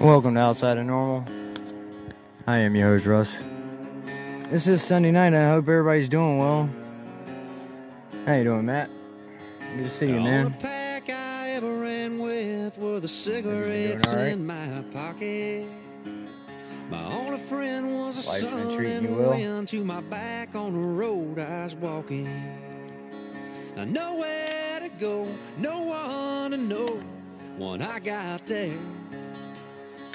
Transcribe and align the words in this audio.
Welcome 0.00 0.34
to 0.34 0.40
Outside 0.40 0.78
of 0.78 0.86
Normal. 0.86 1.26
I 2.46 2.56
am 2.58 2.74
your 2.74 2.88
host, 2.88 3.04
Russ. 3.06 3.36
This 4.50 4.66
is 4.66 4.82
Sunday 4.82 5.10
night. 5.10 5.34
I 5.34 5.48
hope 5.50 5.68
everybody's 5.68 6.08
doing 6.08 6.38
well. 6.38 6.70
How 8.24 8.34
you 8.34 8.44
doing, 8.44 8.64
Matt? 8.64 8.88
Good 9.76 9.84
to 9.84 9.90
see 9.90 10.08
you, 10.08 10.16
All 10.16 10.24
man. 10.24 10.44
the 10.46 10.50
pack 10.52 11.10
I 11.10 11.50
ever 11.50 11.76
ran 11.76 12.18
with 12.18 12.78
were 12.78 12.98
the 12.98 13.08
cigarettes 13.08 14.06
all 14.06 14.16
right? 14.16 14.28
in 14.28 14.46
my 14.46 14.82
pocket. 14.92 15.70
My 16.88 17.04
only 17.12 17.38
friend 17.38 17.94
was 17.98 18.26
a 18.26 18.28
Life's 18.28 18.42
sun 18.42 18.84
and 18.84 19.16
well? 19.16 19.30
wind 19.30 19.68
to 19.68 19.84
my 19.84 20.00
back 20.00 20.54
on 20.54 20.72
the 20.72 20.78
road 20.78 21.38
I 21.38 21.64
was 21.64 21.74
walking. 21.74 22.26
I 23.76 23.84
nowhere 23.84 24.80
to 24.80 24.88
go, 24.98 25.28
no 25.58 25.80
one 25.82 26.50
to 26.52 26.56
know 26.56 27.02
when 27.58 27.82
I 27.82 27.98
got 28.00 28.46
there. 28.46 28.76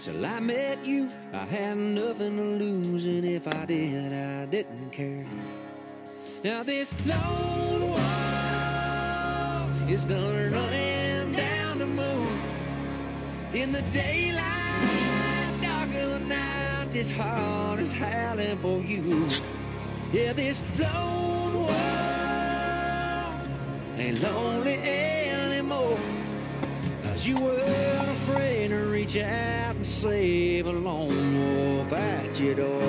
Till 0.05 0.23
I 0.23 0.39
met 0.39 0.85
you, 0.85 1.09
I 1.33 1.45
had 1.45 1.77
nothing 1.77 2.37
to 2.37 2.43
lose, 2.43 3.07
and 3.07 3.25
if 3.25 3.47
I 3.47 3.65
did, 3.65 4.13
I 4.13 4.45
didn't 4.45 4.91
care. 4.91 5.25
Now 6.43 6.61
this 6.61 6.91
lone 7.07 7.89
wolf 7.89 7.99
is 9.89 10.05
done 10.05 10.51
running 10.51 11.31
down 11.31 11.79
the 11.79 11.87
moon 11.87 12.39
in 13.55 13.71
the 13.71 13.81
daylight, 13.81 14.43
dark 15.63 15.89
of 15.95 16.11
the 16.11 16.19
night. 16.27 16.89
This 16.91 17.09
heart 17.09 17.79
is 17.79 17.91
howling 17.91 18.59
for 18.59 18.81
you. 18.81 19.27
Yeah, 20.13 20.33
this 20.33 20.61
lone 20.77 21.53
wolf 21.55 21.71
ain't 23.97 24.21
lonely 24.21 24.75
anymore. 24.75 25.97
Cause 27.01 27.25
you 27.25 27.39
weren't 27.39 27.94
to 28.35 28.91
reach 28.91 29.15
out 29.17 29.75
and 29.75 29.85
save 29.85 30.67
a 30.67 30.71
lone 30.71 31.77
wolf 31.77 31.93
at 31.93 32.39
your 32.39 32.55
door. 32.55 32.81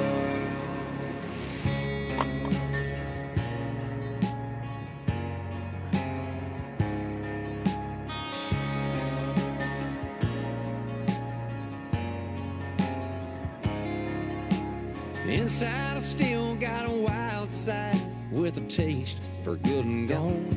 Inside, 15.28 15.97
I 15.97 16.00
still 16.00 16.55
got 16.56 16.86
a 16.86 16.91
wild 16.91 17.50
side 17.50 18.00
with 18.33 18.56
a 18.56 18.60
taste 18.62 19.19
for 19.44 19.56
good 19.56 19.84
and 19.84 20.08
gone. 20.08 20.56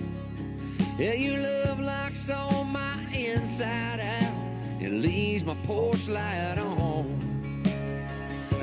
Yeah, 0.97 1.13
your 1.13 1.39
love 1.39 1.79
locks 1.79 2.29
on 2.29 2.67
my 2.67 2.95
inside. 3.13 4.18
It 4.81 4.93
leaves 4.93 5.43
my 5.43 5.55
porch 5.65 6.07
light 6.07 6.57
on. 6.57 7.19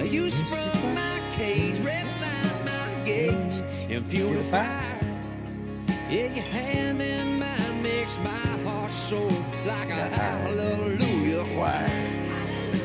You 0.03 0.31
sprung 0.31 0.95
my 0.95 1.21
cage, 1.37 1.77
redlined 1.77 2.65
my 2.65 3.05
gaze, 3.05 3.63
and 3.91 4.07
fueled 4.07 4.37
the 4.37 4.45
fire. 4.45 4.99
Yeah, 6.09 6.33
your 6.33 6.45
hand 6.45 7.03
in 7.03 7.39
mine 7.39 7.83
makes 7.83 8.17
my 8.19 8.47
heart 8.65 8.93
soar 8.93 9.29
like 9.67 9.91
a 9.91 10.09
hallelujah 10.09 11.45
choir. 11.55 11.91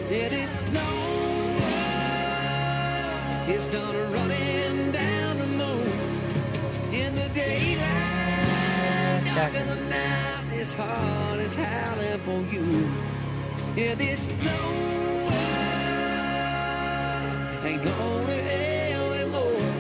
Yeah, 0.09 0.29
this 0.29 0.49
wolf 0.73 1.61
is 3.47 3.65
done 3.67 3.95
running 4.11 4.91
down 4.91 5.37
the 5.37 5.47
moon 5.47 6.21
in 6.91 7.15
the 7.15 7.29
daylight, 7.29 9.23
dark 9.35 9.53
of 9.55 9.67
the 9.69 9.75
night. 9.89 10.49
This 10.49 10.73
heart 10.73 11.39
is 11.39 11.55
howling 11.55 12.19
for 12.21 12.41
you. 12.53 12.89
Yeah, 13.73 13.95
this 13.95 14.19
wolf 14.25 15.33
ain't 17.63 17.85
lonely 17.85 18.33
anymore. 18.33 19.71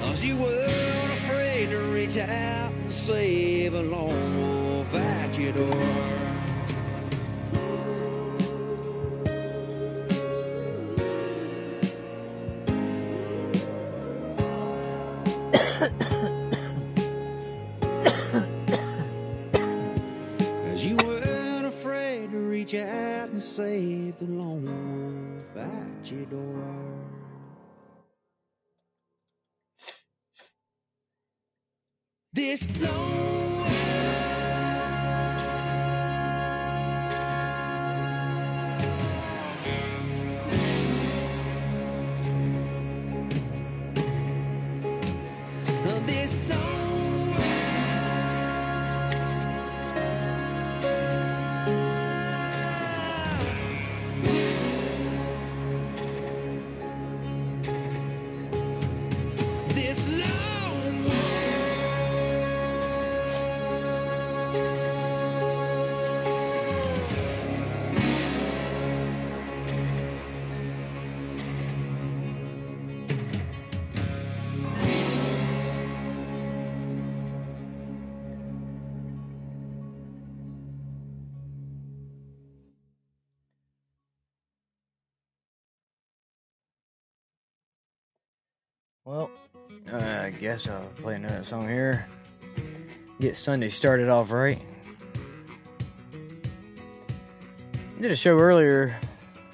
Cause 0.00 0.22
you 0.22 0.36
weren't 0.36 1.12
afraid 1.14 1.70
to 1.70 1.78
reach 1.84 2.18
out 2.18 2.70
and 2.70 2.92
save 2.92 3.72
a 3.72 3.82
lone 3.82 4.36
wolf 4.36 4.92
at 4.92 5.38
your 5.38 5.52
door. 5.52 6.37
Save 23.58 24.16
the 24.18 24.24
lone 24.24 25.42
wolf 25.56 25.66
at 25.66 26.12
your 26.12 26.24
door. 26.26 26.62
This 32.32 32.64
lone 32.78 33.57
Well, 89.08 89.30
I 89.90 90.34
guess 90.38 90.68
I'll 90.68 90.84
play 90.96 91.14
another 91.14 91.42
song 91.42 91.66
here. 91.66 92.06
Get 93.18 93.36
Sunday 93.36 93.70
started 93.70 94.10
off 94.10 94.30
right. 94.30 94.60
Did 97.98 98.10
a 98.10 98.16
show 98.16 98.38
earlier, 98.38 98.94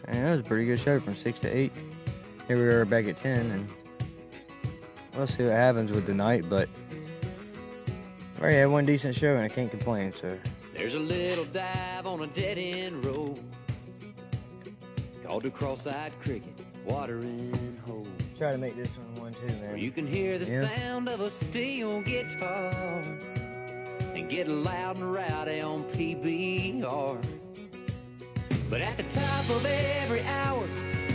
and 0.06 0.26
it 0.26 0.28
was 0.28 0.40
a 0.40 0.42
pretty 0.42 0.64
good 0.64 0.80
show 0.80 0.98
from 0.98 1.14
6 1.14 1.38
to 1.38 1.56
8. 1.56 1.72
Here 2.48 2.56
we 2.56 2.64
are 2.64 2.84
back 2.84 3.06
at 3.06 3.16
10, 3.18 3.48
and 3.52 3.68
we'll 5.14 5.28
see 5.28 5.44
what 5.44 5.52
happens 5.52 5.92
with 5.92 6.06
the 6.06 6.14
night, 6.14 6.50
but 6.50 6.68
I 8.38 8.40
already 8.40 8.56
had 8.56 8.70
one 8.70 8.84
decent 8.84 9.14
show, 9.14 9.36
and 9.36 9.44
I 9.44 9.48
can't 9.48 9.70
complain, 9.70 10.10
so 10.10 10.36
There's 10.74 10.94
a 10.94 10.98
little 10.98 11.44
dive 11.44 12.08
on 12.08 12.22
a 12.22 12.26
dead 12.26 12.58
end 12.58 13.04
road 13.04 13.38
called 15.24 15.44
the 15.44 15.50
Cross-Eyed 15.50 16.12
Cricket 16.18 16.58
Watering. 16.84 17.73
Try 18.36 18.52
to 18.52 18.58
make 18.58 18.76
this 18.76 18.88
one 19.16 19.32
one 19.32 19.34
too, 19.34 19.54
man. 19.56 19.78
you 19.78 19.90
can 19.90 20.06
hear 20.06 20.38
the 20.38 20.46
Yeah. 20.50 20.68
sound 20.76 21.08
of 21.08 21.20
a 21.20 21.30
steel 21.30 22.00
guitar 22.02 23.02
and 24.14 24.28
get 24.28 24.48
loud 24.48 24.96
and 24.96 25.12
rowdy 25.12 25.60
on 25.60 25.84
PBR. 25.84 27.18
But 28.70 28.80
at 28.80 28.96
the 28.96 29.04
top 29.04 29.48
of 29.50 29.64
every 29.66 30.22
hour, 30.22 30.66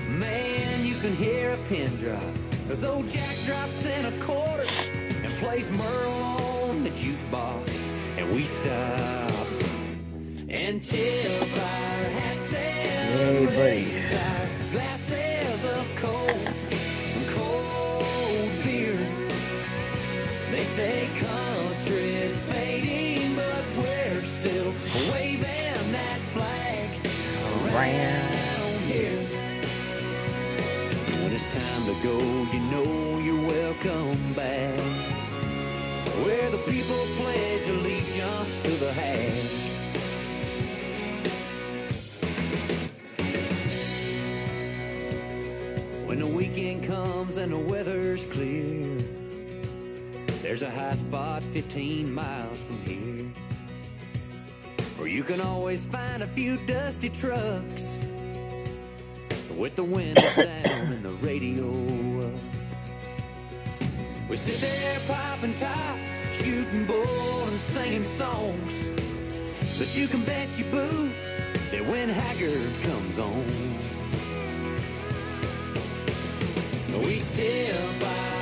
man, 0.08 0.86
you 0.86 0.96
can 0.96 1.16
hear 1.16 1.52
a 1.52 1.58
pin 1.68 1.94
drop. 1.98 2.22
As 2.70 2.84
old 2.84 3.10
Jack 3.10 3.36
drops 3.46 3.86
in 3.86 4.06
a 4.06 4.12
quarter 4.24 4.66
and 5.24 5.34
plays 5.40 5.70
Merle 5.72 6.12
on 6.70 6.84
the 6.84 6.92
jukebox. 6.92 7.70
And 8.18 8.30
we 8.32 8.44
stop 8.46 9.32
and 10.48 10.84
tip 10.84 11.42
our 11.42 12.04
hats 12.20 12.54
and 12.54 13.20
Yay, 13.20 13.46
buddy. 13.56 14.39
around 27.80 28.80
here. 28.88 29.24
When 31.22 31.32
it's 31.32 31.46
time 31.46 31.86
to 31.86 31.96
go, 32.04 32.18
you 32.52 32.60
know 32.72 33.20
you're 33.20 33.48
welcome 33.48 34.34
back. 34.34 34.80
Where 36.24 36.50
the 36.50 36.58
people 36.58 36.98
pledge 37.18 37.68
allegiance 37.68 38.64
to 38.64 38.72
the 38.72 38.92
Hag. 38.92 39.46
When 46.06 46.20
the 46.20 46.28
weekend 46.28 46.84
comes 46.84 47.38
and 47.38 47.54
the 47.54 47.58
weather's 47.58 48.26
clear, 48.26 48.98
there's 50.42 50.64
a 50.64 50.70
high 50.70 50.96
spot 50.96 51.44
15 51.54 52.14
miles 52.14 52.60
from 52.60 52.82
here. 52.82 53.49
Where 55.00 55.08
you 55.08 55.24
can 55.24 55.40
always 55.40 55.86
find 55.86 56.22
a 56.22 56.28
few 56.28 56.58
dusty 56.68 57.08
trucks 57.08 57.98
with 59.56 59.74
the 59.78 59.84
windows 59.86 60.36
down 60.36 60.92
and 60.92 61.02
the 61.02 61.14
radio 61.26 61.70
up. 62.28 62.40
We 64.30 64.36
sit 64.36 64.60
there 64.60 65.00
popping 65.08 65.54
tops, 65.54 66.10
shooting 66.34 66.84
bull 66.86 67.48
and 67.48 67.60
singing 67.72 68.04
songs. 68.18 68.88
But 69.78 69.96
you 69.96 70.10
can 70.10 70.22
bet 70.26 70.50
your 70.60 70.70
boots 70.70 71.46
that 71.72 71.86
when 71.86 72.10
Haggard 72.10 72.74
comes 72.84 73.20
on, 73.20 73.46
we 77.06 77.22
tip 77.22 78.04
our 78.04 78.39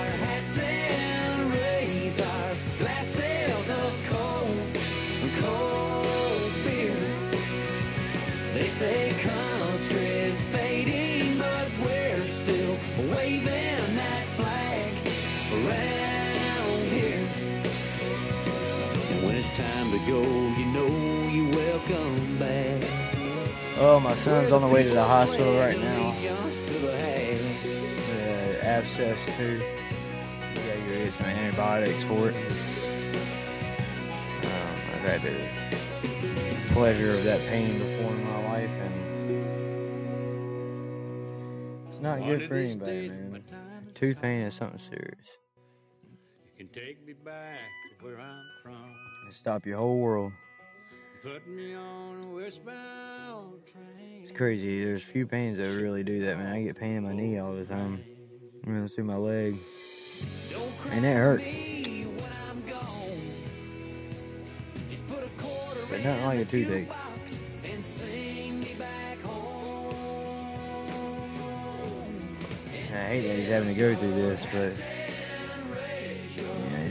to 19.98 20.06
go, 20.06 20.22
you 20.22 20.66
know 20.68 21.28
you 21.28 21.50
welcome 21.50 22.38
back. 22.38 22.84
Oh, 23.80 24.00
my 24.00 24.16
son's 24.16 24.52
on 24.52 24.62
the 24.62 24.68
way 24.68 24.84
to 24.84 24.90
the 24.90 25.04
hospital 25.04 25.58
right 25.60 25.80
now. 25.80 26.14
Just 26.20 26.68
to 26.68 26.74
the 26.74 26.98
hay. 26.98 27.40
The 28.12 28.66
abscess 28.66 29.26
tooth. 29.38 29.64
You 30.56 30.62
gotta 30.68 30.82
get 30.88 31.14
some 31.14 31.26
antibiotics 31.28 32.04
for 32.04 32.30
it. 32.30 32.36
Um, 34.44 34.76
I've 34.94 35.02
had 35.02 35.22
the 35.22 36.74
pleasure 36.74 37.14
of 37.14 37.24
that 37.24 37.40
pain 37.48 37.80
before 37.80 38.12
in 38.14 38.24
my 38.24 38.52
life, 38.52 38.70
and 38.70 38.94
it's 41.90 42.02
not 42.02 42.20
good 42.20 42.48
for 42.48 42.56
these 42.56 42.72
anybody, 42.76 43.10
man. 43.10 43.32
my 43.32 43.40
time 43.40 43.88
is 43.88 43.94
Tooth 43.94 44.22
pain 44.22 44.42
is 44.42 44.54
something 44.54 44.80
serious. 44.80 45.38
You 46.44 46.66
can 46.66 46.68
take 46.70 47.06
me 47.06 47.14
back 47.14 47.58
to 48.00 48.06
where 48.06 48.20
I'm 48.20 48.46
from. 48.64 48.97
It 49.28 49.34
stop 49.34 49.66
your 49.66 49.78
whole 49.78 49.98
world. 50.00 50.32
Put 51.22 51.46
me 51.48 51.76
on 51.76 52.24
a 52.24 52.28
westbound 52.28 53.66
train. 53.66 54.22
It's 54.24 54.32
crazy. 54.32 54.86
There's 54.86 55.04
few 55.04 55.28
pains 55.28 55.58
that 55.58 55.68
really 55.76 56.04
do 56.04 56.24
that, 56.26 56.38
man. 56.38 56.54
I 56.54 56.64
get 56.64 56.78
pain 56.80 56.96
in 56.96 57.04
my 57.04 57.14
knee 57.14 57.38
all 57.38 57.54
the 57.54 57.66
time. 57.66 58.04
Runs 58.66 58.94
through 58.94 59.04
my 59.06 59.18
leg. 59.18 59.58
And 60.92 61.06
it 61.06 61.14
hurts. 61.14 61.44
me 61.44 62.06
when 62.06 62.32
I'm 62.50 62.62
gone. 62.66 63.34
Just 64.90 65.06
put 65.08 65.20
But 65.90 66.04
nothing 66.04 66.26
like 66.26 66.40
a 66.40 66.46
toothache. 66.46 66.88
jukebox 66.88 67.38
and 67.66 67.84
sing 68.00 68.60
me 68.62 68.76
back 68.80 69.20
home. 69.22 70.44
And 72.90 72.98
I 72.98 73.08
hate 73.08 73.28
that 73.28 73.36
he's 73.36 73.48
having 73.48 73.74
to 73.74 73.80
go 73.80 73.94
through 73.96 74.14
this, 74.14 74.42
but 74.54 74.74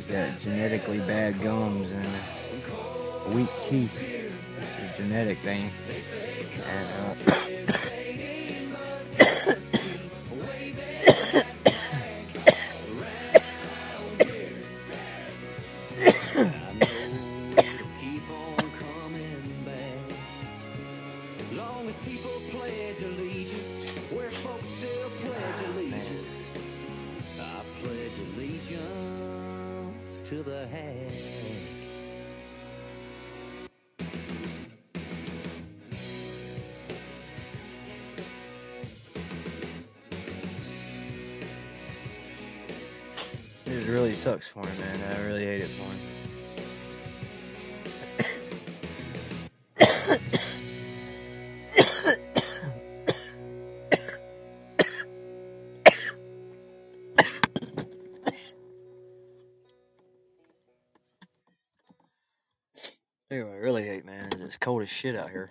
got 0.09 0.39
genetically 0.39 0.99
bad 1.01 1.41
gums 1.43 1.91
and 1.91 3.35
weak 3.35 3.49
teeth. 3.69 4.01
It's 4.01 4.99
a 4.99 5.03
genetic 5.03 5.39
thing. 5.39 5.71
And 6.69 6.89
uh, 9.51 9.55
just 43.77 43.89
really 43.89 44.15
sucks 44.15 44.49
for 44.49 44.67
him, 44.67 44.79
man. 44.79 44.99
I 45.15 45.27
really 45.27 45.45
hate 45.45 45.61
it 45.61 45.69
for 45.69 45.83
him. 45.83 45.99
What 63.29 63.37
I 63.37 63.57
really 63.59 63.85
hate, 63.85 64.07
man, 64.07 64.31
it's 64.41 64.57
cold 64.57 64.81
as 64.83 64.89
shit 64.89 65.15
out 65.15 65.29
here. 65.29 65.51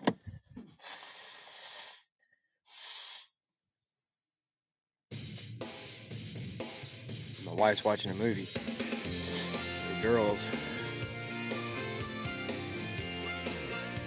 Wife's 7.65 7.83
watching 7.83 8.11
a 8.11 8.13
movie. 8.13 8.47
The 8.53 10.07
girls. 10.07 10.37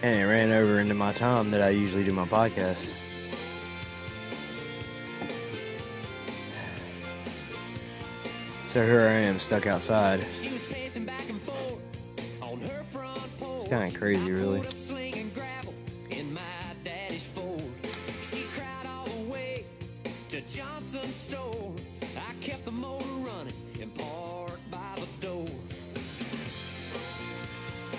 And 0.01 0.21
it 0.21 0.27
ran 0.27 0.53
over 0.53 0.79
into 0.79 0.95
my 0.95 1.13
time 1.13 1.51
that 1.51 1.61
I 1.61 1.71
usually 1.71 2.05
do 2.05 2.13
my 2.13 2.25
podcast. 2.25 2.87
So 8.73 8.85
here 8.85 9.01
I 9.01 9.27
am 9.27 9.41
stuck 9.41 9.67
outside. 9.67 10.25
She 10.41 10.51
was 10.51 10.63
pacing 10.63 11.07
back 11.07 11.29
and 11.29 11.43
forth 11.43 11.81
on 12.41 12.61
her 12.61 12.85
front 12.93 13.39
porch. 13.41 13.63
It's 13.63 13.71
kind 13.71 13.93
of 13.93 14.01
crazy, 14.01 14.31
really. 14.31 14.63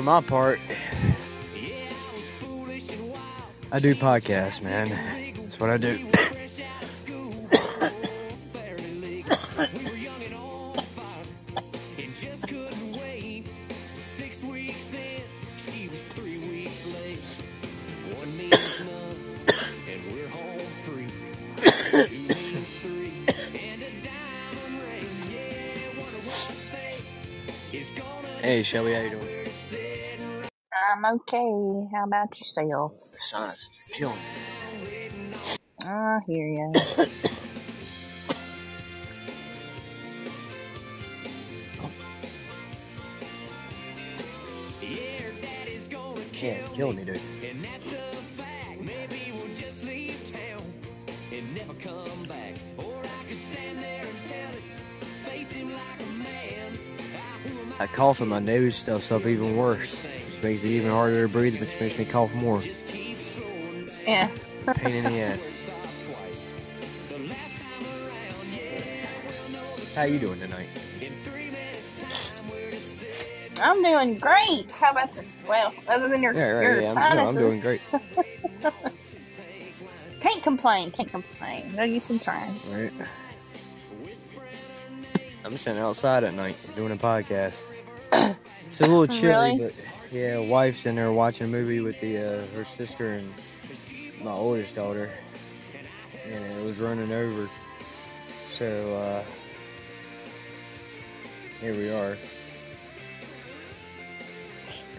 My 0.09 0.21
part, 0.21 0.59
I 3.71 3.77
do 3.77 3.93
podcasts, 3.93 4.63
man. 4.63 4.89
That's 5.35 5.59
what 5.59 5.69
I 5.69 5.77
do. 5.77 5.99
Hey, 28.41 28.63
Shelby? 28.63 28.95
I'm 31.01 31.15
okay. 31.15 31.87
How 31.93 32.03
about 32.03 32.37
yourself? 32.37 32.91
The 33.13 33.21
sun 33.21 33.51
is 33.51 33.95
killing 33.95 34.17
me. 34.17 35.33
I 35.85 36.19
hear 36.27 36.47
ya. 36.49 36.73
Gonna 45.89 46.21
Yeah, 46.33 46.51
it's 46.51 46.69
killing 46.75 46.97
me, 46.97 47.05
dude. 47.05 47.21
And 47.49 47.63
that's 47.63 47.93
a 47.93 48.15
fact. 48.35 48.81
Maybe 48.81 49.31
we'll 49.31 49.55
just 49.55 49.85
leave 49.85 50.19
town 50.29 50.61
and 51.31 51.55
never 51.55 51.75
come 51.75 52.23
back. 52.23 52.55
Or 52.77 53.01
I 53.03 53.23
could 53.25 53.37
stand 53.37 53.79
there 53.79 54.05
and 54.05 54.23
tell 54.23 54.51
it, 54.51 54.63
face 55.29 55.51
him 55.51 55.71
like 55.71 56.01
a 56.01 56.11
man. 56.11 56.77
Who 57.45 57.57
am 57.57 57.73
I 57.79 57.87
cough 57.87 58.19
in 58.19 58.27
my 58.27 58.39
nose 58.39 58.75
stuff's 58.75 59.13
up 59.13 59.25
even 59.25 59.55
worse. 59.55 59.95
Which 60.39 60.43
makes 60.51 60.63
it 60.63 60.67
even 60.69 60.89
harder 60.91 61.27
to 61.27 61.33
breathe, 61.33 61.59
which 61.59 61.77
makes 61.81 61.97
me 61.97 62.05
cough 62.05 62.33
more. 62.33 62.61
just 62.61 62.87
keep 62.87 63.17
slowing 63.19 63.89
Yeah. 64.07 64.29
Pain 64.73 64.95
in 64.95 65.03
the 65.03 65.19
ass. 65.19 65.39
stop 65.41 65.75
twice. 66.05 66.47
The 67.09 67.17
last 67.27 67.59
time 67.59 67.83
around, 67.83 68.53
yeah, 68.53 69.05
we'll 69.25 69.61
know 69.61 69.75
the 69.75 69.95
How 69.99 70.03
you 70.03 70.17
doing 70.19 70.39
tonight? 70.39 70.67
in 71.01 71.11
three 71.23 71.45
minutes 71.51 71.93
time 71.99 72.49
we're 72.49 72.71
just 72.71 72.99
sitting. 72.99 73.61
I'm 73.61 73.83
doing 73.83 74.17
great. 74.17 74.71
How 74.71 74.91
about 74.91 75.13
you? 75.13 75.23
Well, 75.45 75.73
other 75.89 76.07
than 76.07 76.21
your 76.23 76.33
Yeah, 76.33 76.43
right. 76.51 76.63
your 76.63 76.81
Yeah, 76.83 76.93
I'm, 76.93 77.17
no, 77.17 77.27
I'm 77.27 77.35
doing 77.35 77.59
great. 77.59 77.81
can't 80.21 80.43
complain. 80.43 80.91
Can't 80.91 81.09
complain. 81.11 81.75
No 81.75 81.83
use 81.83 82.09
in 82.09 82.19
trying. 82.19 82.57
Right. 82.71 82.93
I'm 85.43 85.57
sitting 85.57 85.81
outside 85.81 86.23
at 86.23 86.33
night 86.33 86.55
doing 86.77 86.91
a 86.93 86.97
podcast. 86.97 87.53
It's 88.13 88.79
a 88.79 88.83
little 88.83 89.07
chilly, 89.19 89.57
Really? 89.57 89.57
but 89.57 89.73
yeah, 90.11 90.37
wife's 90.39 90.85
in 90.85 90.95
there 90.95 91.11
watching 91.11 91.45
a 91.47 91.49
movie 91.49 91.79
with 91.81 91.99
the 92.01 92.17
uh, 92.17 92.45
her 92.55 92.65
sister 92.65 93.13
and 93.13 93.29
my 94.23 94.31
oldest 94.31 94.75
daughter, 94.75 95.09
and 96.25 96.43
it 96.59 96.65
was 96.65 96.79
running 96.79 97.11
over. 97.11 97.49
So 98.51 98.95
uh, 98.95 99.23
here 101.61 101.73
we 101.73 101.89
are, 101.89 102.17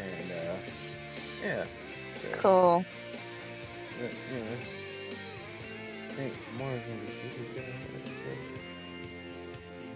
and 0.01 0.33
uh, 0.33 0.55
yeah, 1.45 1.65
so, 2.23 2.39
Cool. 2.39 2.85
you 4.01 4.05
know, 4.39 4.47
I 6.09 6.15
think 6.15 6.33
tomorrow's 6.53 6.81
gonna 6.83 7.01
be 7.01 7.07
pretty 7.35 7.55
good. 7.55 7.65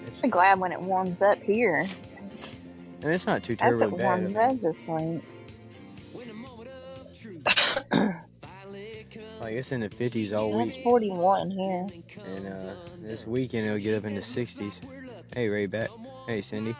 It's- 0.06 0.20
I'm 0.22 0.30
glad 0.30 0.58
when 0.60 0.72
it 0.72 0.80
warms 0.80 1.22
up 1.22 1.40
here. 1.42 1.86
And 3.04 3.12
it's 3.12 3.26
not 3.26 3.44
too 3.44 3.52
I 3.52 3.56
terribly 3.56 3.98
bad. 3.98 4.00
I 4.00 4.16
warms 4.16 4.28
mean, 4.28 4.36
up 4.38 4.60
this 4.60 4.88
late. 4.88 5.20
like 9.40 9.52
it's 9.52 9.72
in 9.72 9.80
the 9.80 9.90
50s 9.90 10.34
all 10.34 10.50
week. 10.52 10.68
It's 10.68 10.76
week, 10.76 10.84
41 10.84 11.50
here. 11.50 11.86
and 12.24 12.48
uh, 12.48 12.74
this 13.02 13.26
weekend 13.26 13.66
it'll 13.66 13.78
get 13.78 13.98
up 13.98 14.04
in 14.06 14.14
the 14.14 14.22
60s. 14.22 14.72
Hey, 15.34 15.50
Ray 15.50 15.66
back. 15.66 15.90
Hey, 16.26 16.40
Cindy. 16.40 16.74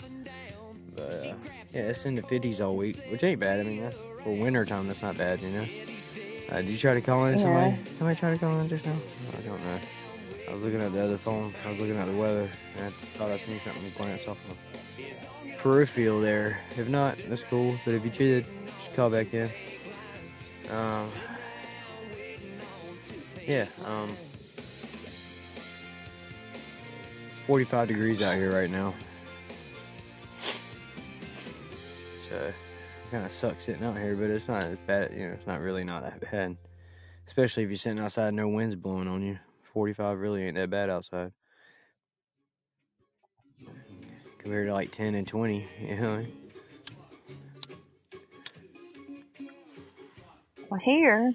But 0.96 1.02
uh, 1.12 1.34
yeah, 1.72 1.80
it's 1.80 2.06
in 2.06 2.14
the 2.14 2.22
50s 2.22 2.62
all 2.62 2.74
week, 2.74 3.04
which 3.10 3.22
ain't 3.22 3.40
bad. 3.40 3.60
I 3.60 3.64
mean, 3.64 3.82
that's, 3.82 3.96
for 4.22 4.34
winter 4.34 4.64
time, 4.64 4.88
that's 4.88 5.02
not 5.02 5.18
bad, 5.18 5.42
you 5.42 5.50
know. 5.50 5.66
Uh, 6.50 6.56
did 6.56 6.68
you 6.68 6.78
try 6.78 6.94
to 6.94 7.02
call 7.02 7.26
in 7.26 7.38
somebody? 7.38 7.76
Somebody 7.98 8.18
try 8.18 8.30
to 8.30 8.38
call 8.38 8.60
in 8.60 8.68
just 8.70 8.86
now? 8.86 8.96
I 9.36 9.42
don't 9.42 9.62
know. 9.62 9.78
I 10.48 10.54
was 10.54 10.62
looking 10.62 10.80
at 10.80 10.90
the 10.92 11.04
other 11.04 11.18
phone. 11.18 11.54
I 11.66 11.70
was 11.72 11.80
looking 11.80 11.98
at 11.98 12.06
the 12.06 12.16
weather, 12.16 12.48
and 12.78 12.86
I 12.86 12.90
thought 13.18 13.30
I 13.30 13.38
seen 13.40 13.60
something 13.62 13.92
glance 13.98 14.26
off 14.26 14.38
the 14.48 14.54
peripheral 15.64 16.20
there. 16.20 16.60
If 16.76 16.88
not, 16.90 17.16
that's 17.26 17.42
cool. 17.42 17.74
But 17.86 17.94
if 17.94 18.04
you 18.04 18.10
did, 18.10 18.44
just 18.78 18.94
call 18.94 19.08
back 19.08 19.32
in. 19.32 19.50
Um, 20.70 21.10
yeah. 23.46 23.64
Um, 23.82 24.14
45 27.46 27.88
degrees 27.88 28.20
out 28.20 28.34
here 28.34 28.52
right 28.52 28.70
now. 28.70 28.92
So, 32.28 32.52
kind 33.10 33.24
of 33.24 33.32
sucks 33.32 33.64
sitting 33.64 33.84
out 33.84 33.96
here, 33.96 34.14
but 34.16 34.28
it's 34.28 34.48
not 34.48 34.64
as 34.64 34.76
bad. 34.86 35.14
You 35.14 35.28
know, 35.28 35.32
it's 35.32 35.46
not 35.46 35.60
really 35.60 35.82
not 35.82 36.02
that 36.02 36.30
bad. 36.30 36.58
Especially 37.26 37.62
if 37.62 37.70
you're 37.70 37.78
sitting 37.78 38.00
outside, 38.00 38.34
no 38.34 38.48
wind's 38.48 38.74
blowing 38.74 39.08
on 39.08 39.22
you. 39.22 39.38
45 39.72 40.18
really 40.18 40.42
ain't 40.42 40.56
that 40.56 40.68
bad 40.68 40.90
outside. 40.90 41.32
Compared 44.44 44.66
to 44.66 44.74
like 44.74 44.90
10 44.92 45.14
and 45.14 45.26
20, 45.26 45.66
you 45.80 45.96
know. 45.96 46.26
Well, 50.68 50.80
here, 50.80 51.32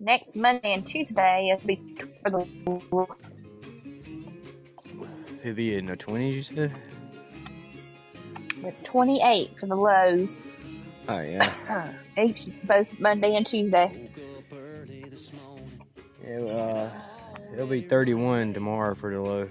next 0.00 0.36
Monday 0.36 0.72
and 0.72 0.86
Tuesday, 0.86 1.50
it'll 1.52 1.66
be 1.66 1.78
for 2.22 2.30
the 2.30 3.06
It'd 5.42 5.54
be 5.54 5.76
in 5.76 5.84
the 5.84 5.96
20s, 5.96 6.34
you 6.34 6.42
said? 6.42 6.72
with 8.62 8.82
28 8.82 9.60
for 9.60 9.66
the 9.66 9.76
lows. 9.76 10.40
Oh, 11.08 11.20
yeah. 11.20 11.92
Each 12.18 12.48
both 12.64 12.88
Monday 12.98 13.36
and 13.36 13.46
Tuesday. 13.46 14.10
Yeah, 16.26 16.40
uh, 16.40 16.90
it'll 17.52 17.66
be 17.66 17.82
31 17.82 18.54
tomorrow 18.54 18.94
for 18.94 19.12
the 19.12 19.20
low. 19.20 19.48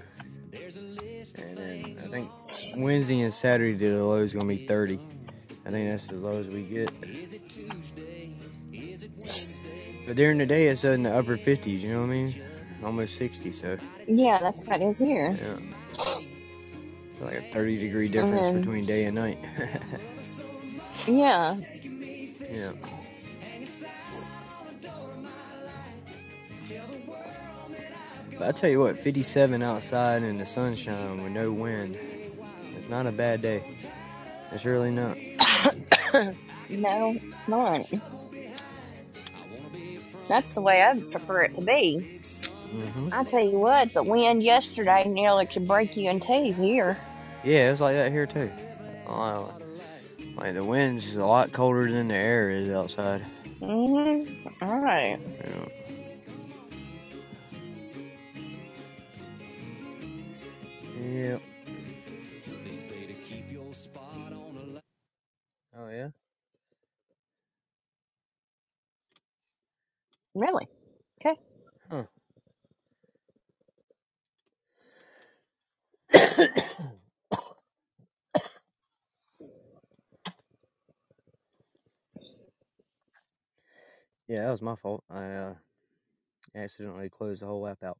I 2.06 2.08
think 2.08 2.30
Wednesday 2.78 3.20
and 3.22 3.32
Saturday 3.32 3.74
the 3.74 3.96
low 4.04 4.16
is 4.22 4.32
gonna 4.32 4.46
be 4.46 4.66
30. 4.66 5.00
I 5.64 5.70
think 5.70 5.90
that's 5.90 6.12
as 6.12 6.20
low 6.20 6.38
as 6.40 6.46
we 6.46 6.62
get. 6.62 6.92
But 10.06 10.14
during 10.16 10.38
the 10.38 10.46
day 10.46 10.68
it's 10.68 10.84
in 10.84 11.02
the 11.02 11.12
upper 11.16 11.36
50s, 11.36 11.80
you 11.80 11.88
know 11.88 12.00
what 12.02 12.06
I 12.10 12.12
mean? 12.12 12.42
Almost 12.84 13.16
60, 13.16 13.50
so 13.52 13.76
Yeah, 14.06 14.38
that's 14.40 14.60
what 14.62 14.80
it 14.80 14.84
is 14.86 14.98
here. 14.98 15.36
yeah. 15.40 15.56
It's 15.90 16.28
like 17.20 17.36
a 17.38 17.52
30 17.52 17.78
degree 17.78 18.08
difference 18.08 18.42
then- 18.42 18.60
between 18.60 18.84
day 18.84 19.04
and 19.06 19.14
night. 19.16 19.38
Yeah. 21.06 21.54
yeah. 22.50 22.72
But 28.38 28.48
I 28.48 28.52
tell 28.52 28.70
you 28.70 28.80
what, 28.80 28.98
57 28.98 29.62
outside 29.62 30.22
in 30.22 30.38
the 30.38 30.46
sunshine 30.46 31.22
with 31.22 31.32
no 31.32 31.50
wind. 31.52 31.96
It's 32.76 32.88
not 32.88 33.06
a 33.06 33.12
bad 33.12 33.40
day. 33.42 33.62
It's 34.52 34.64
really 34.64 34.90
not. 34.90 35.16
No, 36.68 37.16
not. 37.46 37.86
That's 40.28 40.54
the 40.54 40.60
way 40.60 40.82
I'd 40.82 41.10
prefer 41.12 41.42
it 41.42 41.54
to 41.54 41.60
be. 41.60 42.20
hmm 42.70 43.08
I 43.12 43.22
tell 43.24 43.44
you 43.44 43.58
what, 43.58 43.92
the 43.94 44.02
wind 44.02 44.42
yesterday 44.42 45.04
nearly 45.08 45.46
could 45.46 45.68
break 45.68 45.96
you 45.96 46.10
in 46.10 46.18
two 46.18 46.52
here. 46.52 46.98
Yeah, 47.44 47.70
it's 47.70 47.80
like 47.80 47.94
that 47.94 48.10
here 48.10 48.26
too. 48.26 48.50
Uh, 49.06 49.44
like 50.36 50.54
the 50.54 50.64
wind's 50.64 51.14
a 51.14 51.24
lot 51.24 51.52
colder 51.52 51.90
than 51.90 52.08
the 52.08 52.14
air 52.14 52.50
is 52.50 52.68
outside. 52.70 53.24
Mm-hmm. 53.60 54.64
All 54.64 54.78
right. 54.80 55.18
Yeah. 55.24 55.66
Yep. 61.06 61.42
Oh 65.78 65.88
yeah. 65.88 66.08
Really? 70.34 70.66
Okay. 71.20 71.36
Huh. 71.90 72.04
Yeah, 84.28 84.44
that 84.46 84.50
was 84.50 84.62
my 84.62 84.74
fault. 84.76 85.04
I 85.08 85.24
uh, 85.24 85.54
accidentally 86.56 87.08
closed 87.08 87.42
the 87.42 87.46
whole 87.46 87.66
app 87.68 87.84
out 87.84 87.98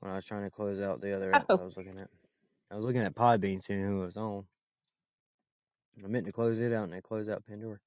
when 0.00 0.12
I 0.12 0.16
was 0.16 0.24
trying 0.24 0.44
to 0.44 0.50
close 0.50 0.80
out 0.80 1.00
the 1.00 1.14
other 1.16 1.32
app 1.34 1.48
Oh. 1.50 1.58
I 1.58 1.64
was 1.64 1.76
looking 1.76 1.98
at. 1.98 2.08
I 2.70 2.76
was 2.76 2.84
looking 2.84 3.02
at 3.02 3.14
Podbean, 3.14 3.62
seeing 3.62 3.84
who 3.84 3.98
was 4.00 4.16
on. 4.16 4.44
I 6.04 6.06
meant 6.06 6.26
to 6.26 6.32
close 6.32 6.58
it 6.58 6.72
out 6.72 6.84
and 6.84 6.94
I 6.94 7.00
closed 7.00 7.28
out 7.28 7.44
Pandora. 7.46 7.78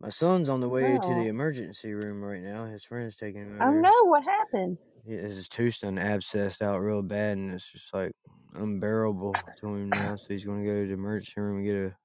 My 0.00 0.10
son's 0.10 0.48
on 0.48 0.60
the 0.60 0.68
way 0.68 0.82
to 0.98 1.00
Oh. 1.02 1.14
the 1.22 1.28
emergency 1.28 1.92
room 1.94 2.22
right 2.22 2.42
now. 2.42 2.66
His 2.66 2.84
friend's 2.84 3.16
taking 3.16 3.42
him 3.42 3.58
Oh 3.60 3.68
over. 3.68 3.80
no, 3.80 4.04
what 4.04 4.24
happened? 4.24 4.78
He- 5.04 5.16
His 5.16 5.48
tooth 5.48 5.80
done 5.80 5.96
abscessed 5.96 6.62
out 6.62 6.78
real 6.78 7.02
bad, 7.02 7.36
and 7.38 7.54
it's 7.54 7.70
just 7.70 7.92
like 7.94 8.12
unbearable 8.54 9.34
to 9.58 9.66
him 9.74 9.88
now. 9.90 10.16
So 10.16 10.26
he's 10.28 10.44
going 10.44 10.62
to 10.64 10.66
go 10.70 10.80
to 10.82 10.86
the 10.86 10.92
emergency 10.94 11.40
room 11.40 11.58
and 11.58 11.66
get 11.66 11.76
a 11.76 11.96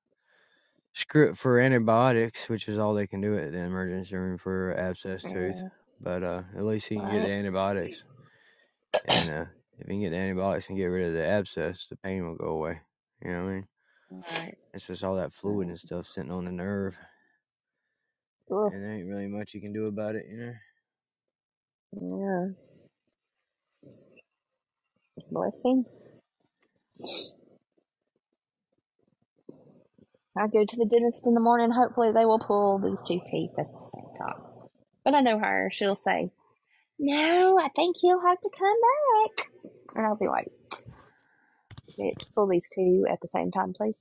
script 0.93 1.37
for 1.37 1.59
antibiotics, 1.59 2.47
which 2.49 2.67
is 2.69 2.77
all 2.77 2.93
they 2.93 3.07
can 3.07 3.21
do 3.21 3.37
at 3.37 3.51
the 3.51 3.59
emergency 3.59 4.15
room 4.15 4.37
for 4.37 4.73
abscessed 4.75 5.31
tooth. 5.31 5.55
Yeah. 5.57 5.69
But 6.01 6.23
uh, 6.23 6.43
at 6.55 6.63
least 6.63 6.87
he 6.87 6.95
can 6.95 7.05
get 7.05 7.17
Right. 7.17 7.27
the 7.27 7.33
antibiotics. 7.33 8.05
And 9.05 9.29
uh, 9.29 9.45
if 9.79 9.87
you 9.87 9.93
can 9.93 10.01
get 10.01 10.09
the 10.11 10.17
antibiotics 10.17 10.69
and 10.69 10.77
get 10.77 10.85
rid 10.85 11.07
of 11.07 11.13
the 11.13 11.25
abscess, 11.25 11.87
the 11.89 11.95
pain 11.97 12.25
will 12.25 12.35
go 12.35 12.47
away. 12.47 12.79
You 13.23 13.31
know 13.31 13.43
what 13.43 13.49
I 13.49 13.53
mean? 13.53 13.67
Right. 14.11 14.57
It's 14.73 14.87
just 14.87 15.03
all 15.03 15.15
that 15.15 15.33
fluid 15.33 15.67
and 15.67 15.77
mm-hmm. 15.77 15.87
stuff 15.87 16.07
sitting 16.07 16.31
on 16.31 16.45
the 16.45 16.51
nerve, 16.51 16.95
Ugh. 18.51 18.71
and 18.73 18.83
there 18.83 18.93
ain't 18.93 19.07
really 19.07 19.27
much 19.27 19.53
you 19.53 19.61
can 19.61 19.73
do 19.73 19.85
about 19.85 20.15
it, 20.15 20.25
you 20.29 20.37
know. 20.37 20.53
Yeah. 21.91 22.47
Blessing. 25.31 25.85
I 30.37 30.47
go 30.47 30.65
to 30.65 30.77
the 30.77 30.85
dentist 30.85 31.25
in 31.25 31.33
the 31.33 31.39
morning. 31.39 31.71
Hopefully, 31.71 32.11
they 32.13 32.25
will 32.25 32.39
pull 32.39 32.79
these 32.79 32.97
two 33.07 33.19
teeth 33.29 33.51
at 33.59 33.71
the 33.71 33.85
same 33.85 34.09
time. 34.17 34.41
But 35.03 35.13
I 35.13 35.21
know 35.21 35.39
her. 35.39 35.69
She'll 35.71 35.95
say, 35.95 36.31
No, 36.99 37.59
I 37.59 37.69
think 37.75 37.97
you'll 38.03 38.21
have 38.25 38.41
to 38.41 38.51
come 38.57 38.77
back. 39.37 39.47
And 39.95 40.07
I'll 40.07 40.17
be 40.17 40.27
like, 40.27 40.51
"Bitch, 41.99 42.25
Pull 42.35 42.47
these 42.47 42.69
two 42.73 43.05
at 43.09 43.21
the 43.21 43.27
same 43.29 43.51
time, 43.51 43.73
please. 43.73 43.99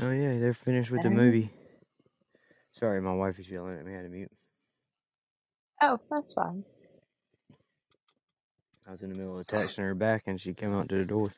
Oh 0.00 0.10
yeah, 0.12 0.38
they're 0.38 0.54
finished 0.54 0.90
with 0.90 1.02
the 1.02 1.10
movie. 1.10 1.50
Sorry, 2.72 3.00
my 3.02 3.14
wife 3.14 3.38
is 3.40 3.50
yelling 3.50 3.78
at 3.78 3.86
me. 3.86 3.92
Had 3.94 4.04
to 4.04 4.08
mute. 4.10 4.32
Oh, 5.82 5.98
that's 6.10 6.34
fine. 6.34 6.64
I 8.88 8.92
was 8.92 9.02
in 9.02 9.10
the 9.10 9.16
middle 9.16 9.38
of 9.38 9.46
texting 9.46 9.78
her 9.84 9.94
back, 9.94 10.24
and 10.26 10.40
she 10.40 10.54
came 10.54 10.74
out 10.74 10.88
to 10.90 10.98
the 10.98 11.04
door. 11.06 11.34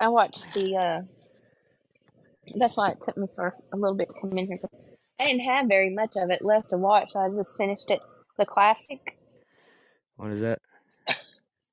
I 0.00 0.08
watched 0.08 0.52
the. 0.54 0.76
uh 0.76 1.00
That's 2.56 2.76
why 2.76 2.90
it 2.90 3.00
took 3.02 3.16
me 3.16 3.28
for 3.36 3.54
a 3.72 3.76
little 3.76 3.96
bit 3.96 4.08
to 4.10 4.14
come 4.20 4.38
in 4.38 4.46
here. 4.46 4.58
I 5.20 5.24
didn't 5.26 5.42
have 5.46 5.68
very 5.68 5.90
much 5.90 6.12
of 6.16 6.30
it 6.30 6.42
left 6.44 6.70
to 6.70 6.78
watch, 6.78 7.12
so 7.12 7.20
I 7.20 7.30
just 7.30 7.56
finished 7.58 7.90
it. 7.90 8.00
The 8.38 8.46
classic, 8.46 9.18
What 10.16 10.32
is 10.32 10.40
that? 10.42 10.60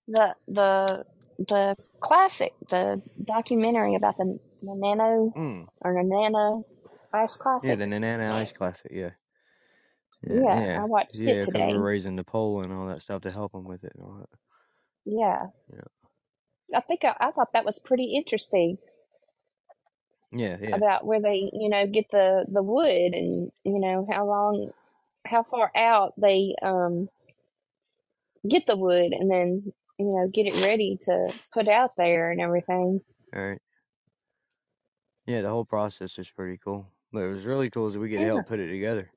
the 0.07 0.35
the 0.47 1.05
the 1.39 1.75
classic, 2.01 2.53
the 2.69 3.01
documentary 3.23 3.95
about 3.95 4.17
the, 4.17 4.39
the 4.63 4.75
nano 4.75 5.35
Mm. 5.37 5.67
or 5.81 5.93
the 5.95 6.03
nano 6.03 6.65
ice 7.13 7.37
Classic. 7.37 7.69
Yeah, 7.69 7.75
the 7.75 7.85
Nenana 7.85 8.31
Ice 8.33 8.51
Classic. 8.51 8.91
Yeah. 8.93 9.11
Yeah, 10.23 10.79
I 10.81 10.85
watched 10.85 11.15
yeah, 11.15 11.33
it 11.33 11.43
today. 11.45 11.67
we're 11.71 11.79
raising 11.79 12.15
the 12.15 12.23
pole 12.23 12.61
and 12.63 12.73
all 12.73 12.87
that 12.87 13.01
stuff 13.01 13.21
to 13.21 13.31
help 13.31 13.51
them 13.51 13.65
with 13.65 13.83
it 13.83 13.93
and 13.95 14.03
all 14.03 14.17
that. 14.19 14.29
Yeah. 15.05 15.45
Yeah. 15.71 16.77
I 16.77 16.81
think 16.81 17.05
I, 17.05 17.15
I 17.19 17.31
thought 17.31 17.53
that 17.53 17.65
was 17.65 17.79
pretty 17.79 18.13
interesting 18.15 18.77
Yeah, 20.31 20.57
yeah, 20.61 20.75
about 20.75 21.05
where 21.05 21.21
they, 21.21 21.49
you 21.53 21.69
know, 21.69 21.87
get 21.87 22.05
the 22.11 22.45
the 22.51 22.63
wood 22.63 23.13
and 23.13 23.51
you 23.63 23.79
know 23.79 24.05
how 24.11 24.25
long, 24.25 24.71
how 25.25 25.43
far 25.43 25.71
out 25.75 26.13
they 26.17 26.55
um 26.61 27.07
get 28.49 28.65
the 28.65 28.75
wood 28.77 29.13
and 29.13 29.29
then 29.31 29.71
you 29.99 30.05
know 30.05 30.27
get 30.33 30.47
it 30.47 30.61
ready 30.65 30.97
to 31.01 31.31
put 31.53 31.67
out 31.67 31.91
there 31.97 32.31
and 32.31 32.41
everything. 32.41 33.01
all 33.35 33.41
right. 33.41 33.61
Yeah, 35.25 35.41
the 35.41 35.49
whole 35.49 35.65
process 35.65 36.17
is 36.17 36.29
pretty 36.29 36.57
cool. 36.63 36.87
But 37.13 37.19
it 37.23 37.27
was 37.29 37.45
really 37.45 37.69
cool 37.69 37.87
is 37.87 37.97
we 37.97 38.09
get 38.09 38.17
to 38.17 38.21
Yeah. 38.23 38.27
help 38.27 38.47
put 38.47 38.59
it 38.59 38.69
together. 38.69 39.09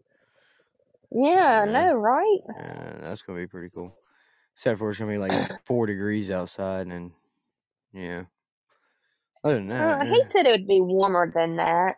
Yeah, 1.12 1.62
I 1.62 1.66
Yeah. 1.66 1.73
know, 1.73 1.94
right? 1.94 2.38
And 2.56 3.02
that's 3.02 3.23
gonna 3.23 3.38
be 3.40 3.47
pretty 3.47 3.70
cool. 3.75 3.94
Except 4.54 4.78
for 4.78 4.90
it's 4.90 4.99
gonna 4.99 5.11
be 5.12 5.18
like 5.18 5.32
four 5.64 5.87
degrees 5.87 6.30
outside 6.30 6.87
and 6.87 7.11
yeah. 7.92 8.25
Other 9.42 9.54
than 9.56 9.68
that, 9.68 9.80
Uh, 10.00 10.04
yeah. 10.04 10.11
he 10.11 10.23
said 10.25 10.47
it 10.47 10.50
would 10.52 10.68
be 10.68 10.80
warmer 10.80 11.30
than 11.35 11.56
that. 11.56 11.97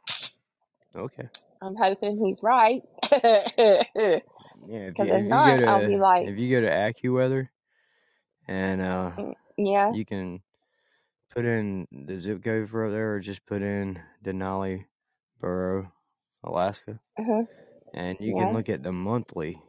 okay. 0.95 1.29
I'm 1.61 1.77
hoping 1.77 2.19
he's 2.25 2.43
right. 2.43 2.83
Yeah, 4.67 4.89
if 4.89 4.99
you, 4.99 5.05
if 5.05 5.11
if 5.11 5.25
not, 5.25 5.57
to 5.59 5.67
I'll 5.67 5.87
be 5.87 5.97
like- 5.99 6.27
if 6.27 6.39
you 6.39 6.51
go 6.51 6.61
to 6.61 6.69
AccuWeather 6.71 7.49
and 8.49 8.81
uh 8.81 9.13
yeah. 9.57 9.93
you 9.93 10.05
can 10.05 10.41
put 11.35 11.45
in 11.45 11.87
the 11.93 12.19
zip 12.19 12.43
code 12.43 12.69
for 12.71 12.87
up 12.87 12.93
there 12.93 13.15
or 13.15 13.21
just 13.21 13.45
put 13.47 13.63
in 13.63 14.01
Denali 14.25 14.85
Borough, 15.43 15.93
Alaska, 16.45 17.01
Uh-huh. 17.19 17.43
and 17.95 18.17
you 18.21 18.35
Yeah. 18.35 18.45
can 18.45 18.55
look 18.55 18.71
at 18.71 18.83
the 18.83 18.93
monthly 18.93 19.61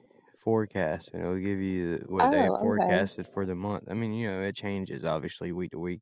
forecast 0.43 1.09
and 1.13 1.21
it'll 1.23 1.37
give 1.39 1.59
you 1.59 2.05
what 2.07 2.31
they 2.31 2.47
Oh, 2.47 2.55
okay. 2.55 2.61
forecasted 2.61 3.27
for 3.33 3.45
the 3.45 3.55
month. 3.55 3.85
I 3.89 3.93
mean, 3.95 4.13
you 4.13 4.31
know, 4.31 4.41
it 4.43 4.55
changes 4.55 5.03
obviously 5.03 5.51
week 5.51 5.71
to 5.71 5.79
week 5.79 6.01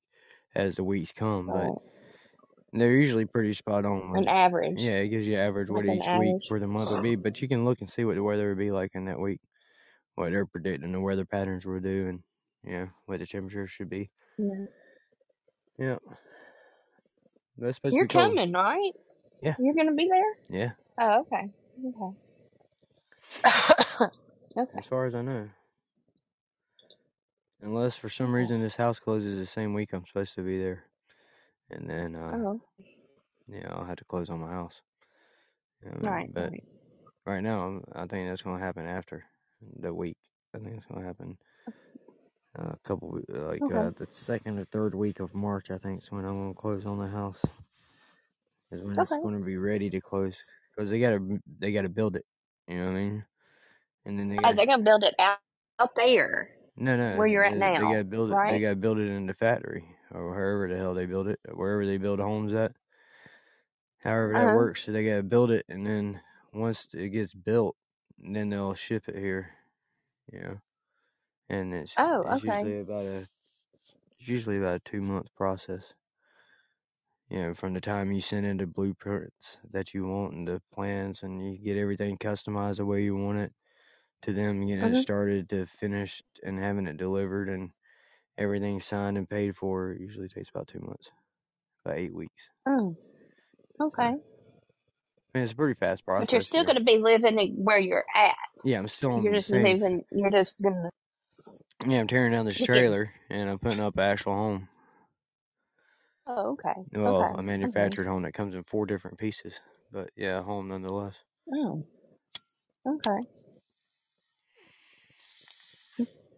as 0.56 0.76
the 0.76 0.84
weeks 0.84 1.12
come, 1.14 1.48
Right. 1.48 1.72
but 1.72 1.82
they're 2.74 2.92
usually 2.96 3.26
pretty 3.26 3.54
spot 3.54 3.86
on. 3.86 4.18
An 4.18 4.28
average. 4.28 4.82
yeah, 4.82 4.98
it 5.00 5.10
gives 5.10 5.26
you 5.28 5.38
average 5.38 5.70
what 5.70 5.86
Like 5.86 5.88
an 5.88 5.98
each 5.98 6.14
week 6.20 6.36
for 6.48 6.60
the 6.60 6.68
month 6.68 6.90
will 6.90 7.02
be, 7.02 7.16
but 7.16 7.42
you 7.42 7.48
can 7.48 7.66
look 7.66 7.82
and 7.82 7.90
see 7.90 8.06
what 8.06 8.16
the 8.16 8.24
weather 8.24 8.50
would 8.50 8.58
be 8.60 8.72
like 8.72 8.92
in 8.96 9.06
that 9.06 9.20
week, 9.20 9.40
what 10.16 10.32
they're 10.32 10.46
predicting 10.46 10.92
the 10.92 11.00
weather 11.00 11.26
patterns 11.26 11.66
will 11.66 11.80
do, 11.80 12.08
and 12.08 12.24
yeah, 12.64 12.88
what 13.06 13.20
the 13.20 13.26
temperature 13.26 13.68
should 13.68 13.90
be. 13.90 14.10
Yeah. 14.38 14.66
Yeah. 15.78 15.98
That's 17.58 17.78
supposed 17.78 17.96
You're 17.96 18.06
to 18.06 18.08
be 18.08 18.14
cold. 18.14 18.38
coming, 18.38 18.52
right? 18.54 18.92
Yeah. 19.42 19.56
You're 19.60 19.76
gonna 19.76 19.96
be 19.96 20.10
there? 20.10 20.36
Yeah, 20.50 20.72
Oh, 21.00 21.22
okay. 21.22 21.50
Okay. 21.88 22.18
okay. 24.58 24.80
as 24.80 24.88
far 24.88 25.06
as 25.08 25.16
I 25.16 25.22
know. 25.22 25.50
Unless 27.62 27.96
for 27.98 28.10
some 28.10 28.34
reason 28.34 28.62
this 28.62 28.76
house 28.78 29.00
closes 29.00 29.40
the 29.40 29.46
same 29.46 29.74
week 29.74 29.90
I'm 29.94 30.06
supposed 30.08 30.36
to 30.36 30.44
be 30.44 30.60
there. 30.60 30.86
And 31.72 31.90
then 31.90 32.16
uh 32.16 32.28
Oh, 32.36 32.62
yeah, 33.48 33.70
I'll 33.72 33.86
have 33.86 33.98
to 33.98 34.06
close 34.06 34.30
on 34.30 34.40
my 34.42 34.52
house. 34.52 34.82
You 35.84 35.90
know 35.92 35.98
what 35.98 36.04
I 36.04 36.10
mean? 36.10 36.12
right, 36.12 36.30
But 36.34 36.54
right. 36.54 36.64
right 37.26 37.42
now 37.44 37.62
I'm, 37.68 37.84
I 37.94 38.08
think 38.08 38.30
that's 38.30 38.42
gonna 38.44 38.64
happen 38.64 38.86
after 38.88 39.26
the 39.80 39.94
week. 39.94 40.18
I 40.56 40.60
think 40.60 40.78
it's 40.78 40.86
gonna 40.88 41.06
happen 41.06 41.38
uh, 42.60 42.74
a 42.74 42.80
couple 42.88 43.10
we- 43.12 43.36
like 43.36 43.70
uh, 43.72 43.92
the 43.98 44.08
second 44.12 44.60
or 44.60 44.66
third 44.66 44.96
week 44.96 45.20
of 45.20 45.34
March 45.36 45.72
I 45.72 45.78
think 45.78 46.04
is 46.04 46.12
when 46.12 46.26
I'm 46.26 46.40
gonna 46.42 46.54
close 46.56 46.86
on 46.86 47.00
the 47.00 47.08
house. 47.10 47.42
Is 48.72 48.84
when 48.84 49.00
it's 49.00 49.16
Okay. 49.16 49.22
gonna 49.24 49.40
be 49.42 49.58
ready 49.58 49.90
to 49.92 50.02
close 50.02 50.44
because 50.76 50.90
they 50.92 51.00
gotta 51.00 51.20
they 51.60 51.72
gotta 51.74 51.90
build 51.90 52.16
it. 52.16 52.26
You 52.68 52.78
know 52.80 52.86
what 52.88 52.98
I 52.98 53.02
mean? 53.02 53.26
And 54.06 54.20
then 54.20 54.30
they 54.30 54.40
Oh, 54.44 54.54
gotta 54.54 54.56
they're 54.56 54.66
gonna 54.66 54.84
build 54.84 55.04
it 55.04 55.16
out 55.20 55.40
out 55.80 55.96
there 55.96 56.52
No, 56.76 56.96
no. 56.98 57.14
where 57.14 57.28
you're 57.28 57.44
at 57.44 57.58
They, 57.58 57.70
now, 57.74 57.78
they 57.78 57.88
gotta 57.90 58.04
build 58.06 58.32
it. 58.32 58.42
They 58.46 58.60
right? 58.60 58.62
gotta 58.62 58.76
build 58.76 58.98
it 59.00 59.08
in 59.10 59.26
the 59.28 59.34
factory 59.34 59.96
or 60.12 60.30
wherever 60.30 60.68
the 60.70 60.78
hell 60.78 60.94
they 60.94 61.06
build 61.06 61.28
it, 61.28 61.40
wherever 61.54 61.86
they 61.86 61.98
build 61.98 62.20
homes 62.20 62.54
at. 62.54 62.74
However 64.00 64.36
that 64.36 64.50
Uh-huh. 64.50 64.52
works, 64.52 64.84
so 64.84 64.92
they 64.92 65.06
gotta 65.06 65.24
build 65.24 65.52
it, 65.52 65.66
and 65.70 65.86
then 65.88 66.22
once 66.54 66.90
it 66.94 67.10
gets 67.10 67.34
built, 67.34 67.78
then 68.18 68.50
they'll 68.50 68.74
ship 68.74 69.08
it 69.08 69.16
here. 69.16 69.54
You 70.32 70.42
know, 70.42 70.62
and 71.50 71.74
it's 71.74 71.98
Oh, 71.98 72.24
it's 72.30 72.42
okay. 72.42 72.44
usually 72.44 72.80
about 72.82 73.06
a 73.06 73.28
it's 74.20 74.30
usually 74.30 74.58
about 74.60 74.76
a 74.78 74.80
two 74.80 75.02
month 75.02 75.34
process. 75.36 75.94
You 77.32 77.42
know, 77.42 77.56
from 77.56 77.74
the 77.74 77.82
time 77.82 78.12
you 78.12 78.22
send 78.22 78.46
in 78.46 78.58
the 78.58 78.68
blueprints 78.68 79.58
that 79.72 79.94
you 79.94 80.06
want 80.06 80.34
and 80.36 80.48
the 80.48 80.62
plans, 80.74 81.24
and 81.24 81.42
you 81.42 81.58
get 81.58 81.80
everything 81.80 82.18
customized 82.18 82.78
the 82.78 82.86
way 82.86 83.04
you 83.04 83.16
want 83.16 83.40
it, 83.40 83.54
to 84.24 84.34
them 84.34 84.68
getting 84.68 84.84
it 84.84 84.96
Mhm. 84.96 84.98
started 84.98 85.50
to 85.50 85.66
finished 85.66 86.26
and 86.44 86.60
having 86.60 86.88
it 86.88 86.98
delivered 86.98 87.50
and 87.50 87.72
everything 88.38 88.82
signed 88.82 89.18
and 89.18 89.30
paid 89.30 89.56
for. 89.58 89.92
It 89.94 90.02
usually 90.02 90.30
takes 90.30 90.50
about 90.50 90.68
two 90.68 90.82
months, 90.82 91.10
about 91.86 92.00
eight 92.00 92.14
weeks. 92.14 92.44
Oh, 92.68 92.98
okay. 93.82 94.16
I 95.34 95.38
mean, 95.38 95.44
it's 95.44 95.54
a 95.54 95.56
pretty 95.56 95.80
fast 95.80 96.06
process. 96.06 96.26
But 96.26 96.34
you're 96.34 96.42
still 96.42 96.66
gonna 96.66 96.84
be 96.84 96.98
living 96.98 97.64
where 97.64 97.80
you're 97.80 98.06
at. 98.16 98.36
Yeah, 98.64 98.80
I'm 98.80 98.88
still 98.90 99.12
on 99.14 99.24
You're 99.24 99.34
the 99.34 99.42
just 99.42 99.52
same. 99.52 99.54
moving. 99.54 100.04
You're 100.12 100.32
just 100.32 100.62
gonna 100.62 100.90
Yeah, 101.88 102.00
I'm 102.02 102.08
tearing 102.08 102.34
down 102.34 102.46
this 102.46 102.60
trailer 102.62 103.14
and 103.30 103.50
I'm 103.50 103.60
putting 103.60 103.80
up 103.82 103.98
an 103.98 104.04
actual 104.04 104.34
home. 104.34 104.70
Oh, 106.28 106.54
okay. 106.54 106.74
Well, 106.94 107.22
Okay. 107.22 107.34
a 107.36 107.44
Okay. 107.64 107.90
manufactured 107.90 108.06
home 108.08 108.24
that 108.24 108.34
comes 108.34 108.56
in 108.56 108.64
four 108.64 108.86
different 108.86 109.18
pieces, 109.20 109.62
but 109.92 110.12
yeah, 110.16 110.40
a 110.40 110.44
home 110.44 110.68
nonetheless. 110.70 111.24
Oh, 111.54 111.86
okay. 112.86 113.28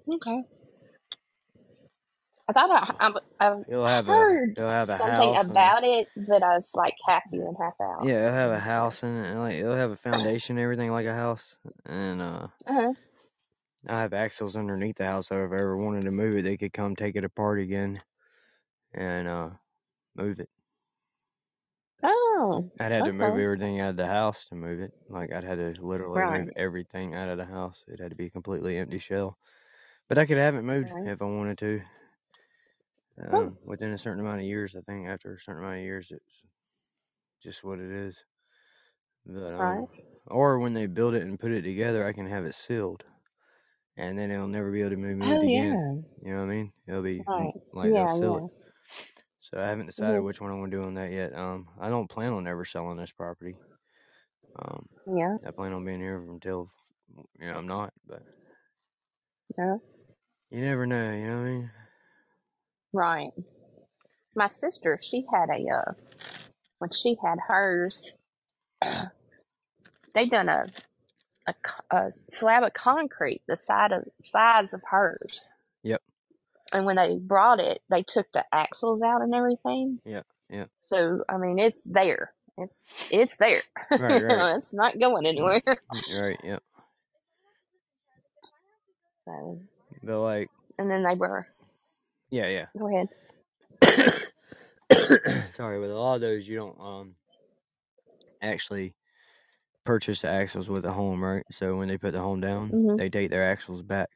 Okay. 0.08 0.44
I 2.48 2.54
thought 2.54 2.72
I, 2.72 3.08
I, 3.08 3.14
I've 3.40 3.66
It'll 3.68 3.86
have 3.88 4.10
a 4.10 4.30
heard 4.46 4.58
have 4.58 4.90
a 4.90 4.98
something 4.98 5.36
house 5.38 5.50
and 5.50 5.76
about 5.76 5.84
it, 5.84 6.10
but 6.16 6.44
I 6.44 6.56
was 6.56 6.72
like 6.76 6.96
half 7.08 7.24
in 7.32 7.42
and 7.42 7.58
half 7.60 7.74
out. 7.82 8.08
yeah, 8.08 8.28
it'll 8.28 8.34
have 8.34 8.52
a 8.52 8.60
So, 8.62 8.62
house 8.62 9.04
in 9.04 9.16
it, 9.16 9.30
and 9.32 9.40
like 9.40 9.56
it'll 9.56 9.76
have 9.76 9.92
a 9.92 9.98
foundation, 9.98 10.58
and 10.58 10.64
everything 10.64 10.92
like 10.92 11.06
a 11.06 11.14
house, 11.16 11.58
and 11.86 12.22
uh, 12.22 12.48
uh-huh. 12.68 12.94
I 13.88 14.02
have 14.02 14.14
axles 14.14 14.56
underneath 14.58 14.98
the 14.98 15.06
house. 15.06 15.28
So 15.28 15.46
if 15.46 15.52
I 15.52 15.56
ever 15.56 15.78
wanted 15.78 16.04
to 16.04 16.12
move 16.12 16.38
it, 16.38 16.42
they 16.44 16.58
could 16.58 16.74
come 16.74 16.96
take 16.96 17.16
it 17.16 17.24
apart 17.24 17.60
again 17.60 18.02
and 18.94 19.28
uh 19.28 19.52
move 20.16 20.40
it. 20.40 20.50
Oh, 22.02 22.72
I'd 22.80 22.92
had 22.92 23.06
to 23.06 23.14
move 23.14 23.36
everything 23.38 23.80
out 23.80 23.92
of 23.92 23.96
the 23.98 24.06
house 24.08 24.46
to 24.48 24.56
move 24.56 24.80
it. 24.80 24.94
Like 25.10 25.32
I'd 25.32 25.44
had 25.44 25.56
to 25.58 25.74
literally 25.82 26.24
Right. 26.24 26.26
move 26.26 26.50
everything 26.56 27.16
out 27.16 27.30
of 27.30 27.38
the 27.38 27.46
house. 27.46 27.84
It 27.88 28.00
had 28.00 28.12
to 28.12 28.16
be 28.16 28.28
a 28.28 28.32
completely 28.32 28.78
empty 28.78 29.00
shell. 29.00 29.38
But 30.10 30.18
I 30.20 30.26
could 30.26 30.38
have 30.38 30.56
it 30.56 30.64
moved 30.64 30.94
Right. 30.94 31.06
if 31.06 31.22
I 31.22 31.26
wanted 31.26 31.58
to. 31.60 31.84
Oh, 33.32 33.50
Um, 33.50 33.58
within 33.64 33.92
a 33.92 33.98
certain 33.98 34.20
amount 34.20 34.42
of 34.42 34.46
years, 34.46 34.76
I 34.76 34.82
think 34.82 35.08
after 35.08 35.34
a 35.34 35.40
certain 35.40 35.64
amount 35.64 35.78
of 35.80 35.84
years, 35.84 36.12
it's 36.12 36.46
just 37.42 37.64
what 37.64 37.80
it 37.80 37.92
is. 37.92 38.26
But 39.26 39.54
right. 39.58 39.88
um, 39.88 39.90
or 40.28 40.60
when 40.60 40.74
they 40.74 40.86
build 40.86 41.14
it 41.14 41.24
and 41.24 41.40
put 41.40 41.52
it 41.52 41.64
together, 41.64 42.06
I 42.06 42.14
can 42.14 42.26
have 42.28 42.46
it 42.46 42.56
sealed, 42.56 43.04
and 43.98 44.18
then 44.20 44.32
it'll 44.32 44.48
never 44.48 44.72
be 44.72 44.82
able 44.82 44.92
to 44.92 44.98
be 44.98 45.16
moved 45.16 45.44
Oh, 45.44 45.44
again. 45.44 45.82
yeah. 45.82 46.02
You 46.22 46.34
know 46.34 46.42
what 46.42 46.52
I 46.52 46.56
mean? 46.56 46.74
It'll 46.88 47.04
be 47.04 47.28
Right. 47.28 47.54
like 47.74 47.96
they'll 47.96 48.08
seal 48.08 48.38
yeah. 48.38 48.40
it. 48.40 48.46
So 49.44 49.60
I 49.60 49.68
haven't 49.68 49.88
decided 49.88 50.22
Mhm. 50.22 50.24
which 50.24 50.40
one 50.40 50.52
I'm 50.52 50.60
gonna 50.60 50.72
do 50.72 50.84
on 50.84 50.94
that 50.96 51.12
yet. 51.12 51.36
Um, 51.36 51.68
I 51.80 51.90
don't 51.90 52.10
plan 52.10 52.32
on 52.34 52.48
ever 52.48 52.64
selling 52.64 52.98
this 52.98 53.12
property. 53.12 53.58
Um, 54.58 54.88
Yeah. 55.06 55.38
I 55.46 55.52
plan 55.52 55.74
on 55.74 55.84
being 55.86 56.00
here 56.00 56.18
until 56.18 56.72
you 57.40 57.48
know 57.48 57.58
I'm 57.58 57.68
not, 57.68 57.94
but 58.08 58.24
Yeah. 59.58 59.78
you 60.50 60.62
never 60.62 60.86
know. 60.86 61.12
You 61.12 61.28
know 61.28 61.38
what 61.38 61.42
I 61.42 61.52
mean? 61.52 61.72
Right. 62.94 63.32
My 64.36 64.48
sister, 64.48 64.98
she 65.02 65.26
had 65.32 65.50
a 65.50 65.70
uh 65.70 65.94
when 66.80 66.92
she 66.92 67.16
had 67.24 67.38
hers, 67.48 68.18
they 70.14 70.26
done 70.26 70.48
a 70.50 70.68
a, 71.48 71.54
a 71.92 72.12
slab 72.30 72.64
of 72.64 72.74
concrete 72.74 73.42
the 73.48 73.58
side 73.58 73.92
of 73.92 74.06
size 74.22 74.74
of 74.74 74.82
hers. 74.90 75.42
And 76.74 76.86
when 76.86 76.96
they 76.96 77.18
brought 77.18 77.60
it, 77.60 77.82
they 77.90 78.04
took 78.04 78.32
the 78.34 78.44
axles 78.52 79.02
out 79.02 79.22
and 79.22 79.34
everything. 79.34 80.00
Yeah. 80.06 80.24
Yeah. 80.50 80.66
So 80.86 81.24
I 81.30 81.38
mean, 81.38 81.60
it's 81.60 81.84
there. 81.86 82.34
It's 82.58 83.08
it's 83.12 83.38
there. 83.38 83.62
Right. 83.92 84.02
Right. 84.24 84.58
it's 84.58 84.74
not 84.74 85.00
going 85.00 85.26
anywhere. 85.26 85.62
Right. 86.14 86.40
Yep. 86.44 86.64
So, 89.26 89.60
But 90.04 90.20
like, 90.22 90.50
and 90.78 90.90
then 90.90 91.04
they 91.04 91.16
were. 91.16 91.48
yeah, 92.30 92.48
yeah. 92.48 92.66
Go 92.78 92.90
ahead. 92.90 93.10
Sorry, 95.52 95.80
with 95.80 95.92
a 95.92 95.96
lot 95.96 96.16
of 96.16 96.22
those, 96.22 96.48
you 96.48 96.58
don't 96.58 96.80
um 96.80 97.16
actually 98.42 98.94
purchase 99.86 100.22
the 100.22 100.30
axles 100.30 100.70
with 100.70 100.84
the 100.84 100.92
home, 100.92 101.24
right? 101.24 101.44
So 101.52 101.78
when 101.78 101.88
they 101.88 101.98
put 101.98 102.14
the 102.14 102.20
home 102.20 102.42
down, 102.42 102.70
Mhm. 102.72 102.98
they 102.98 103.10
take 103.10 103.30
their 103.30 103.50
axles 103.50 103.82
back. 103.82 104.10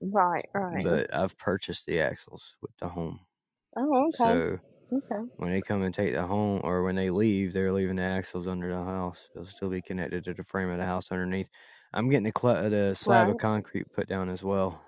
Right, 0.00 0.48
right. 0.54 0.90
But 0.90 1.14
I've 1.14 1.38
purchased 1.38 1.86
the 1.86 2.00
axles 2.00 2.56
with 2.62 2.72
the 2.78 2.88
home. 2.88 3.20
oh, 3.76 4.08
okay. 4.10 4.40
So 4.40 4.58
okay. 4.92 5.24
when 5.36 5.50
they 5.52 5.62
come 5.62 5.82
and 5.82 5.94
take 5.94 6.14
the 6.14 6.26
home, 6.26 6.60
or 6.64 6.84
when 6.84 6.96
they 6.96 7.10
leave, 7.10 7.52
they're 7.52 7.72
leaving 7.72 7.96
the 7.96 8.02
axles 8.02 8.48
under 8.48 8.70
the 8.70 8.84
house. 8.84 9.28
They'll 9.34 9.46
still 9.46 9.70
be 9.70 9.82
connected 9.82 10.24
to 10.24 10.34
the 10.34 10.44
frame 10.44 10.70
of 10.70 10.78
the 10.78 10.86
house 10.86 11.12
underneath. 11.12 11.50
I'm 11.94 12.10
getting 12.10 12.30
the 12.32 12.38
cl- 12.38 12.70
the 12.70 12.94
slab 12.96 13.28
of 13.28 13.38
concrete 13.38 13.92
put 13.92 14.08
down 14.08 14.30
as 14.30 14.44
well. 14.44 14.80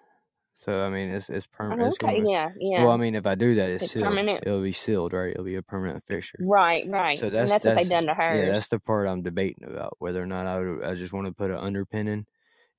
So 0.57 0.83
I 0.83 0.91
mean, 0.91 1.11
it's 1.11 1.31
it's 1.31 1.47
Oh, 1.71 1.77
permanent. 1.77 1.89
It's 1.89 1.99
okay. 2.05 2.17
gonna, 2.17 2.27
Yeah, 2.27 2.51
yeah. 2.59 2.87
well, 2.87 2.93
I 2.93 2.99
mean, 2.99 3.15
if 3.17 3.27
I 3.27 3.35
do 3.37 3.57
that, 3.57 3.71
it's 3.71 3.85
It's 3.85 3.93
sealed. 3.93 4.03
permanent. 4.03 4.45
It'll 4.45 4.63
be 4.63 4.73
sealed, 4.73 5.13
right? 5.15 5.33
It'll 5.33 5.45
be 5.45 5.57
a 5.57 5.63
permanent 5.63 6.05
fixture. 6.07 6.41
Right, 6.41 6.85
right. 6.89 7.21
So 7.21 7.31
and 7.41 7.51
that's 7.51 7.53
that's 7.53 7.65
what 7.65 7.75
they 7.75 7.85
that's 7.85 7.87
done 7.87 8.07
to 8.07 8.15
her. 8.15 8.47
yeah, 8.47 8.47
that's 8.47 8.69
the 8.69 8.81
part 8.81 9.09
I'm 9.09 9.23
debating 9.23 9.65
about 9.65 9.97
whether 10.01 10.23
or 10.23 10.27
not 10.27 10.47
I 10.47 10.61
would 10.61 10.85
I 10.85 10.95
just 10.95 11.13
want 11.13 11.27
to 11.29 11.33
put 11.35 11.51
an 11.51 11.59
underpinning 11.59 12.27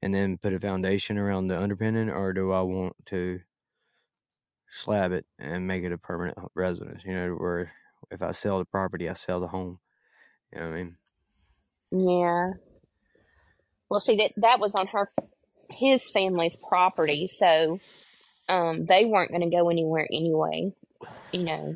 and 0.02 0.14
then 0.14 0.38
put 0.38 0.54
a 0.54 0.60
foundation 0.60 1.18
around 1.18 1.48
the 1.48 1.60
underpinning, 1.60 2.10
or 2.10 2.34
do 2.34 2.52
I 2.52 2.62
want 2.62 2.96
to 3.08 3.40
slab 4.70 5.12
it 5.12 5.26
and 5.38 5.68
make 5.68 5.84
it 5.84 5.92
a 5.92 5.98
permanent 5.98 6.38
residence? 6.56 7.04
You 7.06 7.14
know, 7.14 7.30
where 7.34 7.72
if 8.10 8.22
I 8.22 8.32
sell 8.32 8.60
the 8.60 8.66
property, 8.66 9.10
I 9.10 9.14
sell 9.14 9.40
the 9.40 9.48
home. 9.48 9.80
You 10.52 10.60
know 10.60 10.68
what 10.68 10.74
I 10.74 10.78
mean? 10.78 10.96
Yeah. 11.92 12.52
Well, 13.90 14.00
see 14.00 14.16
that 14.18 14.32
that 14.38 14.60
was 14.60 14.76
on 14.76 14.88
her 14.88 15.12
his 15.70 16.10
family's 16.12 16.56
property, 16.68 17.28
so 17.28 17.80
um 18.50 18.86
they 18.86 19.06
weren't 19.06 19.32
going 19.32 19.50
to 19.50 19.56
go 19.56 19.70
anywhere 19.70 20.08
anyway. 20.12 20.74
You 21.32 21.44
know, 21.44 21.76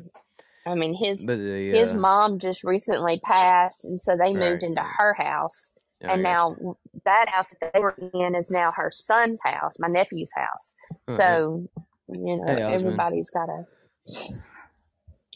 I 0.66 0.74
mean 0.74 0.94
his 0.94 1.20
the 1.20 1.70
his 1.74 1.92
uh, 1.92 1.96
mom 1.96 2.38
just 2.38 2.64
recently 2.64 3.20
passed, 3.20 3.84
and 3.84 4.00
so 4.00 4.16
they 4.16 4.32
moved 4.32 4.42
right, 4.42 4.62
into 4.62 4.82
her 4.82 5.14
house, 5.14 5.70
Yeah, 6.00 6.12
and 6.12 6.22
got 6.22 6.50
you. 6.58 6.66
now 6.66 6.76
that 7.04 7.28
house 7.28 7.48
that 7.60 7.72
they 7.72 7.80
were 7.80 7.94
in 8.14 8.34
is 8.34 8.50
now 8.50 8.72
her 8.76 8.90
son's 8.92 9.38
house, 9.42 9.78
my 9.78 9.88
nephew's 9.88 10.30
house. 10.34 10.72
Uh, 11.08 11.12
yeah. 11.12 11.16
So 11.16 11.68
you 12.08 12.36
know, 12.36 12.54
Hey, 12.54 12.62
everybody's 12.62 13.30
got 13.30 13.46
to. 13.46 13.64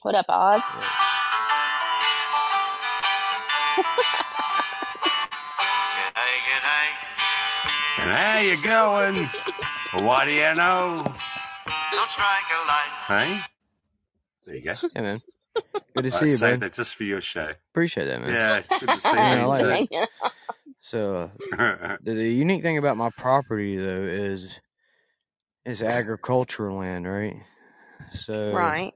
What 0.02 0.14
up, 0.14 0.26
Oz? 0.28 0.62
Yeah. 0.78 0.88
G'day, 5.96 6.36
g'day. 6.46 6.88
And 7.98 8.10
how 8.16 8.38
you 8.38 8.56
going? 8.62 9.28
what 10.06 10.24
do 10.24 10.32
you 10.32 10.54
know? 10.54 11.04
Don't 11.92 12.10
strike 12.10 12.50
a 12.50 12.60
light. 12.66 12.92
Hey? 13.06 13.40
There 14.46 14.56
you 14.56 14.62
go. 14.62 14.74
Yeah, 14.94 15.02
man. 15.02 15.22
Good 15.94 16.04
to 16.04 16.10
I 16.12 16.20
see 16.20 16.26
you, 16.26 16.36
saved 16.36 16.60
bud. 16.60 16.66
that 16.66 16.72
just 16.72 16.94
for 16.94 17.04
your 17.04 17.20
show. 17.20 17.52
Appreciate 17.72 18.06
that, 18.06 18.20
man. 18.22 18.32
Yeah, 18.34 18.58
it's 18.58 18.76
good 18.78 18.88
to 18.88 19.00
see 19.00 19.16
Yeah, 19.16 19.32
I 19.32 19.40
you 19.40 19.46
like 19.46 19.90
that. 19.90 20.08
So 20.82 21.30
uh, 21.52 21.96
the, 22.02 22.14
the 22.14 22.28
unique 22.28 22.62
thing 22.62 22.78
about 22.78 22.96
my 22.96 23.10
property 23.10 23.76
though 23.76 24.02
is 24.02 24.60
it's 25.64 25.82
agricultural 25.82 26.78
land, 26.78 27.06
right? 27.06 27.36
So 28.12 28.54
right. 28.54 28.94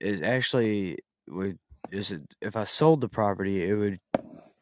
is 0.00 0.22
actually 0.22 0.98
would 1.28 1.58
is 1.90 2.10
it, 2.10 2.22
if 2.40 2.56
I 2.56 2.64
sold 2.64 3.00
the 3.00 3.08
property, 3.08 3.68
it 3.68 3.74
would 3.74 3.98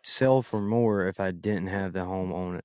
sell 0.04 0.42
for 0.42 0.60
more 0.60 1.08
if 1.08 1.18
I 1.18 1.32
didn't 1.32 1.68
have 1.68 1.92
the 1.92 2.04
home 2.04 2.32
on 2.32 2.56
it. 2.56 2.64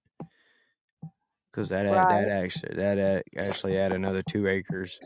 Because 1.51 1.69
that 1.69 1.85
add, 1.85 2.07
Right. 2.07 2.09
that 2.09 2.29
actually 2.29 2.75
that 2.75 2.97
add, 2.97 3.23
actually 3.37 3.77
add 3.77 3.91
another 3.91 4.21
two 4.21 4.47
acres 4.47 4.99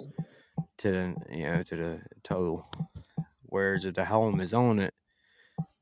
to 0.80 0.92
the 0.92 1.16
you 1.36 1.44
know 1.46 1.64
to 1.64 1.76
the 1.76 2.02
total. 2.24 2.70
Whereas 3.44 3.86
if 3.86 3.96
the 3.96 4.06
home 4.06 4.42
is 4.42 4.54
on 4.54 4.80
it, 4.80 4.94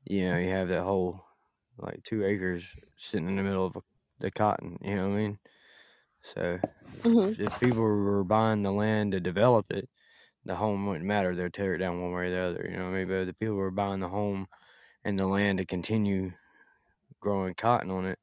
you 0.04 0.28
know 0.30 0.38
you 0.38 0.50
have 0.50 0.68
that 0.68 0.84
whole 0.84 1.24
like 1.78 2.02
two 2.04 2.24
acres 2.24 2.68
sitting 2.96 3.28
in 3.28 3.36
the 3.36 3.42
middle 3.42 3.66
of 3.66 3.76
the 4.20 4.30
cotton. 4.30 4.78
You 4.82 4.96
know 4.96 5.08
what 5.08 5.14
I 5.14 5.18
mean? 5.18 5.38
So 6.22 6.60
hmm 7.04 7.32
if, 7.32 7.40
if 7.40 7.60
people 7.60 7.82
were 7.82 8.24
buying 8.24 8.62
the 8.62 8.72
land 8.72 9.12
to 9.12 9.20
develop 9.20 9.72
it, 9.72 9.88
the 10.44 10.56
home 10.56 10.86
wouldn't 10.86 11.06
matter. 11.06 11.34
They'd 11.34 11.52
tear 11.54 11.74
it 11.74 11.78
down 11.78 12.00
one 12.02 12.12
way 12.12 12.28
or 12.28 12.30
the 12.30 12.40
other. 12.40 12.68
You 12.70 12.76
know 12.78 12.86
what 12.90 12.96
I 12.96 12.98
mean? 13.00 13.08
But 13.08 13.14
if 13.22 13.26
the 13.28 13.34
people 13.34 13.56
were 13.56 13.70
buying 13.70 14.00
the 14.00 14.08
home 14.08 14.46
and 15.04 15.18
the 15.18 15.26
land 15.26 15.58
to 15.58 15.66
continue 15.66 16.32
growing 17.20 17.54
cotton 17.54 17.90
on 17.90 18.06
it, 18.06 18.18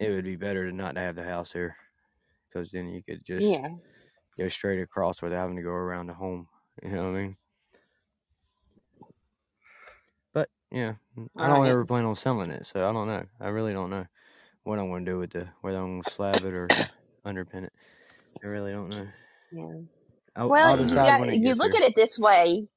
it 0.00 0.10
would 0.10 0.24
be 0.24 0.36
better 0.36 0.66
to 0.68 0.76
not 0.76 0.94
to 0.96 1.00
have 1.00 1.16
the 1.16 1.24
house 1.24 1.52
there, 1.52 1.76
because 2.48 2.70
then 2.72 2.88
you 2.88 3.02
could 3.02 3.24
just 3.24 3.48
Yeah. 3.52 3.68
Go 4.38 4.48
straight 4.48 4.80
across 4.80 5.22
without 5.22 5.40
having 5.40 5.56
to 5.56 5.62
go 5.62 5.70
around 5.70 6.08
the 6.08 6.14
home. 6.14 6.48
You 6.82 6.90
know 6.90 7.10
what 7.10 7.18
I 7.18 7.22
mean? 7.22 7.36
But 10.34 10.50
yeah, 10.70 10.94
I 11.38 11.48
don't 11.48 11.66
Right. 11.66 11.70
ever 11.70 11.86
plan 11.86 12.04
on 12.04 12.16
selling 12.16 12.50
it, 12.50 12.66
so 12.66 12.88
I 12.88 12.92
don't 12.92 13.08
know. 13.08 13.24
I 13.40 13.48
really 13.48 13.72
don't 13.72 13.90
know 13.90 14.06
what 14.64 14.78
I'm 14.78 14.90
going 14.90 15.04
to 15.06 15.10
do 15.12 15.18
with 15.18 15.32
the 15.32 15.48
whether 15.62 15.78
I'm 15.78 15.92
going 15.94 16.02
to 16.02 16.08
slab 16.10 16.44
it 16.44 16.54
or 16.54 16.70
underpin 17.26 17.64
it. 17.64 17.72
I 18.44 18.48
really 18.48 18.72
don't 18.72 18.90
know. 18.90 19.08
Yeah. 19.52 19.72
I'll, 20.36 20.48
Well, 20.48 20.70
I'll 20.78 20.84
you 20.84 20.94
got 20.96 21.20
you 21.34 21.54
look 21.54 21.72
there. 21.72 21.76
at 21.76 21.82
it 21.82 21.94
this 21.96 22.18
way: 22.18 22.68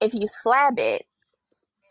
if 0.00 0.14
you 0.14 0.26
slab 0.42 0.78
it, 0.78 1.06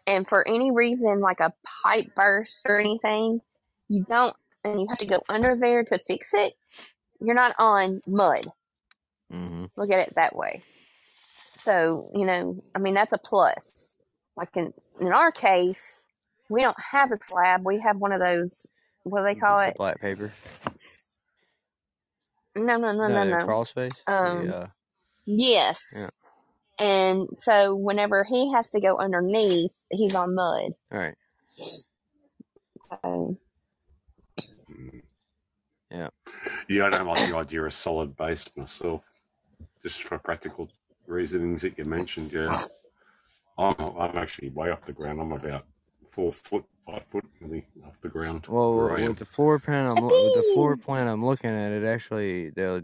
and 0.08 0.28
for 0.28 0.48
any 0.48 0.72
reason 0.72 1.20
like 1.22 1.40
a 1.40 1.54
pipe 1.84 2.08
burst 2.16 2.66
or 2.68 2.80
anything, 2.80 3.42
you 3.90 4.06
don't, 4.10 4.36
and 4.64 4.82
you 4.82 4.88
have 4.90 5.00
to 5.00 5.06
go 5.08 5.22
under 5.30 5.58
there 5.60 5.84
to 5.86 6.00
fix 6.08 6.34
it. 6.34 6.54
You're 7.22 7.36
not 7.36 7.56
on 7.60 8.02
mud. 8.08 8.48
Hmm 9.32 9.66
Look 9.78 9.92
at 9.92 10.00
it 10.08 10.16
that 10.16 10.36
way. 10.36 10.63
So 11.66 12.12
you 12.16 12.26
know, 12.26 12.58
I 12.76 12.80
mean, 12.80 12.96
that's 12.96 13.13
a 13.13 13.18
plus. 13.20 13.96
Like 14.38 14.50
in 14.56 14.74
in 15.02 15.13
our 15.13 15.32
case, 15.32 16.04
we 16.50 16.62
don't 16.63 16.78
have 16.92 17.12
a 17.12 17.18
slab. 17.18 17.66
We 17.66 17.80
have 17.82 17.98
one 17.98 18.13
of 18.13 18.22
those. 18.22 18.68
What 19.04 19.20
do 19.22 19.26
they 19.26 19.36
call 19.36 19.62
The 19.66 19.72
it? 19.72 19.78
black 19.78 20.02
paper. 20.02 20.34
No, 22.56 22.78
no, 22.78 22.92
no, 22.94 23.08
no, 23.08 23.26
the 23.30 23.38
no. 23.38 23.38
crawl 23.38 23.66
space. 23.66 24.02
Um, 24.08 24.48
the, 24.48 24.56
uh, 24.56 24.68
Yes. 25.26 25.82
Yeah. 25.94 26.10
And 26.80 27.30
so 27.38 27.76
whenever 27.76 28.24
he 28.26 28.52
has 28.54 28.70
to 28.72 28.82
go 28.82 28.98
underneath, 28.98 29.72
he's 29.92 30.16
on 30.16 30.36
mud. 30.36 30.74
all 30.92 31.00
right. 31.00 31.16
So 32.90 33.38
Yeah, 36.70 36.88
I 36.88 36.90
don't 36.92 37.08
like 37.08 37.24
the 37.24 37.36
idea 37.38 37.63
of 37.63 37.74
solid 37.74 38.18
base 38.18 38.46
myself, 38.58 39.04
just 39.88 40.04
for 40.04 40.19
practical 40.19 40.67
reasonings 41.06 41.62
that 41.62 41.78
you 41.78 41.86
mentioned. 41.86 42.34
Yeah, 42.34 42.62
I'm, 43.58 43.76
I'm 43.80 44.17
actually 44.17 44.50
way 44.50 44.69
off 44.69 44.86
the 44.86 44.91
ground. 44.91 45.21
I'm 45.21 45.32
about 45.32 45.65
four 46.12 46.34
foot, 46.34 46.65
five 46.86 47.04
foot 47.10 47.23
really 47.39 47.65
off 47.86 47.93
the 48.02 48.10
ground 48.10 48.45
Well, 48.50 48.73
where 48.76 48.97
I 48.97 49.02
am. 49.02 49.10
with 49.10 49.19
the 49.19 49.26
floor 49.26 49.60
plan, 49.60 49.86
I'm 49.88 50.04
with 50.04 50.12
the 50.12 50.52
floor 50.54 50.76
plan 50.76 51.08
I'm 51.08 51.26
looking 51.26 51.52
at 51.52 51.71
it. 51.71 51.86
Actually, 51.86 52.50
they'll 52.50 52.82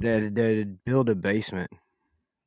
they'd, 0.00 0.34
they'd 0.34 0.84
build 0.84 1.08
a 1.08 1.14
basement. 1.14 1.70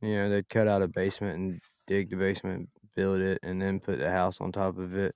You 0.02 0.16
know, 0.16 0.30
they'd 0.30 0.50
cut 0.50 0.68
out 0.68 0.82
a 0.82 0.88
basement 0.88 1.40
and 1.40 1.62
dig 1.88 2.10
the 2.10 2.18
basement, 2.18 2.70
build 2.96 3.22
it, 3.22 3.40
and 3.42 3.62
then 3.62 3.80
put 3.80 4.00
the 4.00 4.12
house 4.12 4.42
on 4.42 4.52
top 4.52 4.78
of 4.78 4.98
it. 4.98 5.16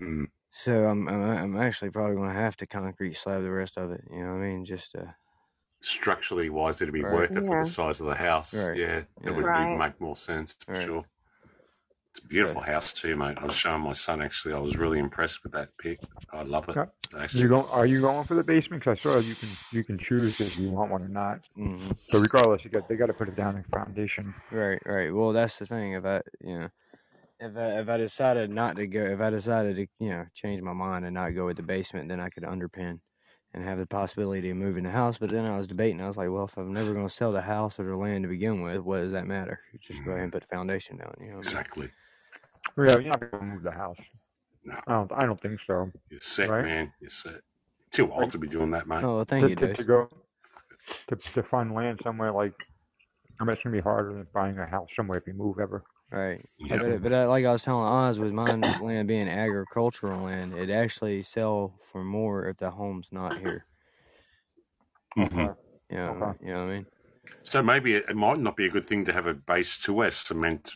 Mm, 0.00 0.26
So 0.50 0.86
I'm 0.86 1.06
I'm, 1.08 1.22
I'm 1.22 1.56
actually 1.58 1.90
probably 1.90 2.16
gonna 2.16 2.32
have 2.32 2.56
to 2.56 2.66
concrete 2.66 3.14
slab 3.14 3.42
the 3.42 3.50
rest 3.52 3.78
of 3.78 3.92
it. 3.92 4.02
You 4.10 4.24
know 4.24 4.32
what 4.32 4.42
I 4.42 4.48
mean? 4.48 4.64
Just 4.64 4.96
uh, 4.96 5.12
structurally 5.82 6.50
wise, 6.50 6.80
it'd 6.82 6.92
be 6.94 7.02
Right. 7.02 7.12
worth 7.14 7.36
it 7.36 7.46
for 7.46 7.64
the 7.64 7.70
size 7.70 8.00
of 8.00 8.06
the 8.06 8.14
house. 8.14 8.52
Right. 8.52 8.76
Yeah, 8.78 9.02
that 9.24 9.24
Yeah. 9.24 9.32
would 9.32 9.44
Right. 9.46 9.78
make 9.78 10.00
more 10.00 10.16
sense 10.16 10.54
for 10.66 10.74
Right. 10.74 10.84
sure. 10.84 11.04
It's 12.14 12.24
a 12.24 12.28
beautiful 12.28 12.62
house 12.62 12.92
too, 12.94 13.14
mate. 13.16 13.36
I 13.38 13.44
was 13.44 13.54
showing 13.54 13.82
my 13.82 13.92
son 13.92 14.22
actually. 14.22 14.54
I 14.54 14.58
was 14.58 14.76
really 14.76 14.98
impressed 14.98 15.42
with 15.42 15.52
that 15.52 15.76
pic. 15.78 16.00
I 16.32 16.42
love 16.42 16.68
it. 16.68 16.76
Okay. 16.78 16.90
Actually, 17.18 17.42
You 17.42 17.48
go? 17.48 17.68
Are 17.72 17.86
you 17.86 18.00
going 18.00 18.24
for 18.24 18.34
the 18.34 18.42
basement? 18.44 18.82
Because 18.82 18.98
I 18.98 19.02
saw 19.02 19.18
you 19.20 19.34
can 19.34 19.48
you 19.72 19.84
can 19.84 19.98
choose 19.98 20.34
if 20.40 20.58
you 20.58 20.70
want 20.70 20.90
one 20.90 21.02
or 21.02 21.08
not. 21.08 21.40
hmm 21.56 21.90
So 22.08 22.18
regardless, 22.18 22.64
you 22.64 22.70
got 22.70 22.88
they 22.88 22.96
got 22.96 23.06
to 23.06 23.14
put 23.14 23.28
it 23.28 23.36
down 23.36 23.56
in 23.56 23.64
foundation. 23.64 24.34
Right, 24.50 24.80
right. 24.86 25.14
Well, 25.14 25.32
that's 25.32 25.58
the 25.58 25.66
thing. 25.66 25.92
If 25.92 26.04
I, 26.04 26.22
you 26.40 26.58
know, 26.58 26.68
if 27.40 27.56
I 27.56 27.80
if 27.80 27.88
I 27.88 27.96
decided 27.98 28.50
not 28.50 28.76
to 28.76 28.86
go, 28.86 29.04
if 29.04 29.20
I 29.20 29.30
decided 29.30 29.76
to, 29.76 29.86
you 30.00 30.10
know, 30.10 30.24
change 30.34 30.62
my 30.62 30.72
mind 30.72 31.04
and 31.04 31.14
not 31.14 31.30
go 31.34 31.46
with 31.46 31.58
the 31.58 31.62
basement, 31.62 32.08
then 32.08 32.20
I 32.20 32.30
could 32.30 32.44
underpin 32.44 33.00
and 33.56 33.64
have 33.64 33.78
the 33.78 33.86
possibility 33.86 34.50
of 34.50 34.56
moving 34.58 34.84
the 34.84 34.90
house. 34.90 35.16
But 35.16 35.30
then 35.30 35.46
I 35.46 35.56
was 35.56 35.66
debating. 35.66 36.00
I 36.02 36.08
was 36.08 36.18
like, 36.18 36.30
well, 36.30 36.44
if 36.44 36.56
I'm 36.58 36.74
never 36.74 36.92
going 36.92 37.08
to 37.08 37.12
sell 37.12 37.32
the 37.32 37.40
house 37.40 37.80
or 37.80 37.84
the 37.84 37.96
land 37.96 38.24
to 38.24 38.28
begin 38.28 38.60
with, 38.62 38.80
what 38.80 39.00
does 39.00 39.12
that 39.12 39.26
matter? 39.26 39.58
You 39.72 39.78
just 39.78 40.00
go 40.00 40.02
mm-hmm. 40.02 40.10
ahead 40.10 40.22
and 40.24 40.32
put 40.32 40.42
the 40.42 40.54
foundation 40.54 40.98
down. 40.98 41.14
You 41.18 41.30
know. 41.30 41.36
What 41.38 41.46
I 41.46 41.50
mean? 41.50 41.58
exactly. 41.58 41.90
Well, 42.76 42.86
Yeah, 42.86 42.98
you're 42.98 43.08
not 43.08 43.20
going 43.20 43.30
to 43.30 43.42
move 43.42 43.62
the 43.62 43.70
house. 43.70 43.96
No, 44.62 44.74
I 44.86 44.92
don't. 44.92 45.12
I 45.12 45.26
don't 45.26 45.40
think 45.40 45.58
so. 45.66 45.90
you're 46.10 46.20
set, 46.20 46.50
Right. 46.50 46.64
man. 46.64 46.92
You're 47.00 47.08
set. 47.08 47.40
Too 47.92 48.12
old 48.12 48.30
to 48.32 48.38
be 48.38 48.48
doing 48.48 48.70
that, 48.72 48.86
mate. 48.86 49.02
Oh, 49.02 49.16
well, 49.16 49.24
thank 49.24 49.44
to, 49.44 49.48
you, 49.48 49.56
to, 49.56 49.74
to 49.74 49.84
go 49.84 50.08
to 51.06 51.16
to 51.16 51.42
find 51.42 51.72
land 51.72 52.00
somewhere 52.02 52.32
like. 52.32 52.52
I 53.38 53.44
mean, 53.44 53.52
it's 53.52 53.62
gonna 53.62 53.76
be 53.76 53.82
harder 53.82 54.14
than 54.14 54.26
buying 54.34 54.58
a 54.58 54.66
house 54.66 54.88
somewhere 54.96 55.18
if 55.18 55.26
you 55.26 55.34
move 55.34 55.58
ever. 55.60 55.84
Right. 56.10 56.44
Yeah. 56.58 56.76
But, 56.78 57.02
but 57.02 57.12
uh, 57.12 57.28
like 57.28 57.44
I 57.44 57.52
was 57.52 57.64
telling 57.64 57.84
Oz, 57.86 58.18
with 58.20 58.32
mine 58.32 58.60
land 58.82 59.08
being 59.08 59.28
agricultural 59.28 60.22
land, 60.22 60.54
it 60.54 60.70
actually 60.70 61.22
sell 61.22 61.74
for 61.92 62.04
more 62.04 62.46
if 62.46 62.58
the 62.58 62.70
home's 62.70 63.08
not 63.10 63.38
here. 63.38 63.66
Mhm. 65.18 65.56
You 65.90 65.96
know, 65.96 66.08
Okay. 66.10 66.44
you 66.46 66.52
know 66.52 66.64
what 66.66 66.70
I 66.72 66.74
mean? 66.76 66.86
So 67.42 67.62
maybe 67.62 67.94
it, 67.94 68.04
it 68.08 68.16
might 68.16 68.38
not 68.38 68.56
be 68.56 68.66
a 68.66 68.68
good 68.70 68.86
thing 68.86 69.04
to 69.04 69.12
have 69.12 69.26
a 69.26 69.34
base 69.34 69.78
to 69.82 69.92
where 69.92 70.10
cement 70.10 70.72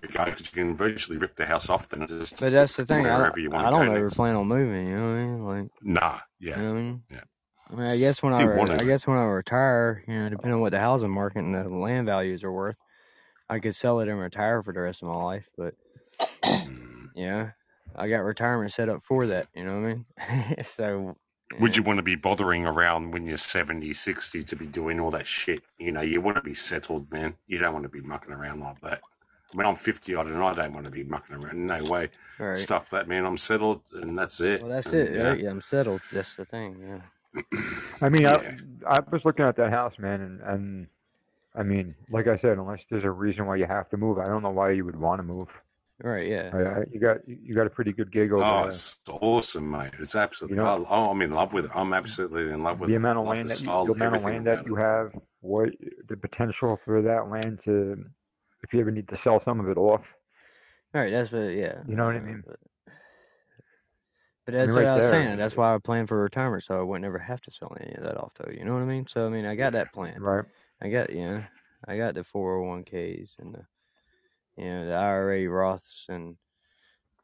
because 0.00 0.40
you 0.40 0.46
can 0.52 0.74
virtually 0.74 1.18
rip 1.18 1.36
the 1.36 1.44
house 1.44 1.68
off 1.68 1.88
then 1.90 2.06
just 2.06 2.40
But 2.40 2.52
that's 2.52 2.76
the 2.76 2.86
thing. 2.86 3.06
I, 3.06 3.30
you 3.36 3.48
don't- 3.48 3.52
want 3.52 3.66
I 3.66 3.70
don't 3.70 3.88
ever 3.88 4.04
next. 4.04 4.14
plan 4.16 4.34
on 4.34 4.46
moving. 4.48 4.86
You 4.88 4.96
know 4.96 5.02
what 5.02 5.08
I 5.08 5.24
mean? 5.24 5.44
Like, 5.46 5.70
Nah, 5.82 6.18
you 6.38 6.50
yeah. 6.50 6.56
know 6.56 6.72
what 6.72 6.78
I 6.78 6.82
mean? 6.82 7.02
Yeah. 7.10 7.20
I 7.70 7.74
mean, 7.74 7.86
I 7.86 7.96
guess 7.98 8.22
when 8.22 8.32
I, 8.32 8.40
You 8.42 8.48
re- 8.50 8.56
want 8.56 8.70
I 8.70 8.84
guess 8.84 9.06
when 9.06 9.18
I 9.18 9.24
retire, 9.24 10.02
you 10.08 10.14
know, 10.14 10.28
depending 10.30 10.54
on 10.54 10.60
what 10.60 10.72
the 10.72 10.80
housing 10.80 11.10
market 11.10 11.40
and 11.40 11.54
the 11.54 11.68
land 11.68 12.06
values 12.06 12.42
are 12.44 12.52
worth, 12.52 12.76
I 13.50 13.58
could 13.58 13.74
sell 13.76 14.00
it 14.00 14.08
and 14.08 14.18
retire 14.18 14.62
for 14.62 14.72
the 14.72 14.80
rest 14.80 15.02
of 15.02 15.08
my 15.08 15.16
life. 15.22 15.48
But 15.58 15.74
Mm. 16.44 17.08
yeah, 17.14 17.50
I 17.96 18.08
got 18.08 18.18
retirement 18.18 18.72
set 18.72 18.88
up 18.88 19.02
for 19.04 19.26
that. 19.28 19.48
You 19.54 19.64
know 19.64 19.80
what 19.80 19.86
I 20.28 20.34
mean? 20.54 20.64
so 20.76 21.16
Would 21.58 21.72
yeah. 21.72 21.76
you 21.78 21.82
want 21.82 21.96
to 21.98 22.02
be 22.02 22.14
bothering 22.14 22.66
around 22.66 23.12
when 23.12 23.24
you're 23.26 23.38
70, 23.38 23.94
60 23.94 24.44
to 24.44 24.56
be 24.56 24.66
doing 24.66 25.00
all 25.00 25.10
that 25.12 25.26
shit? 25.26 25.62
You 25.78 25.92
know, 25.92 26.02
you 26.02 26.20
want 26.20 26.36
to 26.36 26.42
be 26.42 26.54
settled, 26.54 27.10
man. 27.10 27.34
You 27.46 27.58
don't 27.58 27.72
want 27.72 27.84
to 27.84 27.88
be 27.88 28.00
mucking 28.02 28.32
around 28.32 28.60
like 28.60 28.80
that. 28.82 29.00
When 29.52 29.66
I'm 29.66 29.76
50 29.76 30.14
odd 30.14 30.26
and 30.28 30.36
I 30.44 30.52
don't 30.52 30.72
want 30.74 30.84
to 30.84 30.90
be 30.92 31.02
mucking 31.04 31.36
around. 31.36 31.66
No 31.66 31.82
way. 31.84 32.10
All 32.38 32.46
right. 32.48 32.56
Stuff 32.58 32.90
that, 32.90 33.08
man. 33.08 33.24
I'm 33.24 33.38
settled 33.38 33.80
and 33.94 34.16
that's 34.16 34.40
it. 34.40 34.60
Well, 34.60 34.70
that's 34.70 34.86
And, 34.92 35.08
it. 35.08 35.14
yeah. 35.14 35.22
Right? 35.22 35.40
Yeah, 35.40 35.50
I'm 35.50 35.60
settled. 35.60 36.02
That's 36.12 36.34
the 36.36 36.44
thing. 36.44 36.76
Yeah. 36.86 37.40
I 38.02 38.08
mean, 38.10 38.22
Yeah. 38.22 38.52
I, 38.86 38.98
I 38.98 39.00
was 39.10 39.24
looking 39.24 39.44
at 39.44 39.56
that 39.56 39.70
house, 39.70 39.94
man, 39.98 40.20
and, 40.20 40.40
and 40.42 40.86
I 41.54 41.62
mean, 41.62 41.94
like 42.10 42.26
I 42.28 42.38
said, 42.38 42.58
unless 42.58 42.80
there's 42.90 43.04
a 43.04 43.10
reason 43.10 43.46
why 43.46 43.56
you 43.56 43.66
have 43.66 43.88
to 43.90 43.96
move, 43.96 44.18
I 44.18 44.26
don't 44.26 44.42
know 44.42 44.50
why 44.50 44.70
you 44.70 44.84
would 44.84 44.96
want 44.98 45.18
to 45.18 45.22
move. 45.24 45.48
Right. 46.02 46.28
Yeah. 46.28 46.50
I, 46.54 46.58
I, 46.80 46.84
you 46.90 46.98
got 47.00 47.16
you 47.28 47.54
got 47.54 47.66
a 47.66 47.70
pretty 47.70 47.92
good 47.92 48.10
gig 48.10 48.32
over 48.32 48.42
Oh, 48.42 48.60
there. 48.62 48.68
it's 48.70 48.98
awesome, 49.08 49.70
mate. 49.70 49.90
It's 49.98 50.14
absolutely. 50.14 50.56
You 50.56 50.62
know- 50.62 50.86
oh, 50.88 51.10
I'm 51.10 51.20
in 51.20 51.32
love 51.32 51.52
with 51.52 51.66
it. 51.66 51.70
I'm 51.74 51.92
absolutely 51.92 52.50
in 52.52 52.62
love 52.62 52.80
with 52.80 52.88
the 52.88 52.94
it. 52.94 52.98
amount 52.98 53.18
of 53.18 53.26
land 53.26 53.50
the 53.50 53.54
that 53.54 53.60
you, 53.60 53.66
the 53.86 53.92
amount 53.92 54.16
of 54.16 54.24
land 54.24 54.46
that 54.46 54.64
you 54.66 54.76
have, 54.76 55.12
what 55.40 55.68
the 56.08 56.16
potential 56.16 56.78
for 56.86 57.02
that 57.02 57.28
land 57.28 57.58
to, 57.66 58.02
if 58.62 58.72
you 58.72 58.80
ever 58.80 58.90
need 58.90 59.08
to 59.08 59.18
sell 59.22 59.42
some 59.44 59.60
of 59.60 59.68
it 59.68 59.76
off, 59.76 60.02
Right. 60.94 61.10
That's 61.12 61.30
what. 61.32 61.40
Yeah. 61.40 61.82
You 61.86 61.96
know 61.96 62.06
what 62.06 62.16
I 62.16 62.20
mean? 62.20 62.42
But, 62.46 62.56
but 64.46 64.54
that's 64.54 64.68
mean, 64.68 64.76
what 64.76 64.84
right 64.84 64.88
I 64.92 64.96
was 64.96 65.10
there. 65.10 65.24
saying. 65.26 65.36
That's 65.38 65.56
why 65.56 65.74
I 65.74 65.78
planned 65.78 66.08
for 66.08 66.20
retirement, 66.22 66.62
so 66.64 66.78
I 66.78 66.82
would 66.82 67.02
never 67.02 67.18
have 67.18 67.40
to 67.42 67.50
sell 67.50 67.76
any 67.80 67.94
of 67.94 68.02
that 68.04 68.16
off, 68.16 68.32
though. 68.38 68.50
You 68.50 68.64
know 68.64 68.72
what 68.72 68.82
I 68.82 68.86
mean? 68.86 69.06
So 69.06 69.26
I 69.26 69.28
mean, 69.28 69.44
I 69.44 69.54
got 69.54 69.74
that 69.74 69.92
plan. 69.92 70.20
right? 70.20 70.44
I 70.82 70.88
got 70.88 71.10
you 71.10 71.26
know, 71.26 71.44
I 71.86 71.96
got 71.96 72.14
the 72.14 72.24
four 72.24 72.58
hundred 72.58 72.68
one 72.68 72.84
ks 72.84 73.32
and 73.38 73.54
the 73.54 73.64
you 74.56 74.64
know 74.64 74.86
the 74.86 74.94
IRA 74.94 75.40
Roths 75.48 76.08
and 76.08 76.36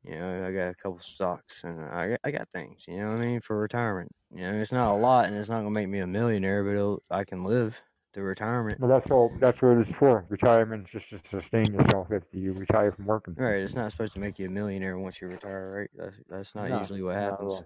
you 0.04 0.18
know 0.18 0.46
I 0.46 0.52
got 0.52 0.68
a 0.70 0.74
couple 0.74 1.00
stocks 1.02 1.64
and 1.64 1.80
I 1.80 2.10
got, 2.10 2.20
I 2.24 2.30
got 2.30 2.48
things. 2.50 2.84
You 2.86 2.98
know 2.98 3.12
what 3.12 3.20
I 3.20 3.26
mean 3.26 3.40
for 3.40 3.58
retirement. 3.58 4.12
You 4.34 4.42
know 4.42 4.54
it's 4.58 4.72
not 4.72 4.94
a 4.94 4.98
lot 4.98 5.26
and 5.26 5.36
it's 5.36 5.48
not 5.48 5.58
gonna 5.58 5.70
make 5.70 5.88
me 5.88 6.00
a 6.00 6.06
millionaire, 6.06 6.64
but 6.64 6.70
it'll, 6.70 7.02
I 7.10 7.24
can 7.24 7.44
live 7.44 7.80
to 8.16 8.22
retirement. 8.22 8.80
Well, 8.80 8.88
that's 8.88 9.10
all. 9.10 9.30
That's 9.40 9.60
what 9.60 9.78
it's 9.78 9.90
for. 9.98 10.24
Retirement 10.28 10.86
is 10.92 11.02
just 11.10 11.10
to 11.10 11.40
sustain 11.40 11.72
yourself 11.72 12.08
after 12.10 12.38
you 12.38 12.52
retire 12.54 12.92
from 12.92 13.04
working. 13.04 13.34
Right, 13.36 13.60
it's 13.60 13.74
not 13.74 13.90
supposed 13.92 14.14
to 14.14 14.20
make 14.20 14.38
you 14.38 14.46
a 14.46 14.50
millionaire 14.50 14.98
once 14.98 15.20
you 15.20 15.28
retire, 15.28 15.78
right? 15.78 15.90
That's 15.94 16.16
that's 16.28 16.54
not 16.54 16.70
No, 16.70 16.78
usually 16.78 17.02
what 17.02 17.16
happens. 17.16 17.62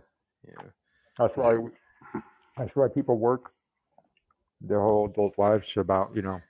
Yeah. 0.47 0.65
That's 1.19 1.37
why. 1.37 1.59
That's 2.59 2.75
why 2.75 2.89
people 2.89 3.17
work 3.17 3.53
their 4.61 4.81
whole 4.81 5.07
adult 5.07 5.39
lives 5.39 5.65
to 5.75 5.81
about 5.81 6.15
you 6.15 6.23
know, 6.23 6.41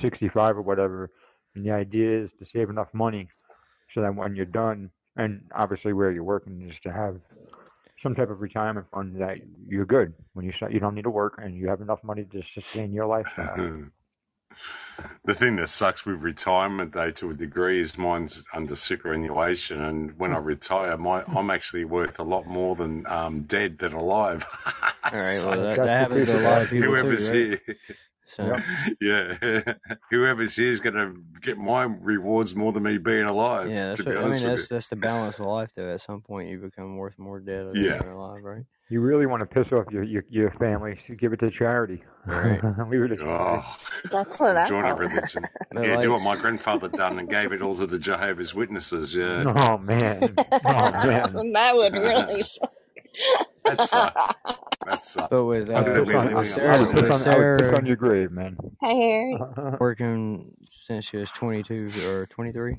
sixty-five 0.00 0.56
or 0.56 0.62
whatever. 0.62 1.10
And 1.54 1.64
the 1.66 1.70
idea 1.70 2.24
is 2.24 2.30
to 2.38 2.46
save 2.52 2.70
enough 2.70 2.88
money 2.94 3.28
so 3.94 4.00
that 4.00 4.14
when 4.14 4.34
you're 4.34 4.46
done, 4.46 4.90
and 5.16 5.42
obviously 5.54 5.92
where 5.92 6.10
you're 6.10 6.24
working 6.24 6.68
is 6.70 6.76
to 6.82 6.92
have 6.92 7.20
some 8.02 8.14
type 8.14 8.30
of 8.30 8.40
retirement 8.40 8.86
fund 8.92 9.20
that 9.20 9.36
you're 9.66 9.84
good 9.84 10.14
when 10.32 10.44
you 10.44 10.52
start. 10.52 10.72
You 10.72 10.80
don't 10.80 10.94
need 10.94 11.04
to 11.04 11.10
work 11.10 11.34
and 11.38 11.54
you 11.54 11.68
have 11.68 11.80
enough 11.80 12.02
money 12.02 12.24
to 12.32 12.42
sustain 12.54 12.92
your 12.92 13.06
lifestyle. 13.06 13.56
Mm-hmm. 13.56 13.88
The 15.24 15.34
thing 15.34 15.56
that 15.56 15.70
sucks 15.70 16.04
with 16.04 16.16
retirement, 16.20 16.92
though, 16.92 17.10
to 17.10 17.30
a 17.30 17.34
degree, 17.34 17.80
is 17.80 17.96
mine's 17.98 18.42
under 18.52 18.76
superannuation, 18.76 19.80
and 19.82 20.18
when 20.18 20.32
I 20.32 20.38
retire, 20.38 20.96
my 20.96 21.22
I'm 21.24 21.50
actually 21.50 21.84
worth 21.84 22.18
a 22.18 22.22
lot 22.24 22.46
more 22.46 22.74
than 22.76 23.06
um, 23.06 23.42
dead 23.42 23.78
than 23.78 23.92
alive. 23.92 24.44
All 25.04 25.10
right, 25.12 25.38
So 25.38 25.50
well 25.50 25.62
that, 25.62 25.76
that 25.78 25.88
happens 25.88 26.24
to 26.26 26.38
a 26.38 26.40
lot 26.40 26.62
of 26.62 26.70
people 26.70 26.90
whoever's 26.90 27.26
too, 27.26 27.50
right? 27.50 27.60
here, 27.66 27.76
So 28.26 28.56
yeah, 29.00 29.74
whoever's 30.10 30.56
here 30.56 30.72
is 30.72 30.80
going 30.80 30.94
to 30.94 31.14
get 31.40 31.58
my 31.58 31.82
rewards 31.84 32.54
more 32.54 32.72
than 32.72 32.82
me 32.82 32.98
being 32.98 33.24
alive. 33.24 33.68
yeah, 33.68 33.88
that's 33.90 34.02
to 34.02 34.10
be 34.10 34.16
what, 34.16 34.24
I 34.24 34.28
mean. 34.28 34.42
That's 34.48 34.68
that's 34.68 34.88
the 34.88 34.96
balance 34.96 35.38
of 35.38 35.46
life, 35.46 35.70
though. 35.74 35.92
At 35.92 36.00
some 36.00 36.22
point, 36.22 36.48
you 36.48 36.58
become 36.58 36.96
worth 36.96 37.18
more 37.18 37.40
dead 37.40 37.66
than 37.66 37.82
Yeah. 37.82 38.02
you're 38.02 38.12
alive, 38.12 38.42
right? 38.42 38.64
You 38.92 39.00
really 39.00 39.24
want 39.24 39.40
to 39.40 39.46
piss 39.46 39.72
off 39.72 39.86
your 39.90 40.02
your, 40.02 40.22
your 40.28 40.50
family, 40.60 40.98
so 41.08 41.14
give 41.14 41.32
it 41.32 41.40
to 41.40 41.50
charity. 41.50 42.02
Right. 42.26 42.62
Leave 42.90 43.04
it 43.04 43.08
to 43.08 43.16
charity. 43.16 43.24
Oh, 43.24 43.76
That's 44.10 44.38
what 44.38 44.54
I 44.54 44.68
join 44.68 44.84
a 44.84 44.88
thought. 44.90 44.98
religion. 44.98 45.44
Yeah, 45.74 45.94
like, 45.94 46.02
do 46.02 46.10
what 46.12 46.20
my 46.20 46.36
grandfather 46.36 46.88
done 46.88 47.18
and 47.18 47.26
gave 47.26 47.52
it 47.52 47.62
all 47.62 47.74
to 47.76 47.86
the 47.86 47.98
Jehovah's 47.98 48.54
Witnesses. 48.54 49.14
Yeah, 49.14 49.44
Oh 49.60 49.78
man. 49.78 50.34
Oh 50.52 50.90
man. 51.06 51.52
that 51.54 51.74
would 51.74 51.94
really 51.94 52.42
suck. 52.42 52.72
that 53.64 53.80
sucked. 53.80 54.18
That 54.84 55.02
sucked. 55.04 55.30
but 55.30 55.44
with 55.46 55.70
I 55.70 55.74
uh, 55.74 55.80
I'd 55.80 55.88
would 55.88 55.94
be 55.94 56.00
piss 56.00 56.06
with, 56.06 56.16
on, 56.16 56.24
living 56.26 56.36
with 56.36 56.50
Sarah, 56.50 56.78
would 56.78 56.86
life 56.88 56.94
piss 56.94 57.02
with 57.02 57.12
on, 57.28 57.34
I 57.34 57.38
would 57.38 57.58
piss 57.60 57.68
on 57.68 57.72
Sarah 57.78 57.86
your 57.86 57.96
grave, 57.96 58.30
man. 58.30 58.58
Hey, 58.82 59.00
Harry. 59.00 59.38
working 59.80 60.52
since 60.68 61.06
she 61.08 61.16
was 61.16 61.30
22 61.30 61.92
or 62.06 62.26
23, 62.26 62.76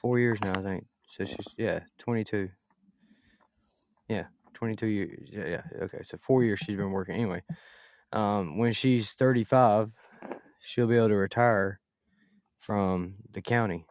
four 0.00 0.18
years 0.18 0.38
now, 0.42 0.54
I 0.56 0.62
think. 0.62 0.86
So 1.08 1.26
she's 1.26 1.46
yeah, 1.58 1.80
22. 1.98 2.48
Yeah, 4.08 4.24
22 4.56 4.86
years. 4.86 5.28
Yeah, 5.30 5.46
yeah. 5.46 5.62
Okay, 5.82 6.02
so 6.02 6.18
four 6.22 6.42
years 6.42 6.58
she's 6.58 6.76
been 6.76 6.90
working. 6.90 7.14
Anyway, 7.14 7.42
um, 8.12 8.58
when 8.58 8.72
she's 8.72 9.12
35, 9.12 9.92
she'll 10.60 10.86
be 10.86 10.96
able 10.96 11.08
to 11.08 11.14
retire 11.14 11.80
from 12.58 13.14
the 13.32 13.42
county. 13.42 13.86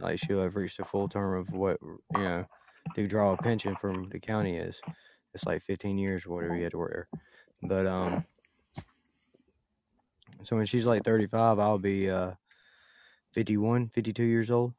Like 0.00 0.18
she'll 0.18 0.42
have 0.42 0.56
reached 0.56 0.80
a 0.80 0.84
full 0.84 1.08
term 1.08 1.38
of 1.38 1.52
what 1.52 1.78
you 1.82 2.22
know 2.22 2.44
to 2.94 3.06
draw 3.06 3.32
a 3.32 3.36
pension 3.36 3.76
from 3.76 4.08
the 4.10 4.18
county 4.18 4.56
is. 4.56 4.80
It's 5.34 5.44
like 5.44 5.62
15 5.62 5.98
years 5.98 6.24
or 6.24 6.34
whatever 6.34 6.56
you 6.56 6.62
had 6.62 6.72
to 6.72 6.78
work 6.78 6.92
there. 6.92 7.08
But 7.62 7.86
um, 7.86 8.24
so 10.42 10.56
when 10.56 10.64
she's 10.66 10.86
like 10.86 11.04
35, 11.04 11.58
I'll 11.58 11.78
be 11.78 12.10
uh 12.10 12.32
51, 13.32 13.88
52 13.88 14.22
years 14.22 14.50
old, 14.50 14.72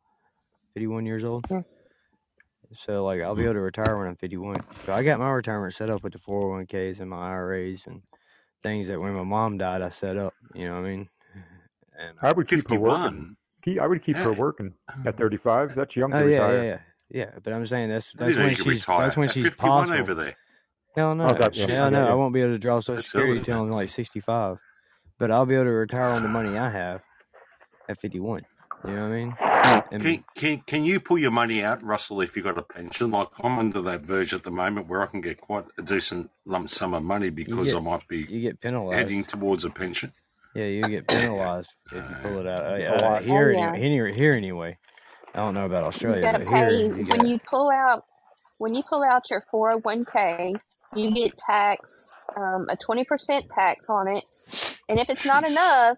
51 0.74 1.06
years 1.06 1.24
old. 1.24 1.46
Hmm. 1.48 1.60
So 2.74 3.04
like 3.04 3.22
I'll 3.22 3.36
be 3.36 3.42
mm-hmm. 3.42 3.50
able 3.50 3.54
to 3.56 3.62
retire 3.62 3.98
when 3.98 4.08
I'm 4.08 4.16
51. 4.16 4.64
So 4.86 4.94
I 4.94 5.04
got 5.04 5.20
my 5.20 5.30
retirement 5.30 5.74
set 5.74 5.90
up 5.90 6.04
with 6.04 6.14
the 6.14 6.20
401ks 6.20 7.00
and 7.00 7.10
my 7.10 7.30
IRAs 7.32 7.88
and 7.88 8.02
things 8.62 8.88
that 8.88 9.00
when 9.00 9.14
my 9.14 9.24
mom 9.24 9.58
died 9.58 9.82
I 9.82 9.90
set 9.90 10.18
up. 10.18 10.34
You 10.54 10.68
know 10.68 10.76
what 10.76 10.86
I 10.86 10.90
mean? 10.90 11.10
And 12.02 12.16
I 12.22 12.32
would 12.34 12.48
keep 12.48 12.70
her 12.70 12.80
working. 12.80 13.36
Keep, 13.62 13.82
I 13.82 13.86
would 13.86 14.02
keep 14.02 14.16
her 14.16 14.32
working 14.32 14.74
at 15.06 15.08
uh-huh. 15.08 15.18
35. 15.18 15.76
That's 15.76 15.94
young 15.98 16.12
to 16.12 16.18
oh 16.18 16.26
yeah, 16.26 16.28
yeah, 16.30 16.46
retire. 16.46 16.64
yeah, 17.10 17.26
yeah. 17.34 17.40
But 17.44 17.52
I'm 17.52 17.66
saying 17.66 17.90
that's 17.90 18.14
that's 18.18 18.38
when 18.38 18.56
she's 18.56 18.66
retire 18.66 19.02
that's 19.02 19.18
when 19.18 19.28
at 19.28 19.34
she's 19.34 19.44
51 19.44 19.70
possible. 19.70 20.00
over 20.00 20.16
there. 20.16 20.38
Hell 20.96 21.14
no, 21.14 21.26
Oh, 21.26 21.38
that, 21.38 21.54
yeah, 21.56 21.68
hell 21.68 21.86
I 21.86 21.90
no. 21.90 22.04
get 22.04 22.12
I 22.12 22.14
won't 22.14 22.34
be 22.34 22.40
able 22.40 22.54
to 22.54 22.58
draw 22.58 22.80
Social 22.80 22.96
That's 22.96 23.08
Security 23.08 23.34
early. 23.34 23.42
till 23.44 23.62
I'm 23.62 23.70
like 23.70 23.90
65. 23.90 24.60
But 25.18 25.30
I'll 25.30 25.46
be 25.46 25.56
able 25.56 25.66
to 25.66 25.72
retire 25.72 26.12
on 26.12 26.24
the 26.24 26.30
money 26.30 26.58
I 26.58 26.70
have 26.70 27.02
at 27.90 28.00
51. 28.00 28.44
You 28.86 28.92
know 28.92 29.02
what 29.02 29.12
I 29.12 29.16
mean? 29.16 29.36
And 29.92 30.02
Can, 30.04 30.24
can 30.36 30.62
can 30.68 30.86
you 30.86 31.00
pull 31.00 31.18
your 31.18 31.32
money 31.32 31.64
out, 31.64 31.84
Russell, 31.84 32.22
if 32.22 32.36
you've 32.36 32.46
got 32.46 32.58
a 32.58 32.62
pension? 32.62 33.12
Like 33.12 33.28
I'm 33.44 33.58
under 33.60 33.82
that 33.84 34.02
verge 34.02 34.34
at 34.34 34.44
the 34.44 34.52
moment 34.52 34.88
where 34.88 35.02
I 35.02 35.08
can 35.08 35.22
get 35.22 35.42
quite 35.42 35.66
a 35.78 35.82
decent 35.82 36.30
lump 36.46 36.70
sum 36.70 36.94
of 36.94 37.04
money 37.04 37.30
because 37.30 37.68
get- 37.70 37.78
I 37.78 37.80
might 37.80 38.08
be 38.08 38.20
you 38.30 38.42
get 38.42 38.60
penalized. 38.62 38.98
heading 38.98 39.24
towards 39.24 39.66
a 39.66 39.70
pension. 39.70 40.14
Yeah, 40.56 40.66
you 40.66 40.88
get 40.88 41.08
penalized 41.08 41.72
if 41.92 41.94
you 42.10 42.16
pull 42.24 42.40
it 42.40 42.48
out. 42.48 42.62
Uh, 42.62 42.76
A 42.76 42.86
uh, 43.18 43.22
here, 43.22 43.50
Oh, 43.50 43.60
yeah. 43.60 43.74
anyway, 43.76 43.82
here, 43.90 44.08
here 44.08 44.32
anyway. 44.34 44.78
I 45.34 45.38
don't 45.40 45.54
know 45.54 45.66
about 45.66 45.84
Australia, 45.84 46.18
You 46.18 46.24
gotta 46.24 46.40
but 46.40 46.48
here 46.48 46.70
pay 46.70 46.76
you 46.84 47.06
when 47.12 47.26
you 47.28 47.40
pull 47.48 47.70
out 47.72 48.06
when 48.58 48.74
you 48.74 48.82
pull 48.88 49.04
out 49.04 49.30
your 49.30 49.44
401k. 49.54 50.56
You 50.96 51.12
get 51.14 51.38
taxed 51.38 52.10
um, 52.36 52.66
a 52.70 52.76
20% 52.76 53.48
tax 53.50 53.90
on 53.90 54.08
it, 54.08 54.24
and 54.90 55.00
if 55.00 55.08
it's 55.10 55.24
not 55.26 55.46
enough, 55.46 55.98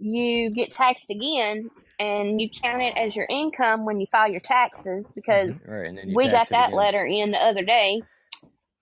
you 0.00 0.50
get 0.50 0.72
taxed 0.72 1.08
again, 1.08 1.70
and 2.02 2.40
you 2.40 2.48
count 2.50 2.82
it 2.82 2.96
as 2.96 3.14
your 3.16 3.26
income 3.30 3.84
when 3.86 4.00
you 4.00 4.06
file 4.06 4.30
your 4.30 4.40
taxes 4.40 5.10
because 5.14 5.62
right, 5.66 5.86
and 5.86 5.98
you 6.10 6.16
we 6.16 6.24
tax 6.28 6.50
got 6.50 6.50
that 6.50 6.66
again. 6.68 6.78
letter 6.78 7.04
in 7.04 7.30
the 7.32 7.38
other 7.38 7.64
day. 7.64 8.02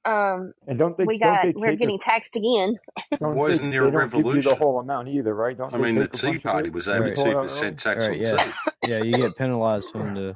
Um, 0.07 0.55
And 0.67 0.79
don't 0.79 0.97
they? 0.97 1.05
we 1.05 1.19
don't 1.19 1.29
got 1.35 1.43
they 1.43 1.53
we're 1.55 1.77
getting 1.77 1.97
a, 1.97 1.99
taxed 1.99 2.37
again. 2.37 2.79
don't 3.21 3.37
Why 3.37 3.49
they, 3.49 3.55
isn't 3.55 3.71
there 3.71 3.85
they 3.85 3.89
a 3.91 3.93
don't 3.93 4.11
give 4.11 4.27
you 4.37 4.43
the 4.43 4.55
whole 4.55 4.81
amount 4.81 5.09
either, 5.09 5.35
right? 5.35 5.57
Don't 5.57 5.75
I 5.75 5.79
mean, 5.79 5.97
the 5.97 6.09
Tea 6.09 6.39
Party 6.39 6.71
was 6.71 6.89
Right. 6.89 6.97
over 6.97 7.07
and 7.09 7.15
pull 7.17 7.27
it 7.27 7.31
two 7.33 7.39
out 7.39 7.43
percent 7.45 7.79
tax 7.79 8.09
Right, 8.09 8.21
on 8.21 8.27
yeah. 8.27 8.37
tea. 8.37 8.53
Yeah, 8.89 9.03
you 9.03 9.13
get 9.13 9.37
penalized 9.37 9.91
from 9.93 10.15
the 10.15 10.31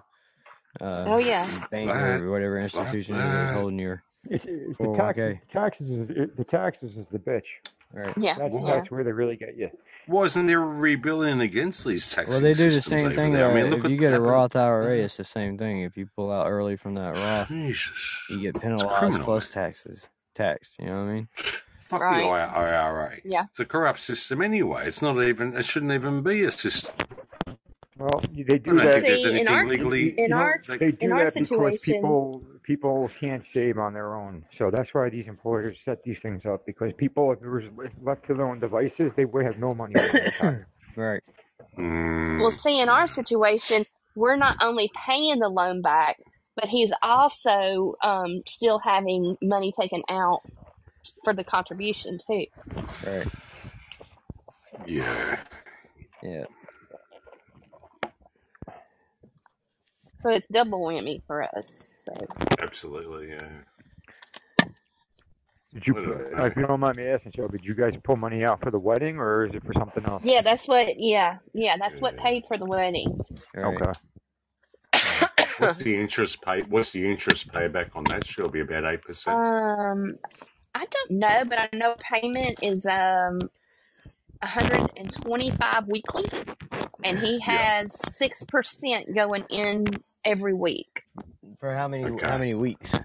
uh, 0.80 1.04
Oh 1.08 1.18
yeah, 1.18 1.46
bank 1.70 1.90
That- 1.90 2.20
or 2.20 2.30
whatever 2.30 2.58
institution 2.58 3.16
is 3.16 3.22
that. 3.22 3.54
holding 3.54 3.78
your 3.78 4.02
It's, 4.28 4.44
it's 4.46 4.78
the 4.78 4.92
taxes. 4.96 5.36
401k. 5.36 5.40
Taxes 5.52 5.90
is 5.90 6.10
it, 6.10 6.36
the 6.36 6.44
taxes 6.44 6.96
is 6.98 7.06
the 7.10 7.18
bitch. 7.18 7.42
right. 7.94 8.12
yeah, 8.18 8.36
That's 8.38 8.52
yeah. 8.54 8.66
that's 8.76 8.90
where 8.90 9.02
they 9.04 9.12
really 9.12 9.36
get 9.36 9.56
you. 9.56 9.70
Why 10.06 10.24
isn't 10.24 10.46
there 10.46 10.62
a 10.62 10.66
rebellion 10.66 11.40
against 11.40 11.84
these 11.84 12.08
taxing 12.10 12.30
Well, 12.32 12.40
they 12.40 12.52
do 12.52 12.64
the 12.64 12.70
systems 12.72 13.00
same 13.02 13.14
thing. 13.14 13.32
there? 13.32 13.50
I 13.50 13.54
mean, 13.54 13.70
look 13.70 13.78
if 13.78 13.82
what 13.84 13.92
you 13.92 13.98
get 13.98 14.12
a 14.12 14.20
Roth 14.20 14.54
IRA, 14.56 14.98
it's 14.98 15.16
the 15.16 15.24
same 15.24 15.56
thing. 15.58 15.80
If 15.82 15.96
you 15.96 16.06
pull 16.14 16.30
out 16.32 16.46
early 16.48 16.76
from 16.76 16.94
that 16.94 17.14
Roth, 17.14 17.48
Jesus. 17.48 17.90
you 18.28 18.40
get 18.40 18.60
penalized 18.60 19.20
plus 19.22 19.50
taxes. 19.50 20.06
Taxed. 20.34 20.76
You 20.78 20.86
know 20.86 21.04
what 21.04 21.10
I 21.10 21.14
mean? 21.14 21.28
Fuck 21.80 22.00
Right. 22.00 22.22
the 22.24 22.28
IRA. 22.58 23.18
Yeah. 23.24 23.44
It's 23.50 23.60
a 23.60 23.64
corrupt 23.64 24.00
system 24.00 24.42
anyway. 24.42 24.86
It's 24.86 25.00
not 25.02 25.22
even. 25.22 25.56
It 25.56 25.64
shouldn't 25.64 25.92
even 25.92 26.22
be 26.22 26.42
a 26.44 26.50
system. 26.50 26.94
Well, 28.04 28.22
they 28.34 28.42
I 28.42 28.58
do 28.58 28.58
don't 28.58 28.76
that. 28.78 28.92
think 28.94 29.06
there's 29.06 29.22
See, 29.22 29.28
in 29.30 29.34
anything 29.36 29.54
our- 29.54 29.66
legally. 29.66 30.08
in 30.10 30.18
you 30.18 30.28
know, 30.28 30.36
our- 30.36 30.62
like- 30.68 30.80
they 30.80 30.90
do 30.92 30.96
in 31.00 31.12
our 31.12 31.24
that 31.24 31.34
because 31.34 31.48
situation- 31.48 31.94
people 31.94 32.42
people 32.64 33.10
can't 33.20 33.44
save 33.52 33.78
on 33.78 33.92
their 33.92 34.14
own. 34.16 34.44
So 34.58 34.70
that's 34.70 34.92
why 34.94 35.08
these 35.10 35.26
employers 35.26 35.76
set 35.84 36.02
these 36.02 36.16
things 36.22 36.46
up 36.46 36.64
because 36.66 36.92
people, 36.96 37.30
if 37.32 37.42
it 37.42 37.48
was 37.48 37.64
left 38.02 38.26
to 38.26 38.34
their 38.34 38.46
own 38.46 38.58
devices, 38.58 39.12
they 39.16 39.24
would 39.26 39.44
have 39.44 39.58
no 39.58 39.74
money. 39.74 39.92
when 39.96 40.10
they 40.12 40.20
retire. 40.24 40.68
Right. 40.96 41.22
Mm, 41.78 42.40
Well, 42.40 42.50
see, 42.52 42.80
in 42.80 42.88
our 42.88 43.06
situation, 43.08 43.84
we're 44.16 44.36
not 44.36 44.56
only 44.62 44.90
paying 44.94 45.40
the 45.40 45.48
loan 45.48 45.82
back, 45.82 46.18
but 46.56 46.66
he's 46.66 46.92
also 47.02 47.96
um, 48.02 48.42
still 48.46 48.78
having 48.78 49.36
money 49.42 49.72
taken 49.78 50.02
out 50.08 50.40
for 51.24 51.34
the 51.34 51.42
contribution 51.44 52.18
too. 52.26 52.46
Right. 53.04 53.26
yeah. 54.86 55.38
Yeah. 56.22 56.44
So 60.24 60.30
it's 60.30 60.48
double 60.48 60.80
whammy 60.80 61.20
for 61.26 61.42
us. 61.42 61.90
So 62.02 62.14
Absolutely. 62.58 63.28
Yeah. 63.28 63.48
Did 65.74 65.86
you, 65.86 65.94
Uh, 66.38 66.46
if 66.46 66.56
you 66.56 66.66
don't 66.66 66.80
mind 66.80 66.96
me 66.96 67.04
asking, 67.04 67.32
so 67.36 67.46
did 67.48 67.62
you 67.62 67.74
guys 67.74 67.92
pull 68.02 68.16
money 68.16 68.42
out 68.42 68.60
for 68.62 68.70
the 68.70 68.78
wedding 68.78 69.18
or 69.18 69.44
is 69.44 69.54
it 69.54 69.62
for 69.66 69.74
something 69.74 70.02
else? 70.06 70.22
yeah, 70.24 70.40
that's 70.40 70.66
what. 70.66 70.98
Yeah, 70.98 71.38
yeah, 71.52 71.76
that's 71.76 72.00
what 72.00 72.16
paid 72.16 72.46
for 72.46 72.56
the 72.56 72.64
wedding. 72.64 73.20
Right. 73.54 73.82
Okay. 73.82 73.92
What's 75.58 75.76
the 75.76 75.94
interest 75.94 76.40
pay? 76.42 76.62
What's 76.62 76.92
the 76.92 77.04
interest 77.10 77.52
payback 77.52 77.90
on 77.94 78.04
that? 78.04 78.26
Should 78.26 78.50
be 78.52 78.60
about 78.60 78.84
eight 78.84 79.02
percent. 79.02 79.36
Um, 79.36 80.16
I 80.74 80.86
don't 80.86 81.10
know, 81.10 81.44
but 81.44 81.58
I 81.58 81.68
know 81.76 81.96
payment 82.00 82.60
is 82.62 82.86
um 82.86 83.50
125 84.40 85.86
weekly, 85.88 86.30
and 87.02 87.18
he 87.18 87.38
Yeah. 87.38 87.82
has 87.82 88.16
six 88.16 88.42
percent 88.44 89.14
going 89.14 89.44
in 89.50 89.84
every 90.24 90.54
week. 90.54 91.02
For 91.60 91.74
how 91.74 91.88
many? 91.88 92.04
Okay. 92.04 92.26
How 92.26 92.38
many 92.38 92.54
weeks? 92.54 92.92
Is 92.94 93.00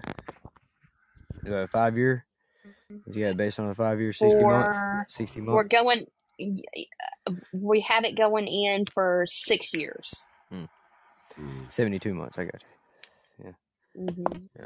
that 1.44 1.62
a 1.62 1.68
five 1.68 1.96
year? 1.96 2.24
Is 3.06 3.16
you 3.16 3.24
got 3.24 3.36
based 3.36 3.58
on 3.58 3.70
a 3.70 3.74
five 3.74 4.00
year, 4.00 4.12
sixty 4.12 4.44
month? 4.44 4.68
For 4.68 5.04
Sixty 5.08 5.40
we're 5.40 5.64
going, 5.64 6.06
we 7.52 7.80
have 7.80 8.04
it 8.04 8.16
going 8.16 8.46
in 8.46 8.84
for 8.86 9.24
six 9.28 9.72
years. 9.72 10.12
Mm. 10.52 10.68
Seventy 11.68 11.98
two 11.98 12.14
months. 12.14 12.38
I 12.38 12.44
got 12.44 12.62
hmm 13.96 14.22
you. 14.56 14.58
Yeah. 14.58 14.64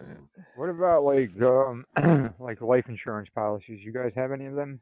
What 0.57 0.69
about 0.71 1.05
like 1.05 1.31
um 1.43 1.85
like 2.38 2.61
life 2.61 2.88
insurance 2.88 3.29
policies? 3.35 3.81
You 3.83 3.93
guys 3.93 4.12
have 4.17 4.33
any 4.33 4.47
of 4.47 4.55
them? 4.55 4.81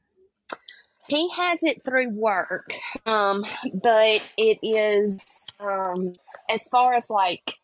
He 1.09 1.29
has 1.31 1.59
it 1.63 1.83
through 1.85 2.11
work, 2.11 2.73
um, 3.07 3.45
but 3.75 4.33
it 4.39 4.59
is 4.63 5.21
um, 5.59 6.15
as 6.49 6.67
far 6.71 6.95
as 6.95 7.11
like 7.11 7.59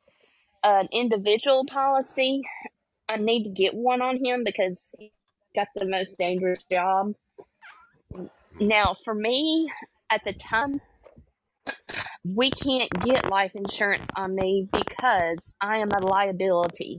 an 0.65 0.89
individual 0.93 1.65
policy. 1.67 2.43
I 3.09 3.17
need 3.17 3.45
to 3.45 3.51
get 3.51 3.75
one 3.75 4.03
on 4.03 4.23
him 4.23 4.43
because 4.45 4.77
he's 4.99 5.11
got 5.55 5.69
the 5.75 5.87
most 5.87 6.17
dangerous 6.19 6.63
job. 6.71 7.15
Now, 8.61 8.97
for 9.05 9.15
me, 9.15 9.69
at 10.11 10.23
the 10.25 10.33
time, 10.33 10.81
we 12.25 12.51
can't 12.51 12.91
get 13.05 13.31
life 13.31 13.53
insurance 13.55 14.07
on 14.17 14.35
me 14.35 14.69
because 14.73 15.55
I 15.61 15.79
am 15.79 15.91
a 15.93 16.01
liability, 16.01 16.99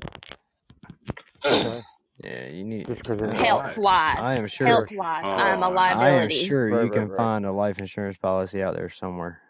Okay. 1.46 1.82
Yeah. 2.22 2.48
You 2.48 2.66
need. 2.66 2.86
Just 2.88 3.04
because 3.04 3.22
of 3.22 3.32
health 3.32 3.78
wise. 3.78 4.18
I 4.20 4.36
am 4.36 4.48
sure- 4.48 4.68
Health 4.68 4.90
wise, 4.92 5.24
I 5.26 5.52
am 5.52 5.64
a 5.64 5.68
Oh, 5.70 5.74
I 5.76 5.92
am 5.92 5.96
liability. 5.98 6.36
sure 6.46 6.66
Right, 6.66 6.72
you 6.72 6.84
right, 6.84 6.92
can 6.92 7.08
right. 7.08 7.18
find 7.18 7.46
a 7.46 7.52
life 7.54 7.80
insurance 7.80 8.18
policy 8.18 8.62
out 8.62 8.76
there 8.76 8.90
somewhere. 8.90 9.42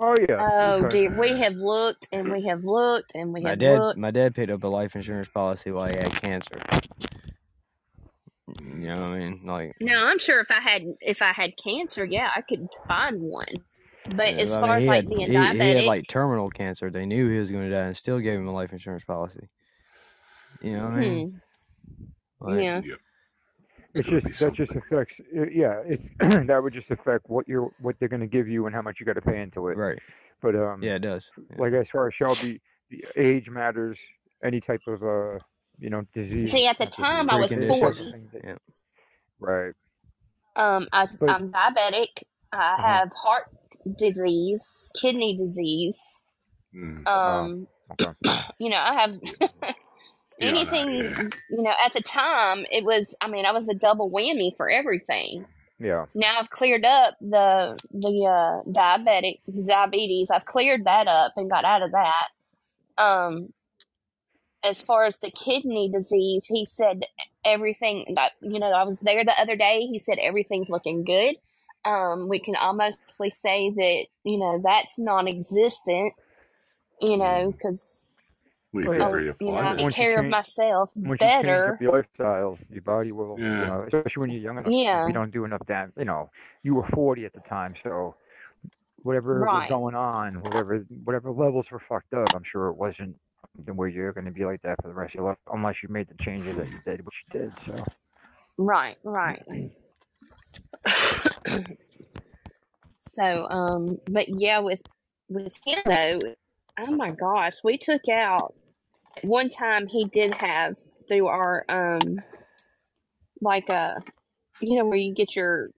Oh 0.00 0.14
yeah. 0.28 0.36
Oh 0.40 0.84
okay. 0.84 0.88
dear, 0.88 1.18
we 1.18 1.36
have 1.38 1.54
looked 1.54 2.08
and 2.12 2.30
we 2.30 2.44
have 2.46 2.62
looked 2.62 3.12
and 3.14 3.32
we 3.32 3.42
My 3.42 3.50
have 3.50 3.58
dad, 3.58 3.78
looked. 3.78 3.98
my 3.98 4.10
dad 4.10 4.34
picked 4.34 4.50
up 4.50 4.62
a 4.62 4.68
life 4.68 4.94
insurance 4.94 5.28
policy 5.28 5.70
while 5.72 5.88
he 5.88 5.96
had 5.96 6.12
cancer. 6.12 6.58
You 8.60 8.88
know 8.88 8.96
what 8.96 9.04
I 9.06 9.18
mean? 9.18 9.40
Like, 9.44 9.76
No, 9.80 10.06
I'm 10.06 10.18
sure 10.18 10.40
if 10.40 10.50
I 10.50 10.60
had 10.60 10.82
if 11.00 11.20
I 11.20 11.32
had 11.32 11.52
cancer, 11.62 12.04
yeah, 12.04 12.30
I 12.34 12.42
could 12.42 12.68
find 12.86 13.20
one. 13.20 13.46
But 14.06 14.34
yeah, 14.34 14.42
as 14.42 14.50
I 14.56 14.60
far 14.60 14.70
mean, 14.70 14.78
as 14.78 14.82
he 14.84 14.88
like 14.88 14.96
had, 15.02 15.08
being 15.10 15.28
he, 15.28 15.34
diabetic, 15.34 15.52
he 15.52 15.58
had 15.76 15.84
like 15.84 16.08
terminal 16.08 16.50
cancer. 16.50 16.90
They 16.90 17.04
knew 17.06 17.28
he 17.28 17.38
was 17.38 17.50
going 17.50 17.64
to 17.64 17.70
die, 17.70 17.86
and 17.86 17.96
still 17.96 18.20
gave 18.20 18.38
him 18.38 18.48
a 18.48 18.52
life 18.52 18.72
insurance 18.72 19.04
policy. 19.04 19.48
You 20.62 20.76
know 20.76 20.84
what 20.86 20.94
I 20.94 21.00
mean? 21.00 21.40
hmm, 22.40 22.44
Like, 22.50 22.64
yeah, 22.64 22.80
Yep. 23.94 24.04
It's 24.04 24.08
gotta 24.10 24.20
be 24.22 24.28
just 24.28 24.40
that 24.40 24.54
just 24.54 24.70
affects. 24.72 25.14
uh, 25.36 25.42
Yeah, 25.52 25.82
it's 25.86 26.06
that 26.46 26.60
would 26.62 26.72
just 26.74 26.90
affect 26.90 27.28
what 27.28 27.48
you're 27.48 27.70
what 27.80 27.96
they're 27.98 28.08
going 28.08 28.20
to 28.20 28.26
give 28.26 28.48
you 28.48 28.66
and 28.66 28.74
how 28.74 28.82
much 28.82 28.96
you 29.00 29.06
got 29.06 29.14
to 29.14 29.22
pay 29.22 29.40
into 29.40 29.68
it. 29.68 29.76
Right? 29.76 29.98
But 30.42 30.54
um, 30.54 30.82
Yeah, 30.82 30.96
it 30.96 31.00
does. 31.02 31.24
Yeah. 31.36 31.56
like 31.58 31.72
as 31.72 31.86
far 31.90 32.06
as 32.08 32.14
Shelby, 32.14 32.60
the 32.90 33.04
age 33.16 33.48
matters. 33.48 33.98
Any 34.44 34.60
type 34.60 34.82
of 34.86 35.02
uh, 35.02 35.38
you 35.80 35.90
know, 35.90 36.02
disease. 36.14 36.52
See, 36.52 36.66
at 36.66 36.78
the 36.78 36.86
time, 36.86 37.28
I 37.28 37.40
was 37.40 37.50
condition, 37.50 37.80
40. 37.80 38.12
that- 38.32 38.40
Yeah. 38.44 38.54
Right. 39.40 39.72
um, 40.54 40.86
I, 40.92 41.06
But- 41.18 41.30
I'm 41.30 41.50
diabetic. 41.50 42.22
I 42.52 42.56
Uh-huh. 42.56 42.82
have 42.82 43.10
heart 43.16 43.46
disease, 43.98 44.90
kidney 45.00 45.34
disease. 45.36 45.98
Mm. 46.74 47.06
Um, 47.06 47.66
Okay. 48.00 48.12
you 48.60 48.68
know, 48.70 48.76
I 48.76 48.94
have 49.00 49.18
Yeah, 50.38 50.48
anything. 50.48 50.92
yeah. 50.92 51.22
You 51.50 51.62
know, 51.62 51.72
at 51.84 51.92
the 51.94 52.02
time, 52.02 52.64
it 52.70 52.84
was. 52.84 53.16
I 53.20 53.28
mean, 53.28 53.44
I 53.44 53.52
was 53.52 53.68
a 53.68 53.74
double 53.74 54.10
whammy 54.10 54.56
for 54.56 54.70
everything. 54.70 55.46
Yeah. 55.80 56.06
now 56.12 56.40
I've 56.40 56.50
cleared 56.50 56.84
up 56.84 57.16
the 57.20 57.78
the 57.92 58.26
uh, 58.26 58.68
diabetic 58.70 59.40
the 59.46 59.62
diabetes. 59.62 60.30
I've 60.30 60.44
cleared 60.44 60.86
that 60.86 61.06
up 61.06 61.34
and 61.36 61.50
got 61.50 61.64
out 61.64 61.82
of 61.82 61.92
that. 61.92 63.02
Um, 63.02 63.52
as 64.64 64.82
far 64.82 65.04
as 65.04 65.20
the 65.20 65.30
kidney 65.30 65.88
disease, 65.88 66.46
he 66.46 66.66
said 66.66 67.04
everything. 67.44 68.12
That 68.16 68.32
you 68.40 68.58
know, 68.58 68.72
I 68.72 68.84
was 68.84 69.00
there 69.00 69.24
the 69.24 69.40
other 69.40 69.56
day. 69.56 69.86
He 69.86 69.98
said 69.98 70.18
everything's 70.20 70.68
looking 70.68 71.04
good. 71.04 71.36
Um, 71.84 72.28
we 72.28 72.40
can 72.40 72.56
almost 72.56 72.98
say 73.32 73.70
that 73.70 74.06
you 74.24 74.38
know 74.38 74.60
that's 74.62 74.98
non-existent. 74.98 76.12
You 77.00 77.16
know, 77.16 77.52
because 77.52 78.04
We 78.86 78.98
Well, 78.98 79.10
feel 79.12 79.20
yeah. 79.24 79.32
you 79.40 79.52
know 79.52 79.74
take 79.74 79.82
Once 79.82 79.96
you 79.96 80.02
care 80.04 80.18
of 80.18 80.22
change- 80.24 80.30
myself 80.30 80.90
Once 80.94 81.20
you 81.20 81.26
change 81.26 81.42
better. 81.46 81.74
up 81.74 81.80
your 81.80 81.92
lifestyle, 81.96 82.58
your 82.70 82.82
body 82.82 83.12
will, 83.12 83.38
you 83.38 83.44
know, 83.48 83.84
especially 83.86 84.20
when 84.20 84.30
you're 84.30 84.40
young 84.42 84.58
enough. 84.58 84.72
Yeah. 84.72 85.06
You 85.06 85.12
don't 85.12 85.32
do 85.32 85.44
enough 85.44 85.64
damage, 85.66 85.92
you 85.98 86.04
know, 86.04 86.30
you 86.62 86.74
were 86.74 86.86
40 86.94 87.24
at 87.24 87.32
the 87.32 87.40
time, 87.48 87.74
so 87.82 88.14
whatever 89.02 89.40
was 89.40 89.66
going 89.68 89.94
on, 89.94 90.42
whatever 90.42 90.78
whatever 91.04 91.30
levels 91.30 91.66
were 91.70 91.80
fucked 91.88 92.12
up, 92.14 92.34
I'm 92.34 92.42
sure 92.50 92.68
it 92.68 92.76
wasn't 92.76 93.16
something 93.56 93.76
where 93.76 93.88
you're 93.88 94.12
going 94.12 94.24
to 94.26 94.30
be 94.32 94.44
like 94.44 94.60
that 94.62 94.76
for 94.82 94.88
the 94.88 94.94
rest 94.94 95.14
of 95.14 95.20
your 95.20 95.28
life, 95.28 95.38
unless 95.52 95.76
you 95.82 95.88
made 95.88 96.08
the 96.08 96.22
changes 96.24 96.56
that 96.56 96.68
you 96.68 96.78
did, 96.84 97.04
which 97.04 97.14
you 97.32 97.40
did. 97.40 97.52
So, 97.66 97.84
Right, 98.58 98.96
right. 99.04 99.42
so, 103.12 103.48
um, 103.50 103.98
but 104.10 104.26
yeah, 104.28 104.58
with 104.60 104.82
with 105.28 105.54
him 105.64 105.78
though, 105.86 106.18
oh 106.86 106.92
my 106.92 107.10
gosh, 107.10 107.54
we 107.64 107.78
took 107.78 108.08
out 108.08 108.54
one 109.22 109.50
time. 109.50 109.86
He 109.86 110.04
did 110.06 110.34
have 110.34 110.76
through 111.08 111.26
our 111.28 111.64
um, 111.68 112.20
like 113.40 113.68
a, 113.68 113.96
you 114.60 114.78
know, 114.78 114.84
where 114.86 114.98
you 114.98 115.14
get 115.14 115.34
your 115.36 115.70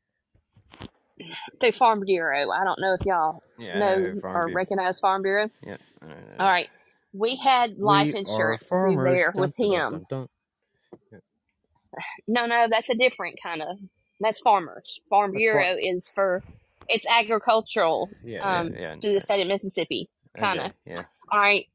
through 1.61 1.73
Farm 1.73 2.01
Bureau. 2.05 2.51
I 2.51 2.64
don't 2.64 2.81
know 2.81 2.95
if 2.99 3.07
y'all 3.07 3.43
Yeah, 3.59 3.79
know 3.79 4.21
Farm 4.21 4.35
or 4.37 4.47
Bureau. 4.47 4.57
recognize 4.57 5.01
Farm 5.01 5.23
Bureau. 5.23 5.51
Yeah. 5.67 5.77
I 6.03 6.07
know 6.07 6.14
that. 6.14 6.41
All 6.41 6.51
right, 6.51 6.69
we 7.12 7.37
had 7.37 7.79
life 7.79 8.12
We 8.14 8.21
insurance 8.21 8.69
through 8.69 8.97
there 9.05 9.33
Dun, 9.33 9.43
with 9.43 9.57
dun, 9.57 9.71
dun, 9.71 9.73
him. 9.73 9.93
dun, 9.93 10.29
dun. 11.11 11.21
No, 12.29 12.47
no, 12.47 12.69
that's 12.71 12.89
a 12.89 12.95
different 12.95 13.39
kind 13.43 13.62
of. 13.62 13.79
That's 14.21 14.41
farmers. 14.41 15.01
Farm 15.09 15.33
That's 15.33 15.41
Bureau 15.41 15.75
is 15.81 16.09
for 16.14 16.43
it's 16.89 17.07
agricultural 17.11 18.11
Yeah, 18.25 18.61
um, 18.61 18.73
yeah, 18.73 18.81
yeah. 18.81 18.95
to 19.01 19.12
the 19.12 19.21
state 19.21 19.41
of 19.43 19.49
Mississippi. 19.49 20.09
Kinda. 20.37 20.73
get 20.87 20.97
Yeah. 20.97 21.03
All 21.31 21.41
right, 21.41 21.66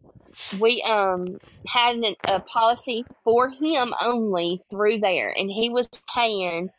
we 0.60 0.82
um 0.84 1.38
had 1.68 1.96
an, 1.96 2.16
a 2.26 2.40
policy 2.42 3.06
for 3.24 3.50
him 3.50 3.94
only 4.02 4.62
through 4.70 5.00
there, 5.00 5.30
and 5.30 5.50
he 5.52 5.70
was 5.70 5.90
paying 6.14 6.70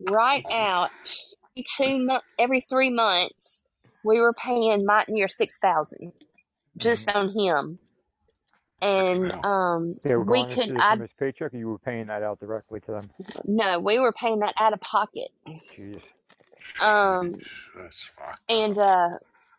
right 0.00 0.44
out 0.52 0.90
two 1.76 1.98
mo- 1.98 2.20
every 2.38 2.60
three 2.60 2.90
months. 2.90 3.60
We 4.02 4.20
were 4.20 4.34
paying 4.34 4.84
right 4.86 5.08
near 5.08 5.28
six 5.28 5.58
thousand 5.58 6.12
just 6.76 7.08
on 7.10 7.30
him, 7.38 7.78
and 8.80 9.32
um 9.44 9.96
they 10.02 10.14
were 10.16 10.24
we 10.24 10.44
going 10.44 10.50
could 10.50 10.68
into 10.70 10.82
I 10.82 10.90
from 10.92 11.00
his 11.00 11.10
paycheck, 11.18 11.54
or 11.54 11.58
you 11.58 11.68
were 11.68 11.78
paying 11.78 12.06
that 12.06 12.22
out 12.22 12.40
directly 12.40 12.80
to 12.80 12.92
them. 12.92 13.10
no 13.44 13.80
we 13.80 13.98
were 13.98 14.12
paying 14.12 14.40
that 14.40 14.54
out 14.58 14.72
of 14.72 14.80
pocket. 14.80 15.28
Jeez. 15.76 16.00
Um, 16.80 17.36
That's 17.76 18.02
fucked. 18.18 18.40
and 18.48 18.78
uh, 18.78 19.08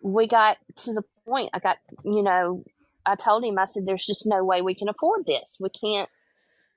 we 0.02 0.28
got 0.28 0.58
to 0.78 0.94
the 0.94 1.04
point. 1.26 1.50
I 1.54 1.60
got, 1.60 1.78
you 2.04 2.22
know, 2.24 2.64
I 3.06 3.16
told 3.16 3.44
him. 3.44 3.58
I 3.60 3.66
said, 3.66 3.86
"There's 3.86 4.06
just 4.06 4.26
no 4.26 4.44
way 4.44 4.62
we 4.62 4.76
can 4.76 4.90
afford 4.90 5.26
this. 5.26 5.58
We 5.60 5.70
can't." 5.70 6.10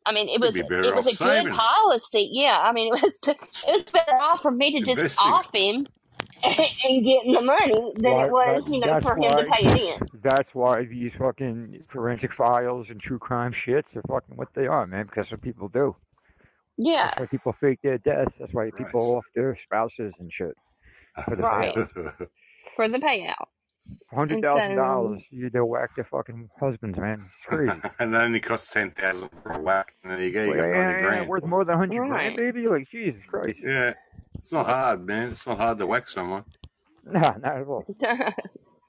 I 0.07 0.13
mean, 0.13 0.29
it 0.29 0.41
was 0.41 0.53
be 0.53 0.61
it 0.61 0.95
was 0.95 1.07
a 1.07 1.11
off 1.11 1.19
good 1.19 1.53
policy. 1.53 2.29
Yeah, 2.33 2.61
I 2.63 2.73
mean, 2.73 2.95
it 2.95 3.03
was 3.03 3.19
it 3.27 3.37
was 3.67 3.83
better 3.85 4.17
off 4.17 4.43
for 4.43 4.51
me 4.51 4.73
to 4.73 4.79
just 4.79 4.99
Investing 4.99 5.27
off 5.33 5.55
him 5.55 5.87
and 6.45 7.05
getting 7.05 7.33
the 7.33 7.43
money 7.43 7.93
than 7.97 8.13
Why- 8.13 8.27
it 8.27 8.33
was, 8.33 8.71
you 8.71 8.79
know, 8.81 8.87
that's 8.87 9.05
for 9.05 9.17
him 9.17 9.31
to 9.31 9.45
pay 9.51 9.67
it 9.67 10.01
in. 10.01 10.09
That's 10.23 10.49
why 10.55 10.85
these 10.85 11.13
fucking 11.19 11.85
forensic 11.91 12.33
files 12.33 12.87
and 12.91 13.01
true 13.01 13.19
crime 13.19 13.53
shits 13.53 13.97
are 13.97 14.03
fucking 14.09 14.37
what 14.37 14.49
they 14.55 14.67
are, 14.67 14.87
man. 14.87 15.07
Because 15.07 15.25
that's 15.25 15.33
what 15.33 15.43
people 15.43 15.69
do. 15.69 15.97
Yeah, 16.77 17.07
That's 17.09 17.21
why 17.21 17.27
people 17.27 17.57
fake 17.61 17.81
their 17.83 17.99
deaths. 17.99 18.35
That's 18.39 18.53
why 18.55 18.71
people 18.71 19.13
Right. 19.15 19.19
off 19.19 19.25
their 19.35 19.59
spouses 19.65 20.15
and 20.21 20.33
shit. 20.33 20.57
For 21.25 21.35
the 21.35 21.43
Right. 21.43 21.75
Payout. 22.71 22.77
for 22.77 22.89
the 22.89 22.99
payout. 22.99 23.35
Hundred 24.13 24.43
thousand 24.43 24.71
so- 24.71 24.77
dollars, 24.77 25.23
you 25.31 25.51
they'll 25.51 25.65
whack 25.65 25.95
their 25.97 26.05
fucking 26.11 26.49
husbands, 26.61 26.99
man. 26.99 27.21
It's 27.21 27.47
crazy. 27.47 27.73
and 27.99 28.15
it 28.15 28.19
only 28.19 28.41
costs 28.41 28.71
ten 28.71 28.91
thousand 28.91 29.31
for 29.43 29.53
a 29.53 29.61
whack, 29.61 29.95
and 30.03 30.13
there 30.13 30.21
you 30.23 30.33
go, 30.33 30.43
you 30.45 30.49
Well, 30.51 30.57
got 30.59 30.67
yeah, 30.69 30.77
ninety 30.83 30.93
yeah, 31.01 31.07
grand. 31.09 31.29
worth 31.29 31.45
more 31.45 31.65
than 31.65 31.75
a 31.75 31.79
hundred 31.79 32.01
Right. 32.01 32.35
grand, 32.35 32.37
baby. 32.37 32.69
Like 32.69 32.89
Jesus 32.91 33.23
Christ. 33.29 33.59
Yeah, 33.63 33.93
it's 34.35 34.53
not 34.53 34.67
hard, 34.67 35.07
man. 35.07 35.31
It's 35.33 35.47
not 35.47 35.57
hard 35.59 35.79
to 35.79 35.87
whack 35.87 36.09
someone. 36.09 36.45
Nah, 37.11 37.21
not 37.21 37.45
at 37.57 37.67
all. 37.67 37.85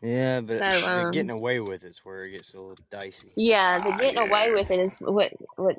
Yeah, 0.02 0.40
but 0.42 0.60
So, 0.60 0.88
um, 0.88 1.12
getting 1.12 1.30
away 1.30 1.60
with 1.60 1.84
it's 1.84 2.06
where 2.06 2.24
it 2.26 2.32
gets 2.32 2.54
a 2.54 2.58
little 2.60 2.78
dicey. 2.90 3.32
yeah, 3.36 3.80
the 3.84 3.90
Ah, 3.90 3.98
getting 3.98 4.18
away 4.18 4.52
with 4.54 4.72
it 4.72 4.80
is 4.80 4.98
what 5.00 5.32
what. 5.58 5.76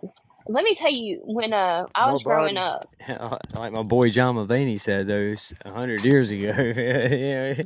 Let 0.52 0.64
me 0.64 0.74
tell 0.74 0.90
you, 0.90 1.20
when 1.24 1.52
uh 1.52 1.86
I 1.94 2.10
was 2.10 2.24
growing 2.24 2.54
Nobody- 2.54 3.20
up, 3.20 3.40
like 3.54 3.72
my 3.72 3.84
boy 3.84 4.10
John 4.10 4.34
Mulaney 4.34 4.80
said 4.80 5.06
those 5.06 5.54
a 5.64 5.70
hundred 5.70 6.04
years 6.04 6.30
ago. 6.30 6.48
yeah, 6.56 7.62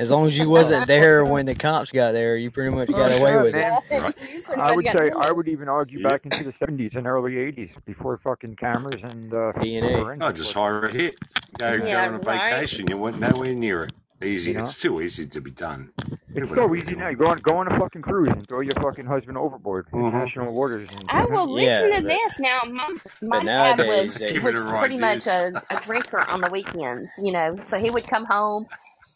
as 0.00 0.10
long 0.10 0.26
as 0.26 0.36
you 0.36 0.50
wasn't 0.50 0.86
there 0.94 1.24
when 1.24 1.46
the 1.46 1.54
cops 1.54 1.92
got 1.92 2.10
there, 2.12 2.36
you 2.36 2.50
pretty 2.50 2.74
much 2.74 2.88
got 2.88 3.12
Oh, 3.12 3.16
away 3.18 3.30
yeah, 3.30 3.42
with 3.42 3.52
man. 3.54 3.78
it. 3.88 4.02
Right. 4.02 4.58
I 4.58 4.74
would 4.74 4.84
say 4.84 5.10
I 5.16 5.30
would 5.30 5.46
even 5.46 5.68
argue 5.68 6.00
Yeah. 6.00 6.08
back 6.08 6.24
into 6.24 6.42
the 6.42 6.52
seventies 6.58 6.90
and 6.96 7.06
early 7.06 7.38
eighties 7.38 7.70
before 7.86 8.18
fucking 8.18 8.56
cameras 8.56 9.00
and 9.04 9.32
uh, 9.32 9.52
DNA. 9.56 10.20
I 10.20 10.30
just 10.32 10.40
was- 10.48 10.52
hire 10.54 10.86
a 10.86 10.92
hit. 10.92 11.14
Go, 11.58 11.72
Yeah, 11.74 11.78
go 11.78 11.98
on 11.98 12.14
a 12.14 12.18
right. 12.18 12.54
vacation. 12.54 12.88
You 12.88 12.96
went 12.98 13.20
nowhere 13.20 13.54
near 13.54 13.84
it. 13.84 13.92
Easy. 14.22 14.52
You 14.52 14.58
know? 14.58 14.64
It's 14.64 14.80
too 14.80 15.00
easy 15.00 15.26
to 15.26 15.40
be 15.40 15.50
done. 15.50 15.90
It's 16.34 16.48
so 16.54 16.74
easy 16.74 16.96
now. 16.96 17.08
You 17.08 17.16
go 17.16 17.26
on, 17.26 17.38
go 17.40 17.56
on 17.58 17.70
a 17.70 17.78
fucking 17.78 18.02
cruise 18.02 18.28
and 18.30 18.48
throw 18.48 18.60
your 18.60 18.72
fucking 18.74 19.06
husband 19.06 19.36
overboard 19.36 19.86
in 19.92 19.98
Mhm. 20.00 20.08
international 20.08 20.54
waters. 20.54 20.88
And, 20.94 21.04
Oh 21.12 21.26
well, 21.30 21.46
listen 21.52 21.90
Yeah, 21.90 21.96
to 21.98 22.02
but- 22.02 22.08
this 22.08 22.40
now. 22.40 22.60
My 22.70 22.96
my 23.22 23.44
dad 23.44 23.78
was 23.78 24.18
was 24.20 24.62
pretty 24.62 24.98
right 24.98 25.00
much 25.00 25.26
a, 25.26 25.52
a 25.70 25.80
drinker 25.80 26.20
on 26.20 26.40
the 26.40 26.50
weekends, 26.50 27.10
you 27.22 27.32
know. 27.32 27.56
So 27.64 27.78
he 27.78 27.90
would 27.90 28.06
come 28.08 28.24
home 28.24 28.66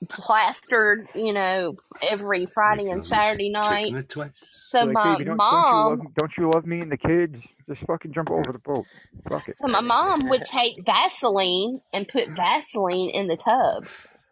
plastered, 0.08 1.08
you 1.14 1.32
know, 1.32 1.74
every 2.02 2.46
Friday 2.46 2.88
and 2.90 3.04
Saturday 3.04 3.50
night. 3.50 3.84
Taking 3.84 3.96
it 3.98 4.08
twice. 4.08 4.30
So 4.70 4.80
like, 4.84 4.92
my 4.92 5.24
don't, 5.24 5.36
mom, 5.36 5.98
don't 5.98 5.98
you, 5.98 6.04
love, 6.04 6.14
don't 6.14 6.32
you 6.38 6.50
love 6.54 6.66
me 6.66 6.80
and 6.80 6.92
the 6.92 6.96
kids? 6.96 7.36
Just 7.68 7.80
fucking 7.86 8.12
jump 8.12 8.30
over 8.30 8.52
the 8.52 8.58
boat. 8.58 8.84
Fuck 9.28 9.48
it. 9.48 9.56
so 9.60 9.68
my 9.68 9.80
mom 9.80 10.28
would 10.28 10.44
take 10.44 10.74
Vaseline 10.86 11.80
and 11.92 12.06
put 12.06 12.28
Vaseline 12.30 13.10
in 13.10 13.28
the 13.28 13.36
tub. 13.36 13.86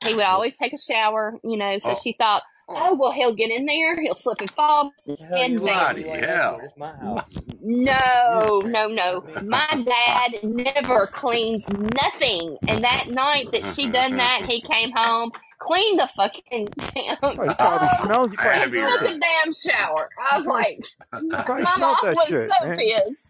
He 0.05 0.14
would 0.14 0.24
always 0.24 0.57
take 0.57 0.72
a 0.72 0.78
shower, 0.78 1.34
you 1.42 1.57
know. 1.57 1.78
So 1.78 1.90
Oh. 1.92 2.01
she 2.03 2.12
thought, 2.12 2.42
oh, 2.68 2.74
oh 2.78 2.94
well, 2.97 3.12
he'll 3.12 3.34
get 3.34 3.51
in 3.51 3.64
there, 3.64 4.01
he'll 4.01 4.14
slip 4.14 4.40
and 4.40 4.51
fall, 4.51 4.92
his 5.05 5.20
Hell, 5.20 5.36
you 5.38 5.42
head 5.42 5.61
Bloody 5.61 6.03
You 6.03 6.11
hell. 6.11 6.61
My 6.76 6.92
house. 6.97 7.38
No, 7.61 8.62
no, 8.66 8.86
no. 8.88 9.24
My 9.42 9.66
dad 9.84 10.38
never 10.42 11.07
cleans 11.09 11.66
nothing. 11.68 12.57
And 12.68 12.84
that 12.84 13.09
night 13.09 13.51
that 13.53 13.64
she 13.64 13.90
done 13.90 14.16
that, 14.16 14.47
he 14.49 14.61
came 14.72 14.92
home, 14.94 15.32
cleaned 15.59 15.99
the 15.99 16.09
fucking 16.16 16.68
Oh, 17.22 17.32
damn, 17.32 17.32
you 17.32 17.49
probably 17.49 17.49
smells. 17.49 18.30
You 18.30 18.36
probably, 18.36 18.80
took 18.80 19.03
a 19.03 19.18
damn 19.18 19.53
shower. 19.53 20.11
I 20.30 20.38
was 20.38 20.47
like, 20.47 20.78
you 21.22 21.28
probably 21.30 21.64
my 21.64 21.76
mom 21.78 21.97
was 22.14 22.28
shit, 22.28 22.51
so 22.51 22.66
man. 22.66 22.76
pissed. 22.76 23.26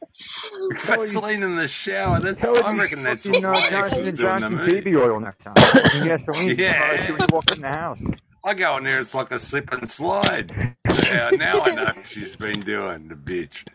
Vaseline 0.85 1.43
in 1.43 1.57
the 1.57 1.69
shower. 1.69 2.21
That's. 2.21 2.41
Tell 2.41 2.65
I 2.65 2.75
reckon 2.75 3.03
that's 3.03 3.25
what 3.27 3.45
uh, 3.45 3.53
my 3.53 3.69
ex 3.69 3.95
was 3.97 4.17
doing 4.19 4.41
to 4.41 4.51
me. 4.51 4.67
baby 4.69 4.97
oil 4.97 5.21
next 5.21 5.43
time. 5.45 5.55
Fucking 5.55 6.05
gasoline. 6.05 6.49
Yeah. 6.49 6.55
Yeah. 6.95 7.11
When 7.13 7.21
you 7.21 7.27
walk 7.31 7.51
in 7.53 7.61
the 7.61 7.69
house. 7.69 7.99
I 8.45 8.55
go 8.55 8.77
in 8.77 8.85
there, 8.85 9.01
it's 9.01 9.15
like 9.15 9.33
a 9.33 9.39
slip 9.41 9.73
and 9.73 9.91
slide. 9.91 10.77
Yeah, 11.05 11.31
now 11.31 11.63
I 11.63 11.71
know 11.75 11.85
what 11.85 12.09
she's 12.09 12.37
been 12.37 12.61
doing, 12.61 13.09
the 13.09 13.15
bitch. 13.17 13.67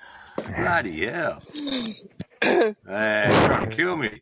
Bloody 0.57 1.05
hell. 1.07 1.41
Hey, 2.41 2.73
trying 2.85 3.69
to 3.69 3.75
kill 3.75 3.97
me. 3.97 4.21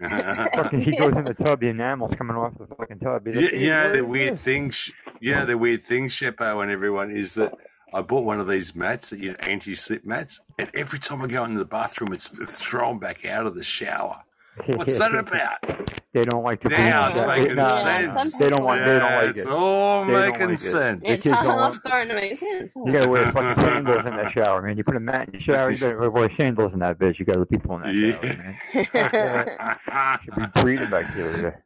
Fucking, 0.00 0.80
he 0.80 0.90
goes 0.96 1.14
in 1.16 1.24
the 1.24 1.34
tub. 1.34 1.60
The 1.60 1.68
enamel's 1.68 2.14
coming 2.18 2.36
off 2.36 2.52
the 2.58 2.66
fucking 2.76 2.98
tub. 2.98 3.26
Yeah, 3.28 3.40
you 3.52 3.70
know 3.70 3.92
the 3.92 4.04
weird 4.04 4.34
this?" 4.34 4.40
thing, 4.40 4.70
sh- 4.70 4.90
you 5.20 5.32
know 5.32 5.46
the 5.46 5.56
weird 5.56 5.86
thing, 5.86 6.08
Sheppo 6.08 6.60
and 6.62 6.70
everyone, 6.72 7.12
is 7.12 7.34
that 7.34 7.52
I 7.94 8.02
bought 8.02 8.24
one 8.24 8.40
of 8.40 8.48
these 8.48 8.74
mats, 8.74 9.10
that 9.10 9.20
you 9.20 9.36
anti-slip 9.38 10.04
mats, 10.04 10.40
and 10.58 10.68
every 10.74 10.98
time 10.98 11.22
I 11.22 11.26
go 11.28 11.44
into 11.44 11.58
the 11.60 11.64
bathroom, 11.64 12.12
it's 12.12 12.28
thrown 12.28 12.98
back 12.98 13.24
out 13.24 13.46
of 13.46 13.54
the 13.54 13.62
shower. 13.62 14.22
What's 14.66 14.98
that 14.98 15.14
about? 15.14 15.58
They 16.14 16.22
don't 16.22 16.44
like 16.44 16.60
to. 16.60 16.68
Now 16.68 17.10
clean 17.10 17.10
it's 17.10 17.18
it. 17.18 17.26
making 17.26 17.56
Nah, 17.56 17.78
Yeah, 17.98 18.16
sense. 18.16 18.38
They 18.38 18.48
don't 18.48 18.62
want. 18.64 18.84
They 18.84 18.98
don't 19.00 19.12
like 19.26 19.36
it's 19.36 19.46
it. 19.46 19.50
all 19.50 20.04
They 20.06 20.12
making 20.12 20.48
like 20.50 20.58
sense. 20.60 21.02
The 21.02 21.10
It's 21.10 21.26
all 21.26 21.44
want- 21.56 21.74
starting 21.74 22.08
to 22.10 22.14
make 22.14 22.38
sense. 22.38 22.72
You 22.76 22.92
gotta 22.92 23.08
wear 23.08 23.32
fucking 23.32 23.60
sandals 23.60 24.06
in 24.06 24.14
that 24.14 24.30
shower, 24.32 24.62
man. 24.62 24.76
You 24.78 24.84
put 24.84 24.94
a 24.94 25.00
mat 25.00 25.26
in 25.26 25.32
the 25.32 25.40
shower, 25.40 25.72
you 25.72 25.78
better 25.78 26.08
wear 26.12 26.30
sandals 26.36 26.72
in 26.72 26.78
that 26.78 27.00
bitch. 27.00 27.18
You 27.18 27.24
got 27.24 27.36
the 27.40 27.46
people 27.46 27.80
in 27.80 27.82
that 27.82 28.56
shower, 28.72 28.86
man. 29.02 30.18
Should 30.24 30.36
be 30.54 30.60
breathing 30.62 30.88
bacteria. 30.88 31.58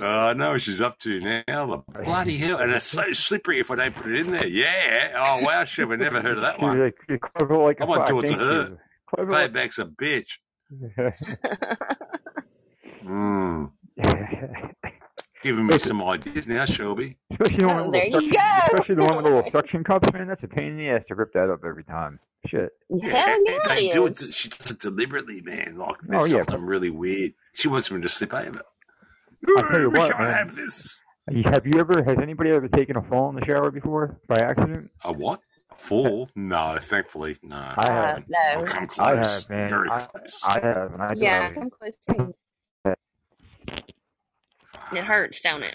Uh, 0.00 0.04
I 0.06 0.32
know 0.34 0.50
what 0.52 0.62
she's 0.62 0.80
up 0.80 0.98
to 1.00 1.20
now. 1.46 1.82
The 1.94 2.02
bloody 2.02 2.36
hell. 2.38 2.58
And 2.58 2.72
it's 2.72 2.86
so 2.86 3.12
slippery 3.12 3.60
if 3.60 3.70
I 3.70 3.76
don't 3.76 3.94
put 3.94 4.06
it 4.12 4.16
in 4.20 4.30
there. 4.32 4.46
Yeah. 4.46 5.12
Oh, 5.16 5.44
wow, 5.44 5.64
shit. 5.64 5.88
We 5.88 5.96
never 5.96 6.20
heard 6.20 6.36
of 6.38 6.42
that 6.42 6.60
one. 6.62 6.78
like, 6.80 6.96
you're 7.08 7.18
clever 7.18 7.56
like 7.58 7.80
a 7.80 7.84
I 7.84 7.86
might 7.86 7.96
fox, 7.98 8.10
do 8.10 8.18
it 8.20 8.26
to 8.26 8.34
her. 8.34 8.52
you? 8.70 8.78
Clever 9.14 9.32
like 9.32 9.52
Payback's 9.52 9.78
a 9.78 9.84
bitch. 9.84 10.38
Mm. 13.04 13.70
Giving 15.42 15.66
me 15.66 15.78
some 15.78 16.02
ideas 16.02 16.46
now, 16.48 16.64
Shelby. 16.64 17.16
Especially 17.30 17.58
the 17.58 17.66
one 17.68 17.78
Oh, 17.78 17.90
there 17.92 18.06
you 18.06 18.32
go. 18.32 18.38
especially 18.72 18.94
the 18.96 19.02
one 19.02 19.16
with 19.16 19.24
the 19.26 19.30
little 19.34 19.50
suction 19.52 19.84
cups, 19.84 20.12
man. 20.12 20.26
That's 20.26 20.42
a 20.42 20.48
pain 20.48 20.72
in 20.72 20.76
the 20.78 20.88
ass 20.88 21.02
to 21.08 21.14
rip 21.14 21.32
that 21.34 21.50
up 21.50 21.60
every 21.64 21.84
time. 21.84 22.18
Shit. 22.46 22.70
Hell 22.90 23.44
yeah, 23.44 23.58
they 23.68 23.88
it 23.88 23.92
do 23.92 24.06
it. 24.06 24.20
is. 24.20 24.34
She 24.34 24.48
does 24.48 24.72
it 24.72 24.80
deliberately, 24.80 25.40
man. 25.40 25.76
Like 25.78 25.96
there's 26.02 26.22
Oh, 26.22 26.26
yeah, 26.26 26.32
something 26.38 26.62
really 26.62 26.90
weird. 26.90 27.34
She 27.54 27.68
wants 27.68 27.90
me 27.92 28.00
to 28.00 28.08
slip 28.08 28.34
over. 28.34 28.62
I'll 29.56 29.62
tell 29.68 29.80
you 29.80 29.90
we 29.90 29.98
what, 29.98 30.18
man. 30.18 30.32
have 30.32 30.56
this. 30.56 31.00
You- 31.30 31.42
Have 31.44 31.66
you 31.66 31.80
ever? 31.80 32.02
Has 32.04 32.18
anybody 32.22 32.50
ever 32.50 32.68
taken 32.68 32.96
a 32.96 33.02
fall 33.02 33.28
in 33.30 33.34
the 33.36 33.44
shower 33.44 33.70
before 33.70 34.18
by 34.28 34.36
accident? 34.40 34.90
A 35.04 35.12
what? 35.12 35.40
A 35.72 35.74
fall? 35.74 36.28
No, 36.36 36.78
thankfully, 36.80 37.36
no. 37.42 37.56
I 37.56 37.74
Uh, 37.88 37.92
haven't. 37.92 38.26
I've 38.34 38.58
no. 38.60 38.64
come 38.72 38.86
close. 38.86 39.06
I 39.06 39.16
have, 39.16 39.50
man. 39.50 39.68
Very 39.70 39.90
I, 39.90 39.98
close. 40.00 40.40
I 40.44 40.60
have, 40.60 40.92
and 40.94 41.02
I 41.02 41.12
Yeah, 41.16 41.46
thought, 41.48 41.54
come 41.54 41.70
close 41.70 41.96
too. 42.08 42.34
It 44.92 45.02
hurts, 45.02 45.40
don't 45.40 45.64
it? 45.64 45.74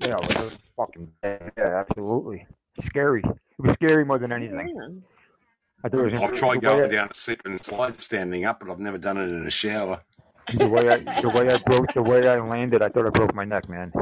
yeah, 0.00 0.16
it 0.18 0.40
was 0.42 0.58
fucking 0.76 1.12
bad. 1.20 1.52
Yeah, 1.58 1.84
absolutely. 1.86 2.46
Scary. 2.86 3.20
It 3.24 3.36
was 3.58 3.74
scary 3.74 4.06
more 4.06 4.18
than 4.18 4.32
anything. 4.32 4.72
Yeah. 4.74 4.88
I 5.84 5.88
thought 5.90 6.06
it 6.06 6.12
was 6.14 6.22
I've 6.22 6.32
tried 6.32 6.62
going 6.62 6.90
down 6.90 7.08
a 7.10 7.14
slip 7.14 7.42
and 7.44 7.62
slide 7.62 8.00
standing 8.00 8.46
up, 8.46 8.60
but 8.60 8.70
I've 8.70 8.78
never 8.80 8.96
done 8.96 9.18
it 9.18 9.28
in 9.28 9.46
a 9.46 9.50
shower. 9.50 10.00
The 10.56 10.66
way 10.68 10.88
I, 10.88 11.20
the 11.22 11.28
way 11.30 11.48
I 11.48 11.58
broke, 11.66 11.92
the 11.94 12.02
way 12.02 12.26
I 12.28 12.40
landed, 12.40 12.82
I 12.82 12.88
thought 12.88 13.06
I 13.06 13.10
broke 13.10 13.34
my 13.34 13.44
neck, 13.44 13.68
man. 13.68 13.92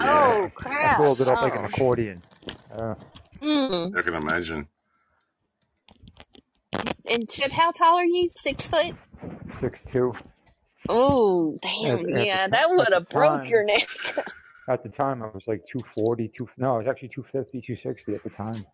Oh 0.00 0.50
crap! 0.54 0.94
I 0.94 0.96
pulled 0.96 1.20
it 1.20 1.28
up 1.28 1.40
like 1.42 1.54
an 1.54 1.62
Oh. 1.62 1.64
accordion. 1.66 2.22
Uh, 2.72 2.94
Mm. 3.42 3.96
I 3.96 4.02
can 4.02 4.14
imagine. 4.14 4.66
And 7.06 7.28
Chip, 7.28 7.52
how 7.52 7.70
tall 7.72 7.96
are 7.98 8.04
you? 8.04 8.26
Six 8.28 8.66
foot? 8.68 8.94
six 9.60 9.78
two. 9.92 10.12
Oh, 10.88 11.58
damn! 11.62 11.98
At- 12.10 12.16
at 12.18 12.26
yeah, 12.26 12.46
the- 12.46 12.50
that 12.52 12.70
would 12.70 12.92
have 12.92 13.08
broke 13.08 13.42
time. 13.42 13.50
your 13.50 13.64
neck. 13.64 13.86
At 14.68 14.82
the 14.82 14.88
time, 14.88 15.22
I 15.22 15.26
was 15.26 15.42
like 15.46 15.60
240, 15.70 16.32
two, 16.36 16.48
no, 16.56 16.76
it 16.76 16.78
was 16.84 16.86
actually 16.88 17.08
250, 17.14 17.60
260 17.66 18.14
at 18.14 18.22
the 18.24 18.30
time. 18.30 18.64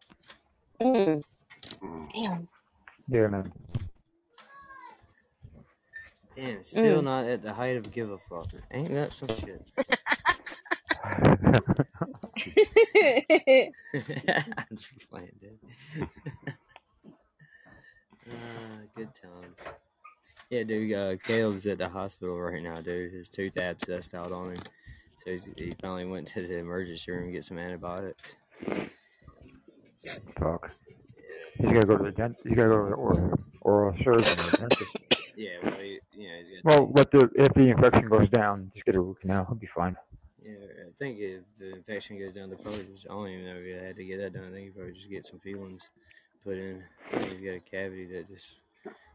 Mm. 0.80 1.22
Damn. 2.14 2.48
Yeah, 3.08 3.26
man. 3.26 3.52
Damn, 6.36 6.64
still 6.64 7.00
Mm. 7.00 7.04
not 7.04 7.24
at 7.26 7.42
the 7.42 7.52
height 7.52 7.76
of 7.76 7.90
give 7.92 8.10
a 8.10 8.18
fuck. 8.28 8.46
Ain't 8.70 8.90
that 8.90 9.12
some 9.12 9.28
shit? 9.28 9.62
I'm 14.62 14.76
just 14.76 15.10
playing, 15.10 15.32
dude. 15.40 15.58
uh, 18.28 18.32
good 18.94 19.08
times. 19.14 19.56
Yeah, 20.50 20.62
dude. 20.64 20.92
Uh, 20.92 21.16
Caleb's 21.16 21.66
at 21.66 21.78
the 21.78 21.88
hospital 21.88 22.38
right 22.40 22.62
now, 22.62 22.74
dude. 22.74 23.12
His 23.12 23.28
tooth 23.28 23.54
abscessed 23.54 24.14
out 24.14 24.32
on 24.32 24.52
him, 24.52 24.58
so 25.24 25.30
he's, 25.30 25.48
he 25.56 25.74
finally 25.80 26.06
went 26.06 26.28
to 26.28 26.40
the 26.46 26.58
emergency 26.58 27.10
room 27.12 27.26
to 27.26 27.32
get 27.32 27.44
some 27.44 27.58
antibiotics. 27.58 28.36
Fuck. 30.38 30.70
He's 31.56 31.72
gotta 31.72 31.86
go 31.86 31.96
to 31.98 32.04
the 32.04 32.12
dent. 32.12 32.36
He's 32.42 32.54
gotta 32.56 32.68
go 32.68 32.84
to 32.84 32.90
the 32.90 32.96
oral, 32.96 33.38
oral 33.62 33.96
surgeon 34.02 34.38
or 34.40 34.50
dentist. 34.68 34.96
Yeah, 35.40 35.56
well, 35.62 35.72
he, 35.80 35.98
you 36.12 36.28
know, 36.28 36.34
he's 36.38 36.48
got. 36.62 36.64
Well, 36.64 36.92
let 36.94 37.10
the 37.10 37.30
if 37.34 37.54
the 37.54 37.70
infection 37.70 38.10
goes 38.10 38.28
down, 38.28 38.70
just 38.74 38.84
get 38.84 38.94
a 38.94 39.00
root 39.00 39.22
canal. 39.22 39.46
He'll 39.46 39.56
be 39.56 39.70
fine. 39.74 39.96
Yeah, 40.44 40.52
I 40.52 40.90
think 40.98 41.18
if 41.18 41.40
the 41.58 41.76
infection 41.76 42.18
goes 42.18 42.34
down, 42.34 42.50
the 42.50 42.56
probably 42.56 42.84
just. 42.92 43.06
I 43.06 43.14
don't 43.14 43.28
even 43.28 43.46
know 43.46 43.56
if 43.56 43.64
he 43.64 43.70
had 43.70 43.96
to 43.96 44.04
get 44.04 44.18
that 44.18 44.34
done. 44.34 44.50
I 44.50 44.52
think 44.52 44.66
he 44.66 44.70
probably 44.70 44.92
just 44.92 45.08
get 45.08 45.24
some 45.24 45.38
feelings 45.38 45.88
put 46.44 46.58
in. 46.58 46.82
I 47.10 47.20
think 47.20 47.32
he's 47.32 47.40
got 47.40 47.56
a 47.56 47.60
cavity 47.60 48.04
that 48.12 48.28
just 48.28 48.48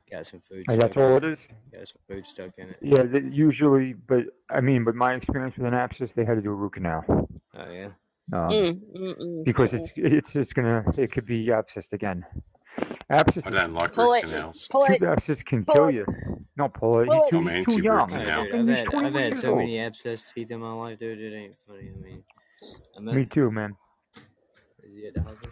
got 0.09 0.25
some 0.25 0.39
food. 0.49 0.65
And 0.67 0.81
that's 0.81 0.93
stuck 0.93 1.03
all 1.03 1.17
in 1.17 1.23
it 1.25 1.33
is. 1.33 1.39
Got 1.71 1.87
some 1.89 2.01
food 2.07 2.25
stuck 2.25 2.51
in 2.57 2.69
it. 2.69 2.77
Yeah, 2.81 3.03
they, 3.03 3.19
usually, 3.19 3.93
but 3.93 4.21
I 4.49 4.61
mean, 4.61 4.83
but 4.83 4.95
my 4.95 5.13
experience 5.13 5.55
with 5.57 5.67
an 5.67 5.75
abscess, 5.75 6.09
they 6.15 6.25
had 6.25 6.37
to 6.37 6.41
do 6.41 6.49
a 6.49 6.55
root 6.55 6.73
canal. 6.73 7.03
Oh 7.07 7.71
yeah. 7.71 7.89
Um, 8.33 8.49
Mm, 8.49 8.81
mm, 8.97 9.21
mm. 9.21 9.43
because 9.45 9.69
it's 9.73 9.91
it's 9.95 10.29
it's 10.33 10.53
gonna 10.53 10.83
it 10.97 11.11
could 11.11 11.27
be 11.27 11.49
abscessed 11.49 11.93
again. 11.93 12.25
Abscess, 13.09 13.43
I 13.45 13.49
don't 13.51 13.73
like 13.73 13.93
Pull 13.93 14.11
root 14.11 14.17
it. 14.17 14.23
canals. 14.25 14.67
Pull 14.71 14.85
it. 14.85 15.03
abscess 15.03 15.37
can 15.45 15.63
Pull 15.65 15.75
kill 15.75 15.87
it. 15.89 15.93
you. 15.95 16.05
No, 16.57 16.69
pull 16.69 17.01
it. 17.01 17.07
Pull 17.07 17.15
He's 17.15 17.25
it. 17.25 17.29
too, 17.29 17.37
I'm 17.37 17.43
too 17.45 17.49
anti-root 17.51 17.83
young. 17.83 18.07
Canal. 18.09 18.41
I've 18.41 18.67
had 18.67 18.87
I've 18.95 19.13
had 19.13 19.37
so 19.37 19.55
many 19.55 19.79
abscess 19.79 20.23
teeth 20.33 20.49
in 20.51 20.59
my 20.59 20.73
life, 20.73 20.99
dude. 20.99 21.19
It 21.19 21.35
ain't 21.35 21.55
funny. 21.67 21.91
I 21.95 22.03
mean, 22.03 22.23
I'm 22.97 23.05
Me 23.15 23.25
too, 23.25 23.51
man. 23.51 23.75
Is 24.83 24.91
he 24.95 25.07
at 25.07 25.13
the 25.13 25.21
hospital? 25.21 25.51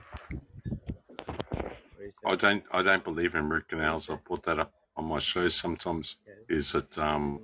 I 2.25 2.35
don't. 2.35 2.63
I 2.71 2.81
don't 2.81 3.03
believe 3.03 3.35
in 3.35 3.49
root 3.49 3.67
canals. 3.69 4.09
I 4.09 4.15
put 4.15 4.43
that 4.43 4.59
up 4.59 4.73
on 4.97 5.05
my 5.05 5.19
shows 5.19 5.55
sometimes. 5.55 6.15
Is 6.49 6.71
that 6.71 6.97
um, 6.97 7.39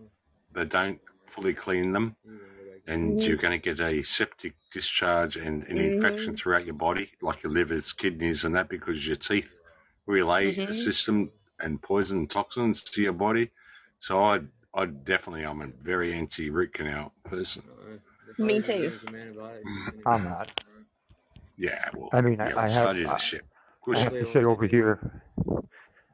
they 0.54 0.66
don't 0.66 1.00
fully 1.28 1.54
clean 1.54 1.92
them, 1.94 2.16
You 2.26 2.32
wanna 2.32 2.42
go 2.42 2.72
back? 2.72 2.82
and 2.88 3.24
you're 3.24 3.38
going 3.38 3.60
to 3.60 3.64
get 3.74 3.80
a 3.80 4.04
septic 4.04 4.56
discharge 4.74 5.36
and 5.36 5.64
an 5.68 5.78
infection 5.78 6.36
throughout 6.36 6.66
your 6.66 6.74
body, 6.76 7.12
like 7.22 7.44
your 7.44 7.52
livers, 7.52 7.94
kidneys, 7.94 8.44
and 8.44 8.56
that, 8.56 8.68
because 8.70 9.06
your 9.08 9.16
teeth 9.16 9.50
relay 10.14 10.50
a 10.50 10.68
Mhm. 10.68 10.74
system 10.74 11.32
and 11.60 11.82
poison 11.82 12.28
toxins 12.28 12.84
to 12.84 13.02
your 13.02 13.14
body. 13.14 13.52
So 14.00 14.24
I 14.24 14.42
I 14.74 14.86
definitely 14.86 15.44
I'm 15.46 15.62
a 15.62 15.68
very 15.68 16.14
anti 16.14 16.50
root 16.50 16.74
canal 16.74 17.14
person. 17.24 17.64
Uh, 17.70 18.44
Me 18.44 18.62
too. 18.62 18.82
give 18.82 19.02
some 19.04 19.16
antibiotics, 19.16 19.68
I'm 20.06 20.24
not. 20.24 20.62
Yeah, 21.58 21.90
well, 21.96 22.10
I 22.14 22.22
mean, 22.22 22.40
I- 22.40 22.50
yeah, 22.50 22.56
I 22.56 22.66
we 22.66 22.72
have- 22.72 22.72
studied 22.72 23.06
I- 23.08 23.14
this 23.14 23.24
shit. 23.24 23.46
I 23.96 24.00
have 24.00 24.14
to 24.14 24.32
say 24.34 24.44
over 24.44 24.68
here, 24.68 25.24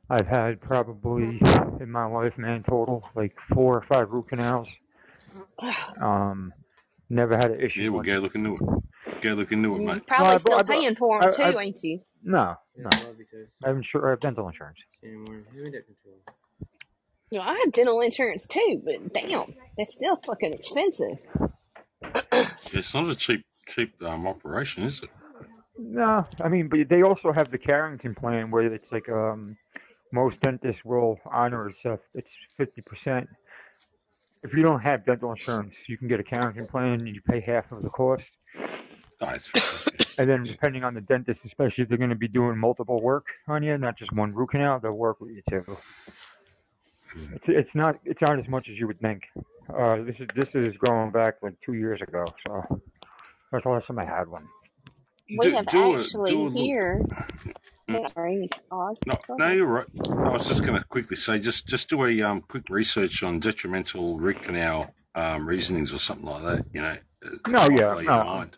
I've 0.10 0.28
had 0.28 0.62
probably 0.62 1.42
in 1.82 1.92
my 1.92 2.06
life, 2.06 2.38
man, 2.38 2.64
total 2.64 3.10
like 3.16 3.36
four 3.54 3.78
or 3.78 3.82
five 3.94 4.10
root 4.12 4.30
canals. 4.30 4.68
Um, 6.02 6.54
never 7.10 7.36
had 7.36 7.52
an 7.52 7.60
issue. 7.60 7.82
Yeah, 7.82 7.90
we'll 7.90 7.98
with 8.00 8.08
go 8.08 8.20
look 8.20 8.36
into 8.36 8.56
it. 8.56 9.22
Go 9.22 9.34
look 9.34 9.52
into 9.52 9.76
it, 9.76 9.80
You 9.82 9.86
mate. 9.88 10.08
probably 10.08 10.28
No, 10.30 10.34
I 10.34 10.38
still 10.38 10.54
I 10.54 10.58
bought- 10.60 10.68
paying 10.68 10.96
for 10.96 11.22
them 11.22 11.32
I- 11.38 11.44
I- 11.48 11.52
too, 11.52 11.60
ain't 11.60 11.84
you? 11.84 12.00
No, 12.26 12.56
Yeah, 12.76 12.84
no. 12.84 12.90
I 12.92 13.04
love 13.04 13.20
you 13.20 13.26
too. 13.30 13.48
I 13.64 13.68
have 13.68 13.78
insur- 13.78 14.06
I 14.06 14.10
have 14.10 14.20
dental 14.20 14.48
insurance. 14.48 14.80
Anymore. 15.04 15.44
Who 15.54 15.64
made 15.64 15.72
control? 15.72 16.18
You 17.30 17.40
I 17.40 17.54
have 17.64 17.72
dental 17.72 18.02
insurance 18.02 18.48
too, 18.48 18.82
but 18.84 19.14
damn, 19.14 19.54
that's 19.78 19.94
still 19.94 20.18
fucking 20.26 20.54
expensive. 20.54 21.20
It's 22.74 22.94
not 22.94 23.10
a 23.10 23.16
cheap 23.16 23.46
cheap 23.68 23.94
um, 24.04 24.28
operation, 24.28 24.84
is 24.84 25.02
it? 25.04 25.10
No, 25.78 26.26
I 26.40 26.50
mean, 26.50 26.68
but 26.68 26.90
they 26.90 27.04
also 27.04 27.32
have 27.32 27.52
the 27.52 27.58
Careington 27.60 28.16
plan 28.16 28.50
where 28.50 28.74
it's 28.74 28.92
like 28.92 29.08
um, 29.10 29.56
most 30.12 30.40
dentists 30.42 30.84
will 30.84 31.20
honor 31.32 31.70
it's 31.70 31.86
uh, 31.86 31.98
it's 32.16 32.30
fifty 32.58 32.82
percent. 32.82 33.28
If 34.44 34.54
you 34.54 34.64
don't 34.64 34.80
have 34.82 35.06
dental 35.06 35.32
insurance, 35.32 35.74
you 35.88 35.98
can 35.98 36.08
get 36.08 36.20
a 36.20 36.24
Careington 36.24 36.70
plan 36.70 36.94
and 36.94 37.08
you 37.08 37.22
pay 37.22 37.42
half 37.42 37.72
of 37.72 37.84
the 37.84 37.90
cost. 37.90 38.24
Oh. 39.22 39.38
And 40.18 40.30
then 40.30 40.44
depending 40.44 40.86
on 40.86 40.94
the 40.94 41.02
dentist, 41.02 41.42
especially 41.44 41.84
if 41.84 41.90
they're 41.90 41.98
going 41.98 42.10
to 42.10 42.16
be 42.16 42.30
doing 42.30 42.58
multiple 42.58 43.02
work 43.02 43.26
on 43.50 43.64
you, 43.64 43.78
not 43.78 43.98
just 43.98 44.14
one 44.14 44.34
root 44.34 44.52
canal, 44.52 44.80
they'll 44.80 44.94
work 44.94 45.20
with 45.20 45.32
you 45.32 45.42
too. 45.50 45.78
It's 47.34 47.44
it's 47.48 47.76
not 47.76 48.00
it's 48.06 48.22
not 48.22 48.40
as 48.40 48.48
much 48.48 48.70
as 48.70 48.78
you 48.78 48.88
would 48.88 49.00
think. 49.02 49.24
Uh, 49.78 49.98
this 50.04 50.16
is 50.20 50.28
this 50.34 50.48
is 50.54 50.74
going 50.78 51.12
back 51.12 51.36
like 51.42 51.56
two 51.66 51.74
years 51.74 52.02
ago, 52.02 52.26
so 52.48 52.82
that's 53.52 53.64
the 53.66 53.70
last 53.70 53.88
time 53.88 54.00
I 54.00 54.06
had 54.06 54.30
one. 54.30 54.48
We 55.30 55.38
Do- 55.50 55.56
have 55.56 55.66
do 55.68 55.96
a- 55.96 56.00
actually 56.00 56.32
do 56.32 56.42
a 56.42 56.48
look. 56.48 56.54
here. 56.54 57.02
Sorry, 58.14 58.50
Oz. 58.72 59.00
No, 59.06 59.36
no, 59.38 59.52
you're 59.52 59.66
right. 59.68 59.86
I 60.10 60.30
was 60.30 60.48
just 60.48 60.64
going 60.64 60.78
to 60.80 60.84
quickly 60.86 61.16
say, 61.18 61.40
just 61.40 61.68
just 61.68 61.90
do 61.90 62.06
a 62.06 62.22
um, 62.22 62.42
quick 62.42 62.70
research 62.70 63.22
on 63.22 63.40
detrimental 63.42 64.18
root 64.20 64.42
canal 64.42 64.94
um, 65.14 65.46
reasonings 65.48 65.94
or 65.94 66.00
something 66.00 66.26
like 66.26 66.44
that. 66.44 66.66
You 66.74 66.82
know. 66.82 66.98
No, 67.48 67.54
might 67.68 67.72
yeah, 67.72 67.94
blow 67.94 68.00
your 68.00 68.12
no. 68.12 68.24
mind. 68.24 68.58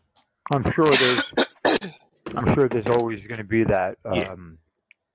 I'm 0.53 0.63
sure 0.73 0.85
there's 0.85 1.23
I'm 2.35 2.53
sure 2.53 2.67
there's 2.69 2.87
always 2.97 3.19
going 3.27 3.37
to 3.39 3.43
be 3.43 3.63
that 3.65 3.97
um, 4.05 4.13
Yeah. 4.15 4.35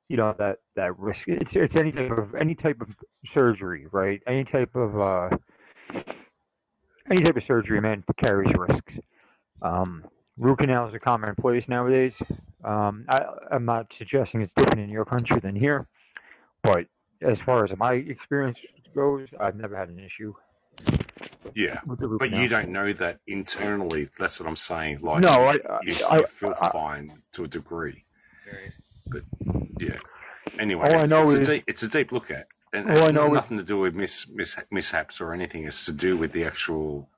you 0.08 0.16
know 0.16 0.34
that 0.38 0.58
that 0.76 0.98
risk. 0.98 1.20
It's 1.26 1.50
it's 1.54 1.78
any 1.80 1.92
type 1.92 2.10
of 2.16 2.34
any 2.34 2.54
type 2.54 2.80
of 2.80 2.88
surgery, 3.34 3.86
right? 3.92 4.20
Any 4.26 4.44
type 4.44 4.74
of 4.74 4.98
uh, 5.00 5.36
any 7.10 7.22
type 7.22 7.36
of 7.36 7.42
surgery, 7.44 7.80
man, 7.80 8.04
carries 8.24 8.52
risks. 8.56 8.94
Um, 9.60 10.04
root 10.38 10.58
canals 10.58 10.94
are 10.94 10.98
commonplace 10.98 11.64
nowadays. 11.68 12.12
Um, 12.64 13.04
I, 13.10 13.24
I'm 13.52 13.64
not 13.64 13.86
suggesting 13.98 14.40
it's 14.42 14.52
different 14.56 14.80
in 14.80 14.90
your 14.90 15.04
country 15.04 15.40
than 15.40 15.54
here, 15.56 15.86
but 16.62 16.86
as 17.20 17.38
far 17.44 17.64
as 17.64 17.76
my 17.76 17.94
experience 17.94 18.58
goes, 18.94 19.28
I've 19.40 19.56
never 19.56 19.76
had 19.76 19.88
an 19.88 19.98
issue 19.98 20.34
Yeah, 21.54 21.80
with 21.86 22.00
but 22.00 22.26
canal. 22.28 22.40
you 22.42 22.48
don't 22.48 22.68
know 22.70 22.92
that 22.94 23.18
internally. 23.26 24.08
That's 24.18 24.38
what 24.40 24.48
I'm 24.48 24.56
saying. 24.56 25.00
Like, 25.02 25.22
No, 25.24 25.30
I, 25.30 25.52
you, 25.54 25.60
I, 26.08 26.16
you 26.16 26.26
feel 26.26 26.54
I, 26.60 26.70
fine 26.70 27.22
to 27.32 27.44
a 27.44 27.48
degree. 27.48 28.04
But 29.06 29.22
Yeah. 29.78 29.96
Anyway, 30.58 30.84
All 30.90 30.98
I 30.98 31.02
it's, 31.02 31.10
know 31.10 31.22
it's 31.24 31.32
is- 31.34 31.38
a 31.40 31.44
deep, 31.52 31.64
it's 31.66 31.82
a 31.82 31.88
deep 31.88 32.12
look 32.12 32.30
at, 32.30 32.46
and 32.72 32.90
All 32.90 32.98
I 32.98 33.04
it's 33.06 33.12
know 33.12 33.26
is- 33.28 33.32
nothing 33.34 33.56
to 33.58 33.62
do 33.64 33.78
with 33.78 33.94
mis, 33.94 34.26
mis, 34.32 34.56
mishaps 34.70 35.20
or 35.20 35.32
anything. 35.32 35.64
It's 35.64 35.84
to 35.86 35.92
do 35.92 36.16
with 36.16 36.32
the 36.32 36.44
actual. 36.44 37.08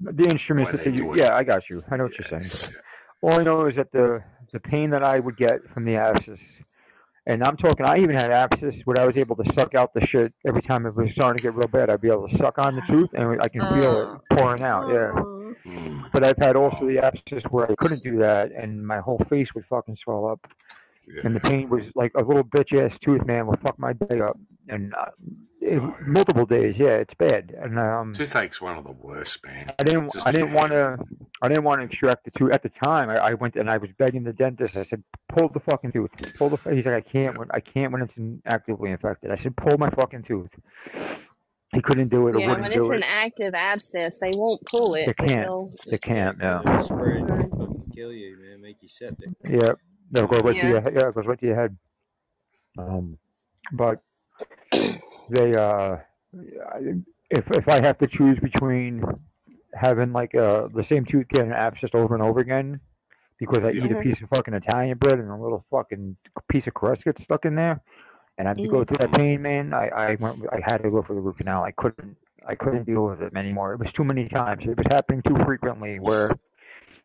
the 0.00 0.24
instruments 0.30 0.72
that 0.72 0.84
they 0.84 0.90
they 0.90 0.96
do 0.96 1.04
use. 1.06 1.20
it. 1.20 1.24
Yeah, 1.24 1.34
I 1.36 1.42
got 1.44 1.68
you. 1.70 1.82
I 1.90 1.96
know 1.96 2.04
what 2.04 2.12
Yeah, 2.18 2.26
you're 2.30 2.40
saying. 2.40 2.74
yeah. 2.74 2.80
All 3.30 3.40
I 3.40 3.44
know 3.44 3.66
is 3.66 3.76
that 3.76 3.92
the 3.92 4.22
the 4.52 4.60
pain 4.60 4.90
that 4.90 5.04
I 5.04 5.20
would 5.20 5.36
get 5.36 5.60
from 5.72 5.84
the 5.84 5.96
abscess, 5.96 6.38
and 7.30 7.42
I'm 7.44 7.56
talking, 7.56 7.86
I 7.86 7.98
even 7.98 8.16
had 8.16 8.30
abscess 8.30 8.74
where 8.84 9.00
I 9.00 9.06
was 9.06 9.16
able 9.16 9.36
to 9.36 9.44
suck 9.54 9.74
out 9.74 9.94
the 9.94 10.04
shit 10.06 10.32
every 10.46 10.62
time 10.62 10.84
it 10.86 10.94
was 10.94 11.08
starting 11.14 11.38
to 11.38 11.42
get 11.42 11.54
real 11.54 11.68
bad. 11.68 11.88
I'd 11.90 12.00
be 12.00 12.08
able 12.08 12.28
to 12.28 12.36
suck 12.36 12.58
on 12.58 12.74
the 12.76 12.82
tooth, 12.88 13.10
and 13.14 13.40
I 13.40 13.48
can 13.48 13.60
feel 13.74 14.20
it 14.30 14.38
pouring 14.38 14.62
out. 14.62 14.88
Yeah. 14.88 15.12
Mm, 15.66 16.10
But 16.12 16.26
I've 16.26 16.38
had 16.38 16.56
also 16.56 16.86
the 16.86 16.98
abscess 16.98 17.42
where 17.50 17.70
I 17.70 17.74
couldn't 17.76 18.02
do 18.02 18.18
that, 18.18 18.50
and 18.52 18.86
my 18.86 18.98
whole 19.00 19.20
face 19.28 19.48
would 19.54 19.64
fucking 19.70 19.96
swell 20.02 20.26
up, 20.26 20.40
yeah. 21.06 21.22
and 21.24 21.34
the 21.36 21.40
pain 21.40 21.68
was 21.68 21.82
like 21.94 22.12
a 22.14 22.22
little 22.22 22.44
bitch 22.44 22.72
ass 22.74 22.96
tooth, 23.04 23.24
man, 23.26 23.46
would 23.46 23.60
fuck 23.60 23.78
my 23.78 23.92
day 23.92 24.20
up, 24.20 24.38
and 24.68 24.94
uh, 24.94 25.06
it, 25.60 25.82
multiple 26.06 26.46
days. 26.46 26.74
Yeah, 26.78 26.96
it's 26.96 27.14
bad, 27.14 27.54
and 27.62 27.78
um. 27.78 28.14
Toothache's 28.14 28.60
one 28.60 28.78
of 28.78 28.84
the 28.84 28.92
worst, 28.92 29.44
man. 29.44 29.66
I 29.78 29.82
didn't. 29.84 30.12
Just 30.12 30.26
I 30.26 30.30
didn't 30.32 30.52
want 30.52 30.70
to. 30.72 30.98
I 31.42 31.48
didn't 31.48 31.64
want 31.64 31.80
to 31.80 31.86
extract 31.86 32.24
the 32.24 32.30
tooth 32.32 32.52
at 32.54 32.62
the 32.62 32.70
time. 32.84 33.08
I, 33.10 33.16
I 33.16 33.34
went 33.34 33.56
and 33.56 33.70
I 33.70 33.76
was 33.78 33.90
begging 33.98 34.24
the 34.24 34.32
dentist. 34.32 34.76
I 34.76 34.84
said, 34.86 35.02
"Pull 35.36 35.48
the 35.48 35.60
fucking 35.60 35.92
tooth. 35.92 36.10
Pull 36.36 36.50
the." 36.50 36.56
He's 36.74 36.84
like, 36.84 36.94
"I 36.94 37.00
can't. 37.00 37.38
When, 37.38 37.48
I 37.52 37.60
can't 37.60 37.92
when 37.92 38.02
it's 38.02 38.12
actively 38.46 38.90
infected." 38.90 39.30
I 39.30 39.42
said, 39.42 39.54
"Pull 39.56 39.78
my 39.78 39.90
fucking 39.90 40.24
tooth." 40.24 40.50
He 41.72 41.80
couldn't 41.80 42.08
do 42.08 42.26
it. 42.28 42.34
Or 42.36 42.40
Yeah, 42.40 42.52
when 42.52 42.64
it's 42.64 42.74
do 42.74 42.90
an 42.92 43.02
it. 43.02 43.06
active 43.08 43.54
abscess, 43.54 44.18
they 44.20 44.32
won't 44.34 44.60
pull 44.66 44.94
it. 44.94 45.06
They 45.06 45.26
can't. 45.28 45.48
they'll- 45.50 45.70
They 45.88 45.98
can't. 45.98 46.38
No. 46.38 46.62
It'll 46.66 46.80
spread 46.80 47.30
and 47.30 47.42
fucking 47.50 47.92
kill 47.94 48.12
you, 48.12 48.36
man. 48.40 48.60
Make 48.60 48.78
you 48.82 48.88
septic. 48.88 49.28
Yeah. 49.48 49.74
They'll 50.10 50.26
go 50.26 50.38
right 50.46 50.56
Yeah. 50.56 50.62
to 50.62 50.68
your. 50.68 50.80
Yeah, 50.92 51.08
it 51.08 51.14
goes 51.14 51.26
right 51.26 51.38
to 51.40 51.46
your 51.46 51.56
head. 51.56 51.76
Um, 52.78 53.18
but 53.72 54.02
they. 54.72 55.54
Uh, 55.56 55.96
if 57.30 57.44
if 57.50 57.68
I 57.68 57.84
have 57.84 57.98
to 57.98 58.06
choose 58.06 58.38
between 58.40 59.02
having 59.74 60.12
like 60.12 60.34
uh 60.34 60.68
the 60.74 60.84
same 60.88 61.04
tooth 61.04 61.26
get 61.28 61.44
an 61.44 61.52
abscess 61.52 61.90
over 61.94 62.14
and 62.14 62.22
over 62.22 62.40
again 62.40 62.80
because 63.38 63.64
I 63.64 63.70
eat 63.70 63.90
a 63.90 64.00
piece 64.00 64.16
of 64.22 64.28
fucking 64.34 64.52
Italian 64.54 64.98
bread 64.98 65.18
and 65.18 65.30
a 65.30 65.36
little 65.36 65.64
fucking 65.70 66.16
piece 66.50 66.66
of 66.66 66.74
crust 66.74 67.04
gets 67.04 67.22
stuck 67.24 67.44
in 67.44 67.54
there, 67.54 67.80
and 68.36 68.46
I 68.48 68.50
have 68.50 68.58
to 68.58 68.68
go 68.68 68.84
Mm. 68.84 68.88
through 68.88 68.96
that 69.00 69.12
pain, 69.12 69.42
man. 69.42 69.72
I 69.74 69.88
I 69.88 70.14
went. 70.20 70.44
I 70.52 70.58
had 70.70 70.78
to 70.82 70.90
go 70.90 71.02
for 71.02 71.14
the 71.14 71.20
root 71.20 71.38
canal. 71.38 71.62
I 71.62 71.70
couldn't. 71.72 72.16
I 72.46 72.54
couldn't 72.54 72.84
deal 72.84 73.04
with 73.06 73.22
it 73.22 73.36
anymore. 73.36 73.74
It 73.74 73.80
was 73.80 73.92
too 73.92 74.04
many 74.04 74.28
times. 74.28 74.62
It 74.64 74.76
was 74.76 74.86
happening 74.90 75.22
too 75.22 75.36
frequently. 75.44 75.98
Where 76.00 76.30
it 76.30 76.38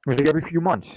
was 0.07 0.17
like 0.19 0.27
every 0.29 0.43
few 0.49 0.61
months. 0.61 0.87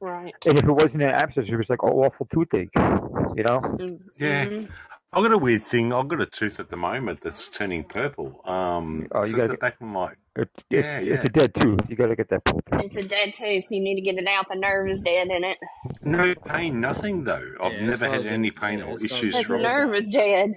Right. 0.00 0.34
And 0.46 0.58
if 0.58 0.64
it 0.64 0.70
wasn't 0.70 1.02
an 1.02 1.10
abscess, 1.10 1.44
it 1.48 1.56
was 1.56 1.68
like 1.68 1.82
an 1.82 1.90
awful 1.90 2.26
toothache. 2.32 2.70
You 2.74 3.44
know? 3.44 3.60
Mm. 3.60 4.00
Yeah. 4.18 4.44
Mhm. 4.46 4.68
I've 5.14 5.22
got 5.22 5.32
a 5.32 5.38
weird 5.38 5.64
thing. 5.66 5.92
I've 5.92 6.08
got 6.08 6.22
a 6.22 6.26
tooth 6.26 6.58
at 6.58 6.70
the 6.70 6.76
moment 6.76 7.20
that's 7.22 7.48
turning 7.48 7.84
purple. 7.84 8.40
Um, 8.46 9.06
Oh, 9.12 9.24
you 9.26 9.32
gotta 9.32 9.48
the 9.48 9.54
get- 9.54 9.60
back 9.60 9.74
of 9.80 9.86
my. 9.86 10.12
It's 10.36 10.50
it's, 10.56 10.64
Yeah, 10.70 10.98
it's 11.00 11.24
a 11.28 11.32
dead 11.32 11.52
tooth. 11.60 11.80
You 11.88 11.96
got 11.96 12.06
to 12.06 12.16
get 12.16 12.30
that 12.30 12.42
pulled. 12.46 12.62
It's 12.72 12.96
a 12.96 13.02
dead 13.06 13.34
tooth. 13.34 13.66
You 13.70 13.80
need 13.82 13.96
to 13.96 14.00
get 14.00 14.16
it 14.16 14.26
out. 14.26 14.46
The 14.50 14.58
nerve 14.58 14.88
is 14.88 15.02
dead 15.02 15.28
in 15.28 15.44
it. 15.44 15.58
No 16.02 16.34
pain, 16.34 16.80
nothing 16.80 17.24
though. 17.24 17.46
I've 17.60 17.72
Yeah, 17.74 17.84
never 17.84 18.08
had 18.08 18.24
any 18.26 18.50
pain 18.50 18.78
yeah, 18.78 18.86
or 18.86 18.94
as 18.94 19.00
far 19.02 19.04
as 19.04 19.12
issues 19.12 19.34
Because 19.34 19.48
the 19.48 19.54
from 19.56 19.60
it. 19.60 19.62
nerve 19.68 19.94
is 19.94 20.06
dead. 20.14 20.54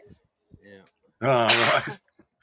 Yeah. 0.63 0.79
Oh, 1.21 1.27
right. 1.87 1.99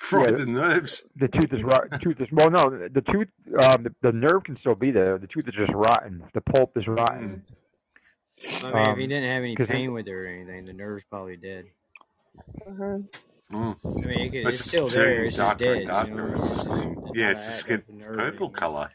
Fried 0.09 0.31
Yeah. 0.31 0.37
the 0.39 0.47
nerves. 0.47 1.03
The 1.17 1.29
tooth 1.29 1.53
is 1.53 1.63
rot. 1.63 2.01
Tooth 2.03 2.21
is 2.21 2.29
well, 2.33 2.51
no, 2.51 2.89
the 2.89 3.03
tooth, 3.03 3.29
um, 3.63 3.85
the, 3.85 3.95
the 4.03 4.13
nerve 4.13 4.43
can 4.45 4.57
still 4.59 4.75
be 4.75 4.91
there. 4.91 5.17
The 5.19 5.27
tooth 5.29 5.47
is 5.49 5.55
just 5.55 5.73
rotten. 5.73 6.25
The 6.35 6.41
pulp 6.41 6.77
is 6.77 6.87
rotten. 6.89 7.17
I 7.17 7.21
mean, 7.23 7.43
if 8.43 8.65
Um, 8.75 8.99
he 8.99 9.07
didn't 9.07 9.31
have 9.31 9.43
any 9.45 9.55
'cause 9.55 9.69
it- 9.69 9.73
pain 9.73 9.93
with 9.93 10.09
it 10.09 10.13
or 10.13 10.27
anything, 10.27 10.65
the 10.65 10.73
nerve's 10.73 11.05
probably 11.05 11.37
dead. 11.37 11.67
Uh-huh. 12.67 12.99
Mm. 13.53 13.77
I 13.85 14.09
mean, 14.09 14.19
it 14.21 14.31
could, 14.31 14.47
It's 14.49 14.61
it's 14.61 14.69
still 14.69 14.89
there. 14.89 15.25
It's 15.25 15.37
just 15.37 15.59
dead. 15.59 15.77
and 15.77 15.89
darker. 15.89 16.11
You 16.11 16.17
know? 16.17 16.35
It's 16.43 16.49
just 16.49 16.67
It's 16.67 17.11
yeah, 17.15 17.29
a 17.29 17.31
it's 17.33 17.45
just 17.47 17.59
act 17.61 17.69
getting 17.69 18.03
of 18.03 18.09
nerve 18.09 18.17
purple 18.17 18.53
anymore. 18.57 18.91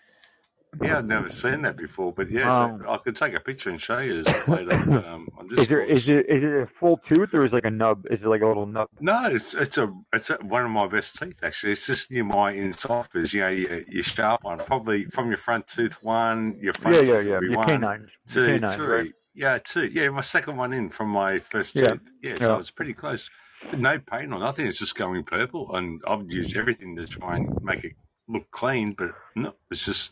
Yeah, 0.82 0.98
I've 1.00 1.06
never 1.06 1.30
seen 1.30 1.62
that 1.64 1.78
before, 1.78 2.12
but 2.14 2.30
yeah, 2.32 2.52
Um, 2.56 2.82
so 2.84 2.90
I 2.92 2.98
could 2.98 3.16
take 3.16 3.34
a 3.34 3.40
picture 3.40 3.70
and 3.70 3.82
show 3.82 4.00
you 4.00 4.24
later. 4.48 5.04
Um, 5.08 5.28
I'm 5.40 5.48
just 5.50 5.62
Is 5.64 5.68
there 5.68 5.82
is 5.82 6.10
it 6.10 6.26
is 6.30 6.44
it 6.44 6.50
a 6.64 6.68
full 6.80 6.98
tooth 7.08 7.34
or 7.34 7.46
is 7.46 7.52
it 7.52 7.56
like 7.56 7.66
a 7.66 7.72
nub? 7.72 8.06
Is 8.10 8.22
it 8.22 8.28
like 8.28 8.42
a 8.42 8.48
little 8.48 8.66
nub? 8.66 8.88
No, 9.00 9.26
it's 9.28 9.54
it's 9.54 9.78
a 9.78 9.94
it's 10.14 10.30
a, 10.30 10.36
one 10.42 10.66
of 10.66 10.72
my 10.72 10.88
best 10.88 11.18
teeth 11.18 11.38
actually. 11.44 11.72
It's 11.74 11.86
just 11.86 12.12
near 12.12 12.24
my 12.24 12.52
incisors. 12.52 13.34
You 13.34 13.42
know, 13.42 13.48
your, 13.50 13.82
your 13.88 14.04
sharp 14.04 14.44
one, 14.44 14.60
probably 14.60 15.06
from 15.06 15.30
your 15.30 15.38
front 15.38 15.68
tooth 15.68 15.98
one, 16.04 16.58
your 16.62 16.74
front 16.74 16.98
Yeah, 16.98 17.02
yeah, 17.04 17.18
tooth 17.22 17.28
yeah. 17.28 17.40
Your 17.50 17.58
one, 17.58 17.68
canines. 17.68 18.10
Your 18.34 18.60
two, 18.60 18.68
three. 18.76 18.88
right? 18.88 19.12
Yeah, 19.34 19.60
two. 19.64 19.86
Yeah, 19.86 20.10
my 20.10 20.22
second 20.22 20.58
one 20.58 20.74
in 20.74 20.90
from 20.90 21.10
my 21.10 21.38
first 21.38 21.76
Yeah. 21.76 21.84
tooth. 21.88 22.02
Yeah, 22.22 22.40
so 22.40 22.58
it's 22.58 22.72
pretty 22.72 22.94
close. 22.94 23.30
No 23.76 24.00
pain 24.00 24.34
or 24.34 24.40
nothing. 24.40 24.68
It's 24.68 24.80
just 24.80 24.96
going 24.96 25.24
purple, 25.24 25.76
and 25.76 26.02
I've 26.08 26.30
used 26.30 26.56
everything 26.56 26.96
to 26.98 27.08
try 27.08 27.38
and 27.38 27.50
make 27.62 27.84
it 27.84 27.94
look 28.28 28.50
clean, 28.52 28.94
but 28.98 29.12
no, 29.36 29.54
it's 29.72 29.86
just 29.86 30.12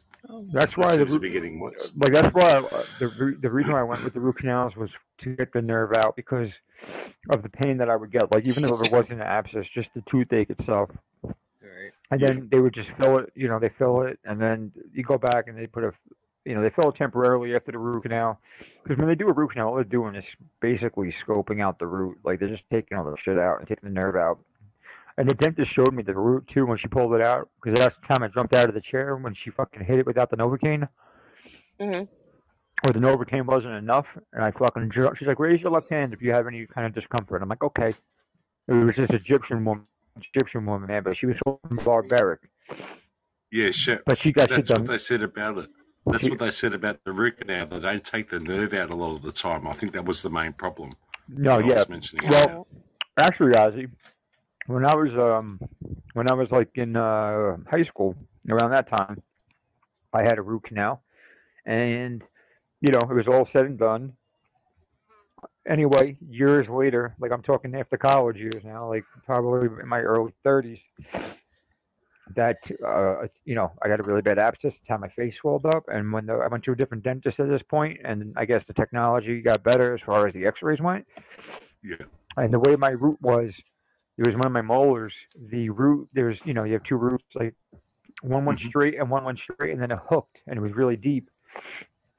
That's 0.54 0.76
why 0.78 0.92
the 0.96 0.98
seems 0.98 1.08
to 1.08 1.14
root, 1.14 1.22
be 1.22 1.30
getting 1.32 1.60
worse. 1.60 1.92
like 1.98 2.14
that's 2.14 2.34
why 2.34 2.44
uh, 2.72 2.84
the 3.00 3.38
the 3.42 3.50
reason 3.50 3.74
why 3.74 3.80
I 3.80 3.84
went 3.84 4.04
with 4.04 4.14
the 4.14 4.20
root 4.20 4.38
canals 4.38 4.76
was 4.76 4.90
to 5.24 5.36
get 5.36 5.54
the 5.54 5.62
nerve 5.62 5.92
out 5.98 6.16
because 6.16 6.50
of 7.34 7.42
the 7.44 7.50
pain 7.50 7.78
that 7.78 7.90
I 7.90 7.96
would 7.96 8.12
get. 8.12 8.34
Like 8.34 8.46
even 8.46 8.64
if 8.66 8.72
it 8.72 8.92
wasn't 8.92 9.14
an 9.14 9.22
abscess, 9.22 9.66
just 9.74 9.90
the 9.96 10.04
toothache 10.10 10.50
itself. 10.50 10.90
Right. 11.24 11.92
And 12.12 12.22
Yeah. 12.22 12.28
then 12.28 12.50
they 12.52 12.60
would 12.60 12.74
just 12.74 12.90
fill 13.02 13.18
it, 13.20 13.32
you 13.36 13.48
know, 13.48 13.60
they 13.60 13.70
fill 13.78 14.02
it, 14.04 14.20
and 14.26 14.40
then 14.40 14.72
you 14.94 15.04
go 15.04 15.18
back 15.18 15.48
and 15.48 15.58
they 15.58 15.66
put 15.68 15.84
a, 15.84 15.92
you 16.46 16.54
know, 16.54 16.62
they 16.62 16.70
fill 16.70 16.92
it 16.92 16.96
temporarily 16.96 17.56
after 17.56 17.72
the 17.72 17.80
root 17.80 18.04
canal. 18.04 18.40
Because 18.84 19.00
when 19.00 19.08
they 19.08 19.16
do 19.16 19.28
a 19.28 19.34
root 19.34 19.52
canal, 19.52 19.70
all 19.70 19.76
they're 19.76 19.84
doing 19.84 20.14
is 20.16 20.24
basically 20.62 21.14
scoping 21.28 21.62
out 21.62 21.80
the 21.80 21.88
root. 21.88 22.18
Like 22.24 22.40
they're 22.40 22.50
just 22.50 22.64
taking 22.72 22.98
all 22.98 23.04
the 23.06 23.16
shit 23.24 23.40
out 23.40 23.60
and 23.60 23.68
taking 23.68 23.90
the 23.90 23.94
nerve 23.96 24.16
out. 24.16 24.40
And 25.18 25.30
the 25.30 25.36
dentist 25.36 25.74
showed 25.74 25.94
me 25.94 26.04
the 26.04 26.14
root 26.14 26.46
too 26.54 26.66
when 26.66 26.78
she 26.78 26.88
pulled 26.88 27.14
it 27.14 27.22
out. 27.22 27.50
Because 27.64 27.80
that's 27.80 27.96
the 28.02 28.14
time 28.14 28.24
I 28.24 28.28
jumped 28.28 28.54
out 28.56 28.68
of 28.68 28.74
the 28.76 28.82
chair 28.82 29.16
when 29.16 29.34
she 29.44 29.50
fucking 29.52 29.84
hit 29.86 30.00
it 30.00 30.06
without 30.06 30.30
the 30.30 30.36
Novocaine. 30.38 30.88
Mhm. 31.80 32.08
Or 32.88 32.94
the 32.94 33.00
Novocaine 33.00 33.46
wasn't 33.46 33.74
enough. 33.74 34.06
And 34.34 34.44
I 34.44 34.52
fucking, 34.52 34.92
jer- 34.94 35.16
she's 35.18 35.28
like, 35.28 35.40
raise 35.40 35.62
your 35.62 35.72
left 35.72 35.90
hand 35.90 36.14
if 36.14 36.22
you 36.22 36.32
have 36.34 36.48
any 36.48 36.66
kind 36.68 36.86
of 36.86 36.94
discomfort. 36.94 37.42
I'm 37.42 37.50
like, 37.50 37.64
okay. 37.64 37.94
It 38.68 38.74
was 38.74 38.96
this 38.98 39.10
Egyptian 39.12 39.64
woman, 39.64 39.86
Egyptian 40.34 40.66
woman, 40.66 40.88
man, 40.88 41.04
but 41.04 41.16
she 41.18 41.28
was 41.28 41.36
so 41.46 41.60
barbaric. 41.84 42.42
Yeah, 43.52 43.72
sure. 43.72 44.00
But 44.06 44.20
she 44.20 44.32
got 44.32 44.50
shit 44.50 44.58
That's 44.58 44.70
what 44.72 44.78
done. 44.80 44.88
they 44.88 44.98
said 44.98 45.22
about 45.22 45.58
it. 45.60 45.70
That's 46.08 46.24
She- 46.24 46.30
what 46.30 46.40
they 46.40 46.52
said 46.52 46.74
about 46.74 47.00
the 47.06 47.12
root 47.14 47.38
canal. 47.40 47.68
They 47.68 47.80
don't 47.80 48.04
take 48.04 48.30
the 48.30 48.40
nerve 48.40 48.74
out 48.74 48.90
a 48.90 48.96
lot 48.96 49.16
of 49.16 49.22
the 49.22 49.32
time. 49.32 49.68
I 49.68 49.74
think 49.74 49.94
that 49.94 50.04
was 50.06 50.22
the 50.24 50.30
main 50.30 50.54
problem. 50.54 50.94
No, 51.30 51.60
yeah. 51.60 51.84
mentioning. 51.90 52.28
Well, 52.30 52.68
actually, 53.18 53.54
Ozzy, 53.54 53.90
when 54.68 54.86
I 54.86 54.96
was 54.96 55.12
um 55.14 55.60
when 56.14 56.30
I 56.30 56.34
was 56.34 56.50
like 56.52 56.70
in 56.76 56.96
uh 56.96 57.58
high 57.70 57.84
school 57.84 58.16
around 58.50 58.72
that 58.72 58.90
time, 58.90 59.22
I 60.14 60.24
had 60.24 60.38
a 60.38 60.42
root 60.42 60.64
canal, 60.64 61.02
and 61.66 62.24
you 62.82 62.94
know 62.94 63.10
it 63.10 63.14
was 63.14 63.28
all 63.28 63.48
said 63.54 63.66
and 63.66 63.78
done. 63.78 64.14
Anyway, 65.68 66.16
years 66.30 66.68
later, 66.70 67.16
like 67.20 67.32
I'm 67.32 67.42
talking 67.42 67.76
after 67.76 67.98
college 67.98 68.38
years 68.38 68.64
now, 68.64 68.88
like 68.88 69.04
probably 69.26 69.68
in 69.82 69.88
my 69.88 70.00
early 70.02 70.32
30s, 70.46 70.80
that 72.36 72.58
uh 72.86 73.28
you 73.46 73.56
know 73.56 73.72
I 73.82 73.88
got 73.88 74.00
a 74.00 74.04
really 74.04 74.22
bad 74.22 74.40
abscess. 74.40 74.74
That's 74.74 74.90
how 74.90 74.98
my 74.98 75.10
face 75.10 75.36
swelled 75.42 75.66
up, 75.66 75.86
and 75.88 76.12
when 76.14 76.28
the, 76.28 76.34
I 76.34 76.48
went 76.48 76.64
to 76.66 76.72
a 76.72 76.76
different 76.76 77.04
dentist 77.04 77.40
at 77.40 77.50
this 77.50 77.64
point, 77.70 78.00
and 78.04 78.34
I 78.38 78.46
guess 78.46 78.64
the 78.68 78.74
technology 78.74 79.42
got 79.42 79.64
better 79.64 79.96
as 79.96 80.02
far 80.06 80.28
as 80.28 80.34
the 80.34 80.46
X-rays 80.46 80.80
went 80.80 81.06
yeah, 81.84 82.06
and 82.38 82.54
the 82.54 82.60
way 82.60 82.76
my 82.76 82.90
root 82.90 83.22
was, 83.22 83.52
it 84.18 84.28
was 84.28 84.36
one 84.36 84.46
of 84.48 84.52
my 84.52 84.62
molars. 84.62 85.14
The 85.50 85.70
root, 85.70 86.08
there's, 86.14 86.38
you 86.46 86.54
know, 86.54 86.64
you 86.64 86.74
have 86.74 86.84
two 86.84 86.96
roots, 86.96 87.26
like 87.36 87.54
one 88.22 88.46
went 88.46 88.60
Mhm. 88.60 88.70
straight 88.70 88.96
and 88.98 89.10
one 89.10 89.24
went 89.24 89.40
straight, 89.40 89.72
and 89.74 89.82
then 89.82 89.92
it 89.92 90.00
hooked, 90.10 90.38
and 90.48 90.58
it 90.58 90.62
was 90.62 90.74
really 90.74 90.96
deep. 90.96 91.30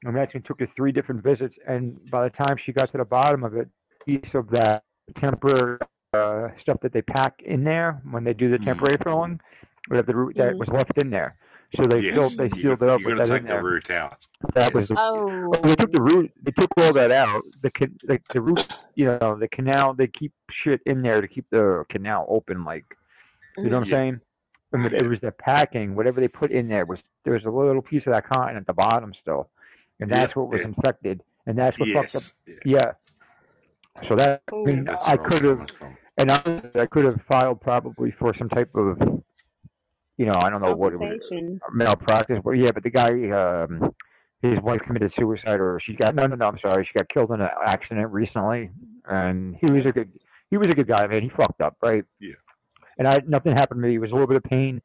And 0.04 0.14
when 0.14 0.28
took 0.42 0.60
her 0.60 0.68
three 0.76 0.92
different 0.92 1.22
visits, 1.22 1.56
and 1.66 1.98
by 2.10 2.28
the 2.28 2.30
time 2.30 2.56
she 2.58 2.72
got 2.72 2.90
to 2.92 2.98
the 2.98 3.04
bottom 3.04 3.44
of 3.44 3.56
it, 3.56 3.68
piece 4.04 4.34
of 4.34 4.48
that 4.50 4.84
temporary 5.16 5.78
uh, 6.12 6.48
stuff 6.60 6.78
that 6.80 6.92
they 6.92 7.02
pack 7.02 7.42
in 7.42 7.62
there 7.64 8.00
when 8.10 8.24
they 8.24 8.32
do 8.32 8.48
the 8.50 8.56
Mhm. 8.58 8.64
temporary 8.64 8.96
filling, 9.02 9.40
we 9.90 9.96
have 9.96 10.06
the 10.06 10.14
root 10.14 10.34
that 10.36 10.54
Mhm. 10.54 10.58
was 10.58 10.68
left 10.68 10.96
in 11.02 11.10
there. 11.10 11.36
So 11.74 11.82
they 11.88 12.00
yes. 12.00 12.14
filled, 12.14 12.36
they 12.36 12.44
you, 12.56 12.62
sealed 12.62 12.82
it 12.82 12.88
up 12.88 13.00
you 13.00 13.06
with 13.06 13.18
got 13.18 13.26
to 13.26 13.30
take 13.32 13.42
the 13.42 13.48
there. 13.48 13.62
root 13.62 13.90
out. 13.90 14.24
That 14.54 14.72
was 14.72 14.88
the, 14.88 14.94
Oh. 14.98 15.48
well, 15.48 15.60
they 15.62 15.74
took 15.74 15.92
the 15.92 16.02
root. 16.02 16.32
They 16.42 16.52
took 16.52 16.70
all 16.78 16.92
that 16.92 17.10
out. 17.10 17.42
The 17.62 17.70
can- 17.70 17.98
the, 18.04 18.20
the 18.32 18.40
root, 18.40 18.66
you 18.94 19.06
know, 19.06 19.36
the 19.38 19.48
canal. 19.48 19.92
They 19.94 20.06
keep 20.06 20.32
shit 20.50 20.80
in 20.86 21.02
there 21.02 21.20
to 21.20 21.26
keep 21.28 21.44
the 21.50 21.84
canal 21.88 22.24
open. 22.28 22.64
Like, 22.64 22.84
you 23.58 23.64
know 23.64 23.78
what 23.78 23.84
I'm 23.86 23.90
Yeah. 23.90 23.96
saying? 23.96 24.20
And 24.72 24.86
it, 24.86 25.02
it 25.02 25.08
was 25.08 25.20
the 25.20 25.32
packing. 25.32 25.94
Whatever 25.96 26.20
they 26.20 26.28
put 26.28 26.50
in 26.52 26.68
there 26.68 26.84
was 26.84 27.00
there 27.24 27.32
was 27.34 27.44
a 27.44 27.50
little 27.50 27.82
piece 27.82 28.06
of 28.06 28.12
that 28.12 28.28
cotton 28.28 28.56
at 28.56 28.66
the 28.66 28.72
bottom 28.72 29.12
still, 29.20 29.48
and 30.00 30.08
Yeah, 30.08 30.20
that's 30.20 30.36
what 30.36 30.48
was 30.50 30.60
yeah. 30.60 30.68
infected, 30.68 31.22
and 31.46 31.58
that's 31.58 31.78
what 31.78 31.88
fucked 31.88 32.14
up. 32.16 32.22
Yeah, 32.46 32.54
Yeah. 32.64 32.92
So 34.08 34.14
that 34.16 34.42
I 34.52 34.56
mean, 34.56 34.88
I 34.88 34.92
where 34.92 34.98
I 35.06 35.14
was 35.16 35.26
could 35.26 35.42
have, 35.44 35.70
and 36.18 36.30
honestly, 36.30 36.80
I 36.80 36.86
could 36.86 37.04
have 37.04 37.20
filed 37.30 37.60
probably 37.60 38.10
for 38.12 38.34
some 38.36 38.48
type 38.50 38.70
of, 38.74 39.15
you 40.18 40.26
know, 40.26 40.32
I 40.42 40.50
don't 40.50 40.62
know 40.62 40.74
what 40.74 40.92
it 40.92 40.96
was 40.98 41.08
Compensation. 41.28 41.60
malpractice. 41.72 42.40
But 42.44 42.52
yeah, 42.52 42.70
but 42.72 42.82
the 42.82 42.90
guy, 42.90 43.30
um, 43.30 43.94
his 44.42 44.58
wife 44.60 44.80
committed 44.86 45.12
suicide, 45.18 45.60
or 45.60 45.80
she 45.82 45.94
got 45.94 46.14
no, 46.14 46.26
no, 46.26 46.36
no. 46.36 46.46
I'm 46.46 46.58
sorry, 46.58 46.84
she 46.84 46.98
got 46.98 47.08
killed 47.08 47.30
in 47.32 47.40
an 47.40 47.48
accident 47.64 48.10
recently, 48.12 48.70
and 49.06 49.56
he 49.60 49.72
was 49.72 49.84
a 49.86 49.92
good, 49.92 50.10
he 50.50 50.56
was 50.56 50.66
a 50.68 50.72
good 50.74 50.86
guy, 50.88 51.06
man. 51.06 51.22
He 51.22 51.28
fucked 51.30 51.60
up, 51.60 51.76
right? 51.82 52.04
Yeah. 52.20 52.34
And 52.98 53.06
I 53.08 53.18
nothing 53.26 53.52
happened 53.52 53.82
to 53.82 53.88
me. 53.88 53.94
It 53.96 53.98
was 53.98 54.10
a 54.10 54.14
little 54.14 54.26
bit 54.28 54.36
of 54.38 54.44
pain. 54.44 54.80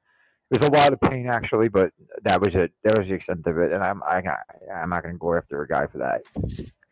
It 0.51 0.59
was 0.59 0.67
a 0.67 0.71
lot 0.71 0.91
of 0.91 0.99
pain 0.99 1.27
actually, 1.27 1.69
but 1.69 1.91
that 2.23 2.41
was 2.41 2.53
it. 2.55 2.73
That 2.83 2.97
was 2.99 3.07
the 3.07 3.13
extent 3.13 3.47
of 3.47 3.57
it. 3.57 3.71
And 3.71 3.81
I'm, 3.81 4.03
I, 4.03 4.21
I'm 4.73 4.89
not 4.89 5.01
gonna 5.03 5.15
go 5.17 5.33
after 5.35 5.61
a 5.61 5.67
guy 5.67 5.87
for 5.87 5.99
that. 5.99 6.23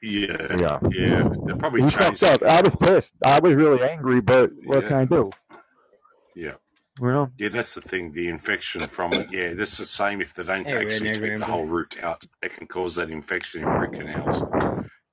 Yeah, 0.01 0.47
Yeah. 0.61 0.79
yeah. 0.91 1.29
They 1.45 1.53
probably 1.55 1.81
He 1.81 1.89
changed. 1.89 2.19
fucked 2.21 2.23
up. 2.23 2.43
I 2.43 2.61
was 2.61 2.73
pissed. 2.79 3.09
I 3.25 3.37
was 3.41 3.53
really 3.53 3.83
angry, 3.83 4.21
but 4.21 4.51
what 4.63 4.83
can 4.87 4.93
I 4.93 5.03
do? 5.03 5.29
Yeah, 6.35 6.53
You 7.01 7.07
know? 7.07 7.31
yeah. 7.37 7.49
That's 7.49 7.73
the 7.75 7.81
thing. 7.81 8.11
The 8.11 8.27
infection 8.27 8.87
from 8.87 9.13
it. 9.13 9.31
Yeah, 9.31 9.53
that's 9.53 9.77
the 9.77 9.85
same. 9.85 10.21
If 10.21 10.33
they 10.33 10.43
don't 10.43 10.65
Hey, 10.67 10.77
actually 10.85 11.13
take 11.13 11.39
the 11.39 11.45
whole 11.45 11.65
root 11.65 11.97
out, 12.01 12.23
it 12.41 12.53
can 12.55 12.67
cause 12.67 12.95
that 12.95 13.09
infection 13.09 13.61
in 13.63 13.67
root 13.69 13.93
canals. 13.93 14.43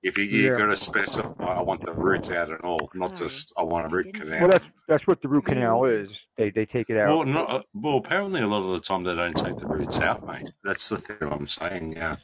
If 0.03 0.17
you 0.17 0.25
you 0.25 0.53
Yeah. 0.53 0.59
got 0.59 0.67
to 0.67 0.77
specify, 0.77 1.45
I 1.45 1.63
want 1.63 1.85
the 1.85 1.93
roots 1.93 2.31
out 2.31 2.49
and 2.51 2.61
all, 2.61 2.89
not 2.95 3.17
just 3.17 3.53
I 3.57 3.63
want 3.65 3.87
a 3.87 3.89
root 3.89 4.15
canal. 4.15 4.41
Well, 4.43 4.51
that's 4.51 4.65
that's 4.87 5.07
what 5.07 5.21
the 5.21 5.29
root 5.29 5.47
canal 5.47 5.85
is. 5.87 6.09
They 6.37 6.51
they 6.51 6.65
take 6.65 6.91
it 6.91 6.97
out. 6.97 7.09
Well, 7.17 7.27
no, 7.27 7.45
uh, 7.45 7.63
well, 7.75 7.97
apparently 7.97 8.41
a 8.41 8.47
lot 8.47 8.63
of 8.63 8.69
the 8.73 8.81
time 8.81 9.03
they 9.03 9.15
don't 9.17 9.35
take 9.37 9.57
the 9.59 9.67
roots 9.67 9.99
out, 9.99 10.25
mate. 10.27 10.49
That's 10.63 10.89
the 10.89 10.99
thing 10.99 11.17
I'm 11.23 11.47
saying. 11.47 11.95
Yeah. 11.97 12.17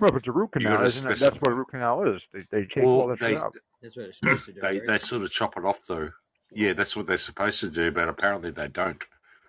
Well, 0.00 0.10
if 0.10 0.16
it's 0.16 0.28
a 0.28 0.32
root 0.32 0.52
canal, 0.52 0.84
isn't 0.84 1.10
it? 1.10 1.18
That's 1.18 1.36
what 1.36 1.52
a 1.52 1.54
root 1.54 1.68
canal 1.70 2.02
is. 2.14 2.20
They 2.32 2.44
they 2.50 2.64
take 2.66 2.84
all 2.84 2.98
Well, 2.98 3.08
that 3.08 3.20
they 3.20 3.36
out. 3.36 3.54
That's 3.80 3.96
what 3.96 4.06
it's 4.06 4.18
supposed 4.18 4.44
to 4.46 4.52
do. 4.52 4.60
they 4.60 4.66
right? 4.66 4.86
they 4.86 4.98
sort 4.98 5.22
of 5.22 5.30
chop 5.30 5.56
it 5.56 5.64
off 5.64 5.78
though. 5.88 6.10
Yeah, 6.52 6.72
that's 6.72 6.94
what 6.96 7.06
they're 7.06 7.16
supposed 7.16 7.60
to 7.60 7.70
do, 7.70 7.90
but 7.90 8.08
apparently 8.08 8.50
they 8.50 8.68
don't. 8.68 9.02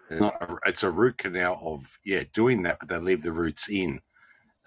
It's 0.09 0.21
not. 0.21 0.41
A, 0.41 0.69
it's 0.69 0.83
a 0.83 0.89
root 0.91 1.17
canal 1.17 1.59
of 1.63 1.99
yeah 2.05 2.23
doing 2.33 2.63
that, 2.63 2.77
but 2.79 2.89
they 2.89 2.97
leave 2.97 3.23
the 3.23 3.31
roots 3.31 3.67
in. 3.69 4.01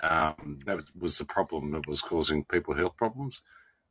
Um, 0.03 0.61
that 0.67 0.79
was 0.99 1.19
the 1.19 1.25
problem 1.25 1.73
that 1.73 1.87
was 1.89 2.01
causing 2.03 2.45
people 2.45 2.75
health 2.75 2.97
problems. 2.97 3.43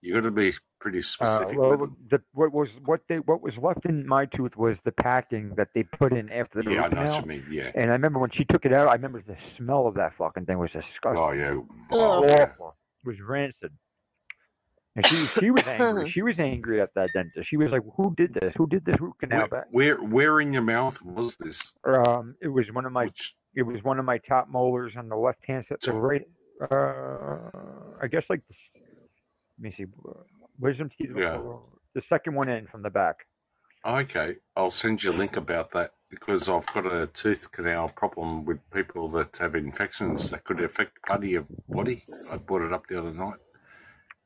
You 0.01 0.13
got 0.13 0.21
to 0.21 0.31
be 0.31 0.53
pretty 0.79 0.99
Uh, 0.99 1.01
specific 1.01 1.57
well, 1.57 1.89
the, 2.09 2.21
what 2.33 2.53
was 2.53 2.69
what 2.85 3.01
they 3.09 3.17
what 3.19 3.41
was 3.41 3.53
left 3.57 3.85
in 3.85 4.07
my 4.07 4.25
tooth 4.25 4.55
was 4.55 4.77
the 4.85 4.91
packing 4.91 5.53
that 5.57 5.69
they 5.73 5.83
put 5.83 6.13
in 6.13 6.29
after 6.31 6.61
the 6.61 6.71
Yeah, 6.71 6.83
I 6.83 6.85
root 6.85 6.93
know 6.93 7.01
what 7.01 7.09
canal. 7.09 7.21
you 7.21 7.27
mean. 7.27 7.45
Yeah. 7.51 7.71
And 7.75 7.89
I 7.89 7.93
remember 7.93 8.19
when 8.19 8.29
she 8.31 8.45
took 8.45 8.63
it 8.65 8.71
out, 8.73 8.87
I 8.87 8.93
remember 8.93 9.21
the 9.25 9.35
smell 9.57 9.87
of 9.87 9.95
that 9.95 10.13
fucking 10.17 10.45
thing 10.45 10.59
was 10.59 10.71
disgusting. 10.71 11.17
Oh 11.17 11.31
yeah. 11.31 11.59
Oh. 11.91 12.23
awful. 12.25 12.75
It 13.03 13.07
was 13.07 13.19
rancid. 13.19 13.71
And 14.97 15.05
she 15.05 15.27
she 15.39 15.51
was 15.51 15.65
angry. 15.67 16.09
She 16.13 16.23
was 16.23 16.39
angry 16.39 16.81
at 16.81 16.93
that 16.95 17.13
dentist. 17.13 17.47
She 17.47 17.55
was 17.55 17.71
like, 17.71 17.83
"Who 17.95 18.15
did 18.17 18.33
this? 18.33 18.51
Who 18.57 18.67
did 18.67 18.83
this 18.83 18.99
root 18.99 19.13
canal?" 19.19 19.41
Where, 19.41 19.47
back? 19.47 19.65
where 19.69 19.97
where 19.97 20.41
in 20.41 20.51
your 20.53 20.63
mouth 20.63 20.99
was 21.03 21.37
this? 21.37 21.73
Um, 21.85 22.35
it 22.41 22.47
was 22.47 22.65
one 22.73 22.85
of 22.85 22.91
my 22.91 23.05
Which 23.05 23.35
it 23.53 23.61
was 23.61 23.83
one 23.83 23.99
of 23.99 24.05
my 24.05 24.17
top 24.17 24.49
molars 24.49 24.93
on 24.97 25.07
the 25.07 25.15
left 25.15 25.45
hand 25.45 25.65
side. 25.69 25.77
The 25.83 25.93
right, 25.93 26.27
uh, 26.61 27.97
I 28.01 28.07
guess 28.07 28.23
like, 28.27 28.41
the, 28.47 28.55
let 29.59 29.69
me 29.69 29.73
see, 29.77 29.85
wisdom 30.59 30.89
teeth. 30.97 31.11
Yeah. 31.15 31.41
The 31.93 32.01
second 32.09 32.33
one 32.33 32.49
in 32.49 32.65
from 32.67 32.81
the 32.81 32.89
back. 32.89 33.17
Okay, 33.85 34.37
I'll 34.55 34.71
send 34.71 35.03
you 35.03 35.11
a 35.11 35.17
link 35.17 35.37
about 35.37 35.71
that 35.71 35.91
because 36.09 36.49
I've 36.49 36.65
got 36.67 36.91
a 36.91 37.07
tooth 37.07 37.51
canal 37.51 37.89
problem 37.89 38.45
with 38.45 38.59
people 38.71 39.09
that 39.09 39.37
have 39.37 39.55
infections 39.55 40.31
that 40.31 40.43
could 40.43 40.59
affect 40.59 41.01
part 41.03 41.23
of 41.23 41.29
your 41.29 41.45
body. 41.69 42.03
I 42.31 42.37
brought 42.37 42.63
it 42.63 42.73
up 42.73 42.87
the 42.87 42.99
other 42.99 43.13
night. 43.13 43.39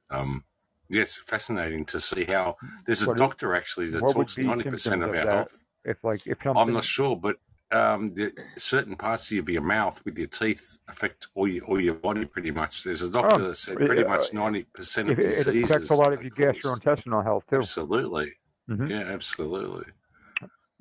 Um, 0.10 0.44
yeah, 0.92 1.04
it's 1.04 1.18
fascinating 1.18 1.86
to 1.86 2.02
see 2.02 2.26
how 2.26 2.58
there's 2.86 3.02
a 3.02 3.08
What 3.08 3.18
doctor 3.18 3.56
actually 3.56 3.90
that 3.92 4.02
talks 4.02 4.38
ninety 4.38 4.70
percent 4.70 5.04
of 5.04 5.10
our 5.10 5.16
health. 5.16 5.64
If 5.86 6.04
like 6.04 6.28
if 6.28 6.38
something, 6.44 6.62
I'm 6.62 6.74
not 6.74 6.84
sure, 6.84 7.16
but 7.16 7.38
um, 7.72 8.14
the 8.14 8.34
certain 8.58 8.98
parts 8.98 9.32
of 9.32 9.48
your 9.48 9.62
mouth 9.62 10.02
with 10.04 10.18
your 10.18 10.28
teeth 10.28 10.80
affect 10.90 11.28
all 11.34 11.48
your 11.48 11.64
all 11.66 11.80
your 11.80 11.94
body 11.94 12.26
pretty 12.26 12.52
much. 12.52 12.84
There's 12.84 13.02
a 13.02 13.10
doctor 13.10 13.42
Oh, 13.42 13.48
that 13.48 13.58
said 13.58 13.78
pretty 13.78 14.04
uh, 14.04 14.10
much 14.10 14.34
ninety 14.34 14.64
percent 14.64 15.10
of 15.10 15.18
it, 15.18 15.48
it 15.48 15.64
affects 15.64 15.90
a 15.90 15.96
lot 15.96 16.12
of 16.12 16.22
your 16.22 16.32
gastrointestinal 16.32 17.24
health 17.24 17.46
too. 17.50 17.60
Absolutely, 17.60 18.34
Mhm. 18.70 18.90
yeah, 18.90 19.14
absolutely. 19.14 19.86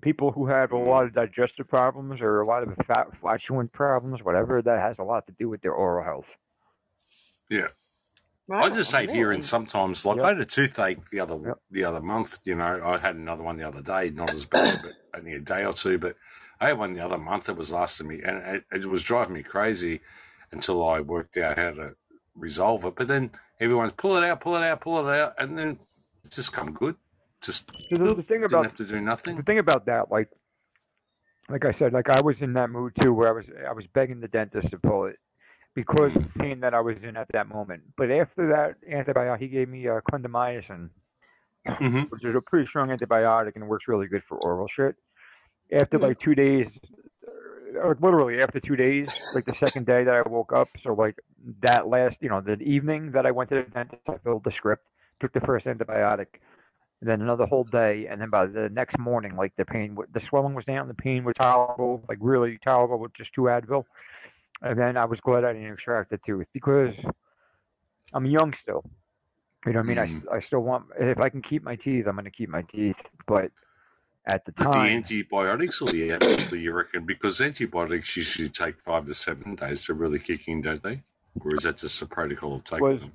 people 0.03 0.33
who 0.33 0.47
have 0.47 0.73
a 0.73 0.77
lot 0.77 1.05
of 1.05 1.13
digestive 1.13 1.69
problems 1.69 2.21
or 2.21 2.41
a 2.41 2.47
lot 2.47 2.63
of 2.63 2.75
fat 2.87 3.07
flatulent 3.21 3.73
problems, 3.73 4.23
whatever, 4.25 4.61
that 4.63 4.81
has 4.81 4.97
a 4.99 5.05
lot 5.05 5.27
to 5.27 5.33
do 5.39 5.49
with 5.49 5.61
their 5.61 5.75
oral 5.75 6.05
health. 6.05 6.27
Yeah. 7.51 7.69
Right. 8.51 8.65
I 8.73 8.75
just 8.75 8.91
hate 8.91 9.11
hearing 9.11 9.43
sometimes. 9.43 10.05
Like 10.05 10.17
Yep. 10.17 10.25
I 10.25 10.29
had 10.31 10.41
a 10.41 10.45
toothache 10.45 11.09
the 11.11 11.21
other 11.21 11.39
Yep. 11.47 11.59
the 11.71 11.85
other 11.85 12.01
month. 12.01 12.41
You 12.43 12.57
know, 12.57 12.83
I 12.85 12.99
had 12.99 13.15
another 13.15 13.45
one 13.45 13.57
the 13.57 13.69
other 13.69 13.81
day, 13.81 14.11
not 14.11 14.35
as 14.35 14.45
bad, 14.45 14.81
but 14.83 14.93
only 15.17 15.35
a 15.35 15.39
day 15.39 15.65
or 15.65 15.73
two. 15.73 15.99
But 15.99 16.17
I 16.61 16.67
had 16.67 16.79
one 16.79 16.93
the 16.93 17.05
other 17.05 17.17
month 17.17 17.45
that 17.45 17.57
was 17.57 17.71
lasting 17.71 18.09
me, 18.09 18.21
and 18.25 18.39
it, 18.57 18.65
it 18.73 18.87
was 18.87 19.05
driving 19.05 19.35
me 19.35 19.45
crazy 19.45 20.01
until 20.51 20.85
I 20.87 20.99
worked 20.99 21.37
out 21.37 21.59
how 21.59 21.71
to 21.71 21.95
resolve 22.35 22.85
it. 22.87 22.97
But 22.97 23.07
then 23.07 23.31
everyone's 23.61 23.93
pull 23.97 24.17
it 24.17 24.25
out, 24.25 24.41
pull 24.41 24.57
it 24.57 24.65
out, 24.65 24.81
pull 24.81 25.09
it 25.09 25.17
out, 25.17 25.35
and 25.39 25.57
then 25.57 25.79
it's 26.25 26.35
just 26.35 26.53
come 26.53 26.73
good. 26.73 26.97
Just 27.43 27.71
So 27.89 27.99
the, 27.99 28.15
the 28.17 28.23
thing 28.25 28.41
didn't 28.41 28.47
about 28.47 28.65
have 28.65 28.77
to 28.79 28.85
do 28.85 29.01
nothing. 29.01 29.37
the 29.37 29.45
thing 29.45 29.61
about 29.61 29.87
that, 29.87 30.11
like, 30.11 30.29
like 31.49 31.65
I 31.65 31.73
said, 31.79 31.93
like 31.93 32.09
I 32.11 32.21
was 32.21 32.35
in 32.41 32.55
that 32.55 32.71
mood 32.71 32.95
too, 33.01 33.15
where 33.15 33.29
I 33.29 33.33
was 33.33 33.45
I 33.69 33.73
was 33.73 33.87
begging 33.95 34.19
the 34.21 34.29
dentist 34.29 34.73
to 34.73 34.79
pull 34.81 35.05
it 35.05 35.21
because 35.75 36.15
of 36.17 36.23
the 36.23 36.39
pain 36.39 36.61
that 36.61 36.75
I 36.75 36.81
was 36.81 36.97
in 37.03 37.17
at 37.17 37.29
that 37.33 37.49
moment. 37.49 37.83
But 37.97 38.11
after 38.11 38.49
that 38.49 38.77
antibiotic, 38.89 39.39
he 39.39 39.49
gave 39.49 39.69
me 39.69 39.89
uh, 39.89 40.01
clindamycin, 40.11 40.91
hmm 41.67 42.01
which 42.09 42.25
is 42.25 42.35
a 42.35 42.41
pretty 42.41 42.67
strong 42.69 42.89
antibiotic 42.89 43.57
and 43.57 43.69
works 43.69 43.87
really 43.87 44.07
good 44.07 44.23
for 44.29 44.39
oral 44.39 44.67
shit. 44.75 44.97
After 45.73 45.99
Mhm. 45.99 46.03
like 46.03 46.19
two 46.21 46.35
days, 46.35 46.67
or 47.81 47.97
literally 48.01 48.43
after 48.43 48.59
two 48.59 48.75
days, 48.77 49.07
like 49.35 49.45
the 49.45 49.55
second 49.61 49.87
day 49.87 50.03
that 50.03 50.15
I 50.15 50.29
woke 50.29 50.53
up, 50.53 50.69
so 50.83 50.95
like 50.95 51.17
that 51.63 51.87
last, 51.87 52.17
you 52.21 52.29
know, 52.29 52.41
the 52.41 52.59
evening 52.61 53.13
that 53.13 53.27
I 53.27 53.31
went 53.31 53.51
to 53.51 53.57
the 53.57 53.71
dentist, 53.71 54.03
I 54.09 54.19
filled 54.19 54.45
the 54.45 54.51
script, 54.53 54.85
took 55.21 55.33
the 55.33 55.41
first 55.41 55.67
antibiotic, 55.67 56.27
and 57.01 57.09
then 57.09 57.23
another 57.23 57.47
whole 57.47 57.65
day, 57.65 58.09
and 58.11 58.21
then 58.21 58.29
by 58.31 58.47
the 58.47 58.69
next 58.71 58.99
morning, 58.99 59.37
like 59.37 59.55
the 59.57 59.65
pain, 59.65 59.97
the 60.13 60.21
swelling 60.29 60.55
was 60.55 60.65
down, 60.65 60.89
the 60.89 60.95
pain 60.95 61.23
was 61.23 61.35
tolerable, 61.41 62.05
like 62.09 62.19
really 62.21 62.59
tolerable 62.65 62.99
with 62.99 63.15
just 63.15 63.33
two 63.33 63.43
Advil, 63.43 63.85
and 64.63 64.79
then 64.79 64.97
I 64.97 65.05
was 65.05 65.21
glad 65.21 65.45
I 65.45 65.53
didn't 65.53 65.73
extract 65.73 66.11
the 66.11 66.19
tooth 66.27 66.47
because 66.53 66.95
I'm 68.13 68.27
young 68.27 68.55
still. 68.63 68.85
You 69.67 69.73
know 69.73 69.81
what 69.81 69.85
I 69.85 69.89
mean? 69.89 69.99
I, 69.99 70.07
hmm. 70.07 70.19
I 70.33 70.41
still 70.47 70.61
want, 70.61 70.87
if 70.99 71.19
I 71.19 71.29
can 71.29 71.43
keep 71.43 71.63
my 71.63 71.77
teeth, 71.77 72.07
I'm 72.07 72.15
going 72.15 72.25
to 72.25 72.31
keep 72.31 72.49
my 72.49 72.63
teeth, 72.63 72.97
but 73.27 73.51
at 74.27 74.45
the 74.47 74.53
But 74.53 74.65
the 74.65 74.73
time, 74.73 74.93
antibiotics 74.93 75.81
or 75.83 75.91
the 75.91 76.11
Advil, 76.11 76.61
you 76.61 76.73
reckon? 76.73 77.05
Because 77.05 77.41
antibiotics 77.41 78.17
usually 78.17 78.49
take 78.49 78.81
five 78.81 79.07
to 79.07 79.15
seven 79.15 79.55
days 79.55 79.85
to 79.85 79.95
really 79.95 80.19
kick 80.19 80.49
in, 80.49 80.63
don't 80.63 80.83
they? 80.83 81.03
Or 81.41 81.55
is 81.55 81.63
that 81.65 81.79
just 81.79 82.01
a 82.03 82.07
protocol 82.07 82.57
of 82.57 82.65
taking 82.65 82.87
Was- 82.87 83.01
them? 83.01 83.13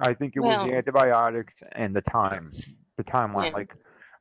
I 0.00 0.12
think 0.12 0.34
it 0.34 0.40
was 0.40 0.68
the 0.68 0.76
antibiotics 0.76 1.52
and 1.70 1.94
the 1.94 2.00
time, 2.00 2.50
the 2.96 3.04
timeline, 3.04 3.50
Yeah. 3.50 3.52
like, 3.52 3.74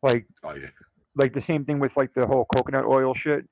like, 0.04 0.26
Oh 0.44 0.54
yeah, 0.54 0.68
like 1.16 1.34
the 1.34 1.42
same 1.48 1.66
thing 1.66 1.80
with 1.80 1.92
like 1.96 2.14
the 2.14 2.28
whole 2.28 2.46
coconut 2.56 2.86
oil 2.86 3.16
shit. 3.16 3.48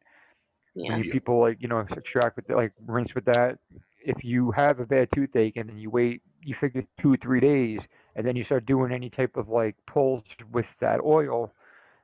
Yeah. 0.75 0.93
When 0.93 1.03
you 1.03 1.11
people 1.11 1.39
like 1.39 1.57
you 1.59 1.67
know 1.67 1.79
extract 1.79 2.37
with 2.37 2.49
like 2.49 2.73
rinse 2.85 3.13
with 3.15 3.25
that. 3.25 3.57
If 4.03 4.23
you 4.23 4.51
have 4.51 4.79
a 4.79 4.85
bad 4.85 5.09
toothache 5.13 5.57
and 5.57 5.69
then 5.69 5.77
you 5.77 5.89
wait, 5.91 6.21
you 6.43 6.55
figure 6.59 6.83
two 7.01 7.17
three 7.17 7.39
days, 7.39 7.79
and 8.15 8.25
then 8.25 8.35
you 8.35 8.43
start 8.45 8.65
doing 8.65 8.91
any 8.91 9.09
type 9.09 9.35
of 9.37 9.47
like 9.49 9.75
pulls 9.85 10.23
with 10.51 10.65
that 10.79 11.01
oil, 11.01 11.53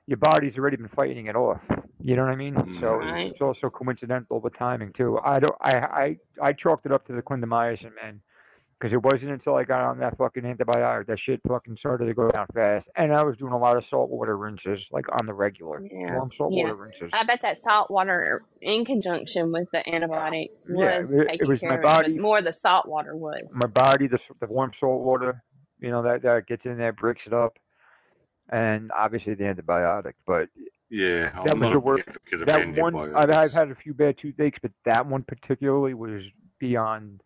your 0.06 0.18
body's 0.18 0.56
already 0.58 0.78
been 0.78 0.90
fighting 0.90 1.26
it 1.28 1.36
off. 1.36 1.62
You 2.00 2.16
know 2.16 2.24
what 2.24 2.32
I 2.32 2.36
mean? 2.36 2.56
So 2.80 2.88
Right. 2.98 3.32
it's 3.32 3.42
also 3.42 3.70
coincidental 3.70 4.40
with 4.40 4.56
timing 4.58 4.94
too. 4.94 5.18
I 5.24 5.40
don't. 5.40 5.56
I 5.62 5.76
I 5.78 6.18
I 6.42 6.54
chalked 6.54 6.86
it 6.86 6.92
up 6.92 7.06
to 7.08 7.14
the 7.14 7.22
clindamycin, 7.22 7.96
man. 7.96 8.22
Because 8.80 8.94
it 8.94 9.02
wasn't 9.02 9.32
until 9.32 9.56
I 9.56 9.64
got 9.64 9.82
on 9.82 9.98
that 10.00 10.16
fucking 10.20 10.44
antibiotic 10.44 11.08
that 11.08 11.18
shit 11.20 11.42
fucking 11.48 11.78
started 11.80 12.06
to 12.06 12.14
go 12.14 12.30
down 12.30 12.46
fast, 12.54 12.88
and 12.96 13.12
I 13.12 13.24
was 13.24 13.36
doing 13.38 13.52
a 13.54 13.58
lot 13.58 13.76
of 13.76 13.84
salt 13.90 14.12
water 14.12 14.38
rinses, 14.38 14.80
like 14.92 15.06
on 15.20 15.26
the 15.26 15.34
regular, 15.34 15.82
Yeah. 15.84 16.14
warm 16.16 16.30
saltwater 16.38 16.76
rinses. 16.76 17.10
I 17.12 17.24
bet 17.24 17.42
that 17.42 17.58
salt 17.58 17.90
water 17.90 18.44
in 18.62 18.86
conjunction 18.86 19.52
with 19.52 19.68
the 19.72 19.80
antibiotic 19.88 20.50
Yeah, 20.70 21.00
was 21.00 21.12
it- 21.12 21.22
it 21.22 21.28
taking 21.28 21.48
was 21.48 21.62
my 21.64 21.70
care 21.78 21.82
of 22.02 22.06
it, 22.08 22.18
more 22.22 22.40
the 22.44 22.54
salt 22.54 22.88
water 22.88 23.16
was. 23.16 23.42
my 23.52 23.66
body, 23.68 24.06
the, 24.08 24.20
the 24.42 24.46
warm 24.48 24.72
salt 24.80 25.02
water, 25.02 25.42
you 25.80 25.90
know, 25.90 26.04
that, 26.04 26.22
that 26.22 26.46
gets 26.46 26.64
in 26.66 26.78
there, 26.78 26.94
breaks 26.94 27.24
it 27.26 27.34
up. 27.34 27.58
And 28.50 28.92
obviously 28.98 29.34
the 29.34 29.44
antibiotic. 29.46 30.14
But 30.28 30.50
yeah. 30.92 31.32
That 31.32 31.56
I'm 31.56 31.60
was 31.60 31.62
not 31.62 31.70
the 31.72 31.78
a 31.78 31.80
worst- 31.80 32.06
big 32.06 32.16
advocate 32.16 32.42
of 32.42 32.48
that 32.76 32.82
one, 32.82 33.16
I've, 33.16 33.36
I've 33.38 33.52
had 33.52 33.72
a 33.72 33.76
few 33.76 33.96
bad 33.96 34.18
toothaches, 34.22 34.60
but 34.62 34.72
that 34.86 35.08
one 35.08 35.24
particularly 35.24 35.96
was 35.96 36.22
beyond 36.60 37.22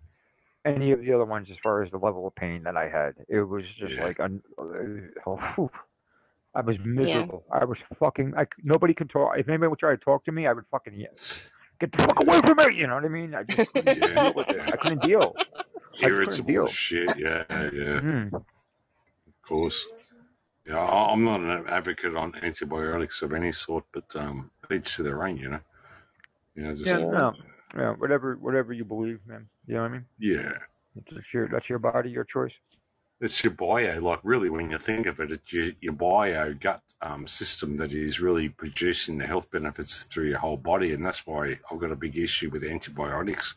any 0.66 0.92
of 0.92 1.02
the 1.02 1.14
other 1.14 1.26
ones 1.26 1.48
as 1.52 1.58
far 1.64 1.82
as 1.84 1.92
the 1.92 1.98
level 1.98 2.28
of 2.28 2.36
pain 2.36 2.64
that 2.64 2.78
I 2.78 2.88
had. 2.90 3.16
It 3.28 3.42
was 3.42 3.64
just 3.80 3.94
Yeah. 3.94 4.04
like, 4.06 4.20
un, 4.20 4.42
uh, 4.58 5.30
oh. 5.58 5.72
I 6.54 6.60
was 6.62 6.76
miserable. 6.84 7.46
I 7.52 7.64
was 7.64 7.78
fucking, 7.98 8.34
I, 8.36 8.44
c- 8.44 8.50
nobody 8.64 8.94
could 8.94 9.10
talk. 9.10 9.38
If 9.38 9.48
anybody 9.48 9.70
would 9.70 9.80
try 9.80 9.92
to 9.92 9.98
talk 9.98 10.26
to 10.26 10.34
me, 10.34 10.48
I 10.48 10.54
would 10.54 10.66
fucking 10.70 10.96
yell, 11.00 11.12
get 11.80 11.94
the 11.94 12.00
fuck 12.00 12.22
away 12.24 12.42
from 12.46 12.58
me. 12.58 12.78
You 12.78 12.88
know 12.88 12.96
what 12.96 13.06
I 13.06 13.08
mean? 13.08 13.34
I 13.34 13.44
just 13.44 13.72
couldn't 13.74 13.98
Yeah. 14.02 14.24
deal 14.24 14.34
with 14.34 14.50
it. 14.50 14.60
I 14.60 14.76
couldn't 14.76 15.02
deal. 15.02 15.34
couldn't 15.96 16.08
Irritable 16.14 16.48
deal. 16.48 16.68
shit. 16.68 17.18
Yeah, 17.18 17.46
yeah. 17.50 18.00
Mhm. 18.02 18.34
Of 18.34 18.44
course. 19.48 19.86
Yeah, 20.68 20.78
I- 20.78 21.12
I'm 21.14 21.24
not 21.24 21.40
an 21.40 21.68
advocate 21.70 22.16
on 22.18 22.36
antibiotics 22.44 23.22
of 23.22 23.32
any 23.34 23.54
sort, 23.54 23.86
but 23.94 24.14
um, 24.18 24.52
each 24.70 24.98
to 24.98 25.04
their 25.04 25.24
own, 25.26 25.38
you 25.38 25.50
know. 25.52 25.60
You 26.56 26.64
know, 26.64 26.74
just 26.76 26.86
Yeah, 26.86 26.98
yeah. 26.98 27.12
no, 27.12 27.34
yeah, 27.78 27.92
whatever, 27.94 28.36
whatever 28.36 28.74
you 28.74 28.84
believe, 28.84 29.22
man. 29.26 29.48
You 29.72 29.78
know 29.78 29.84
what 29.84 29.92
I 29.92 29.94
mean? 29.94 30.06
Yeah. 30.20 30.52
It's 30.98 31.34
your, 31.34 31.48
that's 31.48 31.70
your 31.70 31.80
body, 31.80 32.10
your 32.10 32.26
choice. 32.26 32.52
It's 33.22 33.42
your 33.42 33.54
bio, 33.54 34.02
like 34.02 34.20
really, 34.22 34.50
when 34.50 34.70
you 34.70 34.78
think 34.78 35.06
of 35.06 35.22
it, 35.22 35.32
it's 35.32 35.54
your, 35.54 35.70
your 35.80 35.94
bio 35.94 36.54
gut 36.54 36.82
um, 37.02 37.26
system 37.26 37.78
that 37.78 37.94
is 37.94 38.20
really 38.20 38.50
producing 38.50 39.18
the 39.18 39.26
health 39.26 39.50
benefits 39.50 40.04
through 40.04 40.28
your 40.28 40.40
whole 40.40 40.58
body, 40.58 40.92
and 40.92 41.06
that's 41.06 41.26
why 41.26 41.58
I've 41.72 41.80
got 41.80 41.90
a 41.90 41.96
big 41.96 42.18
issue 42.18 42.50
with 42.50 42.66
antibiotics. 42.66 43.56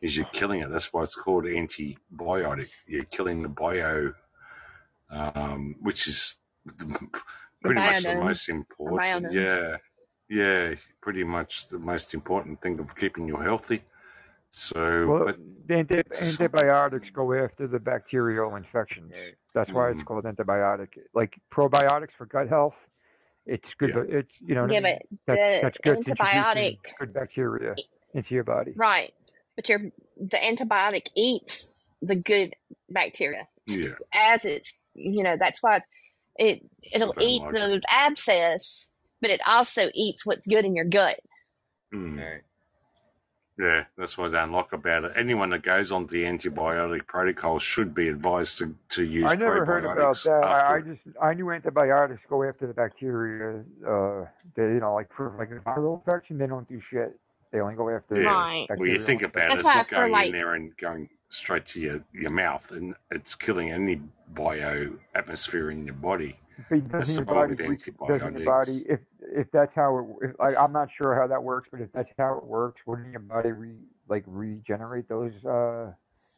Is 0.00 0.16
you're 0.16 0.24
killing 0.32 0.62
it. 0.62 0.70
That's 0.70 0.94
why 0.94 1.02
it's 1.02 1.14
called 1.14 1.44
antibiotic. 1.44 2.70
You're 2.86 3.04
killing 3.04 3.42
the 3.42 3.48
bio, 3.48 4.14
um, 5.10 5.76
which 5.82 6.08
is 6.08 6.36
the, 6.64 6.96
pretty 7.60 7.80
much 7.80 8.04
the 8.04 8.14
most 8.14 8.48
important. 8.48 8.98
biodome. 9.02 9.34
Yeah, 9.34 9.76
yeah, 10.30 10.74
pretty 11.02 11.22
much 11.22 11.68
the 11.68 11.78
most 11.78 12.14
important 12.14 12.62
thing 12.62 12.78
of 12.78 12.96
keeping 12.96 13.28
you 13.28 13.36
healthy. 13.36 13.82
So, 14.52 15.06
Well, 15.06 15.24
but 15.26 15.36
the 15.66 15.74
anti- 15.74 16.02
antibiotics 16.20 17.08
go 17.10 17.32
after 17.32 17.66
the 17.68 17.78
bacterial 17.78 18.56
infections. 18.56 19.12
Right. 19.12 19.34
That's 19.54 19.70
why 19.72 19.90
it's 19.90 20.00
Mhm. 20.00 20.06
called 20.06 20.24
antibiotic. 20.24 20.98
Like 21.14 21.34
probiotics 21.52 22.12
for 22.18 22.26
gut 22.26 22.48
health, 22.48 22.74
it's 23.46 23.68
good. 23.78 23.90
Yeah. 23.90 24.18
It's 24.18 24.32
you 24.40 24.54
know 24.54 24.62
what 24.62 24.70
I 24.70 24.74
Yeah, 24.74 24.80
mean? 24.80 24.98
but 25.26 25.36
That's, 25.36 25.54
the 25.56 25.60
that's 25.62 25.78
good. 25.84 25.98
antibiotic- 26.04 26.78
good 26.98 27.12
bacteria 27.12 27.74
into 28.14 28.34
your 28.34 28.44
body. 28.44 28.72
Right. 28.76 29.14
But 29.56 29.68
your 29.68 29.78
the 30.16 30.36
antibiotic 30.36 31.08
eats 31.14 31.82
the 32.02 32.16
good 32.16 32.54
bacteria 32.88 33.46
yeah, 33.66 33.90
as 34.14 34.44
it's 34.44 34.72
you 34.94 35.22
know 35.22 35.36
that's 35.38 35.62
why 35.62 35.76
it's, 35.76 35.86
it 36.36 36.70
it'll 36.92 37.12
Very 37.12 37.26
eat 37.26 37.42
much. 37.42 37.52
the 37.52 37.82
abscess, 37.90 38.88
but 39.20 39.30
it 39.30 39.40
also 39.46 39.90
eats 39.94 40.24
what's 40.26 40.46
good 40.46 40.64
in 40.64 40.74
your 40.74 40.86
gut. 40.86 41.20
Mm. 41.94 42.40
Right. 43.60 43.76
Yeah, 43.76 43.84
that's 43.96 44.16
what 44.16 44.34
I 44.34 44.40
don't 44.40 44.52
like 44.52 44.72
about 44.72 45.04
it. 45.04 45.12
Anyone 45.16 45.50
that 45.50 45.62
goes 45.62 45.92
on 45.92 46.06
the 46.06 46.24
antibiotic 46.24 47.06
protocol 47.06 47.58
should 47.58 47.94
be 47.94 48.08
advised 48.08 48.58
to, 48.58 48.74
to 48.90 49.04
use 49.04 49.30
I 49.30 49.34
never 49.34 49.64
heard 49.64 49.84
about 49.84 50.16
that. 50.24 50.30
I, 50.44 50.76
I 50.76 50.80
just 50.80 51.00
I 51.20 51.34
knew 51.34 51.50
antibiotics 51.50 52.22
go 52.28 52.42
after 52.42 52.66
the 52.66 52.74
bacteria. 52.74 53.62
Uh, 53.86 54.26
they 54.54 54.62
you 54.62 54.80
know 54.80 54.94
like 54.94 55.08
for 55.14 55.34
like 55.38 55.50
a 55.50 55.60
viral 55.68 55.98
infection, 55.98 56.38
they 56.38 56.46
don't 56.46 56.68
do 56.68 56.80
shit. 56.90 57.18
They 57.52 57.60
only 57.60 57.74
go 57.74 57.90
after 57.90 58.20
Yeah. 58.20 58.28
Right. 58.30 58.66
Well, 58.76 58.88
you 58.88 59.02
think 59.04 59.22
about 59.22 59.50
it, 59.50 59.54
it's 59.54 59.62
not 59.64 59.88
going 59.88 60.12
like- 60.12 60.26
in 60.26 60.32
there 60.32 60.54
and 60.54 60.76
going 60.76 61.08
straight 61.28 61.66
to 61.66 61.80
your, 61.80 62.00
your 62.12 62.30
mouth, 62.30 62.70
and 62.72 62.94
it's 63.10 63.34
killing 63.34 63.70
any 63.70 64.00
bio 64.34 64.90
atmosphere 65.14 65.70
in 65.70 65.84
your 65.84 65.94
body. 65.94 66.36
But 66.68 66.88
doesn't 66.90 67.14
your 67.16 67.24
body 67.24 67.54
doesn't 67.56 68.36
your 68.38 68.44
body 68.44 68.84
if 68.88 69.00
if 69.20 69.50
that's 69.52 69.74
how 69.74 69.98
it, 70.20 70.26
if, 70.30 70.40
I, 70.40 70.54
I'm 70.56 70.72
not 70.72 70.88
sure 70.96 71.14
how 71.18 71.26
that 71.26 71.42
works, 71.42 71.68
but 71.70 71.80
if 71.80 71.92
that's 71.92 72.08
how 72.18 72.36
it 72.38 72.44
works, 72.44 72.80
wouldn't 72.86 73.10
your 73.12 73.20
body 73.20 73.50
re, 73.52 73.74
like 74.08 74.24
regenerate 74.26 75.08
those? 75.08 75.32
Uh, 75.44 75.92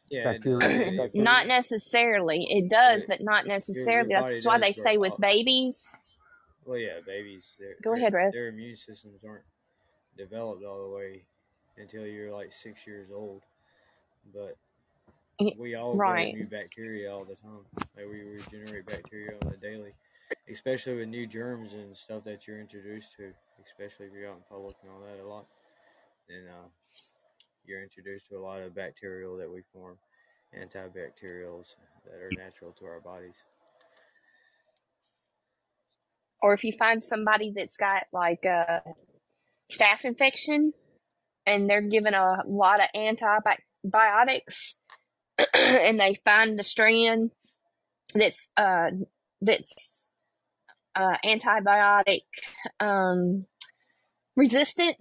Yeah. 0.09 0.33
Bacteria- 0.33 0.59
does. 0.59 0.71
It- 0.71 0.87
it- 0.93 0.97
bacteria. 0.97 1.23
Not 1.23 1.47
necessarily. 1.47 2.43
It 2.49 2.69
does, 2.69 3.01
Right. 3.01 3.07
but 3.19 3.21
not 3.21 3.47
necessarily. 3.47 4.11
your 4.11 4.21
That's 4.25 4.45
why 4.45 4.59
they 4.59 4.73
say 4.73 4.97
with 4.97 5.13
up. 5.13 5.19
babies. 5.21 5.89
Well, 6.65 6.77
yeah, 6.77 6.99
babies. 7.05 7.45
Go 7.81 7.93
ahead, 7.93 8.13
Russ. 8.13 8.33
Their 8.33 8.47
immune 8.49 8.77
systems 8.77 9.23
aren't 9.27 9.43
developed 10.17 10.63
all 10.63 10.87
the 10.89 10.95
way 10.95 11.23
until 11.77 12.05
you're 12.05 12.31
like 12.31 12.53
six 12.53 12.85
years 12.87 13.09
old. 13.13 13.41
But 14.33 14.55
we 15.57 15.75
all 15.75 15.95
right. 15.95 16.31
grow 16.33 16.41
new 16.43 16.47
bacteria 16.47 17.11
all 17.13 17.25
the 17.25 17.35
time. 17.35 17.65
Like 17.97 18.05
we 18.09 18.21
regenerate 18.21 18.85
bacteria 18.85 19.33
on 19.41 19.49
the 19.49 19.57
daily, 19.57 19.91
especially 20.51 20.95
with 20.95 21.09
new 21.09 21.27
germs 21.27 21.73
and 21.73 21.95
stuff 21.95 22.23
that 22.23 22.47
you're 22.47 22.59
introduced 22.59 23.15
to. 23.17 23.31
Especially 23.65 24.07
if 24.07 24.13
you're 24.13 24.29
out 24.29 24.37
in 24.37 24.43
public 24.49 24.75
and 24.81 24.91
all 24.91 24.99
that 25.01 25.23
a 25.23 25.27
lot, 25.27 25.45
then 26.27 26.43
uh, 26.49 26.67
you're 27.65 27.81
introduced 27.81 28.27
to 28.29 28.35
a 28.35 28.43
lot 28.43 28.61
of 28.61 28.75
bacterial 28.75 29.37
that 29.37 29.49
we 29.49 29.61
form, 29.73 29.97
antibacterials 30.57 31.65
that 32.05 32.19
are 32.19 32.31
natural 32.37 32.71
to 32.73 32.85
our 32.85 32.99
bodies. 32.99 33.35
or 36.43 36.53
if 36.53 36.63
you 36.63 36.73
find 36.77 37.01
somebody 37.01 37.53
that's 37.55 37.77
got 37.77 38.03
like 38.11 38.45
a 38.45 38.81
staph 39.71 40.03
infection 40.03 40.73
and 41.47 41.67
they're 41.67 41.81
given 41.81 42.13
a 42.13 42.43
lot 42.45 42.81
of 42.81 42.87
antibiotics 42.93 44.75
and 45.55 45.99
they 45.99 46.19
find 46.25 46.59
the 46.59 46.63
strand 46.63 47.31
that's 48.13 48.51
uh 48.57 48.89
that's 49.41 50.07
uh 50.95 51.17
antibiotic 51.25 52.21
um 52.79 53.45
resistant 54.35 54.95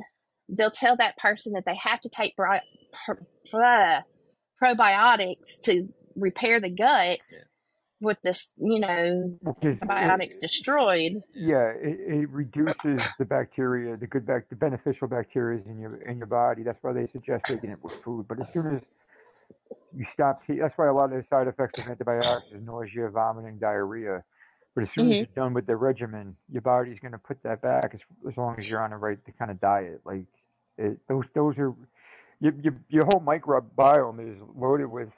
they'll 0.48 0.70
tell 0.70 0.96
that 0.96 1.16
person 1.16 1.52
that 1.54 1.64
they 1.66 1.76
have 1.82 2.00
to 2.00 2.08
take 2.08 2.36
bri- 2.36 2.60
pr- 3.06 3.22
blah, 3.50 4.00
probiotics 4.62 5.60
to 5.64 5.88
repair 6.16 6.60
the 6.60 6.68
gut 6.70 7.18
Yeah. 7.30 7.38
with 8.00 8.18
this 8.22 8.52
you 8.58 8.80
know 8.80 9.38
Because 9.42 9.76
it- 9.76 9.80
probiotics 9.80 10.40
destroyed 10.40 11.12
Yeah, 11.34 11.72
it, 11.74 11.98
it 12.00 12.28
reduces 12.30 13.00
the 13.18 13.24
bacteria, 13.24 13.96
the 13.96 14.06
good 14.06 14.26
bac, 14.26 14.48
the 14.50 14.56
beneficial 14.56 15.08
bacteria 15.08 15.62
in 15.66 15.78
your 15.80 15.96
in 16.02 16.18
your 16.18 16.26
body. 16.26 16.62
That's 16.62 16.82
why 16.82 16.92
they 16.92 17.06
suggest 17.12 17.44
taking 17.46 17.70
it 17.70 17.82
with 17.82 17.94
food. 18.04 18.26
But 18.28 18.40
as 18.40 18.52
soon 18.52 18.76
as 18.76 18.82
you 19.96 20.04
stop, 20.12 20.42
that's 20.48 20.76
why 20.76 20.88
a 20.88 20.92
lot 20.92 21.04
of 21.06 21.10
the 21.12 21.24
side 21.30 21.46
effects 21.46 21.78
of 21.80 21.86
antibiotics 21.88 22.46
is 22.52 22.62
nausea, 22.62 23.08
vomiting, 23.08 23.58
diarrhea. 23.58 24.22
But 24.74 24.84
as 24.84 24.88
soon 24.94 25.12
as 25.12 25.16
Mhm. 25.16 25.18
you're 25.26 25.44
done 25.44 25.54
with 25.54 25.66
the 25.66 25.76
regimen, 25.76 26.36
your 26.48 26.62
body's 26.62 26.98
going 27.00 27.12
to 27.12 27.18
put 27.18 27.42
that 27.42 27.60
back 27.60 27.94
as, 27.94 28.00
as 28.28 28.36
long 28.36 28.54
as 28.58 28.70
you're 28.70 28.82
on 28.82 28.90
the 28.90 28.96
right 28.96 29.18
kind 29.38 29.50
of 29.50 29.60
diet. 29.60 30.00
Like 30.04 30.24
it, 30.78 30.98
those 31.08 31.24
those 31.34 31.58
are 31.58 31.74
your, 32.40 32.52
your 32.54 32.74
your 32.88 33.04
whole 33.04 33.20
microbiome 33.20 34.34
is 34.34 34.40
loaded 34.56 34.86
with 34.86 35.10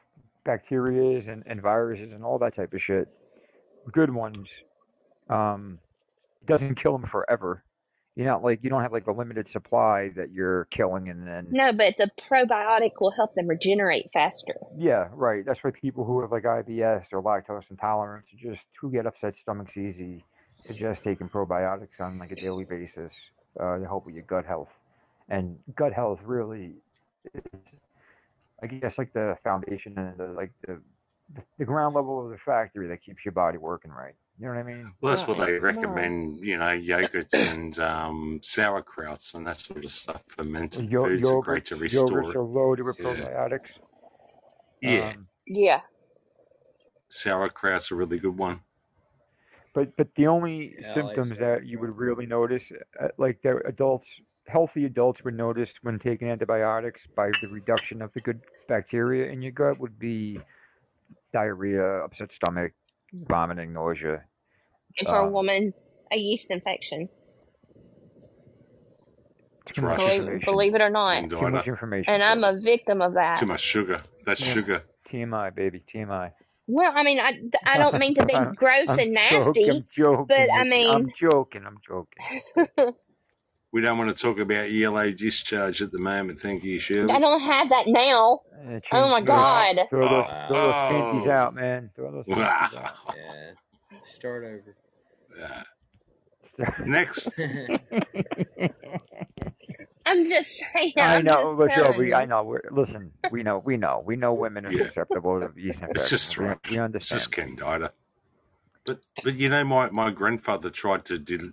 bacteria 0.44 1.20
and, 1.30 1.44
and 1.46 1.62
viruses 1.62 2.12
and 2.12 2.24
all 2.24 2.38
that 2.38 2.56
type 2.56 2.74
of 2.74 2.80
shit. 2.82 3.08
Good 3.92 4.12
ones. 4.12 4.48
Um, 5.28 5.78
doesn't 6.46 6.74
kill 6.82 6.98
them 6.98 7.08
forever. 7.10 7.62
You're 8.16 8.26
not 8.26 8.44
like 8.44 8.60
you 8.62 8.70
don't 8.70 8.82
have 8.82 8.92
like 8.92 9.06
a 9.06 9.12
limited 9.12 9.48
supply 9.52 10.10
that 10.16 10.30
you're 10.32 10.66
killing 10.66 11.08
and 11.08 11.26
then 11.26 11.48
no 11.50 11.72
but 11.72 11.96
the 11.98 12.10
probiotic 12.30 12.92
will 13.00 13.10
help 13.10 13.34
them 13.34 13.48
regenerate 13.48 14.10
faster 14.12 14.54
yeah, 14.76 15.08
right. 15.12 15.44
That's 15.46 15.58
why 15.62 15.70
people 15.70 16.04
who 16.04 16.20
have 16.20 16.32
like 16.32 16.44
IBS 16.44 17.04
or 17.12 17.22
lactose 17.22 17.62
intolerance 17.70 18.26
or 18.32 18.52
just 18.52 18.62
who 18.80 18.90
get 18.90 19.06
upset 19.06 19.34
stomachs 19.42 19.76
easy 19.76 20.24
suggest 20.66 21.00
taking 21.04 21.28
probiotics 21.28 22.00
on 22.00 22.18
like 22.18 22.32
a 22.32 22.36
daily 22.36 22.64
basis 22.64 23.12
uh, 23.60 23.78
to 23.78 23.84
help 23.86 24.06
with 24.06 24.14
your 24.14 24.24
gut 24.24 24.46
health. 24.46 24.68
And 25.28 25.58
gut 25.76 25.92
health 25.92 26.20
really 26.24 26.74
is, 27.32 27.42
I 28.62 28.66
guess, 28.66 28.92
like 28.98 29.12
the 29.12 29.36
foundation 29.44 29.96
and 29.96 30.18
the 30.18 30.26
like 30.26 30.52
the 30.66 30.80
the 31.58 31.64
ground 31.64 31.94
level 31.94 32.22
of 32.22 32.30
the 32.30 32.38
factory 32.44 32.88
that 32.88 33.02
keeps 33.04 33.24
your 33.24 33.32
body 33.32 33.58
working 33.58 33.90
right. 33.90 34.14
You 34.38 34.46
know 34.46 34.54
what 34.54 34.58
I 34.58 34.62
mean? 34.64 34.92
Well, 35.00 35.14
that's 35.14 35.28
what 35.28 35.38
they 35.46 35.52
right. 35.52 35.62
recommend, 35.62 36.40
you 36.40 36.58
know, 36.58 36.64
yogurts 36.64 37.34
and 37.34 37.78
um, 37.78 38.40
sauerkrauts 38.42 39.34
and 39.34 39.46
that 39.46 39.60
sort 39.60 39.84
of 39.84 39.92
stuff. 39.92 40.22
Fermented 40.28 40.90
Yo- 40.90 41.04
foods 41.04 41.30
are 41.30 41.40
great 41.40 41.66
to 41.66 41.76
restore 41.76 42.08
yogurts 42.08 42.30
it. 42.30 42.36
are 42.36 42.42
loaded 42.42 42.82
with 42.84 42.96
Yeah. 42.98 43.04
probiotics. 43.06 43.68
Yeah, 44.80 45.10
Um, 45.10 45.28
yeah 45.46 45.80
sauerkraut's 47.08 47.90
a 47.90 47.94
really 47.94 48.18
good 48.18 48.36
one. 48.36 48.60
But 49.72 49.96
but 49.96 50.08
the 50.16 50.26
only 50.26 50.76
Yeah, 50.78 50.92
I 50.92 51.00
like 51.00 51.16
symptoms 51.16 51.38
that 51.38 51.66
you 51.66 51.78
would 51.80 51.96
really 51.96 52.26
notice, 52.26 52.62
uh, 53.00 53.08
like 53.18 53.40
the 53.42 53.58
adults, 53.66 54.06
healthy 54.46 54.84
adults 54.84 55.22
would 55.24 55.34
notice 55.36 55.68
when 55.82 55.98
taking 55.98 56.28
antibiotics 56.28 57.00
by 57.16 57.30
the 57.40 57.48
reduction 57.48 58.02
of 58.02 58.12
the 58.14 58.20
good 58.20 58.40
bacteria 58.68 59.30
in 59.32 59.42
your 59.42 59.52
gut 59.52 59.78
would 59.78 59.98
be 59.98 60.40
diarrhea, 61.32 61.84
upset 62.04 62.30
stomach, 62.34 62.72
vomiting, 63.14 63.72
nausea. 63.72 64.24
and 64.98 65.08
for 65.08 65.18
a 65.18 65.26
Um, 65.26 65.32
woman 65.32 65.74
a 66.10 66.16
yeast 66.16 66.50
infection 66.50 67.08
Too 69.72 69.82
much 69.82 69.98
believe, 69.98 70.44
believe 70.44 70.74
it 70.74 70.82
or 70.82 70.90
not 70.90 71.16
And 71.16 71.30
Too 71.30 71.36
much 71.36 71.52
Angina. 71.54 71.62
information. 71.66 72.12
and 72.14 72.22
i'm 72.22 72.44
a 72.44 72.58
victim 72.60 73.00
of 73.02 73.14
that 73.14 73.40
Too 73.40 73.46
much 73.46 73.60
sugar. 73.62 74.02
That's 74.26 74.40
Yeah. 74.40 74.54
sugar. 74.54 74.82
TMI, 75.10 75.50
baby, 75.54 75.82
TMI. 75.92 76.32
well 76.66 76.92
i 76.94 77.02
mean 77.02 77.18
i, 77.20 77.40
I 77.66 77.78
don't 77.78 77.98
mean 77.98 78.14
to 78.16 78.26
be 78.26 78.34
gross 78.56 78.88
I'm 78.88 78.98
and 78.98 79.14
joking, 79.30 79.66
nasty 79.66 79.70
I'm 79.70 79.86
joking. 79.96 80.26
but 80.28 80.48
I 80.54 80.64
mean, 80.64 80.90
I'm 80.90 81.12
joking. 81.20 81.64
I'm 81.66 81.78
joking. 81.86 82.94
We 83.74 83.80
don't 83.80 83.98
want 83.98 84.16
to 84.16 84.22
talk 84.22 84.38
about 84.38 84.70
yellow 84.70 85.10
discharge 85.10 85.82
at 85.82 85.90
the 85.90 85.98
moment. 85.98 86.38
Thank 86.40 86.62
you, 86.62 86.78
Shirley. 86.78 87.12
i 87.12 87.18
don't 87.18 87.40
have 87.40 87.68
that 87.70 87.88
now 87.88 88.42
Uh, 88.56 88.78
oh 88.92 89.08
my 89.10 89.16
change- 89.16 89.26
god 89.26 89.80
Throw 89.90 90.08
those, 90.08 90.26
Oh. 90.30 90.46
throw 90.48 90.62
those 90.66 90.74
panties 90.92 91.28
out, 91.28 91.54
man. 91.56 91.90
Throw 91.96 92.12
those 92.12 92.24
panties 92.24 92.44
Wow. 92.44 92.70
out. 92.84 92.94
Yeah. 93.16 93.98
Start 94.04 94.44
over. 94.44 94.76
Yeah. 95.36 95.62
Next, 96.86 97.28
i'm 100.06 100.28
just 100.28 100.50
saying 100.72 100.92
I 100.96 101.20
know, 101.22 101.56
but 101.56 101.70
telling 101.70 101.92
Joe, 101.94 101.98
we. 101.98 102.14
I 102.14 102.26
know. 102.26 102.44
We're, 102.44 102.62
listen, 102.70 103.10
we 103.32 103.42
know, 103.42 103.58
we 103.58 103.76
know, 103.76 104.04
we 104.06 104.14
know 104.14 104.32
women 104.34 104.66
are 104.66 104.70
Yeah. 104.72 104.86
susceptible 104.86 105.40
to 105.40 105.50
yeast 105.60 105.80
infections. 105.80 106.00
it's 106.02 106.10
just 106.10 106.38
we, 106.38 106.44
thrush. 106.44 106.58
we 106.70 106.76
It's 106.76 106.80
understand. 106.80 107.20
just 107.20 107.32
candida. 107.32 107.90
But 108.86 109.00
but 109.24 109.34
you 109.34 109.48
know, 109.48 109.64
my, 109.64 109.90
my 109.90 110.10
grandfather 110.12 110.70
tried 110.70 111.04
to 111.06 111.18
did, 111.18 111.52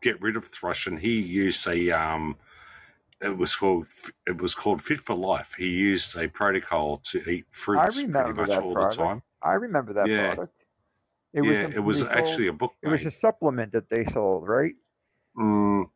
get 0.00 0.20
rid 0.20 0.36
of 0.36 0.46
thrush, 0.46 0.86
and 0.86 0.98
he 0.98 1.18
used 1.20 1.66
a 1.66 1.90
um, 1.90 2.36
it 3.20 3.36
was 3.36 3.54
called 3.54 3.86
it 4.26 4.40
was 4.40 4.54
called 4.54 4.82
Fit 4.82 5.00
for 5.00 5.14
Life. 5.14 5.54
He 5.58 5.66
used 5.68 6.16
a 6.16 6.28
protocol 6.28 6.98
to 7.10 7.18
eat 7.28 7.46
fruits 7.50 7.94
pretty 7.94 8.08
much 8.08 8.50
all 8.50 8.72
product. 8.72 8.96
the 8.96 9.04
time. 9.04 9.22
I 9.42 9.52
remember 9.54 9.92
that 9.94 10.08
Yeah. 10.08 10.34
product. 10.34 10.54
It 11.34 11.44
yeah, 11.44 11.66
was 11.66 11.74
it 11.74 11.80
was 11.80 11.98
sold- 12.00 12.10
actually 12.12 12.46
a 12.48 12.52
book. 12.52 12.72
it 12.82 12.88
was 12.88 13.02
a 13.04 13.10
supplement 13.20 13.72
that 13.72 13.90
they 13.90 14.06
sold, 14.12 14.48
right? 14.48 14.74
Mm. 15.36 15.90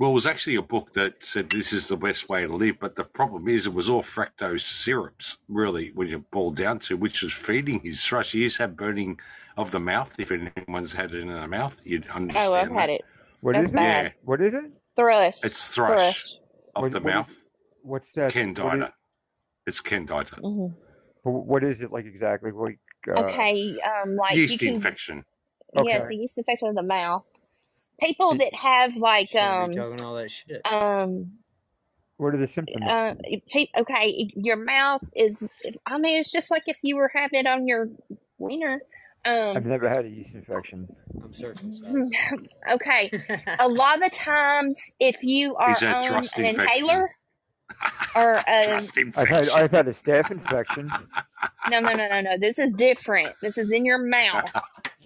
Well, 0.00 0.12
it 0.12 0.14
was 0.14 0.24
actually 0.24 0.54
a 0.56 0.62
book 0.62 0.94
that 0.94 1.22
said 1.22 1.50
this 1.50 1.74
is 1.74 1.86
the 1.86 1.96
best 1.96 2.30
way 2.30 2.46
to 2.46 2.56
live, 2.56 2.76
but 2.80 2.96
the 2.96 3.04
problem 3.04 3.48
is 3.48 3.66
it 3.66 3.74
was 3.74 3.90
all 3.90 4.02
fructose 4.02 4.62
syrups, 4.62 5.36
really, 5.46 5.90
when 5.94 6.08
you 6.08 6.20
boil 6.30 6.52
down 6.52 6.78
to, 6.78 6.96
which 6.96 7.20
was 7.20 7.34
feeding 7.34 7.80
his 7.80 8.02
thrush. 8.02 8.32
He 8.32 8.38
used 8.38 8.56
to 8.56 8.62
have 8.62 8.78
burning 8.78 9.20
of 9.58 9.72
the 9.72 9.78
mouth. 9.78 10.10
If 10.16 10.30
anyone's 10.32 10.92
had 10.94 11.12
it 11.12 11.20
in 11.20 11.28
the 11.28 11.46
mouth, 11.46 11.76
you'd 11.84 12.08
understand. 12.08 12.48
oh 12.50 12.54
i've 12.54 12.68
that. 12.70 12.74
had 12.80 12.88
it 12.88 13.02
What 13.42 13.52
That's 13.52 13.66
is 13.68 13.74
it? 13.74 13.76
Yeah, 13.78 14.08
What 14.24 14.40
is 14.40 14.54
it? 14.54 14.70
thrush 14.96 15.44
it's 15.44 15.68
thrush, 15.68 15.90
thrush 15.90 16.34
of 16.76 16.82
What- 16.84 16.92
the 16.92 17.00
what 17.00 17.10
is- 17.10 17.14
mouth. 17.14 17.44
What's 17.82 18.06
that? 18.14 18.22
What 18.22 18.28
is, 18.28 18.32
Candida. 18.32 18.94
It's 19.66 19.80
candida. 19.80 20.36
hmm 20.36 20.68
what 21.24 21.62
is 21.62 21.78
it 21.82 21.92
like 21.92 22.06
exactly? 22.06 22.52
Like, 22.52 22.78
uh, 23.06 23.20
okay 23.24 23.76
um 23.82 24.16
like 24.16 24.34
Yeast 24.34 24.52
you 24.62 24.68
can 24.68 24.76
infection. 24.76 25.24
yes 25.84 26.04
Okay. 26.06 26.14
a 26.14 26.18
yeast 26.20 26.38
infection 26.38 26.68
of 26.68 26.74
the 26.74 26.82
mouth 26.82 27.24
people 28.00 28.36
that 28.36 28.54
have 28.54 28.96
like 28.96 29.30
Shouldn't 29.30 29.48
um 29.48 29.72
talking 29.74 30.04
all 30.04 30.14
that 30.16 30.30
shit. 30.30 30.60
um 30.64 31.32
What 32.16 32.34
are 32.34 32.38
the 32.38 32.48
symptoms? 32.54 32.84
uh, 32.86 33.14
okay, 33.80 34.30
your 34.36 34.56
mouth 34.56 35.02
is. 35.14 35.46
I 35.86 35.98
mean, 35.98 36.20
it's 36.20 36.32
just 36.32 36.50
like 36.50 36.64
if 36.66 36.78
you 36.82 36.96
were 36.96 37.10
having 37.14 37.40
it 37.40 37.46
on 37.46 37.66
your 37.66 37.88
wiener. 38.38 38.82
Um, 39.24 39.54
I've 39.56 39.66
never 39.66 39.86
had 39.88 40.06
a 40.06 40.08
yeast 40.08 40.30
infection. 40.34 40.88
I'm 41.22 41.34
circumcised. 41.34 41.94
okay, 42.72 43.10
a 43.58 43.68
lot 43.68 43.96
of 43.98 44.04
the 44.04 44.10
times, 44.10 44.78
if 44.98 45.22
you 45.22 45.56
are 45.58 45.70
on 45.72 45.78
an 46.14 46.14
infection? 46.24 46.44
inhaler 46.46 47.10
or 48.14 48.36
a 48.48 48.64
Thrust 48.80 48.92
I've 49.16 49.28
had. 49.28 49.48
I've 49.50 49.70
had 49.70 49.88
a 49.88 49.94
staph 49.94 50.30
infection. 50.30 50.90
no, 51.68 51.80
no, 51.80 51.92
no, 51.92 52.08
no, 52.08 52.20
no. 52.22 52.38
This 52.40 52.58
is 52.58 52.72
different. 52.72 53.34
This 53.42 53.58
is 53.58 53.70
in 53.70 53.84
your 53.84 53.98
mouth. 53.98 54.48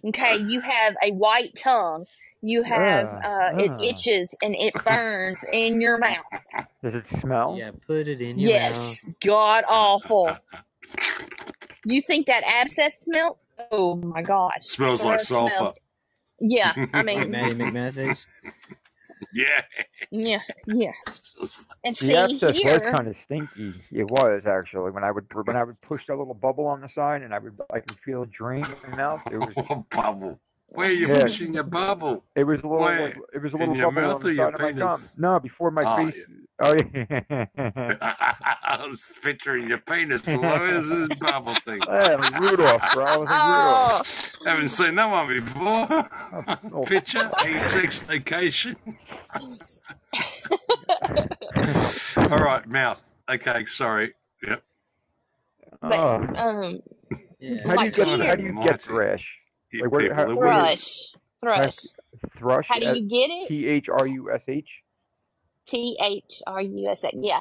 Okay, 0.07 0.37
you 0.37 0.61
have 0.61 0.95
a 1.03 1.11
white 1.13 1.55
tongue. 1.57 2.05
You 2.47 2.63
have 2.63 3.09
Ah, 3.25 3.53
uh, 3.53 3.57
it 3.57 3.73
itches 3.87 4.35
and 4.43 4.55
it 4.55 4.75
burns 4.85 5.43
in 5.51 5.81
your 5.81 5.97
mouth. 5.97 6.27
Does 6.83 6.95
it 6.97 7.05
smell? 7.21 7.57
yeah, 7.59 7.71
put 7.87 8.07
it 8.07 8.21
in 8.21 8.39
your 8.39 8.53
mouth. 8.53 8.61
Yes, 8.77 9.05
mouth. 9.07 9.15
god 9.25 9.65
awful. 9.67 10.37
You 11.87 12.03
think 12.03 12.27
that 12.27 12.43
abscess 12.45 13.01
smell? 13.01 13.39
Oh 13.73 13.95
my 13.97 14.21
gosh. 14.21 14.61
Smells 14.61 15.03
like 15.03 15.21
it 15.23 15.27
smells- 15.27 15.53
sulfur. 15.55 15.73
Yeah, 16.39 16.73
I 16.93 17.03
mean, 17.09 17.31
Maddie 17.31 17.55
McMath 17.55 18.19
Yeah. 19.33 19.45
yeah, 20.11 20.41
yeah. 20.67 20.91
And 21.85 21.97
see 21.97 22.09
The 22.09 22.25
abscess 22.25 22.53
was 22.63 22.79
kind 22.95 23.09
of 23.09 23.17
stinky. 23.25 23.75
It 23.91 24.11
was 24.11 24.45
actually 24.45 24.91
when 24.91 25.03
I 25.05 25.11
would 25.13 25.27
when 25.47 25.57
I 25.57 25.65
would 25.65 25.81
push 25.81 26.03
that 26.09 26.19
little 26.19 26.35
bubble 26.35 26.67
on 26.67 26.83
the 26.83 26.91
side 26.91 27.23
and 27.23 27.33
I 27.33 27.39
would 27.39 27.59
I 27.73 27.81
could 27.81 27.97
feel 28.05 28.25
it 28.25 28.33
drain 28.33 28.67
in 28.67 28.91
my 28.91 28.97
mouth. 28.99 29.23
It 29.33 29.39
was 29.39 29.55
a 29.57 29.77
bubble. 29.97 30.39
Where 30.75 30.89
are 30.89 30.93
you 30.93 31.09
Yeah. 31.09 31.21
pushing 31.23 31.55
your 31.55 31.63
bubble? 31.63 32.25
it 32.35 32.43
was 32.45 32.61
a 32.61 32.67
little 32.67 32.79
Where? 32.81 33.03
like, 33.07 33.17
it 33.33 33.43
was 33.43 33.53
a 33.53 33.57
In 33.57 33.61
little 33.61 33.77
your 33.77 33.91
bubble 33.93 34.03
mouth 34.09 34.15
on 34.17 34.21
or 34.21 34.25
the 34.25 34.35
your 34.35 34.47
side 34.51 34.55
of 34.55 34.61
my 34.61 34.73
penis? 34.73 34.83
gum. 34.85 35.09
No, 35.17 35.39
before 35.41 35.71
my 35.71 35.85
Oh, 35.85 35.97
face. 36.11 36.21
Oh 36.65 36.75
yeah. 36.95 37.47
I 38.67 38.87
was 38.89 39.05
picturing 39.23 39.69
your 39.69 39.79
penis. 39.79 40.27
Where's 40.27 40.89
this 40.89 41.09
bubble 41.19 41.55
thing? 41.65 41.81
yeah, 41.89 42.15
like 42.17 42.39
Rudolph, 42.41 42.83
bro. 42.93 43.05
I 43.05 43.17
was 43.17 43.29
like 43.29 43.45
Rudolph. 43.47 44.33
oh, 44.41 44.45
Haven't 44.51 44.69
seen 44.69 44.95
that 44.97 45.11
one 45.11 45.29
before. 45.29 46.11
Oh. 46.73 46.83
Picture, 46.83 47.31
eight 47.45 47.67
sex 47.67 48.09
location. 48.09 48.77
All 52.17 52.39
right, 52.39 52.67
mouth. 52.69 53.01
Okay, 53.31 53.65
sorry. 53.67 54.15
Yep. 54.47 54.63
but 55.83 55.93
Oh. 55.93 56.17
um, 56.37 56.81
Yeah. 57.41 57.67
How 57.67 57.77
do 57.77 57.85
you 57.85 57.91
get 57.91 58.07
here. 58.07 58.25
how 58.27 58.35
do 58.37 58.43
you 58.43 58.65
get 58.67 58.81
thrash? 58.81 59.25
You 59.75 59.83
Like, 59.83 59.93
what- 59.93 60.13
how- 60.13 60.27
what 60.29 60.37
thrush, 60.37 61.13
Thrush. 61.41 61.77
Thrush. 62.39 62.67
How 62.69 62.79
do 62.79 62.87
you 62.99 63.09
get 63.09 63.29
it? 63.31 63.49
T 63.49 63.67
H 63.67 63.87
R 63.91 64.07
U 64.07 64.31
S 64.33 64.43
H. 64.49 64.69
T 65.67 65.97
H 66.01 66.43
R 66.47 66.63
U 66.63 66.89
S 66.89 67.05
A. 67.05 67.11
Yeah. 67.13 67.41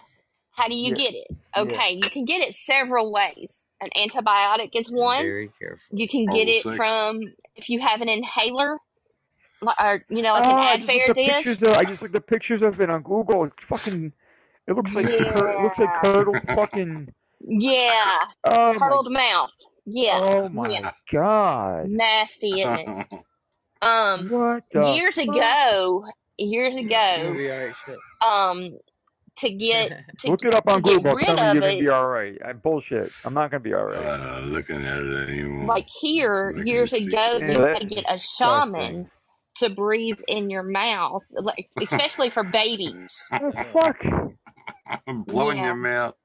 How 0.52 0.68
do 0.68 0.76
you 0.76 0.90
Yeah. 0.90 1.04
get 1.06 1.14
it? 1.14 1.28
Yeah. 1.56 1.62
Okay, 1.64 1.94
you 1.94 2.10
can 2.10 2.26
get 2.26 2.42
it 2.42 2.56
several 2.56 3.12
ways. 3.12 3.64
An 3.82 3.90
antibiotic 3.96 4.72
is 4.76 4.92
one. 4.92 5.22
Very 5.22 5.52
careful. 5.60 5.80
You 5.92 6.08
can 6.08 6.26
get 6.26 6.46
the 6.46 6.52
it 6.52 6.64
six. 6.64 6.76
from 6.76 7.22
if 7.56 7.70
you 7.70 7.80
have 7.80 8.02
an 8.02 8.10
inhaler, 8.10 8.78
or 9.62 10.04
you 10.10 10.22
know, 10.22 10.34
like 10.34 10.46
Oh, 10.46 10.58
an 10.58 10.64
ah, 10.64 10.76
Advair 10.78 11.14
disc. 11.14 11.62
of, 11.62 11.70
I 11.70 11.84
just 11.86 12.02
looked 12.02 12.16
at 12.16 12.28
pictures 12.28 12.62
of 12.62 12.80
it 12.82 12.90
on 12.90 13.02
Google. 13.04 13.46
It's 13.46 13.56
fucking. 13.70 14.12
It 14.68 14.74
looks 14.76 14.94
like 14.94 15.08
cur- 15.08 15.50
it 15.60 15.62
looks 15.64 15.78
like 15.80 15.90
Yeah. 15.90 16.02
curdled 16.14 16.38
fucking. 16.48 17.14
Yeah, 17.46 18.20
Oh 18.50 18.74
my. 18.74 18.80
curdled 18.80 19.12
mouth. 19.12 19.52
Yeah, 19.86 20.30
Oh 20.34 20.50
my 20.50 20.70
yeah, 20.70 20.92
god. 21.12 21.90
nasty, 21.90 22.62
isn't 22.62 22.80
it? 22.90 23.08
Um, 23.82 24.30
What 24.30 24.64
the 24.72 24.92
years 24.94 25.16
fuck? 25.16 25.28
ago, 25.28 26.06
years 26.38 26.74
ago, 26.78 27.34
be 27.36 27.52
alright. 27.52 27.76
Shit. 27.86 27.98
um, 28.26 28.78
to 29.40 29.50
get 29.50 29.90
to, 30.20 30.32
Look 30.32 30.46
it 30.46 30.56
up 30.56 30.66
to 30.68 30.74
on 30.76 30.82
get 30.84 31.04
Google. 31.04 31.18
rid 31.18 31.26
Tell 31.26 31.36
me 31.36 31.42
of 31.42 31.54
you're 31.56 31.62
gonna 31.62 31.74
it, 31.74 31.80
be 31.82 31.90
alright. 31.90 32.38
I'm 32.46 32.60
bullshit. 32.60 33.12
I'm 33.26 33.34
not 33.34 33.52
gonna 33.52 33.60
be 33.60 33.74
alright. 33.74 34.06
uh, 34.06 34.40
looking 34.46 34.86
at 34.86 35.00
it 35.02 35.28
anymore. 35.30 35.66
like 35.66 35.88
here 36.00 36.56
years 36.64 36.94
ago, 36.94 37.40
you 37.40 37.48
had 37.62 37.80
to 37.82 37.86
get 37.86 38.06
a 38.08 38.14
disgusting. 38.14 38.24
shaman 38.48 39.12
to 39.58 39.70
breathe 39.70 40.20
in 40.30 40.50
your 40.50 40.64
mouth, 40.64 41.24
like 41.34 41.68
especially 41.82 42.30
for 42.30 42.44
babies. 42.44 43.14
What 43.32 43.54
the 43.54 43.66
fuck? 43.74 43.98
Blowing 45.28 45.58
Yeah. 45.58 45.66
your 45.66 45.76
mouth. 45.76 46.16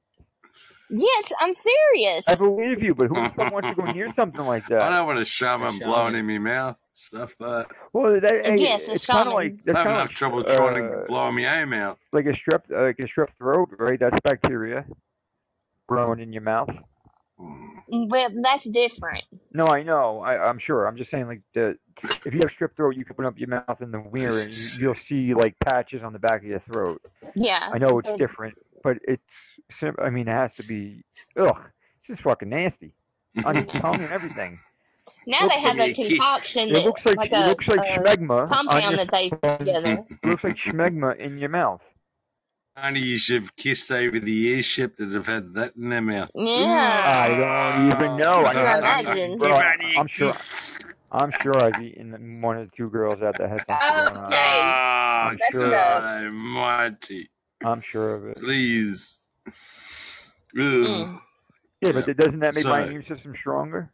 Yes, 0.89 1.31
I'm 1.39 1.53
serious. 1.53 2.25
I 2.27 2.35
believe 2.35 2.81
you, 2.83 2.95
but 2.95 3.07
who 3.07 3.13
wants 3.15 3.35
to 3.37 3.75
go 3.75 3.91
near 3.91 4.11
something 4.15 4.41
like 4.41 4.63
that? 4.69 4.81
I 4.81 4.97
don't 4.97 5.07
want 5.07 5.19
a 5.19 5.25
shaman 5.25 5.73
shaman. 5.73 5.87
blowing 5.87 6.15
in 6.15 6.25
my 6.27 6.37
mouth. 6.39 6.77
Stuff 6.93 7.31
that. 7.39 7.67
Well, 7.93 8.19
that, 8.19 8.31
hey, 8.43 8.55
Yes, 8.57 8.87
a 8.87 8.93
it's 8.93 9.05
kind 9.05 9.27
of 9.27 9.33
like 9.33 9.53
I 9.53 9.57
that's 9.65 9.77
have 9.77 9.85
enough 9.87 10.07
like, 10.09 10.15
trouble 10.17 10.43
trying 10.43 10.83
to 10.83 10.89
uh, 11.01 11.05
blow 11.07 11.31
my 11.31 11.61
own 11.61 11.73
out. 11.73 11.97
like 12.11 12.25
a 12.25 12.29
strep, 12.33 12.63
uh, 12.75 12.81
like 12.83 12.99
a 12.99 13.03
strep 13.03 13.29
throat, 13.37 13.69
right? 13.77 13.99
That's 13.99 14.17
bacteria 14.23 14.85
growing 15.87 16.19
in 16.19 16.33
your 16.33 16.41
mouth. 16.41 16.69
Mm. 17.39 18.09
Well, 18.09 18.29
that's 18.43 18.65
different. 18.69 19.23
No, 19.53 19.65
I 19.65 19.81
know. 19.83 20.19
I, 20.19 20.37
I'm 20.49 20.59
sure. 20.59 20.85
I'm 20.87 20.97
just 20.97 21.09
saying, 21.09 21.27
like, 21.27 21.41
the 21.53 21.77
if 22.25 22.33
you 22.33 22.39
have 22.43 22.51
strep 22.59 22.75
throat, 22.75 22.95
you 22.95 23.03
can 23.05 23.13
open 23.13 23.25
up 23.25 23.37
your 23.37 23.49
mouth 23.49 23.81
in 23.81 23.91
the 23.91 24.01
mirror 24.11 24.39
and 24.39 24.53
you, 24.53 24.69
you'll 24.79 24.95
see 25.07 25.33
like 25.33 25.55
patches 25.59 26.01
on 26.03 26.13
the 26.13 26.19
back 26.19 26.41
of 26.41 26.47
your 26.47 26.59
throat. 26.61 27.01
Yeah. 27.35 27.69
I 27.73 27.77
know 27.77 27.99
it's 27.99 28.07
It- 28.09 28.17
different, 28.17 28.55
but 28.83 28.97
it's. 29.07 29.21
sim- 29.79 29.95
I 30.01 30.09
mean, 30.09 30.27
it 30.27 30.31
has 30.31 30.51
to 30.55 30.63
be. 30.63 31.03
Ugh, 31.37 31.47
it's 31.47 32.07
just 32.07 32.21
fucking 32.23 32.49
nasty 32.49 32.93
on 33.45 33.55
your 33.55 33.65
tongue 33.65 34.01
and 34.01 34.11
everything. 34.11 34.59
Now 35.27 35.43
looks 35.43 35.55
they 35.55 35.61
have 35.61 35.77
like 35.77 35.89
a 35.89 35.91
a 35.91 35.93
kick. 35.95 36.07
concoction 36.09 36.69
It 36.69 36.73
that, 36.73 36.85
looks 36.85 37.01
like, 37.05 37.17
like 37.17 37.31
it 37.31 37.35
a, 37.35 37.47
looks 37.47 37.67
like 37.67 37.89
a 37.89 37.99
schmegma 37.99 38.41
on 38.43 38.49
compound 38.49 38.97
your 38.97 39.05
that 39.05 39.09
they 39.11 39.29
together. 39.29 40.05
It 40.23 40.27
looks 40.27 40.43
like 40.43 40.55
schmegma 40.57 41.17
in 41.17 41.37
your 41.37 41.49
mouth. 41.49 41.81
Only 42.81 43.01
you 43.01 43.17
should 43.17 43.41
have 43.41 43.55
kissed 43.57 43.91
over 43.91 44.19
the 44.19 44.53
airship 44.53 44.95
that 44.97 45.11
have 45.11 45.25
had 45.25 45.53
that 45.55 45.75
in 45.75 45.89
their 45.89 46.01
mouth. 46.01 46.31
Yeah. 46.33 47.11
I 47.13 47.27
don't 47.27 47.93
oh, 47.93 47.97
even 47.97 48.17
know. 48.17 48.31
I 48.31 48.53
Could 48.53 48.59
you 48.59 48.65
don't 48.65 48.67
have, 48.67 48.79
imagine? 48.79 49.37
bro, 49.37 49.49
Give 49.49 49.59
Annie 49.59 49.95
a 49.95 49.99
I'm 49.99 50.07
sure. 50.07 50.35
I'm 51.11 51.31
sure 51.41 51.53
I've 51.63 51.81
eaten 51.81 52.41
one 52.41 52.57
of 52.57 52.69
the 52.69 52.75
two 52.77 52.89
girls 52.89 53.21
out 53.21 53.35
that 53.39 53.49
had 53.49 53.65
something 53.67 54.05
going 54.05 54.17
on. 54.17 54.33
Okay. 54.33 54.61
I'm 54.61 55.37
That's 55.39 55.57
sure. 55.57 55.67
enough. 55.67 56.01
God 56.01 56.23
almighty. 56.25 57.29
I'm 57.63 57.81
sure 57.91 58.15
of 58.15 58.25
it. 58.27 58.37
Please. 58.37 59.19
Ugh. 59.47 59.53
Mm. 60.55 61.19
Yeah, 61.81 61.91
but 61.93 62.05
doesn't 62.17 62.39
that 62.39 62.55
make 62.55 62.65
my 62.65 62.83
immune 62.83 63.05
system 63.07 63.33
stronger? 63.39 63.91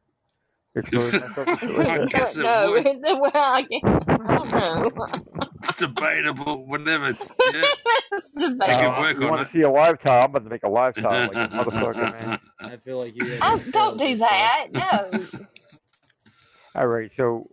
Expose 0.78 1.14
myself 1.14 1.34
to 1.36 1.42
I 1.42 1.54
like 1.54 1.62
that? 1.66 2.10
guess 2.12 2.36
it 2.38 2.44
no, 2.44 3.20
well, 3.20 3.32
I 3.34 3.64
can't- 3.64 4.10
I 4.10 4.18
don't 4.18 4.52
know. 4.52 4.92
It's 5.64 5.74
debatable, 5.80 6.68
whatever. 6.68 7.14
Yeah. 7.54 7.64
It's 8.12 8.32
I 8.38 8.40
debatable. 8.42 8.68
can 8.80 8.86
Uh, 8.94 9.02
work 9.02 9.18
you 9.18 9.24
on 9.26 9.30
want 9.32 9.42
it. 9.42 9.46
to 9.46 9.52
see 9.54 9.62
a 9.62 9.70
live 9.70 10.00
tile? 10.04 10.20
I'm 10.24 10.30
about 10.32 10.44
to 10.44 10.50
make 10.50 10.64
a 10.64 10.70
live 10.70 10.96
tile 10.96 11.28
like 11.28 11.36
a 11.36 11.48
motherfucker, 11.54 12.22
man. 12.22 12.40
I 12.60 12.78
feel 12.78 13.00
like 13.00 13.14
you. 13.16 13.38
Oh, 13.42 13.62
don't 13.72 13.98
do 13.98 14.18
that. 14.18 14.68
No. 14.72 15.22
All 16.76 16.88
right, 16.88 17.10
so. 17.16 17.48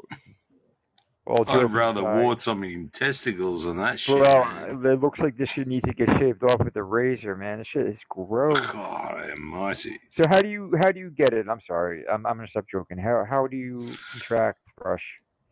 All 1.25 1.45
I'd 1.49 1.73
rather 1.73 2.01
aside, 2.01 2.23
warts 2.23 2.49
on 2.49 2.61
my 2.61 2.87
testicles 2.93 3.64
than 3.64 3.77
that 3.77 4.01
shit. 4.01 4.20
Well, 4.20 4.45
man. 4.45 4.85
it 4.85 5.01
looks 5.01 5.20
like 5.20 5.37
this 5.37 5.51
shit 5.51 5.68
needs 5.68 5.85
to 5.87 5.95
get 5.95 6.11
shaved 6.18 6.43
off 6.43 6.59
with 6.59 6.75
a 6.75 6.83
razor, 6.83 7.37
man. 7.37 7.59
This 7.59 7.68
shit 7.68 7.87
is 7.87 7.97
gross. 8.09 8.59
God 8.73 9.31
almighty. 9.31 10.01
So 10.16 10.25
how 10.29 10.41
do 10.41 10.49
you 10.49 10.73
how 10.83 10.91
do 10.91 10.99
you 10.99 11.11
get 11.11 11.33
it? 11.33 11.47
I'm 11.49 11.61
sorry, 11.66 12.03
I'm 12.12 12.27
I'm 12.27 12.37
gonna 12.37 12.49
stop 12.49 12.64
joking. 12.70 12.99
How 12.99 13.25
how 13.29 13.47
do 13.47 13.57
you 13.57 13.95
contract 14.11 14.59
thrush? 14.81 15.03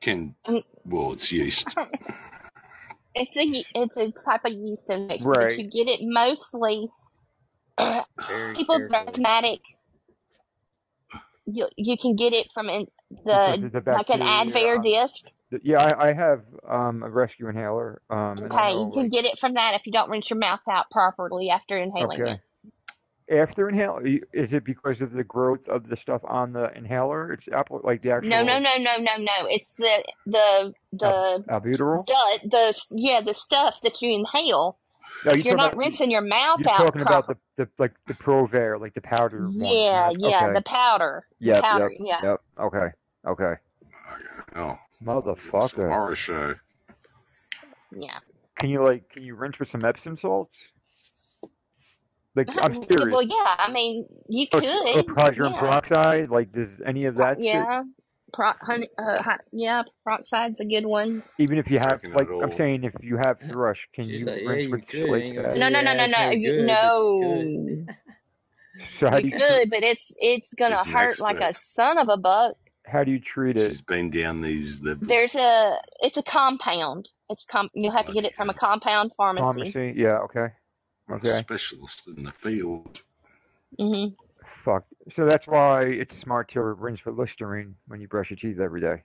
Can 0.01 0.35
well, 0.85 1.12
it's 1.12 1.31
yeast. 1.31 1.66
It's 3.12 3.37
a 3.37 3.64
it's 3.75 3.97
a 3.97 4.12
type 4.25 4.45
of 4.45 4.53
yeast 4.53 4.89
infection, 4.89 5.27
Right. 5.27 5.49
but 5.49 5.59
you 5.59 5.64
get 5.68 5.89
it 5.91 5.99
mostly 6.01 6.89
Very 8.29 8.55
people 8.55 8.79
careful. 8.79 8.97
asthmatic. 9.09 9.59
You 11.45 11.68
you 11.77 11.97
can 11.97 12.14
get 12.14 12.33
it 12.33 12.47
from 12.55 12.68
in 12.68 12.87
the 13.25 13.68
the 13.73 13.83
like 13.93 14.11
an 14.11 14.21
bacteria. 14.21 14.79
Advair 14.79 14.83
disc. 14.83 15.27
Th- 15.51 15.63
Yeah, 15.65 15.79
I, 15.83 16.09
I 16.09 16.13
have 16.13 16.43
um 16.69 17.03
a 17.03 17.11
rescue 17.11 17.49
inhaler. 17.49 18.01
Um, 18.11 18.39
Okay, 18.43 18.73
you 18.73 18.91
can 18.93 19.03
like, 19.03 19.11
get 19.11 19.25
it 19.25 19.39
from 19.39 19.55
that 19.55 19.75
if 19.75 19.83
you 19.87 19.93
don't 19.93 20.11
rinse 20.11 20.31
your 20.31 20.39
mouth 20.39 20.61
out 20.71 20.91
properly 20.91 21.51
after 21.51 21.77
inhaling 21.77 22.23
Okay. 22.23 22.39
it. 23.29 23.49
after 23.49 23.69
inhale. 23.69 23.99
Is 24.05 24.21
it 24.53 24.65
because 24.65 25.01
of 25.01 25.13
the 25.13 25.25
growth 25.25 25.67
of 25.69 25.89
the 25.89 25.97
stuff 25.97 26.23
on 26.25 26.53
the 26.53 26.71
inhaler? 26.77 27.33
It's 27.33 27.45
apple 27.53 27.81
like 27.85 28.03
the 28.03 28.11
actual 28.13 28.31
No, 28.31 28.43
no, 28.43 28.59
no, 28.59 28.77
no, 28.79 28.97
no, 28.99 29.17
no. 29.19 29.47
It's 29.49 29.73
the 29.79 30.05
the 30.27 30.73
the 30.93 31.45
albuterol. 31.49 32.07
the, 32.07 32.39
the 32.49 32.83
yeah 32.91 33.21
the 33.21 33.35
stuff 33.35 33.77
that 33.83 34.01
you 34.03 34.11
inhale. 34.11 34.79
No, 35.25 35.33
If 35.33 35.45
you're 35.45 35.57
not 35.57 35.75
about, 35.75 35.77
rinsing 35.77 36.11
your 36.11 36.23
mouth 36.23 36.59
out. 36.59 36.59
You're 36.61 36.71
out 36.71 36.79
talking 36.87 37.03
about 37.03 37.27
the, 37.27 37.37
the 37.57 37.69
like 37.79 37.93
the 38.09 38.15
Provair, 38.15 38.81
like 38.81 38.95
the 38.95 39.03
powder. 39.03 39.47
one. 39.49 39.55
Yeah, 39.59 40.11
yeah, 40.17 40.45
Okay. 40.45 40.55
the 40.55 40.63
powder. 40.63 41.27
Yep, 41.41 41.61
powder, 41.63 41.91
yep, 41.93 42.01
yeah. 42.23 42.31
Yep. 42.31 42.41
Okay. 42.59 42.87
Okay. 43.27 43.55
Oh, 44.57 44.71
it's 44.89 44.89
a 44.89 44.89
Motherfucker. 45.05 45.89
horror 45.89 46.17
show. 46.17 46.55
Yeah. 47.93 48.19
Can 48.59 48.69
you 48.71 48.85
like 48.85 49.09
can 49.11 49.23
you 49.25 49.35
rinse 49.35 49.59
with 49.59 49.71
some 49.73 49.85
Epsom 49.85 50.19
salts? 50.21 50.55
Like 52.37 52.49
I'm 52.61 52.75
Yeah, 52.75 52.81
serious. 52.99 53.13
Well, 53.17 53.23
yeah. 53.23 53.55
I 53.59 53.71
mean, 53.73 54.07
you 54.29 54.47
Or, 54.53 54.61
could. 54.61 54.69
or 55.11 55.15
hydrogen 55.19 55.53
yeah. 55.55 55.61
peroxide? 55.61 56.31
Like 56.31 56.53
does 56.53 56.69
any 56.87 57.07
of 57.07 57.17
that? 57.17 57.37
shit- 57.39 57.47
Yeah. 57.47 57.83
Pro, 58.33 58.53
honey, 58.63 58.89
uh, 58.97 59.21
hi- 59.21 59.39
yeah, 59.51 59.83
peroxide's 60.07 60.61
a 60.61 60.65
good 60.65 60.87
one. 60.87 61.25
even 61.39 61.59
if 61.59 61.69
you 61.69 61.79
have 61.79 62.01
Checking 62.01 62.13
like 62.13 62.29
I'm 62.31 62.57
saying 62.57 62.85
if 62.85 62.93
you 63.03 63.17
have 63.17 63.41
thrush, 63.41 63.79
can 63.93 64.05
She's 64.05 64.21
you 64.21 64.27
like, 64.27 64.43
yeah, 64.43 64.49
rinse 64.49 64.63
you 64.63 64.71
with 64.71 64.87
could. 64.87 65.09
like 65.11 65.35
that? 65.35 65.57
No, 65.57 65.69
no, 65.69 65.81
no, 65.81 65.93
no, 65.95 66.07
no, 66.07 66.13
so 66.13 66.31
you, 66.31 66.63
no. 66.63 67.87
So 69.01 69.11
how 69.11 69.17
do 69.17 69.27
You 69.27 69.33
you 69.33 69.37
could, 69.37 69.71
but 69.71 69.83
it's 69.83 70.13
it's 70.19 70.55
gonna 70.55 70.77
She's 70.77 70.87
an 70.87 70.93
hurt 70.93 71.19
like 71.19 71.41
a 71.41 71.53
son 71.53 71.99
of 71.99 72.09
a 72.09 72.17
buck. 72.19 72.55
How 72.91 73.05
do 73.05 73.11
you 73.11 73.20
treat 73.20 73.57
it? 73.57 73.70
She's 73.70 73.80
been 73.80 74.11
down 74.11 74.43
these 74.43 74.82
levels. 74.82 75.09
There's 75.09 75.34
a 75.34 75.76
it's 76.01 76.16
a 76.16 76.22
compound. 76.22 77.09
It's 77.28 77.45
com. 77.45 77.70
You'll 77.74 77.93
have 77.93 78.07
to 78.07 78.12
get 78.12 78.24
it 78.24 78.34
from 78.34 78.51
a 78.51 78.55
compound 78.55 79.12
pharmacy. 79.16 79.72
Pharmacy? 79.72 79.95
Yeah. 79.97 80.18
Okay. 80.18 80.49
Okay. 81.11 81.38
specialist 81.41 82.03
in 82.16 82.24
the 82.24 82.32
field. 82.32 83.03
hmm 83.78 84.07
Fuck. 84.64 84.84
So 85.16 85.26
that's 85.26 85.47
why 85.47 85.84
it's 85.84 86.12
smart 86.22 86.51
to 86.53 86.61
rinse 86.61 87.01
with 87.05 87.16
Listerine 87.16 87.74
when 87.88 88.01
you 88.01 88.09
brush 88.09 88.30
your 88.30 88.36
teeth 88.36 88.61
every 88.61 88.80
day. 88.80 89.03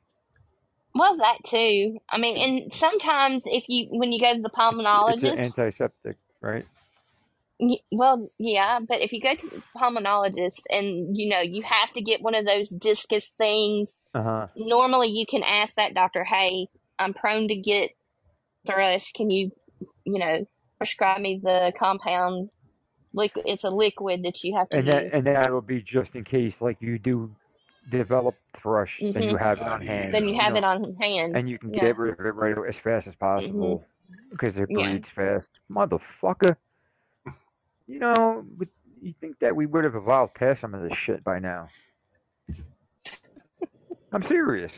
Well, 0.93 1.17
that 1.17 1.37
too. 1.45 1.97
I 2.09 2.17
mean, 2.17 2.37
and 2.37 2.73
sometimes 2.73 3.43
if 3.45 3.65
you 3.67 3.87
when 3.89 4.11
you 4.11 4.19
go 4.19 4.33
to 4.33 4.41
the 4.41 4.49
It's 4.49 4.53
an 4.57 4.79
pulmonologist, 4.79 5.37
antiseptic, 5.37 6.17
right? 6.41 6.65
Well, 7.91 8.29
yeah, 8.37 8.79
but 8.87 9.01
if 9.01 9.13
you 9.13 9.21
go 9.21 9.35
to 9.35 9.49
the 9.49 9.61
pulmonologist 9.77 10.63
and 10.69 11.15
you 11.17 11.29
know 11.29 11.39
you 11.39 11.63
have 11.63 11.91
to 11.93 12.01
get 12.01 12.21
one 12.21 12.35
of 12.35 12.45
those 12.45 12.73
Diskus 12.73 13.27
things, 13.37 13.95
Uh 14.13 14.23
huh. 14.23 14.47
normally 14.57 15.09
you 15.09 15.25
can 15.29 15.43
ask 15.43 15.75
that 15.75 15.93
doctor, 15.93 16.23
"Hey, 16.25 16.67
I'm 16.99 17.13
prone 17.13 17.47
to 17.47 17.55
get 17.55 17.91
thrush. 18.67 19.11
Can 19.13 19.29
you, 19.29 19.51
you 20.05 20.19
know, 20.19 20.45
prescribe 20.77 21.21
me 21.21 21.39
the 21.41 21.71
compound 21.79 22.49
liquid? 23.13 23.45
It's 23.47 23.63
a 23.63 23.69
liquid 23.69 24.23
that 24.23 24.43
you 24.43 24.57
have 24.57 24.69
to 24.69 24.77
And 24.77 24.87
use." 24.87 24.93
that 24.93 25.13
and 25.13 25.27
that 25.27 25.51
will 25.51 25.61
be 25.61 25.81
just 25.81 26.13
in 26.13 26.23
case 26.25 26.53
like 26.59 26.77
you 26.81 26.99
do 26.99 27.31
develop 27.89 28.35
thrush, 28.61 28.91
then 29.13 29.23
you 29.23 29.37
have 29.37 29.59
it 29.59 29.67
on 29.67 29.81
hand. 29.81 30.13
then 30.13 30.27
you 30.27 30.39
have 30.39 30.53
know, 30.53 30.57
it 30.59 30.63
on 30.63 30.95
hand. 31.01 31.35
and 31.37 31.49
you 31.49 31.57
can 31.59 31.71
yeah. 31.71 31.77
Mm-hmm. 31.83 31.87
get 31.87 31.97
rid 31.97 32.19
of 32.19 32.25
it 32.25 32.35
right 32.35 32.55
as 32.67 32.75
fast 32.83 33.07
as 33.07 33.15
possible 33.15 33.83
because 34.31 34.57
it 34.57 34.69
Yeah. 34.69 34.89
breeds 34.91 35.07
fast. 35.15 35.47
Motherfucker. 35.71 36.55
You 37.87 37.99
know, 37.99 38.43
but 38.57 38.67
you 39.01 39.13
think 39.21 39.39
that 39.39 39.55
we 39.55 39.65
would 39.65 39.83
have 39.83 39.95
evolved 39.95 40.33
past 40.35 40.61
some 40.61 40.73
of 40.73 40.81
this 40.81 40.97
shit 41.05 41.23
by 41.23 41.39
now? 41.39 41.69
I'm 44.11 44.23
serious. 44.27 44.71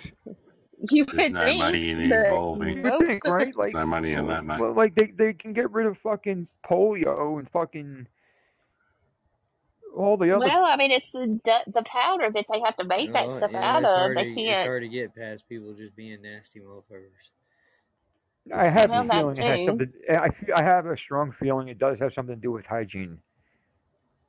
you 0.90 1.06
There's 1.06 1.18
would 1.18 1.34
no 1.34 1.46
think 1.46 1.60
money 1.60 1.90
in 1.92 2.10
that- 2.10 2.26
involving. 2.28 2.78
You 2.78 2.84
Nope. 2.84 3.02
think, 3.06 3.26
right? 3.26 3.56
Like, 3.56 3.74
No 3.74 3.86
money 3.86 4.14
in 4.14 4.28
that, 4.28 4.46
mate. 4.46 4.60
well, 4.60 4.74
like 4.74 4.96
they 4.96 5.12
they 5.16 5.34
can 5.34 5.54
get 5.54 5.72
rid 5.72 5.86
of 5.88 5.98
fucking 6.00 6.48
polio 6.70 7.40
and 7.40 7.50
fucking 7.52 8.08
all 9.96 10.18
the 10.18 10.36
other. 10.36 10.46
Well, 10.46 10.66
I 10.66 10.76
mean, 10.76 10.92
it's 10.92 11.12
the 11.12 11.40
du- 11.44 11.72
the 11.72 11.84
powder 11.84 12.30
that 12.32 12.46
they 12.52 12.60
have 12.62 12.76
to 12.78 12.84
make 12.84 13.14
that 13.14 13.28
Well, 13.28 13.38
stuff 13.38 13.52
yeah, 13.52 13.64
out 13.78 13.84
it's 13.84 13.90
of. 13.92 13.98
hard 13.98 14.18
They 14.18 14.24
to, 14.24 14.30
It's 14.30 14.42
can't. 14.50 14.68
hard 14.68 14.82
to 14.84 14.90
get 14.90 15.16
past 15.16 15.48
people 15.50 15.74
just 15.74 15.96
being 15.96 16.22
nasty 16.22 16.60
motherfuckers. 16.60 17.32
I 18.54 18.70
have 18.70 18.90
Well, 18.90 19.06
a 19.06 19.10
feeling 19.10 19.38
it 19.38 19.44
has 19.44 19.66
something. 19.68 19.94
I 20.10 20.30
fe- 20.30 20.54
I 20.56 20.64
have 20.64 20.86
a 20.86 20.98
strong 20.98 21.34
feeling 21.40 21.68
it 21.68 21.80
does 21.80 21.98
have 22.00 22.14
something 22.14 22.36
to 22.36 22.42
do 22.42 22.52
with 22.52 22.66
hygiene. 22.66 23.20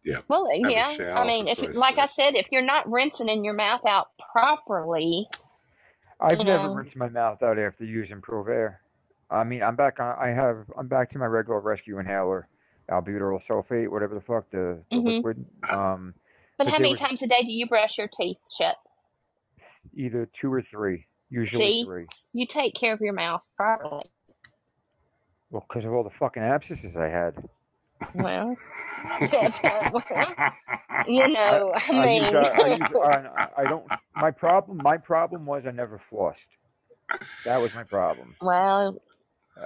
Yeah. 0.05 0.21
Well, 0.29 0.47
a 0.47 0.57
yeah. 0.57 1.15
I 1.15 1.27
mean, 1.27 1.49
if 1.49 1.59
you- 1.59 1.65
Christ's 1.65 1.79
like 1.81 1.99
I 1.99 2.07
said, 2.07 2.35
if 2.35 2.49
you're 2.51 2.63
not 2.63 2.91
rinsing 2.91 3.29
in 3.29 3.45
your 3.45 3.55
mouth 3.55 3.85
out 3.87 4.09
properly, 4.33 5.29
I've 6.21 6.39
never 6.39 6.69
know. 6.69 6.75
rinsed 6.75 6.97
my 6.97 7.09
mouth 7.09 7.43
out 7.43 7.59
after 7.59 7.85
using 7.85 8.21
Provair. 8.21 8.77
I 9.31 9.45
mean, 9.45 9.63
I'm 9.63 9.77
back 9.77 10.01
on. 10.01 10.17
I 10.19 10.29
have. 10.29 10.65
I'm 10.79 10.89
back 10.89 11.11
to 11.13 11.19
my 11.19 11.27
regular 11.27 11.61
rescue 11.61 11.99
inhaler, 11.99 12.49
albuterol 12.91 13.41
sulfate, 13.49 13.89
whatever 13.89 14.15
the 14.15 14.21
fuck 14.23 14.51
the, 14.51 14.83
the 14.91 14.97
Mhm. 14.97 15.05
liquid. 15.17 15.47
Um, 15.69 16.15
But 16.57 16.65
But 16.65 16.73
how 16.73 16.79
many 16.79 16.93
was- 16.93 17.01
times 17.01 17.23
a 17.23 17.27
day 17.29 17.43
do 17.43 17.53
you 17.53 17.67
brush 17.67 17.99
your 17.99 18.09
teeth 18.09 18.39
shut? 18.57 18.77
either 19.95 20.29
two 20.41 20.53
or 20.53 20.61
three. 20.63 21.07
Usually 21.31 21.65
See? 21.65 21.85
three. 21.85 22.07
You 22.33 22.47
take 22.47 22.75
care 22.75 22.93
of 22.93 23.01
your 23.01 23.13
mouth 23.13 23.43
properly. 23.57 24.11
Well, 25.51 25.65
because 25.69 25.85
of 25.85 25.93
all 25.93 26.05
the 26.05 26.11
fucking 26.19 26.43
abscesses 26.43 26.95
I 26.97 27.09
had. 27.09 27.35
Well, 28.15 28.57
you 31.09 31.29
know, 31.29 31.73
I, 31.75 31.91
I 31.91 32.07
mean, 32.07 32.23
uh, 32.23 32.39
I, 32.39 32.69
use, 32.69 32.81
I, 33.05 33.49
I 33.59 33.65
don't. 33.65 33.85
My 34.15 34.31
problem. 34.31 34.79
My 34.83 34.97
problem 34.99 35.47
was 35.47 35.65
I 35.67 35.71
never 35.73 36.01
flossed. 36.11 36.35
That 37.45 37.61
was 37.61 37.73
my 37.75 37.85
problem. 37.85 38.37
well, 38.41 39.01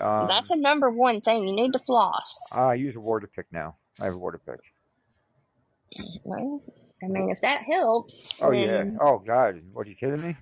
Um, 0.00 0.28
that's 0.28 0.50
a 0.50 0.56
number 0.56 0.90
one 0.90 1.20
thing. 1.20 1.46
You 1.46 1.54
need 1.54 1.72
to 1.72 1.78
floss. 1.78 2.34
I 2.52 2.74
use 2.74 2.94
a 2.96 3.00
water 3.00 3.28
pick 3.34 3.46
now. 3.52 3.76
I 4.00 4.04
have 4.06 4.14
a 4.14 4.18
water 4.18 4.40
pick. 4.44 4.60
Well, 6.24 6.62
I 7.02 7.06
mean, 7.08 7.30
if 7.30 7.40
that 7.42 7.62
helps, 7.64 8.38
Oh 8.40 8.52
yeah. 8.52 8.84
Oh 9.00 9.18
god. 9.18 9.60
What 9.72 9.86
are 9.86 9.90
you 9.90 9.96
kidding 9.96 10.22
me? 10.22 10.36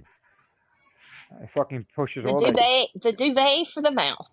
It 1.43 1.49
fucking 1.57 1.87
pushes 1.95 2.25
the 2.25 2.31
all 2.33 2.39
that. 2.41 2.55
duvet, 2.55 3.03
the 3.03 3.13
duvet 3.13 3.67
for 3.69 3.83
the 3.83 3.91
mouth. 3.91 4.29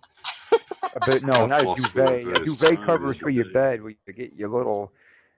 Uh, 0.51 0.57
a 1.01 1.05
bit, 1.05 1.23
no, 1.23 1.45
not 1.47 1.61
a 1.61 1.75
duvet. 1.81 2.27
A 2.27 2.45
duvet 2.45 2.83
covers 2.85 3.17
for 3.17 3.29
your 3.29 3.51
bed 3.51 3.81
where 3.81 3.91
you 4.05 4.13
get 4.13 4.33
your 4.33 4.49
little 4.49 4.91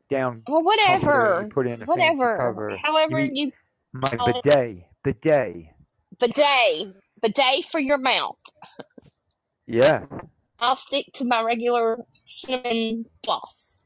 down 0.09 0.43
Well, 0.47 0.63
whatever, 0.63 1.41
you 1.43 1.49
put 1.53 1.67
in 1.67 1.81
a 1.81 1.85
whatever. 1.85 2.37
cover. 2.37 2.77
However, 2.81 3.19
You 3.19 3.31
you 3.33 3.51
My 3.93 4.09
bidet. 4.09 4.83
Bidet. 5.03 5.67
bidet, 6.19 6.87
bidet 7.21 7.65
for 7.71 7.79
your 7.79 7.97
mouth. 7.97 8.37
Yeah. 9.67 10.05
I'll 10.59 10.75
stick 10.75 11.05
to 11.15 11.25
my 11.25 11.41
regular 11.41 11.99
cinnamon 12.25 13.05
floss. 13.23 13.81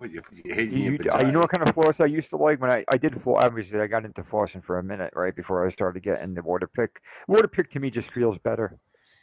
What, 0.00 0.10
you 0.10 0.22
put 0.22 0.34
your 0.46 0.60
You, 0.60 0.78
your 0.78 0.92
you, 0.94 1.10
uh, 1.12 1.26
you 1.26 1.32
know 1.32 1.40
what 1.40 1.50
kind 1.52 1.68
of 1.68 1.74
floss 1.74 1.94
I 2.00 2.06
used 2.06 2.30
to 2.30 2.36
like 2.38 2.58
when 2.58 2.70
I 2.70 2.84
I 2.92 2.96
did 2.96 3.20
floss. 3.22 3.42
Obviously, 3.44 3.78
I 3.80 3.86
got 3.86 4.06
into 4.06 4.22
flossing 4.22 4.64
for 4.64 4.78
a 4.78 4.82
minute 4.82 5.12
right 5.14 5.36
before 5.36 5.68
I 5.68 5.72
started 5.72 6.02
getting 6.02 6.32
the 6.34 6.42
water 6.42 6.66
pick. 6.66 6.90
Water 7.28 7.46
pick 7.46 7.70
to 7.72 7.80
me 7.80 7.90
just 7.90 8.10
feels 8.14 8.38
better. 8.42 8.78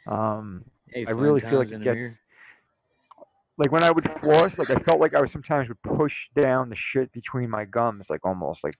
Um, 0.06 0.64
Hey, 0.92 1.04
I 1.04 1.10
really 1.10 1.40
feel 1.40 1.58
like 1.58 1.66
it 1.72 1.82
gets 1.82 1.96
mirror. 1.96 2.18
like 3.58 3.72
when 3.72 3.82
I 3.82 3.90
would 3.90 4.08
floss, 4.20 4.52
like 4.56 4.70
I 4.70 4.80
felt 4.84 5.00
like 5.00 5.14
I 5.14 5.20
was 5.20 5.30
sometimes 5.32 5.68
would 5.68 5.82
push 5.82 6.12
down 6.40 6.68
the 6.70 6.76
shit 6.92 7.12
between 7.12 7.50
my 7.50 7.64
gums, 7.64 8.04
like 8.08 8.24
almost 8.24 8.60
like, 8.62 8.74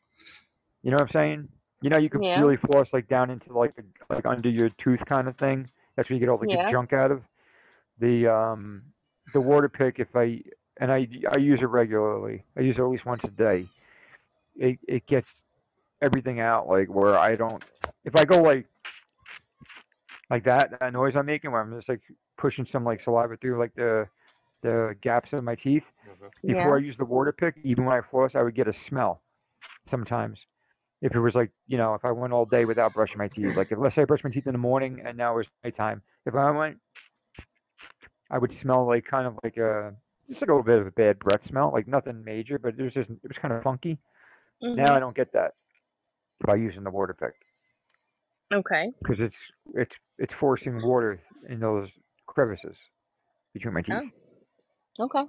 you 0.85 0.93
know 0.93 0.99
what 1.01 1.09
I'm 1.09 1.13
saying? 1.13 1.49
You 1.83 1.91
know, 1.91 1.99
you 1.99 2.09
can 2.11 2.21
Yeah. 2.23 2.41
really 2.41 2.59
floss 2.71 2.87
like 2.93 3.09
down 3.09 3.31
into 3.31 3.53
like 3.53 3.75
the, 3.75 3.83
like 4.09 4.25
under 4.25 4.49
your 4.49 4.71
tooth 4.83 5.01
kind 5.09 5.27
of 5.27 5.37
thing. 5.37 5.69
That's 5.97 6.09
where 6.09 6.15
you 6.15 6.21
get 6.21 6.31
all 6.31 6.39
the 6.39 6.47
Yeah. 6.47 6.71
junk 6.71 6.93
out 6.93 7.11
of. 7.11 7.23
The 7.99 8.33
um 8.33 8.85
the 9.35 9.41
water 9.41 9.69
pick, 9.69 9.99
if 9.99 10.15
I 10.15 10.43
and 10.81 10.93
I 10.93 11.09
I 11.35 11.39
use 11.39 11.61
it 11.61 11.67
regularly. 11.67 12.45
I 12.57 12.61
use 12.61 12.77
it 12.79 12.83
at 12.83 12.89
least 12.89 13.07
once 13.07 13.25
a 13.25 13.29
day. 13.29 13.67
It 14.57 14.79
it 14.87 15.07
gets 15.07 15.27
everything 16.01 16.41
out 16.41 16.69
like 16.69 16.89
where 16.89 17.19
I 17.19 17.35
don't. 17.35 17.65
If 18.05 18.17
I 18.17 18.25
go 18.25 18.43
like 18.43 18.67
like 20.31 20.45
that, 20.45 20.79
that 20.81 20.93
noise 20.93 21.15
I'm 21.17 21.27
making, 21.27 21.51
where 21.51 21.61
I'm 21.61 21.75
just 21.75 21.89
like 21.89 22.03
pushing 22.37 22.67
some 22.71 22.85
like 22.85 23.03
saliva 23.03 23.37
through 23.37 23.59
like 23.59 23.75
the 23.75 24.09
the 24.63 24.97
gaps 25.01 25.33
of 25.33 25.45
my 25.45 25.55
teeth. 25.55 25.85
Mm-hmm. 26.09 26.49
Before 26.49 26.77
I 26.77 26.81
use 26.81 26.97
the 26.99 27.05
water 27.05 27.33
pick, 27.33 27.57
even 27.65 27.85
when 27.85 27.97
I 27.97 28.01
floss, 28.11 28.33
I 28.35 28.43
would 28.43 28.55
get 28.55 28.69
a 28.69 28.75
smell 28.89 29.21
sometimes. 29.91 30.39
If 31.01 31.15
it 31.15 31.21
was 31.21 31.35
like, 31.35 31.51
you 31.69 31.79
know, 31.79 31.95
if 31.95 32.05
I 32.05 32.11
went 32.11 32.33
all 32.33 32.45
day 32.45 32.65
without 32.65 32.93
brushing 32.93 33.19
my 33.19 33.29
teeth, 33.29 33.57
like 33.57 33.71
if 33.71 33.79
let's 33.79 33.95
say 33.95 34.03
I 34.03 34.05
brushed 34.05 34.25
my 34.25 34.31
teeth 34.31 34.47
in 34.47 34.53
the 34.53 34.59
morning 34.59 35.03
and 35.05 35.17
now 35.17 35.39
it's 35.39 35.49
nighttime, 35.63 36.03
if 36.27 36.35
I 36.35 36.51
went, 36.51 36.79
I 38.31 38.39
would 38.39 38.53
smell 38.61 38.87
like 38.87 39.05
kind 39.05 39.27
of 39.27 39.39
like 39.45 39.57
a 39.57 39.95
just 40.29 40.43
a 40.43 40.47
little 40.47 40.63
bit 40.63 40.79
of 40.79 40.87
a 40.87 40.91
bad 40.93 41.19
breath 41.19 41.41
smell, 41.49 41.71
like 41.73 41.87
nothing 41.89 42.23
major, 42.25 42.59
but 42.59 42.75
it 42.79 42.83
was 42.83 42.93
just 42.93 43.11
it 43.11 43.19
was 43.23 43.37
kind 43.41 43.53
of 43.55 43.63
funky. 43.63 43.99
Mhm. 44.63 44.77
Now 44.77 44.95
I 44.95 45.01
don't 45.01 45.17
get 45.17 45.33
that 45.33 45.55
by 46.47 46.57
using 46.57 46.85
the 46.85 46.91
water 46.91 47.15
pick 47.15 47.35
Okay. 48.53 48.93
because 49.03 49.17
it's 49.21 49.37
it's 49.75 49.95
it's 50.19 50.33
forcing 50.41 50.81
water 50.83 51.21
in 51.49 51.61
those 51.61 51.89
crevices 52.27 52.77
between 53.55 53.75
my 53.75 53.83
teeth. 53.83 53.95
Oh. 54.99 55.05
Okay. 55.05 55.25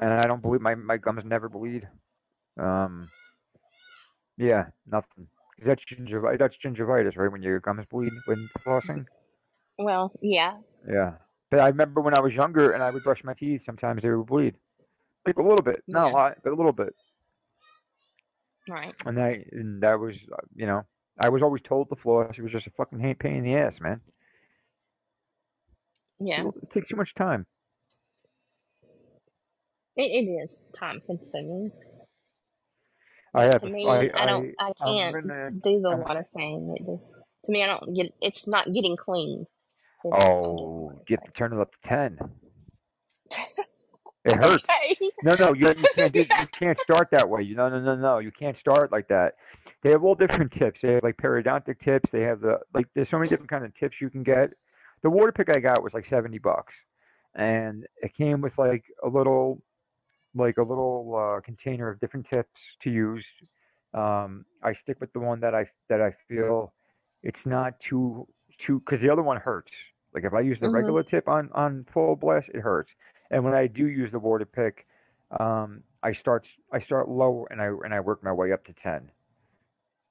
and 0.00 0.12
I 0.12 0.22
don't 0.26 0.40
believe 0.42 0.60
my 0.62 0.74
my 0.74 0.96
gums 0.96 1.24
never 1.24 1.48
bleed. 1.48 1.86
Um, 2.58 3.10
yeah, 4.38 4.64
nothing. 4.86 5.28
'Cause 5.58 5.66
That's 5.66 5.82
gingivitis. 5.84 6.38
That's 6.38 6.56
gingivitis, 6.64 7.16
right? 7.16 7.30
When 7.30 7.42
your 7.42 7.60
gums 7.60 7.84
bleed 7.90 8.14
when 8.24 8.48
flossing. 8.64 9.06
Well, 9.78 10.12
yeah. 10.20 10.58
Yeah, 10.88 11.12
but 11.52 11.60
I 11.60 11.68
remember 11.68 12.00
when 12.00 12.16
I 12.18 12.20
was 12.22 12.32
younger 12.32 12.72
and 12.72 12.82
I 12.82 12.88
would 12.90 13.04
brush 13.04 13.22
my 13.22 13.34
teeth. 13.34 13.60
Sometimes 13.66 14.00
they 14.02 14.08
would 14.08 14.26
bleed, 14.26 14.54
like 15.26 15.36
a 15.36 15.42
little 15.42 15.62
bit, 15.62 15.82
not 15.86 16.06
Yeah. 16.06 16.12
a 16.12 16.14
lot, 16.14 16.38
but 16.42 16.52
a 16.52 16.56
little 16.56 16.72
bit. 16.72 16.94
Right. 18.68 18.94
And 19.04 19.20
I 19.20 19.44
and 19.52 19.82
that 19.82 20.00
was, 20.00 20.14
uh, 20.32 20.36
you 20.54 20.66
know, 20.66 20.82
I 21.20 21.28
was 21.28 21.42
always 21.42 21.62
told 21.62 21.88
the 21.90 21.96
floss. 21.96 22.34
It 22.38 22.42
was 22.42 22.52
just 22.52 22.66
a 22.66 22.70
fucking 22.70 22.98
pain 23.00 23.14
pain 23.16 23.36
in 23.36 23.44
the 23.44 23.54
ass, 23.54 23.74
man. 23.80 24.00
Yeah. 26.20 26.44
It 26.62 26.70
takes 26.72 26.88
too 26.88 26.96
much 26.96 27.14
time. 27.14 27.44
It, 29.96 30.04
it 30.04 30.30
is 30.30 30.56
time 30.74 31.02
consuming. 31.04 31.70
I 33.34 33.44
have. 33.44 33.60
To 33.60 33.68
me, 33.68 33.86
I, 33.86 34.10
I, 34.14 34.26
don't. 34.26 34.54
I, 34.58 34.66
I'm 34.68 34.72
can't 34.96 35.12
gonna- 35.28 35.50
do 35.50 35.80
the 35.80 35.88
I'm- 35.90 36.00
water 36.00 36.26
thing. 36.34 36.74
It 36.78 36.86
just 36.90 37.10
to 37.44 37.52
me, 37.52 37.62
I 37.62 37.66
don't 37.66 37.94
get. 37.94 38.14
It's 38.22 38.46
not 38.46 38.72
getting 38.72 38.96
clean. 38.96 39.46
If 40.04 40.18
I 40.20 40.30
don't 40.30 40.56
do 40.56 40.66
Oh, 40.66 41.02
get 41.06 41.24
to 41.24 41.30
turn 41.32 41.52
it 41.52 41.60
up 41.60 41.70
to 41.72 41.88
ten. 41.88 42.18
It 44.24 44.36
hurts. 44.36 44.64
Okay. 44.64 44.96
No, 45.22 45.32
no, 45.38 45.52
you, 45.54 45.68
you 45.76 45.88
can't 45.94 46.12
do, 46.12 46.20
you 46.20 46.46
can't 46.58 46.78
start 46.80 47.08
that 47.12 47.28
way. 47.28 47.42
You 47.42 47.56
no, 47.56 47.68
no, 47.68 47.80
no, 47.80 47.96
no. 47.96 48.18
You 48.18 48.30
can't 48.32 48.58
start 48.58 48.92
like 48.92 49.08
that. 49.08 49.34
They 49.82 49.90
have 49.90 50.04
all 50.04 50.14
different 50.14 50.52
tips. 50.52 50.80
They 50.82 50.94
have 50.94 51.02
like 51.02 51.16
periodontic 51.16 51.80
tips. 51.84 52.10
They 52.12 52.22
have 52.22 52.40
the 52.40 52.60
like. 52.74 52.86
There's 52.94 53.10
so 53.10 53.18
many 53.18 53.28
different 53.28 53.50
kind 53.50 53.64
of 53.64 53.76
tips 53.76 53.96
you 54.00 54.10
can 54.10 54.22
get. 54.22 54.50
The 55.02 55.10
water 55.10 55.32
pick 55.32 55.48
I 55.54 55.60
got 55.60 55.82
was 55.82 55.92
like 55.94 56.06
seventy 56.08 56.38
bucks, 56.38 56.74
and 57.34 57.86
it 58.02 58.14
came 58.16 58.40
with 58.40 58.56
like 58.58 58.84
a 59.04 59.08
little, 59.08 59.60
like 60.34 60.58
a 60.58 60.62
little 60.62 61.16
uh, 61.36 61.40
container 61.40 61.88
of 61.88 62.00
different 62.00 62.26
tips 62.28 62.50
to 62.82 62.90
use. 62.90 63.24
Um, 63.94 64.44
I 64.62 64.74
stick 64.74 65.00
with 65.00 65.12
the 65.12 65.20
one 65.20 65.40
that 65.40 65.54
I 65.54 65.66
that 65.88 66.00
I 66.00 66.14
feel 66.28 66.72
it's 67.22 67.44
not 67.44 67.74
too 67.80 68.26
too 68.66 68.80
because 68.80 69.00
the 69.00 69.10
other 69.10 69.22
one 69.22 69.38
hurts. 69.38 69.72
Like 70.14 70.24
if 70.24 70.34
I 70.34 70.40
use 70.40 70.58
the 70.60 70.66
Mhm. 70.66 70.74
regular 70.74 71.02
tip 71.02 71.28
on 71.28 71.50
on 71.52 71.84
full 71.92 72.16
blast, 72.16 72.48
it 72.50 72.60
hurts. 72.60 72.90
And 73.30 73.44
when 73.44 73.54
I 73.54 73.66
do 73.66 73.86
use 73.86 74.10
the 74.12 74.18
water 74.18 74.44
pick, 74.44 74.86
um, 75.40 75.82
I 76.02 76.12
start 76.14 76.46
I 76.72 76.80
start 76.80 77.08
low 77.08 77.46
and 77.50 77.60
I 77.60 77.66
and 77.66 77.94
I 77.94 78.00
work 78.00 78.22
my 78.22 78.32
way 78.32 78.52
up 78.52 78.64
to 78.66 78.72
ten. 78.74 79.10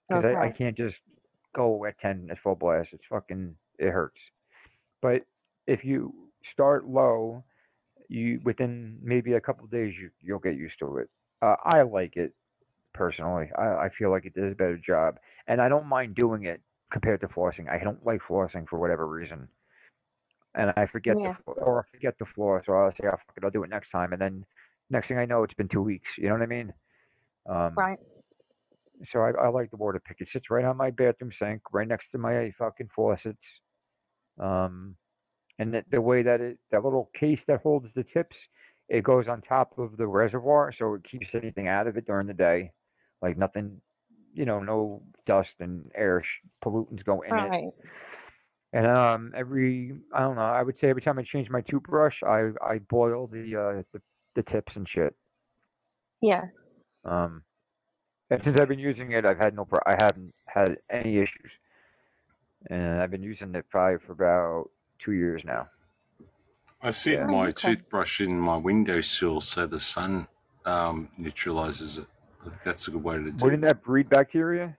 Because 0.09 0.25
I, 0.25 0.45
I 0.45 0.49
can't 0.49 0.75
just 0.75 0.95
go 1.55 1.85
at 1.85 1.99
ten 1.99 2.27
at 2.31 2.39
full 2.39 2.55
blast. 2.55 2.89
It's 2.93 3.03
fucking 3.09 3.55
it 3.79 3.91
hurts. 3.91 4.19
But 5.01 5.25
if 5.67 5.83
you 5.85 6.13
start 6.53 6.85
low, 6.85 7.43
you 8.07 8.41
within 8.43 8.99
maybe 9.01 9.33
a 9.33 9.41
couple 9.41 9.65
of 9.65 9.71
days 9.71 9.93
you 9.99 10.09
you'll 10.21 10.39
get 10.39 10.55
used 10.55 10.79
to 10.79 10.97
it. 10.97 11.09
Uh, 11.41 11.55
I 11.63 11.81
like 11.83 12.17
it 12.17 12.33
personally. 12.93 13.49
I, 13.57 13.85
I 13.85 13.89
feel 13.97 14.11
like 14.11 14.25
it 14.25 14.33
does 14.33 14.51
a 14.51 14.55
better 14.55 14.77
job, 14.77 15.19
and 15.47 15.61
I 15.61 15.69
don't 15.69 15.87
mind 15.87 16.15
doing 16.15 16.45
it 16.45 16.61
compared 16.91 17.21
to 17.21 17.27
flossing. 17.27 17.69
I 17.69 17.83
don't 17.83 18.05
like 18.05 18.21
flossing 18.27 18.67
for 18.67 18.77
whatever 18.79 19.07
reason, 19.07 19.47
and 20.55 20.73
I 20.77 20.85
forget 20.87 21.17
Yeah. 21.19 21.35
the 21.45 21.51
or 21.53 21.81
I 21.87 21.95
forget 21.95 22.15
the 22.19 22.25
floor, 22.35 22.61
so 22.65 22.73
I'll 22.73 22.91
say, 22.91 23.07
"Oh 23.07 23.11
fuck 23.11 23.37
it, 23.37 23.43
I'll 23.43 23.51
do 23.51 23.63
it 23.63 23.69
next 23.69 23.89
time," 23.91 24.13
and 24.13 24.21
then 24.21 24.45
next 24.89 25.07
thing 25.07 25.17
I 25.17 25.25
know, 25.25 25.43
it's 25.43 25.53
been 25.53 25.69
two 25.69 25.81
weeks. 25.81 26.07
You 26.17 26.27
know 26.27 26.33
what 26.35 26.43
I 26.43 26.47
mean? 26.47 26.73
Um, 27.47 27.73
Right. 27.75 27.99
so 29.11 29.19
I, 29.19 29.31
I 29.31 29.47
like 29.47 29.71
the 29.71 29.77
water 29.77 29.99
pick. 29.99 30.17
It 30.19 30.27
sits 30.31 30.49
right 30.51 30.65
on 30.65 30.77
my 30.77 30.91
bathroom 30.91 31.31
sink, 31.39 31.61
right 31.71 31.87
next 31.87 32.05
to 32.11 32.17
my 32.17 32.53
fucking 32.57 32.89
faucets. 32.95 33.37
Um, 34.39 34.95
and 35.59 35.73
the, 35.73 35.83
the 35.91 36.01
way 36.01 36.23
that 36.23 36.41
it, 36.41 36.59
that 36.71 36.83
little 36.83 37.09
case 37.19 37.39
that 37.47 37.61
holds 37.61 37.87
the 37.95 38.03
tips, 38.13 38.35
it 38.89 39.03
goes 39.03 39.27
on 39.27 39.41
top 39.41 39.77
of 39.77 39.97
the 39.97 40.07
reservoir, 40.07 40.73
so 40.77 40.95
it 40.95 41.03
keeps 41.09 41.27
anything 41.33 41.67
out 41.67 41.87
of 41.87 41.97
it 41.97 42.05
during 42.05 42.27
the 42.27 42.33
day, 42.33 42.71
like 43.21 43.37
nothing, 43.37 43.79
you 44.33 44.45
know, 44.45 44.59
no 44.59 45.01
dust 45.25 45.49
and 45.59 45.91
air 45.95 46.23
sh- 46.23 46.47
pollutants 46.63 47.03
go 47.03 47.21
in 47.21 47.37
it. 47.37 47.73
Right. 48.73 48.79
And 48.83 48.87
um, 48.87 49.33
every 49.35 49.93
I 50.13 50.19
don't 50.21 50.35
know, 50.35 50.41
I 50.41 50.61
would 50.63 50.79
say 50.79 50.89
every 50.89 51.01
time 51.01 51.19
I 51.19 51.23
change 51.23 51.49
my 51.49 51.61
toothbrush, 51.61 52.15
I 52.23 52.49
I 52.65 52.79
boil 52.89 53.27
the 53.27 53.55
uh 53.55 53.83
the, 53.93 54.01
the 54.35 54.43
tips 54.43 54.73
and 54.75 54.87
shit. 54.87 55.15
Yeah. 56.21 56.45
Um, 57.03 57.43
and 58.29 58.41
since 58.43 58.59
I've 58.61 58.69
been 58.69 58.79
using 58.79 59.11
it, 59.11 59.25
I've 59.25 59.39
had 59.39 59.55
no 59.55 59.65
pro- 59.65 59.79
I 59.85 59.97
haven't 60.01 60.33
had 60.45 60.77
any 60.89 61.17
issues, 61.17 61.51
and 62.69 63.01
I've 63.01 63.11
been 63.11 63.23
using 63.23 63.53
it 63.55 63.65
probably 63.69 63.97
for 64.05 64.13
about 64.13 64.69
two 65.03 65.13
years 65.13 65.41
now. 65.43 65.67
I 66.81 66.91
set 66.91 67.13
Yeah. 67.13 67.25
My 67.25 67.47
okay. 67.49 67.75
toothbrush 67.75 68.21
in 68.21 68.39
my 68.39 68.57
windowsill 68.57 69.41
so 69.41 69.67
the 69.67 69.79
sun 69.79 70.27
um, 70.65 71.09
neutralizes 71.17 71.97
it. 71.97 72.07
That's 72.63 72.87
a 72.87 72.91
good 72.91 73.03
way 73.03 73.17
to 73.17 73.31
do 73.31 73.43
Wouldn't 73.43 73.63
it. 73.63 73.67
that 73.67 73.83
breed 73.83 74.09
bacteria? 74.09 74.77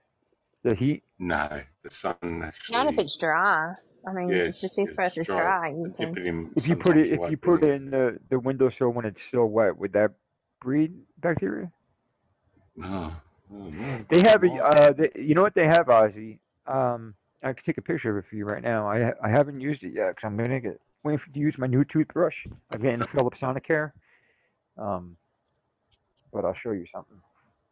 The 0.63 0.75
heat? 0.75 1.03
No, 1.19 1.61
the 1.83 1.91
sun 1.91 2.43
actually. 2.43 2.75
Not 2.75 2.87
if 2.87 2.99
it's 2.99 3.17
dry. 3.17 3.73
I 4.07 4.11
mean, 4.11 4.29
Yes, 4.29 4.63
if 4.63 4.71
the 4.71 4.85
toothbrush 4.85 5.17
is 5.17 5.27
dry. 5.27 5.37
dry, 5.37 5.69
you 5.69 5.93
can. 5.95 6.17
it 6.17 6.25
in. 6.25 6.51
If 6.55 6.67
you 6.67 6.75
put 6.75 6.97
it, 6.97 7.09
if 7.11 7.31
you 7.31 7.37
put 7.37 7.63
it 7.63 7.69
in 7.69 7.91
the 7.91 8.17
the 8.29 8.39
windowsill 8.39 8.89
when 8.89 9.05
it's 9.05 9.19
still 9.29 9.45
wet, 9.47 9.77
would 9.77 9.93
that 9.93 10.11
breed 10.61 10.93
bacteria? 11.19 11.71
No. 12.75 13.13
Oh. 13.53 13.71
They 14.09 14.21
have 14.21 14.43
a, 14.43 14.47
uh, 14.51 14.93
they, 14.93 15.11
you 15.15 15.35
know 15.35 15.43
what 15.43 15.53
they 15.53 15.67
have, 15.67 15.85
Ozzy? 15.85 16.39
Um, 16.65 17.13
I 17.43 17.53
can 17.53 17.63
take 17.65 17.77
a 17.77 17.81
picture 17.81 18.17
of 18.17 18.23
it 18.23 18.27
for 18.29 18.35
you 18.35 18.45
right 18.45 18.63
now. 18.63 18.87
I 18.87 19.13
I 19.23 19.29
haven't 19.29 19.61
used 19.61 19.83
it 19.83 19.93
yet 19.93 20.15
because 20.15 20.27
I'm 20.27 20.37
gonna 20.37 20.59
get 20.59 20.81
waiting 21.03 21.19
for, 21.19 21.31
to 21.33 21.39
use 21.39 21.55
my 21.57 21.67
new 21.67 21.83
toothbrush. 21.85 22.35
I'm 22.71 22.81
getting 22.81 22.99
the 22.99 23.07
Philips 23.07 23.37
Sonicare. 23.39 23.91
Um, 24.77 25.17
but 26.31 26.45
I'll 26.45 26.55
show 26.61 26.71
you 26.71 26.85
something. 26.93 27.17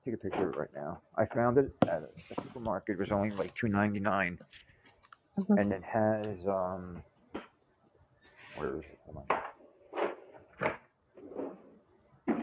Take 0.06 0.16
a 0.16 0.18
picture 0.18 0.50
of 0.50 0.56
it 0.56 0.58
right 0.58 0.70
now. 0.76 1.00
I 1.16 1.26
found 1.26 1.58
it 1.60 1.72
at 1.84 2.02
a 2.02 2.42
supermarket. 2.44 2.96
It 2.96 3.00
was 3.00 3.12
only 3.12 3.32
like 3.36 3.54
two 3.60 3.68
ninety 3.68 4.00
nine, 4.00 4.40
Mhm. 5.38 5.60
and 5.60 5.72
it 5.72 5.84
has 5.84 6.38
um, 6.48 7.04
where 8.56 8.78
is 8.78 8.84
it? 8.84 9.00
Hold 9.06 9.26
on. 9.30 9.38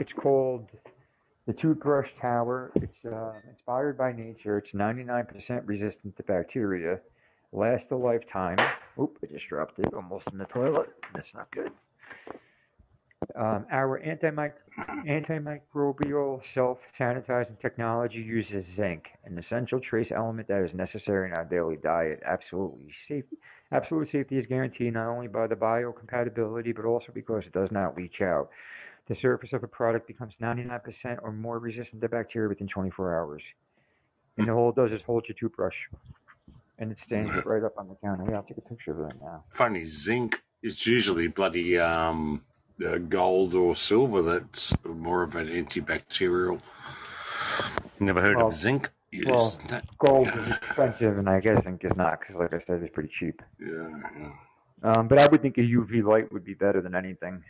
It's 0.00 0.12
called 0.12 0.68
the 1.46 1.52
Toothbrush 1.54 2.08
Tower. 2.20 2.70
It's 2.76 3.04
uh, 3.04 3.32
inspired 3.48 3.98
by 3.98 4.12
nature. 4.12 4.58
It's 4.58 4.70
99% 4.72 5.62
resistant 5.66 6.16
to 6.16 6.22
bacteria. 6.22 7.00
Lasts 7.52 7.90
a 7.90 7.96
lifetime. 7.96 8.58
Oop, 9.00 9.18
I 9.22 9.26
just 9.26 9.48
dropped 9.48 9.78
it 9.80 9.92
almost 9.94 10.26
in 10.30 10.38
the 10.38 10.44
toilet. 10.46 10.90
That's 11.14 11.32
not 11.34 11.50
good. 11.50 11.72
Um, 13.38 13.66
our 13.70 14.00
antimic- 14.00 14.54
antimicrobial 15.06 16.40
self-sanitizing 16.54 17.60
technology 17.62 18.18
uses 18.18 18.64
zinc, 18.74 19.04
an 19.24 19.38
essential 19.38 19.78
trace 19.78 20.08
element 20.14 20.48
that 20.48 20.64
is 20.64 20.74
necessary 20.74 21.28
in 21.28 21.36
our 21.36 21.44
daily 21.44 21.76
diet. 21.76 22.20
Absolutely 22.26 22.92
safe. 23.06 23.24
Absolute 23.70 24.10
safety 24.10 24.38
is 24.38 24.46
guaranteed 24.48 24.94
not 24.94 25.08
only 25.08 25.28
by 25.28 25.46
the 25.46 25.54
biocompatibility, 25.54 26.74
but 26.74 26.84
also 26.84 27.12
because 27.14 27.44
it 27.46 27.52
does 27.52 27.68
not 27.70 27.96
leach 27.96 28.20
out. 28.20 28.48
The 29.08 29.16
surface 29.22 29.50
of 29.52 29.62
a 29.62 29.68
product 29.68 30.08
becomes 30.08 30.32
99% 30.42 30.80
or 31.22 31.30
more 31.30 31.60
resistant 31.60 32.02
to 32.02 32.08
bacteria 32.08 32.48
within 32.48 32.66
24 32.66 33.20
hours. 33.20 33.42
And 34.36 34.50
all 34.50 34.70
it 34.70 34.76
does 34.76 34.90
is 34.90 35.00
hold 35.06 35.26
your 35.28 35.36
toothbrush. 35.38 35.74
And 36.80 36.90
it 36.90 36.98
stands 37.06 37.30
right 37.44 37.62
up 37.62 37.74
on 37.78 37.88
the 37.88 37.94
counter. 38.02 38.24
Yeah, 38.28 38.36
I'll 38.36 38.42
take 38.42 38.58
a 38.58 38.62
picture 38.62 38.92
of 38.92 38.98
it 38.98 39.02
right 39.02 39.22
now. 39.22 39.44
Funny, 39.50 39.84
zinc 39.84 40.42
is 40.62 40.86
usually 40.86 41.28
bloody 41.28 41.78
um, 41.78 42.42
uh, 42.86 42.98
gold 42.98 43.54
or 43.54 43.74
silver 43.74 44.22
that's 44.22 44.72
more 44.84 45.22
of 45.22 45.34
an 45.36 45.48
antibacterial. 45.48 46.60
Never 48.00 48.20
heard 48.20 48.36
Well- 48.36 48.48
of 48.48 48.54
zinc 48.54 48.90
used. 49.10 49.28
well, 49.30 49.58
That- 49.68 49.84
Gold 49.98 50.28
is 50.28 50.48
expensive, 50.52 51.18
and 51.18 51.28
I 51.28 51.40
guess 51.40 51.62
zinc 51.64 51.84
is 51.84 51.96
not, 51.96 52.20
because 52.20 52.36
like 52.36 52.52
I 52.52 52.64
said, 52.66 52.82
it's 52.82 52.94
pretty 52.94 53.10
cheap. 53.18 53.42
yeah, 53.60 53.88
yeah. 54.18 54.30
Um, 54.80 55.08
but 55.08 55.18
I 55.20 55.26
would 55.26 55.42
think 55.42 55.58
a 55.58 55.62
UV 55.62 56.02
light 56.02 56.30
would 56.32 56.44
be 56.44 56.54
better 56.54 56.80
than 56.80 56.94
anything. 56.94 57.42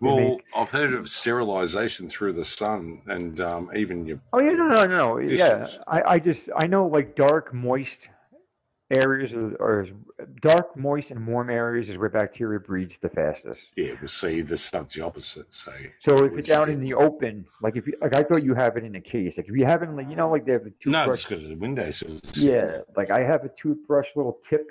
Well, 0.00 0.16
make- 0.16 0.44
I've 0.54 0.70
heard 0.70 0.94
of 0.94 1.08
sterilization 1.10 2.08
through 2.08 2.32
the 2.32 2.44
sun, 2.44 3.02
and 3.06 3.40
um, 3.40 3.70
even 3.76 4.06
your 4.06 4.18
Oh 4.32 4.40
yeah, 4.40 4.52
no, 4.52 4.68
no, 4.68 4.82
no. 4.84 5.18
Yeah, 5.18 5.66
I, 5.86 6.02
I 6.14 6.18
just 6.18 6.40
I 6.56 6.66
know 6.66 6.86
like 6.86 7.14
dark, 7.14 7.52
moist 7.52 7.90
areas 8.90 9.32
are, 9.58 9.86
dark, 10.42 10.76
moist, 10.76 11.10
and 11.10 11.26
warm 11.26 11.50
areas 11.50 11.88
is 11.88 11.98
where 11.98 12.08
bacteria 12.08 12.60
breeds 12.60 12.92
the 13.02 13.08
fastest. 13.08 13.60
yeah, 13.76 13.92
we'll 14.00 14.08
see 14.08 14.40
the 14.42 14.56
sun's 14.56 14.94
the 14.94 15.02
opposite. 15.02 15.46
So 15.50 15.72
So 16.08 16.24
if 16.24 16.32
it's 16.38 16.50
out 16.50 16.68
in 16.68 16.80
the 16.80 16.94
open, 16.94 17.46
like 17.62 17.76
if 17.76 17.86
you, 17.86 17.94
like 18.00 18.16
I 18.16 18.22
thought 18.22 18.44
you 18.44 18.54
have 18.54 18.76
it 18.76 18.84
in 18.84 18.94
a 18.94 19.00
case. 19.00 19.34
Like 19.36 19.48
if 19.48 19.56
you 19.56 19.64
have 19.64 19.82
it 19.82 19.88
in 19.88 19.96
like 19.96 20.08
you 20.08 20.16
know 20.16 20.30
like 20.30 20.46
they 20.46 20.52
have 20.52 20.64
the 20.64 20.72
no, 20.86 21.06
toothbrush. 21.06 21.16
it's 21.16 21.26
got 21.26 21.50
a 21.50 21.54
window. 21.56 21.90
So 21.90 22.06
yeah, 22.34 22.78
like 22.96 23.10
I 23.10 23.20
have 23.20 23.44
a 23.44 23.50
toothbrush 23.60 24.06
little 24.14 24.38
tip 24.48 24.70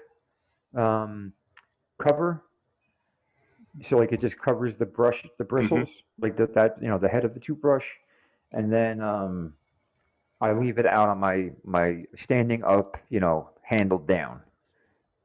um, 0.76 1.34
cover. 2.08 2.44
So 3.90 3.98
like 3.98 4.14
it 4.14 4.22
just 4.22 4.40
covers 4.40 4.74
the 4.80 4.86
brush, 4.86 5.18
the 5.38 5.44
bristles, 5.44 5.90
like 6.22 6.38
that, 6.38 6.56
that 6.56 6.78
you 6.82 6.88
know 6.88 6.98
the 6.98 7.10
head 7.10 7.26
of 7.26 7.34
the 7.34 7.42
toothbrush, 7.42 7.84
and 8.54 8.72
then 8.72 9.02
um, 9.02 9.54
I 10.40 10.54
leave 10.54 10.78
it 10.78 10.86
out 10.86 11.10
on 11.10 11.20
my 11.20 11.52
my 11.66 12.06
standing 12.24 12.64
up, 12.64 12.96
you 13.10 13.20
know, 13.20 13.50
handled 13.70 14.08
down, 14.08 14.42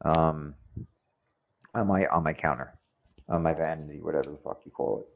um, 0.04 0.54
on 1.74 1.86
my 1.86 2.06
on 2.06 2.22
my 2.24 2.32
counter, 2.32 2.74
on 3.28 3.42
my 3.42 3.52
vanity, 3.52 4.00
whatever 4.00 4.30
the 4.30 4.38
fuck 4.42 4.60
you 4.64 4.70
call 4.72 5.00
it. 5.00 5.06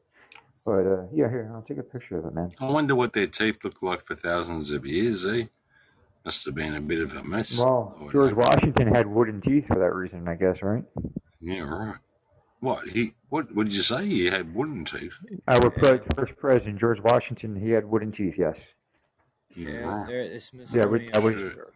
But 0.65 0.85
uh, 0.87 1.03
yeah, 1.13 1.29
here 1.29 1.51
I'll 1.53 1.61
take 1.63 1.77
a 1.77 1.83
picture 1.83 2.17
of 2.17 2.25
it, 2.25 2.33
man. 2.33 2.51
I 2.59 2.65
wonder 2.69 2.95
what 2.95 3.13
their 3.13 3.27
teeth 3.27 3.57
looked 3.63 3.83
like 3.83 4.05
for 4.05 4.15
thousands 4.15 4.71
of 4.71 4.85
years. 4.85 5.25
Eh? 5.25 5.45
Must 6.23 6.43
have 6.45 6.55
been 6.55 6.73
a 6.75 6.81
bit 6.81 7.01
of 7.01 7.15
a 7.15 7.23
mess. 7.23 7.59
Well, 7.59 7.95
George 8.11 8.31
imagine. 8.31 8.37
Washington 8.37 8.87
had 8.95 9.05
wooden 9.05 9.41
teeth 9.41 9.65
for 9.67 9.75
that 9.77 9.93
reason, 9.93 10.27
I 10.27 10.33
guess, 10.33 10.57
right? 10.63 10.83
Yeah, 11.39 11.59
right. 11.59 11.97
What 12.61 12.87
he? 12.89 13.13
What? 13.29 13.53
What 13.53 13.65
did 13.67 13.75
you 13.75 13.83
say? 13.83 14.07
He 14.07 14.25
had 14.25 14.55
wooden 14.55 14.85
teeth. 14.85 15.11
I 15.47 15.53
Our 15.55 15.69
pre- 15.69 15.99
first 16.15 16.35
president, 16.37 16.79
George 16.79 16.99
Washington, 17.03 17.55
he 17.59 17.69
had 17.69 17.85
wooden 17.85 18.11
teeth. 18.11 18.35
Yes, 18.39 18.55
Yeah, 19.55 19.69
Yeah, 19.69 19.75
right. 19.81 20.07
there, 20.07 20.27
the 20.29 20.33
Yeah, 20.33 20.39
Smithsonian. 20.39 20.91
we- 20.91 21.13
I 21.13 21.19
was- 21.19 21.33
Sure. 21.35 21.71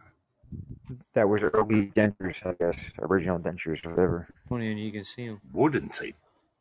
That 1.14 1.28
was 1.28 1.42
early 1.54 1.92
dentures, 1.96 2.34
I 2.44 2.52
guess, 2.58 2.78
original 3.00 3.38
dentures, 3.38 3.84
whatever. 3.84 4.28
Funny, 4.48 4.70
and 4.70 4.80
you 4.80 4.92
can 4.92 5.04
see 5.04 5.26
them. 5.26 5.40
Wooden 5.52 5.88
teeth. 5.90 6.14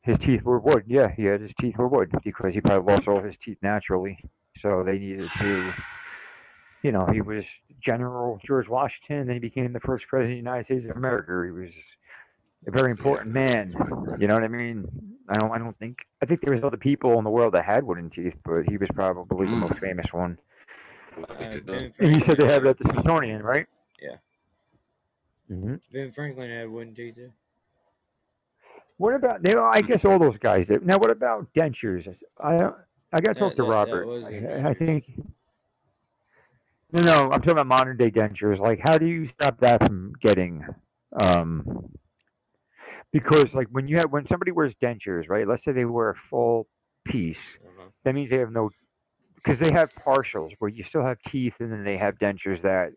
His 0.03 0.17
teeth 0.19 0.41
were 0.43 0.59
wood. 0.59 0.83
Yeah, 0.87 1.09
he 1.15 1.25
had 1.25 1.41
his 1.41 1.51
teeth 1.59 1.75
were 1.77 1.87
wood 1.87 2.11
because 2.23 2.53
he 2.53 2.61
probably 2.61 2.91
lost 2.91 3.07
all 3.07 3.21
his 3.21 3.35
teeth 3.43 3.57
naturally, 3.61 4.17
so 4.61 4.83
they 4.85 4.97
needed 4.97 5.29
to. 5.39 5.73
You 6.81 6.93
know, 6.93 7.05
he 7.11 7.19
was 7.21 7.43
General 7.83 8.39
George 8.47 8.69
Washington, 8.69 9.27
then 9.27 9.35
he 9.35 9.39
became 9.39 9.73
the 9.73 9.81
first 9.81 10.05
president 10.07 10.39
of 10.39 10.43
the 10.45 10.49
United 10.49 10.65
States 10.65 10.85
of 10.89 10.95
America. 10.95 11.43
He 11.45 11.51
was 11.51 11.71
a 12.67 12.71
very 12.71 12.91
important 12.91 13.33
man. 13.33 13.75
You 14.17 14.27
know 14.27 14.35
what 14.35 14.43
I 14.43 14.47
mean? 14.47 14.87
I 15.29 15.33
don't. 15.37 15.51
I 15.51 15.57
don't 15.57 15.77
think. 15.77 15.97
I 16.23 16.25
think 16.25 16.41
there 16.41 16.53
was 16.55 16.63
other 16.63 16.77
people 16.77 17.17
in 17.17 17.23
the 17.23 17.29
world 17.29 17.53
that 17.53 17.65
had 17.65 17.83
wooden 17.83 18.09
teeth, 18.09 18.33
but 18.45 18.63
he 18.69 18.77
was 18.77 18.87
probably 18.95 19.45
the 19.45 19.51
Mm. 19.51 19.69
most 19.69 19.79
famous 19.79 20.07
one. 20.11 20.37
Uh, 21.17 21.33
And 21.99 22.15
you 22.15 22.21
said 22.25 22.39
they 22.39 22.47
have 22.53 22.63
Franklin, 22.63 22.65
it 22.65 22.69
at 22.69 22.77
the 22.79 22.89
Smithsonian, 22.93 23.43
right? 23.43 23.67
Yeah. 24.01 24.15
hmm 25.47 25.75
Ben 25.91 26.11
Franklin 26.11 26.49
had 26.49 26.69
wooden 26.69 26.95
teeth 26.95 27.15
too. 27.15 27.31
What 28.97 29.15
about? 29.15 29.39
You 29.47 29.55
know, 29.55 29.63
I 29.65 29.81
guess 29.81 30.03
all 30.03 30.19
those 30.19 30.37
guys 30.39 30.67
did. 30.67 30.85
Now, 30.85 30.97
what 30.97 31.09
about 31.09 31.47
dentures? 31.53 32.07
I 32.37 32.55
I 33.11 33.21
got 33.21 33.33
to 33.33 33.39
talk 33.39 33.51
That- 33.51 33.57
to 33.57 33.63
that- 33.63 33.69
Robert. 33.69 34.07
I, 34.25 34.69
I 34.69 34.73
think. 34.73 35.05
No, 36.91 37.01
no, 37.01 37.13
I'm 37.31 37.39
talking 37.41 37.51
about 37.51 37.67
modern 37.67 37.97
day 37.97 38.09
dentures. 38.09 38.57
Like, 38.59 38.79
how 38.83 38.97
do 38.97 39.05
you 39.05 39.29
stop 39.35 39.59
that 39.59 39.85
from 39.85 40.13
getting? 40.21 40.65
Um, 41.23 41.91
because 43.13 43.45
like 43.53 43.67
when 43.71 43.87
you 43.87 43.97
have 43.97 44.11
when 44.11 44.25
somebody 44.27 44.51
wears 44.51 44.73
dentures, 44.83 45.29
right? 45.29 45.47
Let's 45.47 45.63
say 45.65 45.71
they 45.71 45.85
wear 45.85 46.09
a 46.11 46.15
full 46.29 46.67
piece. 47.05 47.37
Uh-huh. 47.63 47.89
That 48.05 48.15
means 48.15 48.29
they 48.31 48.37
have 48.37 48.51
no, 48.51 48.69
because 49.35 49.59
they 49.59 49.71
have 49.71 49.89
partials 50.05 50.49
where 50.59 50.69
you 50.69 50.83
still 50.89 51.03
have 51.03 51.17
teeth, 51.31 51.53
and 51.59 51.71
then 51.71 51.83
they 51.83 51.97
have 51.97 52.17
dentures 52.19 52.61
that 52.63 52.93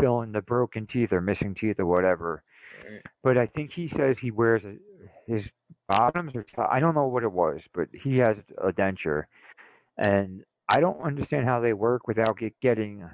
fill 0.00 0.22
in 0.22 0.32
the 0.32 0.40
broken 0.42 0.86
teeth 0.86 1.12
or 1.12 1.20
missing 1.20 1.54
teeth 1.54 1.78
or 1.78 1.86
whatever. 1.86 2.42
Right. 2.90 3.02
But 3.22 3.38
I 3.38 3.46
think 3.46 3.70
he 3.74 3.88
says 3.96 4.16
he 4.20 4.30
wears 4.30 4.62
a, 4.64 4.76
his 5.32 5.42
bottoms 5.88 6.32
or 6.34 6.44
top, 6.54 6.68
I 6.70 6.80
don't 6.80 6.94
know 6.94 7.06
what 7.06 7.22
it 7.22 7.32
was, 7.32 7.60
but 7.74 7.88
he 7.92 8.18
has 8.18 8.36
a 8.58 8.72
denture, 8.72 9.24
and 9.98 10.44
I 10.68 10.80
don't 10.80 11.00
understand 11.00 11.46
how 11.46 11.60
they 11.60 11.72
work 11.72 12.06
without 12.08 12.38
get, 12.38 12.58
getting 12.60 13.04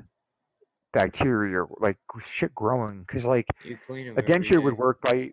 bacteria 0.93 1.65
like 1.81 1.97
shit 2.39 2.55
growing. 2.55 3.05
Because 3.07 3.25
like 3.25 3.47
You 3.65 3.79
clean 3.87 4.07
them. 4.15 4.19
a 4.19 4.23
denture 4.23 4.63
would 4.63 4.77
work 4.77 5.01
by. 5.03 5.33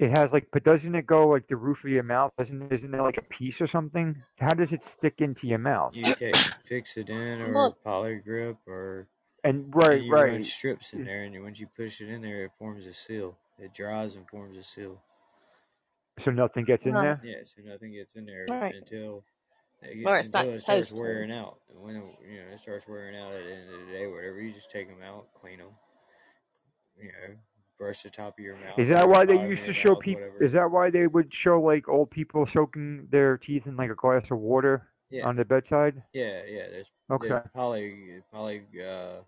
It 0.00 0.16
has 0.16 0.28
like, 0.32 0.46
but 0.52 0.62
doesn't 0.62 0.94
it 0.94 1.06
go 1.08 1.28
like 1.28 1.48
the 1.48 1.56
roof 1.56 1.78
of 1.84 1.90
your 1.90 2.04
mouth? 2.04 2.32
Doesn't 2.38 2.72
isn't 2.72 2.90
there 2.92 3.02
like 3.02 3.18
a 3.18 3.34
piece 3.34 3.54
or 3.60 3.68
something? 3.68 4.14
How 4.38 4.50
does 4.50 4.68
it 4.70 4.80
stick 4.96 5.14
into 5.18 5.46
your 5.48 5.58
mouth? 5.58 5.90
You 5.94 6.14
take 6.14 6.36
fix 6.68 6.96
it 6.96 7.08
in 7.10 7.40
or 7.42 7.52
Well- 7.52 7.78
poly 7.84 8.16
grip 8.16 8.58
or 8.66 9.08
And 9.48 9.74
right, 9.74 9.92
and 9.96 10.04
you 10.04 10.12
run 10.12 10.30
right. 10.34 10.44
strips 10.44 10.92
in 10.92 11.04
there, 11.06 11.22
and 11.22 11.42
once 11.42 11.58
you 11.58 11.68
push 11.74 12.02
it 12.02 12.10
in 12.10 12.20
there, 12.20 12.44
it 12.44 12.50
forms 12.58 12.84
a 12.84 12.92
seal. 12.92 13.34
It 13.58 13.72
dries 13.72 14.14
and 14.14 14.28
forms 14.28 14.58
a 14.58 14.62
seal. 14.62 15.00
So 16.22 16.30
nothing 16.32 16.66
gets 16.66 16.84
in 16.84 16.92
Right. 16.92 17.18
there. 17.22 17.32
Yeah, 17.32 17.44
so 17.44 17.62
nothing 17.62 17.92
gets 17.92 18.14
in 18.14 18.26
there 18.26 18.46
Right. 18.50 18.74
until 18.74 19.24
it, 19.80 20.06
Or 20.06 20.18
it's 20.18 20.26
until 20.26 20.50
it 20.50 20.60
starts 20.60 20.88
supposed 20.90 20.96
to. 20.96 21.00
wearing 21.00 21.32
out. 21.32 21.60
And 21.70 21.80
when 21.80 21.96
it, 21.96 22.04
you 22.28 22.44
know 22.44 22.48
it 22.52 22.60
starts 22.60 22.86
wearing 22.86 23.16
out 23.16 23.32
at 23.32 23.42
the 23.42 23.54
end 23.54 23.72
of 23.72 23.86
the 23.86 23.92
day, 23.92 24.06
whatever, 24.06 24.38
you 24.38 24.52
just 24.52 24.70
take 24.70 24.86
them 24.86 25.02
out, 25.02 25.32
clean 25.32 25.60
them. 25.60 25.70
You 26.98 27.06
know, 27.06 27.34
brush 27.78 28.02
the 28.02 28.10
top 28.10 28.38
of 28.38 28.44
your 28.44 28.56
mouth. 28.56 28.78
Is 28.78 28.90
that 28.90 29.08
why 29.08 29.24
they 29.24 29.38
used 29.38 29.64
to 29.64 29.72
show 29.72 29.94
people? 29.94 30.28
Is 30.42 30.52
that 30.52 30.70
why 30.70 30.90
they 30.90 31.06
would 31.06 31.32
show 31.42 31.58
like 31.58 31.88
old 31.88 32.10
people 32.10 32.46
soaking 32.52 33.08
their 33.10 33.38
teeth 33.38 33.66
in 33.66 33.76
like 33.76 33.90
a 33.90 33.94
glass 33.94 34.24
of 34.30 34.38
water 34.38 34.90
Yeah. 35.08 35.26
on 35.26 35.36
the 35.36 35.44
bedside? 35.44 36.02
Yeah, 36.12 36.44
yeah. 36.44 36.68
There's, 36.68 36.90
Okay. 37.10 37.28
there's 37.28 37.48
poly, 37.54 38.22
poly, 38.30 38.62
uh, 38.84 39.22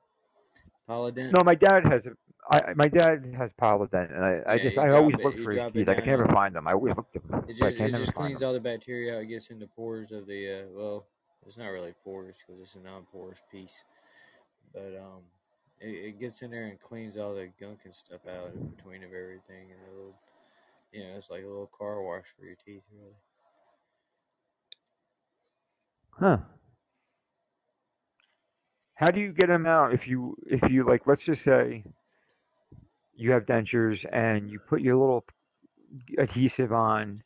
Polident. 0.90 1.32
No, 1.32 1.38
my 1.44 1.54
dad 1.54 1.84
has. 1.86 2.02
I 2.50 2.72
my 2.74 2.88
dad 2.88 3.22
has 3.38 3.50
Polident, 3.60 4.12
and 4.12 4.24
I, 4.24 4.40
I 4.46 4.56
Yeah, 4.56 4.64
just 4.64 4.78
I 4.78 4.90
always 4.90 5.14
it- 5.14 5.24
look 5.24 5.38
for 5.44 5.52
his 5.52 5.62
teeth. 5.72 5.88
I 5.88 5.94
can 5.94 6.06
never 6.06 6.26
find 6.26 6.54
them. 6.54 6.66
I 6.66 6.72
always 6.72 6.96
look 6.96 7.06
for 7.12 7.20
them, 7.20 7.44
It 7.48 7.56
just, 7.56 7.76
it 7.76 7.94
just 7.94 8.14
cleans 8.14 8.42
all 8.42 8.52
the 8.52 8.60
bacteria 8.60 9.16
out. 9.16 9.22
It 9.22 9.26
gets 9.26 9.50
in 9.50 9.60
the 9.60 9.68
pores 9.68 10.10
of 10.10 10.26
the, 10.26 10.62
uh, 10.64 10.66
well, 10.72 11.06
it's 11.46 11.56
not 11.56 11.68
really 11.68 11.94
pores 12.04 12.34
because 12.38 12.60
it's 12.60 12.74
a 12.74 12.80
non-porous 12.80 13.38
piece. 13.52 13.74
But, 14.74 14.96
um, 14.98 15.22
it, 15.80 15.88
it 15.90 16.20
gets 16.20 16.42
in 16.42 16.50
there 16.50 16.66
and 16.66 16.80
cleans 16.80 17.16
all 17.16 17.34
the 17.34 17.50
gunk 17.60 17.80
and 17.84 17.94
stuff 17.94 18.20
out 18.26 18.52
in 18.54 18.66
between 18.68 19.04
of 19.04 19.12
everything. 19.12 19.70
And 19.70 19.80
a 19.86 19.96
little, 19.96 20.14
you 20.92 21.04
know, 21.04 21.16
it's 21.16 21.30
like 21.30 21.44
a 21.44 21.46
little 21.46 21.70
car 21.76 22.02
wash 22.02 22.24
for 22.36 22.44
your 22.44 22.56
teeth, 22.66 22.82
really. 22.92 23.14
Huh. 26.18 26.38
How 29.00 29.06
do 29.06 29.18
you 29.18 29.32
get 29.32 29.46
them 29.46 29.64
out 29.64 29.94
if 29.94 30.06
you 30.06 30.36
if 30.44 30.70
you 30.70 30.86
like 30.86 31.06
let's 31.06 31.24
just 31.24 31.42
say 31.42 31.82
you 33.14 33.30
have 33.30 33.46
dentures 33.46 33.96
and 34.12 34.50
you 34.50 34.58
put 34.68 34.82
your 34.82 34.96
little 34.96 35.24
adhesive 36.18 36.70
on 36.70 37.22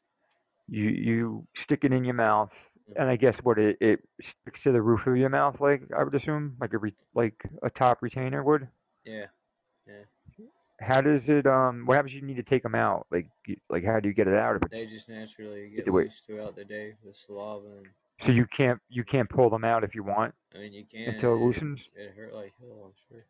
you 0.68 0.84
you 0.84 1.46
stick 1.64 1.80
it 1.82 1.92
in 1.92 2.04
your 2.04 2.14
mouth 2.14 2.50
and 2.94 3.08
I 3.08 3.16
guess 3.16 3.34
what 3.42 3.58
it 3.58 3.76
it 3.80 3.98
sticks 4.20 4.60
to 4.62 4.70
the 4.70 4.80
roof 4.80 5.00
of 5.08 5.16
your 5.16 5.30
mouth 5.30 5.56
like 5.58 5.82
I 5.98 6.04
would 6.04 6.14
assume 6.14 6.56
like 6.60 6.72
a 6.74 6.78
re, 6.78 6.94
like 7.12 7.42
a 7.64 7.70
top 7.70 8.02
retainer 8.02 8.44
would 8.44 8.68
Yeah. 9.04 9.26
Yeah. 9.88 10.04
How 10.80 11.00
does 11.00 11.22
it 11.26 11.44
um 11.44 11.86
what 11.86 11.96
happens 11.96 12.14
if 12.14 12.22
you 12.22 12.26
need 12.28 12.36
to 12.36 12.44
take 12.44 12.62
them 12.62 12.76
out 12.76 13.08
like 13.10 13.26
like 13.68 13.84
how 13.84 13.98
do 13.98 14.08
you 14.08 14.14
get 14.14 14.28
it 14.28 14.38
out 14.38 14.54
of 14.54 14.62
it 14.62 14.70
They 14.70 14.86
just 14.86 15.08
naturally 15.08 15.70
get 15.70 15.88
loose 15.88 16.22
throughout 16.24 16.54
the 16.54 16.64
day 16.64 16.94
with 17.04 17.16
saliva. 17.16 17.66
And, 17.66 17.88
so 18.24 18.30
you 18.32 18.46
can't 18.56 18.80
you 18.88 19.04
can't 19.04 19.28
pull 19.28 19.50
them 19.50 19.64
out 19.64 19.84
if 19.84 19.94
you 19.94 20.02
want 20.02 20.34
I 20.54 20.58
mean, 20.58 20.72
you 20.72 20.84
can. 20.90 21.14
until 21.14 21.34
it 21.34 21.38
loosens 21.40 21.80
It 21.96 22.14
hurt 22.16 22.34
like 22.34 22.52
hell, 22.60 22.86
I'm 22.86 22.92
sure. 23.08 23.24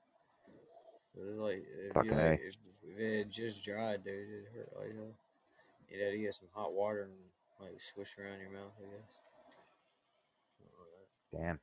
It's 1.17 1.39
like, 1.39 1.65
if 1.65 1.95
Fucking 1.95 2.11
you 2.11 2.17
like, 2.17 2.41
if, 2.43 2.55
if 2.83 2.99
it 2.99 3.31
just 3.31 3.65
dried, 3.65 4.05
dude, 4.05 4.29
it 4.29 4.49
hurt 4.55 4.73
like 4.77 4.95
hell. 4.95 5.15
You'd 5.89 6.03
have 6.03 6.13
to 6.13 6.19
get 6.19 6.35
some 6.35 6.49
hot 6.53 6.73
water 6.73 7.03
and 7.03 7.13
like 7.61 7.79
swish 7.95 8.09
around 8.19 8.41
your 8.41 8.51
mouth, 8.51 8.73
I 8.79 8.83
guess. 8.83 9.09
Something 10.59 10.75
like 10.81 10.91
that. 10.91 11.39
Damn. 11.39 11.59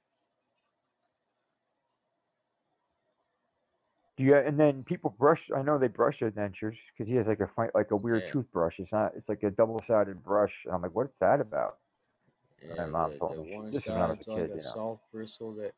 Do 4.17 4.23
you 4.23 4.35
and 4.35 4.59
then 4.59 4.83
people 4.83 5.15
brush? 5.17 5.39
I 5.55 5.61
know 5.63 5.77
they 5.77 5.87
brush 5.87 6.19
their 6.19 6.31
dentures 6.31 6.77
because 6.97 7.09
he 7.09 7.15
has 7.15 7.27
like 7.27 7.39
a 7.39 7.49
like 7.73 7.91
a 7.91 7.95
weird 7.95 8.23
Yeah. 8.25 8.31
toothbrush. 8.31 8.75
It's 8.79 8.91
not. 8.91 9.13
It's 9.15 9.27
like 9.27 9.43
a 9.43 9.51
double 9.51 9.81
sided 9.87 10.23
brush. 10.23 10.53
And 10.65 10.73
I'm 10.75 10.81
like, 10.81 10.93
what's 10.95 11.13
that 11.19 11.41
about? 11.41 11.77
Yeah, 12.63 12.85
mom 12.85 13.11
the, 13.11 13.17
told 13.17 13.37
me 13.47 13.55
one 13.55 13.71
this 13.71 13.81
is 13.81 13.87
when 13.87 13.97
I 13.97 14.07
was 14.07 14.17
side's 14.17 14.27
a 14.27 14.31
like 14.31 14.39
kid, 14.41 14.51
a 14.51 14.55
you 14.57 14.63
know. 14.63 14.69
soft 14.73 15.01
bristle 15.11 15.53
that 15.55 15.73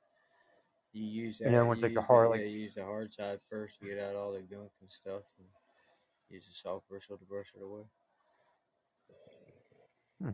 you 0.93 1.05
use. 1.05 1.41
And 1.41 1.53
the 1.53 1.57
other 1.57 1.63
out- 1.63 1.67
one's 1.67 1.77
you 1.79 1.83
like 1.83 1.93
the 1.93 1.99
use 2.01 2.07
hard, 2.07 2.29
like- 2.29 2.39
yeah, 2.41 2.45
use 2.47 2.73
the 2.75 2.83
hard 2.83 3.13
side 3.13 3.39
first 3.49 3.79
to 3.79 3.85
get 3.87 3.99
out 3.99 4.15
all 4.15 4.31
the 4.33 4.39
gunk 4.41 4.71
and 4.81 4.91
stuff, 4.91 5.23
and 5.39 5.47
use 6.29 6.43
the 6.45 6.53
soft 6.53 6.87
bristle 6.89 7.17
to 7.17 7.25
brush 7.25 7.47
it 7.55 7.61
away. 7.63 7.83
Hmm. 10.21 10.29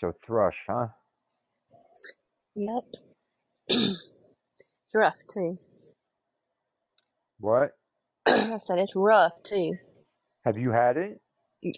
So 0.00 0.12
thrush, 0.24 0.56
huh? 0.68 0.88
Yep. 2.54 2.84
it's 4.88 4.94
rough 4.94 5.14
too. 5.32 5.58
What? 7.38 7.70
I 8.26 8.58
said 8.58 8.78
it's 8.78 8.96
rough 8.96 9.32
too. 9.44 9.74
Have 10.44 10.58
you 10.58 10.72
had 10.72 10.96
it? 10.96 11.20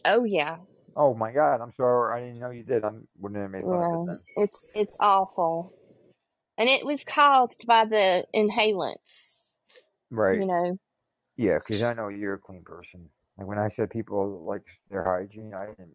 Oh 0.04 0.24
yeah, 0.24 0.58
Oh 0.96 1.14
my 1.14 1.32
God! 1.32 1.60
I'm 1.60 1.72
sorry. 1.76 2.20
I 2.20 2.24
didn't 2.24 2.40
know 2.40 2.50
you 2.50 2.62
did. 2.62 2.84
I 2.84 2.90
wouldn't 3.18 3.40
have 3.40 3.50
made 3.50 3.62
fun 3.62 3.72
of 3.72 3.80
it 3.80 3.84
yeah. 3.84 4.04
then. 4.06 4.44
It's 4.44 4.66
it's 4.74 4.96
awful, 5.00 5.72
and 6.58 6.68
it 6.68 6.84
was 6.84 7.04
caused 7.04 7.64
by 7.66 7.84
the 7.84 8.24
inhalants. 8.34 9.44
Right. 10.10 10.38
You 10.40 10.46
know. 10.46 10.78
Yeah, 11.36 11.58
because 11.58 11.82
I 11.82 11.94
know 11.94 12.08
you're 12.08 12.34
a 12.34 12.38
clean 12.38 12.62
person. 12.64 13.08
Like 13.38 13.46
when 13.46 13.58
I 13.58 13.70
said 13.76 13.90
people 13.90 14.44
like 14.46 14.62
their 14.90 15.04
hygiene, 15.04 15.54
I 15.54 15.66
didn't. 15.66 15.94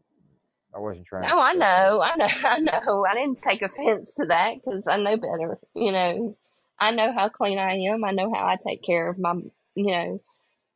I 0.73 0.79
wasn't 0.79 1.05
trying. 1.07 1.25
Oh, 1.25 1.27
to 1.27 1.35
Oh, 1.35 1.39
I 1.39 1.53
know, 1.53 2.01
I 2.01 2.15
know, 2.17 2.27
I 2.43 2.59
know. 2.59 3.05
I 3.05 3.13
didn't 3.13 3.39
take 3.41 3.61
offense 3.61 4.13
to 4.13 4.25
that 4.27 4.55
because 4.55 4.83
I 4.87 4.97
know 4.97 5.17
better. 5.17 5.59
You 5.73 5.91
know, 5.91 6.37
I 6.79 6.91
know 6.91 7.13
how 7.13 7.29
clean 7.29 7.59
I 7.59 7.73
am. 7.73 8.03
I 8.03 8.11
know 8.11 8.33
how 8.33 8.45
I 8.45 8.57
take 8.57 8.83
care 8.83 9.07
of 9.09 9.17
my, 9.17 9.33
you 9.75 9.91
know, 9.91 10.17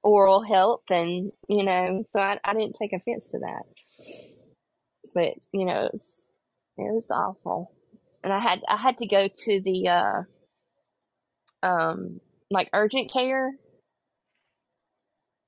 oral 0.04 0.44
health, 0.44 0.84
and 0.90 1.32
you 1.48 1.64
know, 1.64 2.04
so 2.12 2.20
I, 2.22 2.40
I 2.44 2.54
didn't 2.54 2.78
take 2.80 2.94
offense 2.94 3.28
to 3.32 3.40
that. 3.40 3.64
But 5.14 5.34
you 5.52 5.66
know, 5.66 5.86
it 5.86 5.92
was 5.94 6.30
it 6.78 6.94
was 6.94 7.12
awful, 7.12 7.74
and 8.24 8.32
I 8.32 8.40
had 8.40 8.62
I 8.68 8.78
had 8.78 8.98
to 9.00 9.08
go 9.08 9.28
to 9.28 9.62
the 9.62 9.88
uh, 9.90 10.22
um, 11.68 12.22
like 12.50 12.70
urgent 12.74 13.12
care, 13.12 13.52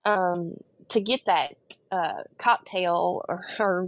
um, 0.06 0.56
to 0.90 1.02
get 1.02 1.22
that 1.28 1.56
uh 1.92 2.24
cocktail 2.38 3.24
or, 3.30 3.46
her 3.58 3.88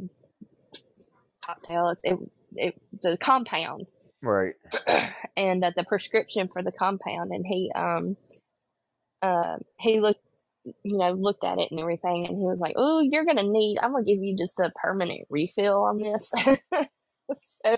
cocktail. 1.46 1.96
It, 2.04 2.20
it 2.56 2.82
the 3.02 3.18
compound 3.18 3.88
Right. 4.24 4.56
and 5.38 5.64
uh, 5.64 5.72
the 5.76 5.86
prescription 5.86 6.50
for 6.54 6.64
the 6.64 6.74
compound, 6.74 7.32
and 7.34 7.46
he 7.48 7.72
um 7.76 8.18
uh 9.22 9.58
he 9.80 10.00
looked 10.02 10.22
you 10.84 10.98
know 10.98 11.12
looked 11.12 11.44
at 11.46 11.60
it 11.60 11.72
and 11.72 11.80
everything, 11.80 12.28
and 12.28 12.38
he 12.38 12.44
was 12.44 12.60
like, 12.62 12.76
"Oh, 12.78 13.02
you're 13.02 13.26
gonna 13.26 13.44
need. 13.44 13.80
I'm 13.82 13.94
gonna 13.94 14.06
give 14.06 14.20
you 14.22 14.38
just 14.38 14.60
a 14.60 14.72
permanent 14.82 15.28
refill 15.30 15.84
on 15.84 16.00
this." 16.00 16.32
so 17.64 17.78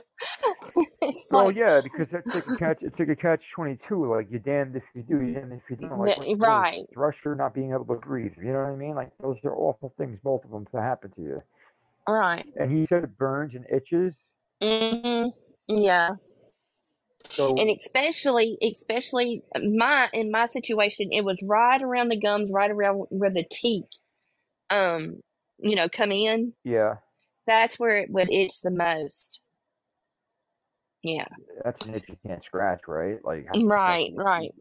it's 1.02 1.30
Well, 1.32 1.52
like 1.52 1.52
yeah, 1.52 1.82
because 1.82 2.08
that's 2.12 2.28
like 2.34 2.48
a 2.48 2.54
catch. 2.54 2.80
It's 2.82 2.98
like 3.00 3.10
a 3.10 3.16
catch 3.18 3.42
twenty 3.56 3.80
two. 3.90 4.10
Like 4.14 4.28
you're 4.32 4.40
damned 4.42 4.78
if 4.78 4.84
you 4.96 5.04
do, 5.04 5.22
you're 5.24 5.42
damned 5.42 5.54
if 5.54 5.70
you 5.70 5.78
don't. 5.78 6.00
Like 6.00 6.18
with 6.18 6.30
right. 6.40 6.88
Thrush 6.94 7.16
not 7.26 7.54
being 7.56 7.72
able 7.74 7.86
to 7.88 7.96
breathe. 7.96 8.34
You 8.38 8.54
know 8.54 8.60
what 8.60 8.70
I 8.72 8.76
mean? 8.76 8.96
Like 8.96 9.12
those 9.22 9.38
are 9.46 9.56
awful 9.56 9.94
things, 9.98 10.20
both 10.24 10.46
of 10.46 10.52
them, 10.52 10.68
to 10.74 10.82
happen 10.82 11.12
to 11.18 11.22
you. 11.22 11.44
right. 12.08 12.46
And 12.58 12.72
he 12.72 12.88
said 12.90 13.04
it 13.04 13.18
burns 13.18 13.54
and 13.56 13.66
itches. 13.72 14.14
hmm 14.62 15.28
Yeah. 15.68 16.12
So 17.30 17.56
and 17.58 17.70
especially 17.70 18.58
especially 18.62 19.44
my 19.56 20.10
in 20.14 20.32
my 20.32 20.46
situation 20.46 21.10
it 21.12 21.24
was 21.24 21.38
right 21.44 21.82
around 21.82 22.10
the 22.10 22.20
gums 22.20 22.52
right 22.52 22.72
around 22.72 23.06
where 23.10 23.32
the 23.32 23.46
teeth 23.50 23.86
um 24.70 25.22
you 25.60 25.76
know 25.76 25.88
come 25.90 26.12
in 26.12 26.54
yeah, 26.64 26.96
that's 27.48 27.80
where 27.80 27.98
it 27.98 28.10
would 28.10 28.32
itch 28.32 28.62
the 28.62 28.72
most 28.72 29.40
yeah 31.04 31.28
that's 31.64 31.86
an 31.86 31.96
itch 31.96 32.06
you 32.08 32.18
can't 32.26 32.44
scratch, 32.44 32.82
right? 32.88 33.24
Like 33.24 33.48
right 33.64 34.12
right 34.16 34.52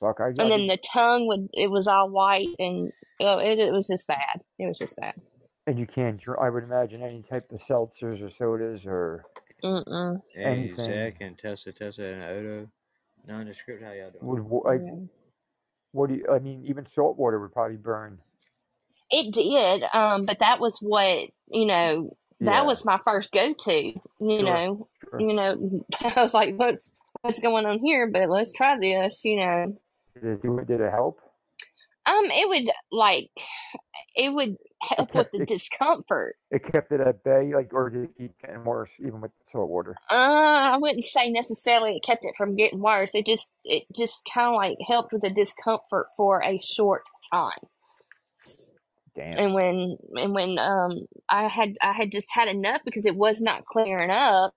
Fuck, 0.00 0.20
I. 0.20 0.28
and 0.28 0.50
then 0.50 0.66
the 0.66 0.78
tongue 0.92 1.26
would 1.26 1.48
it 1.52 1.70
was 1.70 1.86
all 1.86 2.08
white 2.08 2.48
and 2.58 2.92
oh, 3.20 3.38
it, 3.38 3.58
it 3.58 3.72
was 3.72 3.86
just 3.86 4.06
bad 4.06 4.40
it 4.58 4.66
was 4.66 4.78
just 4.78 4.96
bad 4.96 5.14
and 5.68 5.78
you 5.78 5.86
can't. 5.86 6.18
I 6.40 6.48
would 6.48 6.64
imagine 6.64 7.02
any 7.02 7.22
type 7.28 7.52
of 7.52 7.60
seltzers 7.68 8.22
or 8.22 8.30
sodas 8.38 8.80
or 8.86 9.22
Mm-mm. 9.64 10.20
Hey, 10.34 10.42
Anything. 10.44 10.76
Zach 10.76 11.16
and 11.20 11.36
Tessa, 11.38 11.72
Tessa 11.72 12.04
and 12.04 12.22
Odo. 12.24 12.68
Nondescript, 13.26 13.82
how 13.82 13.92
y'all 13.92 14.10
doing? 14.10 14.24
would 14.26 14.40
wo- 14.40 14.62
like. 14.64 14.80
Yeah. 14.84 14.94
What 15.92 16.08
do 16.10 16.16
you? 16.16 16.26
I 16.30 16.38
mean, 16.38 16.64
even 16.66 16.86
salt 16.94 17.18
water 17.18 17.40
would 17.40 17.52
probably 17.52 17.76
burn. 17.78 18.18
it 19.10 19.32
did 19.32 19.82
um 19.94 20.24
but 20.26 20.38
that 20.40 20.60
was 20.60 20.78
what 20.82 21.30
you 21.50 21.64
know 21.64 22.14
that 22.40 22.60
Yeah, 22.60 22.62
was 22.62 22.84
my 22.84 22.98
first 23.06 23.32
go-to 23.32 23.72
you 23.72 24.00
Sure, 24.20 24.42
know 24.44 24.88
sure. 25.10 25.20
you 25.20 25.32
know 25.32 25.82
i 26.02 26.22
was 26.22 26.34
like 26.34 26.54
what 26.56 26.76
what's 27.22 27.40
going 27.40 27.64
on 27.64 27.78
here 27.82 28.06
but 28.06 28.28
let's 28.28 28.52
try 28.52 28.78
this 28.78 29.22
you 29.24 29.36
know 29.36 29.78
Did 30.14 30.24
it 30.24 30.42
do 30.42 30.58
it? 30.58 30.66
Did 30.68 30.80
it 30.82 30.90
help? 30.92 31.20
Um 32.08 32.30
it 32.30 32.48
would 32.48 32.68
like 32.90 33.30
it 34.16 34.32
would 34.32 34.56
help 34.82 35.14
with 35.14 35.30
the 35.32 35.42
it- 35.42 35.48
discomfort 35.48 36.36
It 36.50 36.62
kept 36.72 36.92
it 36.92 37.00
at 37.00 37.22
bay, 37.24 37.52
like, 37.54 37.72
or 37.72 37.90
did 37.90 38.04
it 38.04 38.10
keep 38.18 38.32
getting 38.40 38.64
worse 38.64 38.90
even 39.00 39.20
with 39.20 39.30
the 39.38 39.44
salt 39.52 39.68
water? 39.70 39.94
uh 40.10 40.14
i 40.74 40.76
wouldn't 40.78 41.04
say 41.04 41.30
necessarily 41.30 41.96
it 41.96 42.02
kept 42.04 42.24
it 42.24 42.34
from 42.36 42.56
getting 42.56 42.80
worse 42.80 43.10
it 43.14 43.26
just 43.26 43.48
it 43.64 43.84
just 43.94 44.20
kind 44.32 44.48
of 44.48 44.54
like 44.54 44.76
helped 44.86 45.12
with 45.12 45.22
the 45.22 45.30
discomfort 45.30 46.06
for 46.16 46.42
a 46.44 46.58
short 46.58 47.02
time 47.32 47.58
Damn. 49.16 49.38
and 49.38 49.54
when 49.54 49.96
and 50.14 50.32
when 50.34 50.58
um 50.58 50.92
i 51.28 51.48
had 51.48 51.76
i 51.82 51.92
had 51.92 52.12
just 52.12 52.28
had 52.32 52.48
enough 52.48 52.82
because 52.84 53.04
it 53.04 53.16
was 53.16 53.40
not 53.40 53.64
clearing 53.64 54.10
up 54.10 54.54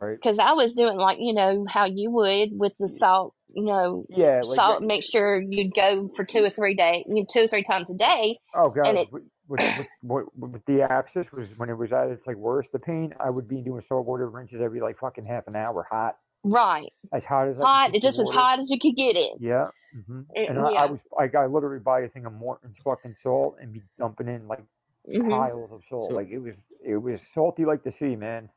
right? 0.00 0.16
because 0.16 0.38
I 0.38 0.52
was 0.52 0.72
doing 0.72 0.96
like 0.96 1.18
you 1.20 1.34
know 1.34 1.66
how 1.68 1.84
you 1.86 2.10
would 2.12 2.50
with 2.52 2.72
the 2.78 2.88
salt, 2.88 3.34
you 3.58 3.64
know, 3.64 4.04
Yeah, 4.08 4.40
like 4.44 4.56
salt 4.56 4.80
that- 4.80 4.86
mixture. 4.86 5.40
You'd 5.40 5.74
go 5.74 6.08
for 6.16 6.24
two 6.24 6.44
or 6.44 6.50
three 6.50 6.74
day, 6.74 7.04
two 7.30 7.42
or 7.42 7.46
three 7.48 7.62
times 7.64 7.86
a 7.90 7.94
day. 7.94 8.38
Oh 8.54 8.70
god, 8.70 8.86
and 8.86 8.98
it- 8.98 9.12
with, 9.12 9.22
with, 9.48 9.60
with, 10.02 10.26
with, 10.36 10.50
with 10.52 10.64
the 10.66 10.82
abscess 10.82 11.26
was 11.32 11.48
when 11.56 11.68
it 11.70 11.74
was 11.76 11.92
at 11.92 12.08
its 12.08 12.26
like 12.26 12.36
worst, 12.36 12.68
the 12.72 12.78
pain. 12.78 13.14
I 13.18 13.30
would 13.30 13.48
be 13.48 13.60
doing 13.62 13.82
salt 13.88 14.06
water 14.06 14.28
rinses 14.28 14.60
every 14.62 14.80
like 14.80 14.98
fucking 14.98 15.24
half 15.26 15.46
an 15.48 15.56
hour, 15.56 15.86
hot. 15.90 16.16
Right. 16.44 16.92
as 17.12 17.22
hot 17.28 17.48
as 17.48 17.56
Hot. 17.56 17.92
could 17.92 18.00
just 18.02 18.20
as 18.20 18.30
hot 18.30 18.60
as 18.60 18.70
you 18.70 18.78
could 18.80 18.94
get 18.96 19.16
it. 19.16 19.32
Yeah. 19.40 19.68
hmm 20.06 20.20
It- 20.34 20.50
and 20.50 20.58
I, 20.58 20.70
yeah. 20.72 20.82
I 20.82 20.86
was 20.86 21.00
like, 21.10 21.34
I 21.34 21.46
literally 21.46 21.80
buy 21.80 22.00
a 22.02 22.08
thing 22.08 22.26
of 22.26 22.32
Morton's 22.32 22.76
fucking 22.84 23.16
salt 23.24 23.56
and 23.60 23.72
be 23.72 23.82
dumping 23.98 24.28
in 24.28 24.46
like 24.46 24.62
Mhm. 25.08 25.28
piles 25.30 25.70
of 25.72 25.80
salt. 25.90 26.10
So- 26.10 26.14
like 26.16 26.28
it 26.30 26.38
was, 26.38 26.54
it 26.84 26.96
was 26.96 27.18
salty 27.34 27.64
like 27.64 27.82
the 27.82 27.92
sea, 27.98 28.14
man. 28.16 28.48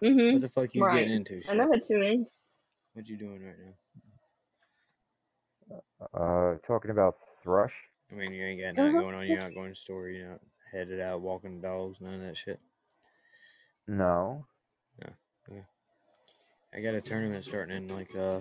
What 0.00 0.12
Mhm. 0.12 0.32
What 0.34 0.42
the 0.42 0.48
fuck 0.50 0.74
you 0.74 0.84
Right. 0.84 1.00
getting 1.00 1.16
into? 1.16 1.40
I 1.50 1.54
know 1.54 1.66
what 1.66 1.88
you 1.90 1.98
mean. 1.98 2.26
What 2.92 3.06
you 3.08 3.16
doing 3.16 3.42
right 3.44 3.54
now? 3.58 3.72
Uh, 6.14 6.54
talking 6.66 6.90
about 6.90 7.16
thrush. 7.42 7.72
I 8.10 8.14
mean, 8.14 8.32
you 8.32 8.44
ain't 8.44 8.60
got 8.60 8.74
nothing 8.74 8.96
Mhm. 8.96 9.00
going 9.00 9.14
on. 9.14 9.26
You're 9.26 9.40
not 9.40 9.54
going 9.54 9.66
to 9.66 9.70
the 9.72 9.74
store. 9.74 10.08
You're 10.08 10.28
not 10.30 10.40
headed 10.70 11.00
out 11.00 11.20
walking 11.22 11.60
the 11.60 11.66
dogs. 11.66 12.00
None 12.00 12.14
of 12.14 12.20
that 12.20 12.36
shit. 12.36 12.60
No. 13.86 14.46
Yeah. 15.50 15.62
I 16.74 16.80
got 16.80 16.94
a 16.94 17.00
tournament 17.00 17.44
starting 17.44 17.76
in 17.76 17.88
like 17.88 18.14
uh 18.14 18.40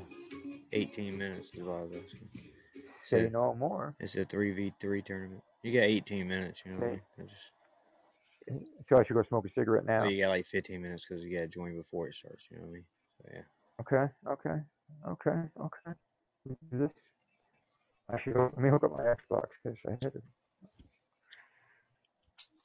18 0.73 1.17
minutes. 1.17 1.49
Is 1.53 1.63
what 1.63 1.77
I 1.77 1.81
was 1.83 1.91
asking. 1.93 2.29
Say 3.05 3.23
So 3.23 3.29
no 3.29 3.53
more. 3.53 3.95
it's 3.99 4.15
a 4.15 4.25
three 4.25 4.51
v 4.51 4.73
three 4.81 5.01
tournament. 5.01 5.41
You 5.63 5.73
got 5.73 5.85
18 5.85 6.27
minutes. 6.27 6.61
You 6.65 6.73
know 6.73 6.79
what 6.79 6.87
I 6.87 6.89
mean? 6.91 7.01
Just, 7.17 7.51
So 8.89 8.97
I 8.97 9.03
should 9.03 9.13
go 9.15 9.23
smoke 9.23 9.45
a 9.45 9.49
cigarette 9.49 9.85
now. 9.85 10.01
well, 10.01 10.11
you 10.11 10.21
got 10.21 10.29
like 10.29 10.45
15 10.47 10.81
minutes 10.81 11.05
because 11.07 11.23
you 11.23 11.33
got 11.33 11.41
to 11.43 11.47
join 11.47 11.75
before 11.77 12.07
it 12.09 12.15
starts. 12.15 12.45
You 12.49 12.57
know 12.57 12.63
what 12.63 12.69
I 12.69 12.73
mean? 12.73 12.85
So 13.21 13.29
yeah. 13.33 13.43
Okay. 13.81 14.13
Okay. 14.27 14.61
Okay. 15.07 15.49
Okay. 15.59 15.91
We 16.45 16.55
can 16.55 16.67
do 16.71 16.77
This. 16.79 16.91
I 18.11 18.19
should 18.21 18.33
go. 18.33 18.43
Let 18.55 18.57
me 18.63 18.69
hook 18.69 18.83
up 18.83 18.91
my 18.91 19.03
Xbox 19.03 19.47
because 19.63 19.77
I 19.87 19.91
had 19.91 20.15
it. 20.15 20.23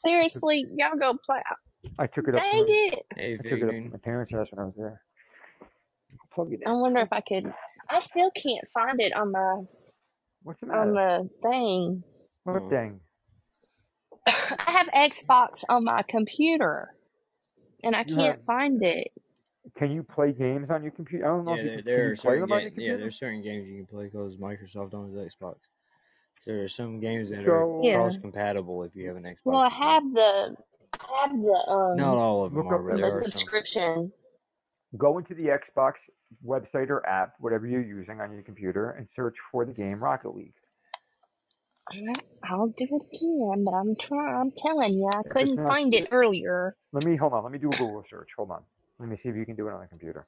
Seriously, 0.05 0.67
y'all 0.77 0.97
go 0.99 1.15
play. 1.25 1.41
I 1.99 2.07
took 2.07 2.29
it 2.29 2.37
up. 2.37 2.43
Dang 2.43 2.67
To, 2.67 2.73
it! 2.73 3.07
Hey, 3.17 3.35
I 3.35 3.37
took 3.49 3.59
it 3.61 3.65
up 3.65 3.71
to 3.71 3.91
my 3.91 3.99
parents' 3.99 4.33
house 4.33 4.49
when 4.51 4.61
I 4.63 4.65
was 4.67 4.75
there. 4.77 5.01
Plug 6.35 6.53
it 6.53 6.61
I 6.67 6.73
wonder 6.73 7.01
if 7.01 7.13
I 7.13 7.21
could. 7.21 7.53
I 7.89 7.99
still 7.99 8.31
can't 8.31 8.67
find 8.73 9.01
it 9.01 9.15
on 9.15 9.33
my 9.33 9.57
What's 10.43 10.61
the 10.61 10.69
on 10.73 10.95
matter? 10.95 11.23
the 11.43 11.49
thing. 11.49 12.03
What 12.45 12.63
Oh. 12.63 12.69
thing? 12.71 13.01
I 14.27 14.71
have 14.73 14.89
Xbox 14.89 15.65
on 15.69 15.85
my 15.85 16.03
computer, 16.09 16.91
and 17.83 17.97
I 17.97 18.05
You 18.07 18.15
can't 18.17 18.37
have- 18.37 18.45
find 18.45 18.83
it. 18.83 19.09
Can 19.81 19.91
you 19.93 20.03
play 20.03 20.33
games 20.33 20.69
on 20.71 20.83
your 20.83 20.93
computer? 20.93 21.25
I 21.25 21.29
don't 21.29 21.47
know 21.47 21.55
Yeah, 21.55 21.61
if 21.61 21.65
you 21.65 21.71
there, 21.71 21.77
can, 21.79 21.85
there 21.87 21.97
can 21.97 22.05
are 22.05 22.11
you 22.11 22.17
play 22.17 22.35
certain 22.35 22.41
them 22.43 22.53
on 22.53 22.61
your 22.61 22.71
games. 22.71 22.77
Yeah, 22.77 22.85
computer. 22.85 22.99
there's 23.01 23.19
certain 23.19 23.43
games 23.43 23.67
you 23.67 23.77
can 23.77 23.87
play 23.87 24.05
because 24.05 24.37
Microsoft 24.37 24.93
owns 24.93 25.17
Xbox. 25.17 25.57
So 26.45 26.53
are 26.53 26.69
some 26.69 27.01
games 27.01 27.31
that 27.31 27.45
So 27.47 27.51
are 27.51 27.85
Yeah. 27.87 27.95
cross 27.95 28.19
compatible 28.19 28.83
if 28.85 28.95
you 28.95 29.09
have 29.09 29.17
an 29.17 29.23
Xbox. 29.23 29.37
Well, 29.47 29.61
I 29.61 29.69
have 29.71 30.03
the 30.13 30.57
I 31.01 31.21
have 31.23 31.33
the 31.33 31.73
Um, 31.73 31.97
Not 31.97 32.19
all 32.19 32.45
of 32.45 32.53
them 32.53 32.69
are, 32.69 32.83
but 32.83 32.97
the 32.97 33.03
there 33.03 33.07
are 33.07 33.23
some. 33.23 33.31
subscription. 33.31 34.13
go 34.99 35.17
into 35.17 35.35
the 35.35 35.45
Xbox 35.47 35.95
website 36.45 36.91
or 36.91 37.07
app, 37.07 37.35
whatever 37.39 37.67
you're 37.67 37.81
using 37.81 38.21
on 38.21 38.33
your 38.33 38.43
computer, 38.43 38.91
and 38.91 39.09
search 39.17 39.37
for 39.51 39.65
the 39.65 39.73
game 39.73 40.03
Rocket 40.05 40.35
League. 40.35 40.53
I'll 42.45 42.69
do 42.69 42.85
it 42.85 43.17
again, 43.17 43.65
but 43.65 43.73
I'm 43.73 43.97
trying. 43.97 44.37
I'm 44.37 44.51
telling 44.57 44.95
you, 44.95 45.09
I 45.09 45.23
couldn't 45.31 45.57
not, 45.57 45.69
find 45.69 45.95
it 45.95 46.09
earlier. 46.13 46.77
let 46.93 47.05
me 47.05 47.17
hold 47.17 47.33
on. 47.33 47.43
Let 47.45 47.53
me 47.53 47.59
do 47.59 47.71
a 47.71 47.77
Google 47.77 48.05
search. 48.11 48.29
Hold 48.37 48.51
on. 48.51 48.63
Let 49.01 49.09
me 49.09 49.17
see 49.23 49.31
if 49.31 49.37
you 49.37 49.47
can 49.47 49.57
do 49.57 49.67
it 49.67 49.73
on 49.73 49.81
the 49.81 49.87
computer. 49.87 50.27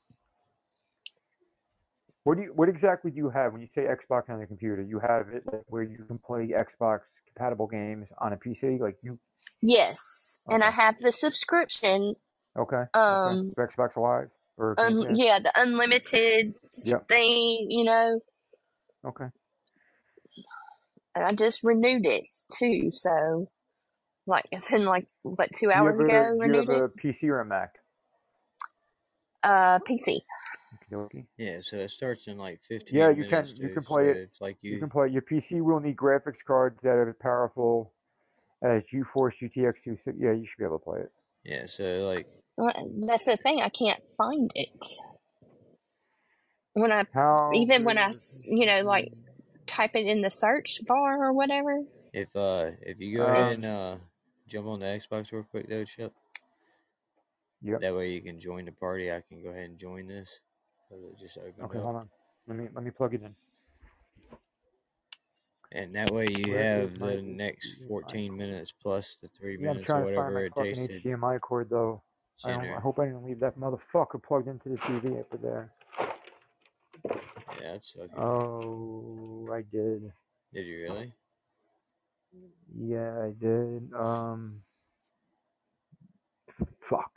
What 2.24 2.36
do 2.38 2.44
you? 2.44 2.52
What 2.54 2.68
exactly 2.70 3.10
do 3.10 3.18
you 3.18 3.30
have 3.30 3.52
when 3.52 3.60
you 3.60 3.68
say 3.74 3.82
Xbox 3.82 4.30
on 4.30 4.40
the 4.40 4.46
computer? 4.46 4.82
You 4.82 4.98
have 5.00 5.28
it 5.32 5.42
like 5.52 5.62
where 5.68 5.82
you 5.82 5.98
can 6.08 6.18
play 6.18 6.48
Xbox 6.56 7.00
compatible 7.26 7.66
games 7.66 8.06
on 8.18 8.32
a 8.32 8.36
PC, 8.36 8.80
like 8.80 8.96
you. 9.02 9.18
Yes, 9.60 10.34
and 10.48 10.64
I 10.64 10.70
have 10.70 10.96
the 11.00 11.12
subscription. 11.12 12.14
Okay. 12.58 12.76
Okay. 12.76 12.88
Um, 12.94 13.52
For 13.54 13.68
Xbox 13.76 13.96
Live 13.96 14.28
or 14.56 14.74
un- 14.78 15.16
yeah, 15.16 15.38
the 15.40 15.52
unlimited 15.56 16.54
Yep. 16.84 17.08
thing, 17.08 17.66
you 17.70 17.84
know. 17.84 18.20
Okay. 19.06 19.26
And 21.14 21.24
I 21.24 21.34
just 21.34 21.62
renewed 21.64 22.06
it 22.06 22.24
too. 22.56 22.90
So, 22.92 23.48
like, 24.26 24.46
it's 24.52 24.70
in 24.72 24.84
like 24.86 25.06
what 25.22 25.50
two 25.54 25.66
Do 25.66 25.66
you 25.66 25.72
hours 25.72 25.98
have 25.98 26.00
a 26.00 26.04
ago. 26.04 26.34
You 26.34 26.40
Renewed 26.40 26.68
have 26.68 26.76
it. 26.76 26.82
a 26.84 26.88
PC 26.88 27.24
or 27.24 27.40
a 27.40 27.44
Mac? 27.44 27.74
Uh, 29.42 29.78
PC. 29.80 30.20
Okey-dokey. 30.74 31.26
Yeah, 31.36 31.58
so 31.60 31.76
it 31.78 31.90
starts 31.90 32.26
in 32.26 32.38
like 32.38 32.60
15 32.62 32.98
Yeah, 32.98 33.10
you 33.10 33.24
can. 33.24 33.30
minutes, 33.30 33.52
You 33.56 33.68
dude. 33.68 33.74
can 33.74 33.84
So 33.84 33.94
play 33.94 34.08
it. 34.10 34.30
like 34.40 34.56
You 34.62 34.70
you, 34.72 34.78
can 34.78 34.90
play. 34.90 35.08
Your 35.08 35.22
PC 35.22 35.60
will 35.62 35.80
need 35.80 35.96
graphics 35.96 36.42
cards 36.46 36.78
that 36.82 36.90
are 36.90 37.08
as 37.08 37.16
powerful 37.20 37.92
as 38.62 38.82
GeForce 38.92 39.32
GTX 39.42 39.74
260. 39.84 40.12
Yeah, 40.18 40.32
you 40.32 40.46
should 40.46 40.58
be 40.58 40.64
able 40.64 40.78
to 40.78 40.84
play 40.84 41.00
it. 41.00 41.12
yeah, 41.44 41.66
so 41.66 41.84
like 42.06 42.26
Well, 42.56 42.72
That's 43.06 43.24
the 43.24 43.36
thing. 43.36 43.60
I 43.60 43.68
can't 43.68 44.00
find 44.16 44.50
it. 44.54 44.68
When 46.74 46.90
I 46.92 47.04
How 47.12 47.50
even 47.54 47.84
when 47.84 47.98
I 47.98 48.12
you 48.44 48.66
know 48.66 48.80
like 48.82 49.12
type 49.66 49.90
it 49.94 50.06
in 50.06 50.22
the 50.22 50.30
search 50.30 50.78
bar 50.86 51.24
or 51.26 51.32
whatever. 51.32 51.80
if 52.12 52.34
uh 52.34 52.70
if 52.82 52.98
you 53.00 53.18
go 53.18 53.24
ahead 53.24 53.52
and 53.58 53.64
uh 53.64 53.96
jump 54.48 54.66
on 54.66 54.80
the 54.80 54.86
Xbox 54.86 55.32
real 55.32 55.46
quick 55.50 55.68
though, 55.68 55.84
Chip, 55.84 56.12
Yep. 57.64 57.80
that 57.80 57.94
way 57.94 58.10
you 58.10 58.20
can 58.20 58.40
join 58.40 58.64
the 58.64 58.72
party. 58.72 59.10
I 59.12 59.22
can 59.28 59.42
go 59.42 59.50
ahead 59.50 59.70
and 59.70 59.78
join 59.78 60.06
this. 60.08 60.28
Just 61.20 61.38
opened 61.38 61.54
Okay, 61.64 61.78
up, 61.78 61.84
hold 61.84 61.96
on. 61.96 62.08
Let 62.48 62.58
me 62.58 62.68
let 62.74 62.84
me 62.84 62.90
plug 62.90 63.14
it 63.14 63.22
in. 63.22 63.34
and 65.72 65.94
that 65.94 66.12
way 66.12 66.26
you 66.28 66.52
Where 66.52 66.64
have 66.64 66.98
my 66.98 67.14
the 67.16 67.22
next 67.22 67.68
HDMI 67.80 67.88
14 67.88 68.36
minutes 68.36 68.72
plus 68.82 69.16
the 69.22 69.28
three 69.38 69.56
Yeah, 69.56 69.72
minutes 69.72 69.88
or 69.88 69.94
to 69.94 70.04
whatever 70.04 70.40
my 70.40 70.46
it 70.46 70.54
fucking 70.56 70.88
tasted. 70.88 71.02
HDMI 71.04 71.40
cord 71.40 71.70
though. 71.70 72.02
I. 72.44 72.50
I 72.50 72.80
hope 72.80 72.98
I 72.98 73.04
didn't 73.06 73.24
leave 73.24 73.40
that 73.40 73.58
motherfucker 73.58 74.22
plugged 74.22 74.48
into 74.48 74.68
the 74.68 74.76
TV 74.76 75.20
up 75.20 75.40
there. 75.40 75.70
Yeah, 77.60 77.72
that's 77.72 77.94
okay. 77.96 78.20
Oh, 78.20 79.48
I 79.52 79.62
did. 79.62 80.12
Did 80.52 80.66
you 80.66 80.82
really? 80.82 81.12
Yeah, 82.76 83.18
I 83.22 83.30
did. 83.38 83.92
Um. 83.94 84.62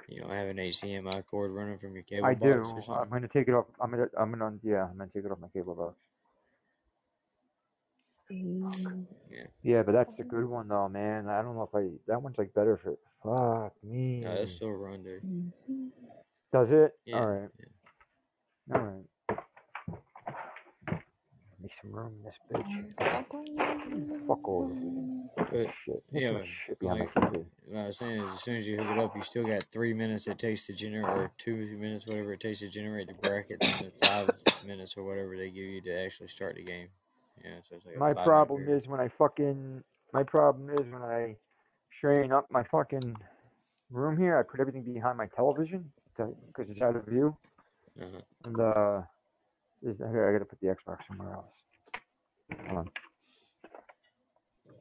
You 0.07 0.21
don't 0.21 0.29
have 0.31 0.47
an 0.47 0.57
HDMI 0.57 1.23
cord 1.29 1.51
running 1.51 1.77
from 1.79 1.93
your 1.93 2.03
cable 2.03 2.25
I 2.27 2.33
box 2.33 2.43
do. 2.43 2.83
or 2.87 3.01
I'm 3.01 3.09
gonna 3.09 3.27
take 3.27 3.47
it 3.47 3.53
off. 3.53 3.65
I'm 3.81 3.91
gonna. 3.91 4.07
I'm 4.19 4.31
gonna. 4.31 4.57
Yeah, 4.63 4.85
I'm 4.89 4.97
gonna 4.97 5.09
take 5.13 5.25
it 5.25 5.31
off 5.31 5.39
my 5.39 5.47
cable 5.49 5.75
box. 5.75 5.95
Mm, 8.31 9.05
Yeah. 9.29 9.43
Yeah, 9.63 9.83
but 9.83 9.91
that's 9.93 10.19
a 10.19 10.23
good 10.23 10.45
one 10.45 10.67
though, 10.67 10.89
man. 10.89 11.27
I 11.27 11.41
don't 11.41 11.55
know 11.55 11.69
if 11.71 11.75
I. 11.75 11.89
That 12.07 12.21
one's 12.21 12.37
like 12.37 12.53
better 12.53 12.77
for. 12.77 12.97
Fuck 13.23 13.73
me. 13.83 14.21
No, 14.21 14.35
that's 14.37 14.53
still 14.53 14.71
run, 14.71 15.03
dude. 15.03 15.23
mhm. 15.23 15.89
Does 16.53 16.67
it? 16.71 16.93
Yeah. 17.05 17.17
All 17.17 17.25
right. 17.27 17.49
yeah. 17.59 18.75
All 18.77 18.81
right. 18.81 19.05
Make 21.65 21.71
some 21.81 21.93
room 21.93 22.13
in 22.19 22.23
this 22.23 22.35
bitch. 22.53 24.27
Fuck 24.27 24.47
all 24.47 24.67
this 24.69 24.77
But 25.51 25.67
shit. 25.83 26.03
yeah, 26.11 26.31
but 26.33 26.43
shit 26.67 26.77
like 26.83 27.09
what 27.67 27.79
I 27.79 27.87
was 27.87 27.97
saying 27.97 28.21
is, 28.21 28.33
as 28.35 28.41
soon 28.43 28.57
as 28.57 28.67
you 28.67 28.77
hook 28.77 28.85
it 28.91 28.99
up, 28.99 29.15
you 29.15 29.23
still 29.23 29.45
got 29.47 29.63
three 29.71 29.95
minutes 29.95 30.27
it 30.27 30.37
takes 30.37 30.67
to 30.67 30.73
generate, 30.73 31.17
or 31.17 31.31
two 31.39 31.55
minutes, 31.79 32.05
whatever 32.05 32.33
it 32.33 32.39
takes 32.39 32.59
to 32.59 32.69
generate 32.69 33.07
the 33.07 33.15
bracket, 33.15 33.61
and 33.63 33.81
then 33.81 33.91
five 33.99 34.29
minutes 34.63 34.93
or 34.95 35.03
whatever 35.05 35.35
they 35.35 35.49
give 35.49 35.63
you 35.63 35.81
to 35.81 36.05
actually 36.05 36.27
start 36.27 36.55
the 36.55 36.63
game. 36.63 36.89
Yeah, 37.43 37.55
so 37.67 37.77
it's 37.77 37.85
like 37.87 37.95
My 37.97 38.13
five 38.13 38.15
minute 38.27 38.27
problem 38.27 38.69
is 38.69 38.87
when 38.87 38.99
I 38.99 39.09
fucking. 39.17 39.83
My 40.13 40.21
problem 40.23 40.69
is 40.69 40.85
when 40.91 41.01
I 41.01 41.35
strain 41.97 42.31
up 42.31 42.45
my 42.51 42.63
fucking 42.71 43.17
room 43.89 44.17
here. 44.17 44.37
I 44.37 44.43
put 44.43 44.59
everything 44.59 44.83
behind 44.83 45.17
my 45.17 45.27
television 45.35 45.91
because 46.15 46.67
it's 46.69 46.81
out 46.81 46.95
of 46.95 47.05
view. 47.07 47.35
Uh-huh. 47.99 48.21
And 48.45 48.59
uh, 48.59 49.01
is, 49.85 49.97
here 49.97 50.27
I 50.29 50.33
gotta 50.33 50.45
put 50.45 50.59
the 50.61 50.67
Xbox 50.67 50.97
somewhere 51.07 51.33
else. 51.33 51.53
Hold 52.67 52.79
on. 52.79 52.89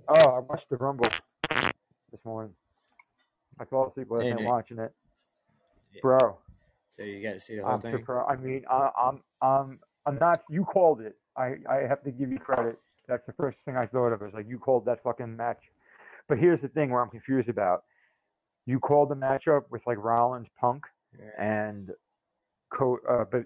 Oh, 0.09 0.31
I 0.31 0.39
watched 0.41 0.69
the 0.71 0.77
Rumble 0.77 1.09
this 2.11 2.21
morning. 2.25 2.53
I 3.59 3.65
fell 3.65 3.89
asleep 3.89 4.11
last 4.11 4.25
night 4.25 4.43
watching 4.43 4.79
it, 4.79 4.93
Yeah. 5.93 6.01
bro. 6.03 6.39
So 6.97 7.03
you 7.03 7.23
got 7.23 7.35
to 7.35 7.41
see 7.41 7.57
the 7.57 7.65
whole 7.65 7.75
I'm 7.75 7.81
thing. 7.81 7.93
surprised. 7.93 8.31
I 8.31 8.37
mean, 8.43 8.65
I, 8.71 8.91
I'm, 9.01 9.23
I'm, 9.43 9.81
I'm 10.07 10.19
not. 10.19 10.43
You 10.49 10.65
called 10.65 11.01
it. 11.01 11.17
I, 11.37 11.55
I 11.69 11.87
have 11.89 12.03
to 12.05 12.11
give 12.11 12.31
you 12.31 12.39
credit. 12.39 12.79
That's 13.09 13.25
the 13.27 13.33
first 13.33 13.59
thing 13.65 13.77
I 13.77 13.87
thought 13.87 14.13
of. 14.13 14.23
Is 14.23 14.33
like 14.35 14.47
you 14.49 14.59
called 14.59 14.85
that 14.87 15.03
fucking 15.03 15.37
match. 15.37 15.59
But 16.29 16.39
here's 16.39 16.61
the 16.61 16.69
thing 16.69 16.91
where 16.91 17.03
I'm 17.03 17.11
confused 17.11 17.49
about. 17.49 17.85
You 18.67 18.79
called 18.79 19.11
the 19.11 19.17
matchup 19.17 19.65
with 19.71 19.83
like 19.87 19.99
Rollins 19.99 20.47
Punk 20.61 20.85
Yeah, 21.19 21.31
and 21.39 21.91
Co. 22.71 22.99
Uh, 23.09 23.25
but 23.31 23.45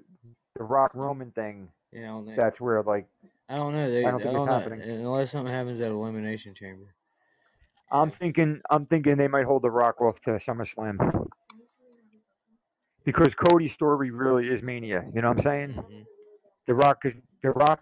the 0.58 0.64
Rock 0.64 0.92
Roman 0.94 1.30
thing. 1.30 1.68
you 1.92 2.02
know, 2.02 2.24
they- 2.24 2.36
That's 2.36 2.60
where 2.60 2.82
like 2.82 3.06
I 3.48 3.56
don't 3.56 3.72
know. 3.72 3.90
They, 3.90 4.04
I 4.04 4.08
I 4.08 4.10
don't 4.10 4.20
don't, 4.20 4.22
think 4.22 4.36
it's 4.36 4.46
know 4.46 4.52
happening. 4.58 4.80
unless 4.82 5.30
something 5.32 5.52
happens 5.54 5.80
at 5.80 5.90
Elimination 5.90 6.54
Chamber. 6.54 6.94
I'm 7.90 8.10
thinking. 8.12 8.60
I'm 8.70 8.86
thinking 8.86 9.16
they 9.16 9.28
might 9.28 9.46
hold 9.46 9.62
the 9.62 9.70
Rock 9.70 10.00
off 10.02 10.20
to 10.26 10.38
SummerSlam. 10.46 11.28
Because 13.04 13.28
Cody's 13.48 13.72
story 13.72 14.10
really 14.10 14.46
is 14.48 14.62
Mania. 14.62 15.02
You 15.14 15.22
know 15.22 15.28
what 15.28 15.38
I'm 15.38 15.44
saying? 15.44 15.72
hmm 15.72 16.02
The 16.66 16.74
Rock 16.74 16.98
is 17.04 17.14
the 17.42 17.50
Rock. 17.50 17.80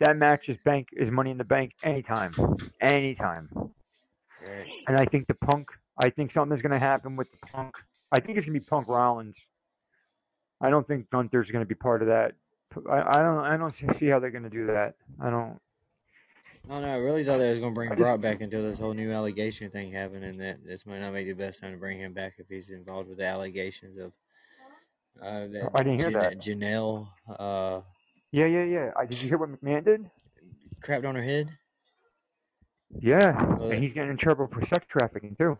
That 0.00 0.16
match 0.16 0.48
is 0.48 0.56
bank 0.64 0.88
is 0.92 1.10
Money 1.10 1.30
in 1.30 1.38
the 1.38 1.44
Bank 1.44 1.72
anytime, 1.82 2.34
anytime. 2.80 3.48
And 4.86 4.96
I 4.96 5.04
think 5.06 5.26
the 5.28 5.34
Punk. 5.34 5.68
I 6.02 6.10
think 6.10 6.32
something's 6.32 6.62
gonna 6.62 6.78
happen 6.78 7.16
with 7.16 7.30
the 7.30 7.46
Punk. 7.48 7.74
I 8.12 8.20
think 8.20 8.38
it's 8.38 8.46
gonna 8.46 8.58
be 8.58 8.64
Punk 8.64 8.88
Rollins. 8.88 9.36
I 10.60 10.70
don't 10.70 10.86
think 10.86 11.10
Gunther's 11.10 11.50
going 11.50 11.64
to 11.64 11.68
be 11.68 11.74
part 11.74 12.02
of 12.02 12.08
that. 12.08 12.32
I, 12.90 13.18
I 13.18 13.22
don't 13.22 13.44
I 13.44 13.56
don't 13.56 13.74
see 13.98 14.06
how 14.06 14.18
they're 14.18 14.30
going 14.30 14.44
to 14.44 14.50
do 14.50 14.66
that. 14.66 14.94
I 15.20 15.30
don't. 15.30 15.60
No, 16.68 16.80
no, 16.80 16.88
I 16.88 16.96
really 16.96 17.24
thought 17.24 17.38
they 17.38 17.50
was 17.50 17.60
gonna 17.60 17.74
bring 17.74 17.92
I 17.92 17.94
Brock 17.94 18.20
back 18.22 18.40
until 18.40 18.62
this 18.62 18.78
whole 18.78 18.94
new 18.94 19.12
allegation 19.12 19.70
thing 19.70 19.92
happened, 19.92 20.24
and 20.24 20.40
that 20.40 20.64
this 20.64 20.86
might 20.86 21.00
not 21.00 21.12
be 21.12 21.24
the 21.24 21.34
best 21.34 21.60
time 21.60 21.72
to 21.72 21.78
bring 21.78 22.00
him 22.00 22.14
back 22.14 22.34
if 22.38 22.48
he's 22.48 22.70
involved 22.70 23.10
with 23.10 23.18
the 23.18 23.26
allegations 23.26 23.98
of 23.98 24.12
uh, 25.22 25.46
that 25.48 25.70
I 25.74 25.82
didn't 25.82 25.98
hear 25.98 26.10
Jan- 26.10 26.20
that. 26.20 26.40
Janel 26.40 27.08
uh, 27.38 27.80
Yeah, 28.32 28.46
yeah, 28.46 28.64
yeah. 28.64 28.90
I, 28.96 29.04
did 29.04 29.22
you 29.22 29.28
hear 29.28 29.38
what 29.38 29.50
McMahon 29.50 29.84
did? 29.84 30.10
crapped 30.82 31.06
on 31.06 31.14
her 31.14 31.22
head. 31.22 31.48
Yeah, 33.00 33.56
Well, 33.56 33.70
and 33.70 33.82
he's 33.82 33.92
getting 33.92 34.10
in 34.10 34.16
trouble 34.16 34.48
for 34.52 34.60
sex 34.66 34.86
trafficking 34.88 35.34
too. 35.36 35.58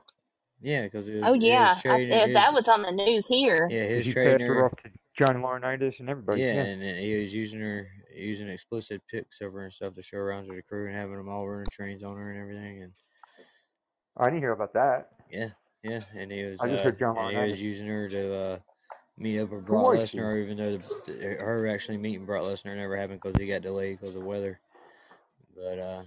Yeah, 0.64 0.84
because 0.84 1.06
Oh 1.22 1.34
yeah, 1.34 1.74
was 1.74 1.76
I, 1.76 1.80
trading, 1.82 2.08
yeah, 2.18 2.26
that 2.32 2.52
was- 2.54 2.66
was 2.66 2.68
on 2.68 2.82
the 2.82 2.90
news 2.90 3.26
here. 3.26 3.68
yeah, 3.70 3.82
he 3.82 3.88
'Cause 3.88 3.96
was 3.98 4.06
he 4.06 4.12
trading 4.14 4.38
passed 4.38 4.48
her 4.48 4.54
her. 4.54 4.64
off 4.64 4.76
to 4.82 4.90
John 5.18 5.42
Laurinaitis 5.42 6.00
and 6.00 6.08
everybody. 6.08 6.40
Yeah, 6.40 6.54
Yeah, 6.54 6.62
and 6.62 6.80
then 6.82 6.96
he 7.02 7.16
was 7.20 7.34
using 7.34 7.60
her, 7.60 7.86
using 8.14 8.48
explicit 8.48 9.02
pics 9.10 9.42
of 9.42 9.52
her 9.52 9.64
and 9.64 9.72
stuff 9.72 9.94
to 9.94 10.02
show 10.02 10.16
around 10.16 10.46
to 10.48 10.54
the 10.54 10.62
crew 10.62 10.86
and 10.86 10.96
having 10.96 11.16
them 11.18 11.28
all 11.28 11.46
running 11.46 11.66
trains 11.70 12.02
on 12.02 12.16
her 12.16 12.30
and 12.30 12.40
everything. 12.40 12.82
And 12.82 12.92
I 14.16 14.24
didn't 14.30 14.40
hear 14.40 14.52
about 14.52 14.72
that. 14.72 15.10
yeah, 15.30 15.50
yeah, 15.82 16.00
and 16.16 16.32
he 16.32 16.44
was, 16.44 16.56
I 16.60 16.68
just 16.68 16.80
uh, 16.80 16.84
heard 16.84 16.98
John 16.98 17.18
and 17.18 17.44
he 17.44 17.50
was 17.50 17.60
using 17.60 17.86
her 17.86 18.08
to 18.08 18.34
uh, 18.34 18.58
meet 19.18 19.40
up 19.40 19.50
with 19.50 19.66
Who 19.66 19.66
Brock? 19.66 19.96
Lesnar, 19.96 20.42
even 20.42 20.56
though 20.56 20.78
the, 20.78 21.12
the, 21.12 21.44
her 21.44 21.68
actually 21.68 21.98
meeting 21.98 22.24
Brock 22.24 22.44
Lesnar 22.44 22.74
never 22.74 22.96
happened 22.96 23.20
because 23.22 23.38
he 23.38 23.46
got 23.46 23.60
delayed 23.60 24.00
because 24.00 24.14
of 24.14 24.22
the 24.22 24.26
weather. 24.26 24.58
But 25.54 25.78
uh, 25.78 26.02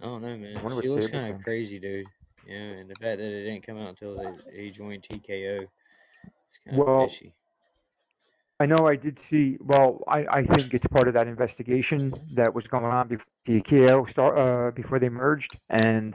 I 0.00 0.04
don't 0.04 0.22
know, 0.22 0.36
man. 0.36 0.62
wonder 0.62 0.76
what 0.76 0.84
She 0.84 0.88
looks 0.88 1.08
kind 1.08 1.34
of 1.34 1.42
crazy, 1.42 1.80
dude. 1.80 2.06
Yeah, 2.46 2.56
and 2.56 2.90
the 2.90 2.94
fact 2.94 3.18
that 3.18 3.20
it 3.20 3.44
didn't 3.44 3.66
come 3.66 3.78
out 3.78 3.90
until 3.90 4.16
they, 4.16 4.62
he 4.64 4.70
joined 4.70 5.04
TKO, 5.04 5.60
it's 5.62 6.58
kind 6.64 6.80
of 6.80 6.86
Well, 6.86 7.08
fishy. 7.08 7.34
I 8.60 8.66
know 8.66 8.86
I 8.86 8.96
did 8.96 9.18
see. 9.28 9.56
Well, 9.60 10.04
I, 10.06 10.24
I 10.30 10.42
think 10.44 10.72
it's 10.72 10.86
part 10.86 11.08
of 11.08 11.14
that 11.14 11.26
investigation 11.26 12.12
that 12.34 12.54
was 12.54 12.64
going 12.68 12.84
on 12.84 13.08
before 13.08 13.26
TKO 13.48 14.08
start 14.10 14.38
uh, 14.38 14.70
before 14.70 15.00
they 15.00 15.08
merged, 15.08 15.56
and 15.70 16.14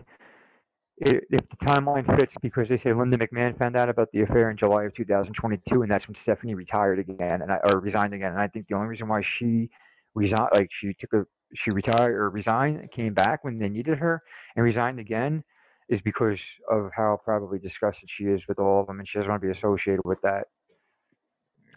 i 1.05 1.11
if 1.29 1.41
the 1.49 1.65
timeline 1.65 2.05
fits, 2.19 2.31
because 2.41 2.69
they 2.69 2.77
say 2.77 2.93
Linda 2.93 3.17
McMahon 3.17 3.57
found 3.59 3.75
out 3.75 3.89
about 3.89 4.09
the 4.13 4.21
affair 4.21 4.49
in 4.49 4.57
July 4.57 4.85
of 4.85 4.95
2022, 4.95 5.81
and 5.81 5.91
that's 5.91 6.07
when 6.07 6.15
Stephanie 6.23 6.55
retired 6.55 6.99
again, 6.99 7.41
and 7.41 7.51
I, 7.51 7.59
or 7.71 7.79
resigned 7.79 8.13
again. 8.13 8.31
And 8.31 8.39
I 8.39 8.47
think 8.47 8.67
the 8.67 8.75
only 8.75 8.87
reason 8.87 9.07
why 9.07 9.21
she 9.37 9.69
resigned, 10.15 10.49
like 10.55 10.69
she 10.79 10.95
took 10.99 11.13
a, 11.13 11.25
she 11.53 11.71
retired 11.71 12.15
or 12.15 12.29
resigned, 12.29 12.89
came 12.93 13.13
back 13.13 13.43
when 13.43 13.59
they 13.59 13.69
needed 13.69 13.97
her, 13.97 14.23
and 14.55 14.63
resigned 14.63 14.99
again, 14.99 15.43
is 15.89 16.01
because 16.03 16.37
of 16.69 16.91
how 16.95 17.19
probably 17.23 17.59
disgusted 17.59 18.09
she 18.17 18.25
is 18.25 18.41
with 18.47 18.59
all 18.59 18.81
of 18.81 18.87
them, 18.87 18.99
and 18.99 19.07
she 19.07 19.17
doesn't 19.19 19.29
want 19.29 19.41
to 19.41 19.47
be 19.51 19.57
associated 19.57 20.01
with 20.03 20.19
that. 20.21 20.47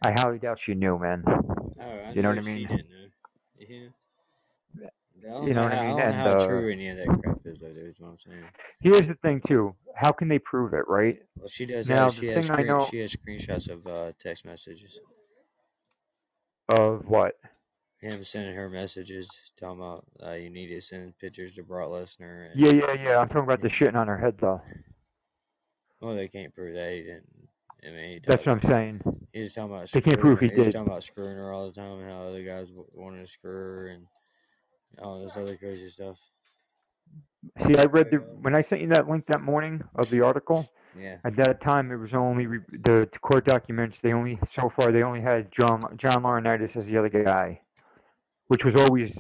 I 0.03 0.13
highly 0.13 0.39
doubt 0.39 0.59
she 0.65 0.75
knew, 0.75 0.99
man. 0.99 1.23
Oh, 1.27 2.11
You 2.15 2.23
know 2.23 2.31
what 2.31 2.39
I 2.39 2.43
She 2.43 2.47
mean? 2.47 2.69
didn't 2.69 2.91
know. 2.91 3.07
Yeah. 3.59 4.89
Don't 5.23 5.47
You 5.47 5.53
know 5.55 5.65
what 5.65 5.75
I 5.75 5.87
mean? 5.89 6.01
I 6.01 6.05
And, 6.07 6.15
how 6.15 6.37
uh, 6.39 6.47
true 6.47 6.73
any 6.73 6.89
of 6.89 6.97
that 6.97 7.07
crap 7.23 7.37
is, 7.45 7.59
though. 7.61 7.67
Is 7.67 7.97
what 7.99 8.09
I'm 8.09 8.19
saying. 8.27 8.45
Here's 8.81 9.07
the 9.07 9.15
thing, 9.23 9.43
too. 9.47 9.75
How 9.95 10.13
can 10.13 10.29
they 10.29 10.39
prove 10.39 10.73
it, 10.73 10.85
right? 10.89 11.19
Well, 11.39 11.49
she 11.49 11.67
does. 11.67 11.89
Now, 11.89 12.05
have, 12.05 12.15
the 12.15 12.21
she 12.21 12.27
has 12.29 12.47
thing 12.49 12.57
I 12.57 12.63
know- 12.63 12.89
she 12.91 12.99
has 13.01 13.15
screenshots 13.15 13.69
of 13.69 13.87
uh, 13.87 14.13
text 14.23 14.47
messages. 14.47 14.99
Of 16.79 17.05
what? 17.07 17.35
Him 18.01 18.25
sending 18.25 18.55
her 18.55 18.71
messages 18.71 19.29
talking 19.59 19.81
about 19.81 20.05
uh, 20.25 20.33
you 20.33 20.49
need 20.49 20.69
to 20.69 20.81
send 20.81 21.19
pictures 21.19 21.55
to 21.57 21.63
Brock 21.63 21.91
Lesnar. 21.91 22.51
And, 22.51 22.67
Yeah, 22.67 22.73
yeah, 22.73 22.93
yeah. 23.03 23.19
I'm 23.19 23.29
talking 23.29 23.43
about 23.43 23.61
the 23.61 23.69
shitting 23.69 23.95
on 23.95 24.09
her 24.09 24.17
head, 24.17 24.37
though. 24.41 24.63
Well, 26.01 26.15
they 26.15 26.29
can't 26.29 26.55
prove 26.55 26.75
that. 26.75 26.93
He 26.93 27.03
didn't. 27.03 27.49
I 27.87 27.91
mean, 27.91 28.11
he 28.13 28.21
That's 28.27 28.45
what 28.47 28.63
I'm 28.63 28.71
saying. 28.71 29.01
He 29.33 29.43
was 29.43 29.53
talking 29.53 29.75
about. 29.75 29.91
They 29.91 30.01
can't 30.01 30.19
prove 30.19 30.39
he 30.41 30.47
was 30.47 30.57
did. 30.57 30.73
talking 30.73 30.89
about 30.89 31.05
screwing 31.05 31.37
her 31.37 31.53
all 31.53 31.67
the 31.67 31.73
time, 31.73 31.99
and 31.99 32.11
how 32.11 32.29
other 32.29 32.43
guys 32.43 32.69
wanted 32.95 33.27
to 33.27 33.33
screw 33.33 33.51
her, 33.51 33.89
and 33.89 34.07
all 35.03 35.23
this 35.25 35.37
other 35.37 35.57
crazy 35.57 35.91
stuff. 35.91 36.17
See, 37.67 37.77
I 37.79 37.85
read 37.85 38.09
the 38.11 38.19
when 38.19 38.55
I 38.55 38.63
sent 38.63 38.83
you 38.83 38.89
that 38.89 39.09
link 39.09 39.25
that 39.29 39.43
morning 39.43 39.83
of 39.95 40.11
the 40.11 40.21
article. 40.23 40.69
Yeah. 40.99 41.17
At 41.25 41.37
that 41.37 41.63
time, 41.63 41.93
it 41.93 41.97
was 41.97 42.11
only 42.15 42.47
the 42.47 43.09
court 43.23 43.47
documents. 43.47 43.97
They 44.03 44.13
only 44.13 44.39
so 44.57 44.73
far 44.77 44.91
they 44.91 45.03
only 45.03 45.21
had 45.21 45.49
John 45.53 45.81
John 45.97 46.23
Laurinaitis 46.23 46.77
as 46.77 46.85
the 46.87 46.97
other 46.99 47.09
guy, 47.09 47.61
which 48.51 48.63
was 48.65 48.75
always 48.83 49.11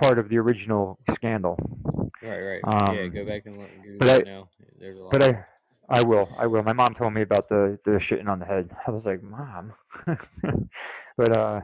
part 0.00 0.18
of 0.18 0.30
the 0.30 0.38
original 0.38 0.98
scandal. 1.14 1.56
Right, 2.22 2.40
right. 2.40 2.62
yeah, 2.64 3.06
Um, 3.06 3.12
go 3.14 3.26
back 3.26 3.42
and 3.44 3.58
look. 3.58 3.68
But 3.98 4.08
it 4.08 4.26
I- 4.26 4.30
now. 4.30 4.48
There's 4.80 4.98
a 4.98 5.02
lot. 5.02 5.12
But 5.12 5.22
I, 5.22 5.44
I 5.90 6.02
will, 6.02 6.28
I 6.38 6.46
will. 6.46 6.62
My 6.62 6.72
mom 6.72 6.94
told 6.94 7.12
me 7.12 7.20
about 7.22 7.48
the 7.50 7.78
the 7.84 8.00
shitting 8.10 8.28
on 8.28 8.38
the 8.38 8.46
head. 8.46 8.70
I 8.86 8.90
was 8.90 9.02
like, 9.04 9.22
mom. 9.22 9.74
but 11.18 11.36
uh, 11.36 11.60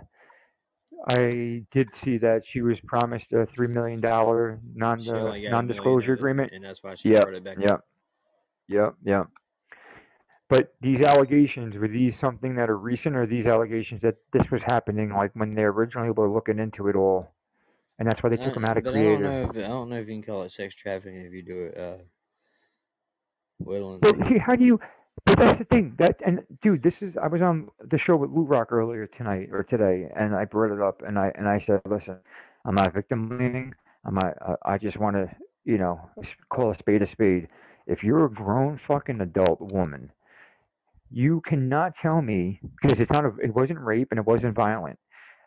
I 1.08 1.64
did 1.72 1.88
see 2.04 2.18
that 2.18 2.42
she 2.52 2.60
was 2.60 2.76
promised 2.86 3.32
a 3.32 3.46
three 3.54 3.68
million 3.68 4.00
dollar 4.02 4.60
non 4.74 4.98
She 5.00 5.10
only 5.10 5.22
got 5.22 5.26
a 5.30 5.32
million 5.32 5.52
non-disclosure 5.52 6.12
agreement. 6.12 6.52
and 6.52 6.64
that's 6.64 6.82
why 6.82 6.94
she 6.96 7.08
Yep, 7.08 7.22
brought 7.22 7.34
it 7.34 7.44
back. 7.44 7.56
Yep. 7.60 7.80
Yep. 8.68 8.94
Yep. 9.04 9.26
But 10.48 10.74
these 10.80 11.00
allegations 11.00 11.74
were 11.76 11.88
these 11.88 12.14
something 12.20 12.54
that 12.54 12.70
are 12.70 12.78
recent, 12.78 13.16
or 13.16 13.26
these 13.26 13.46
allegations 13.46 14.00
that 14.02 14.16
this 14.32 14.44
was 14.52 14.60
happening 14.66 15.10
like 15.10 15.32
when 15.34 15.54
they 15.54 15.62
originally 15.62 16.10
were 16.10 16.30
looking 16.30 16.60
into 16.60 16.88
it 16.88 16.94
all, 16.94 17.32
and 17.98 18.08
that's 18.08 18.22
why 18.22 18.30
they 18.30 18.36
took 18.36 18.56
him 18.56 18.64
out 18.64 18.76
of 18.76 18.84
but 18.84 18.94
I 18.94 19.02
don't 19.02 19.22
know 19.22 19.42
if 19.42 19.56
I 19.56 19.68
don't 19.68 19.90
know 19.90 19.96
if 19.96 20.06
you 20.06 20.14
can 20.14 20.22
call 20.22 20.42
it 20.44 20.52
sex 20.52 20.74
trafficking 20.74 21.22
if 21.22 21.32
you 21.32 21.42
do 21.42 21.64
it 21.64 21.76
uh, 21.76 21.96
willingly. 23.58 24.00
Well, 24.02 24.28
see, 24.28 24.38
how 24.38 24.54
do 24.54 24.64
you? 24.64 24.78
But 25.24 25.38
that's 25.38 25.58
the 25.58 25.64
thing. 25.64 25.96
That 25.98 26.20
and 26.24 26.44
dude, 26.62 26.82
this 26.82 26.94
is. 27.00 27.14
I 27.20 27.26
was 27.26 27.42
on 27.42 27.68
the 27.90 27.98
show 27.98 28.16
with 28.16 28.30
Lou 28.30 28.44
Rock 28.44 28.70
earlier 28.70 29.08
tonight 29.08 29.48
or 29.50 29.64
today, 29.64 30.08
and 30.14 30.34
I 30.34 30.44
brought 30.44 30.72
it 30.72 30.80
up, 30.80 31.02
and 31.04 31.18
I 31.18 31.32
and 31.34 31.48
I 31.48 31.64
said, 31.66 31.80
listen, 31.88 32.18
I'm 32.64 32.76
not 32.76 32.94
victim 32.94 33.28
blaming. 33.28 33.74
I'm 34.04 34.14
not. 34.14 34.34
I 34.64 34.74
I 34.74 34.78
just 34.78 34.98
want 34.98 35.16
to, 35.16 35.28
you 35.64 35.78
know, 35.78 36.00
call 36.50 36.70
a 36.70 36.78
spade 36.78 37.02
a 37.02 37.10
spade. 37.10 37.48
If 37.88 38.04
you're 38.04 38.26
a 38.26 38.30
grown 38.30 38.78
fucking 38.86 39.20
adult 39.20 39.60
woman, 39.60 40.12
you 41.10 41.40
cannot 41.46 41.92
tell 42.02 42.20
me 42.22 42.60
because 42.82 43.00
it's 43.00 43.10
not. 43.12 43.24
A, 43.24 43.32
it 43.42 43.54
wasn't 43.54 43.80
rape 43.80 44.08
and 44.10 44.18
it 44.18 44.26
wasn't 44.26 44.54
violent. 44.54 44.98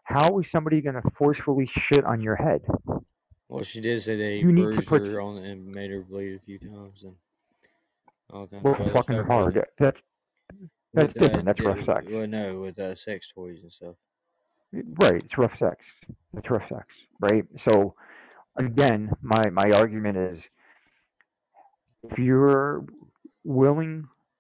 How 0.04 0.40
is 0.40 0.46
somebody 0.52 0.82
gonna 0.82 1.02
forcefully 1.18 1.70
shit 1.92 2.04
on 2.06 2.22
your 2.22 2.36
head? 2.36 2.62
Well, 3.48 3.64
she 3.64 3.82
did 3.82 4.02
say 4.02 4.16
they 4.16 4.38
You 4.38 4.52
need 4.52 4.62
to 4.62 4.68
bruised 4.68 4.88
put- 4.88 5.02
her 5.08 5.20
on 5.22 5.38
and 5.38 5.74
made 5.74 5.92
her 5.92 6.02
bleed 6.02 6.36
a 6.36 6.40
few 6.40 6.60
times 6.60 7.04
and 7.04 7.16
all 8.32 8.48
kinds 8.48 8.64
Well, 8.64 8.76
of 8.76 8.94
fucking 8.94 9.24
hard. 9.26 9.66
That's 9.80 9.98
that's 10.94 11.14
with, 11.14 11.18
uh, 11.18 11.28
different. 11.28 11.46
That's 11.46 11.62
rough 11.62 11.86
sex. 11.86 12.08
Well, 12.10 12.28
no, 12.28 12.60
with 12.62 12.80
uh, 12.80 12.96
sex 12.96 13.32
toys 13.34 13.60
and 13.62 13.72
stuff. 13.72 13.96
Right, 14.72 15.24
it's 15.24 15.38
rough 15.38 15.58
sex. 15.60 15.78
It's 16.38 16.50
rough 16.50 16.68
sex, 16.70 16.86
right? 17.20 17.44
So, 17.72 17.96
again, 18.58 19.12
my 19.22 19.42
my 19.52 19.72
argument 19.76 20.18
is, 20.18 20.40
if 22.04 22.18
you're 22.20 22.86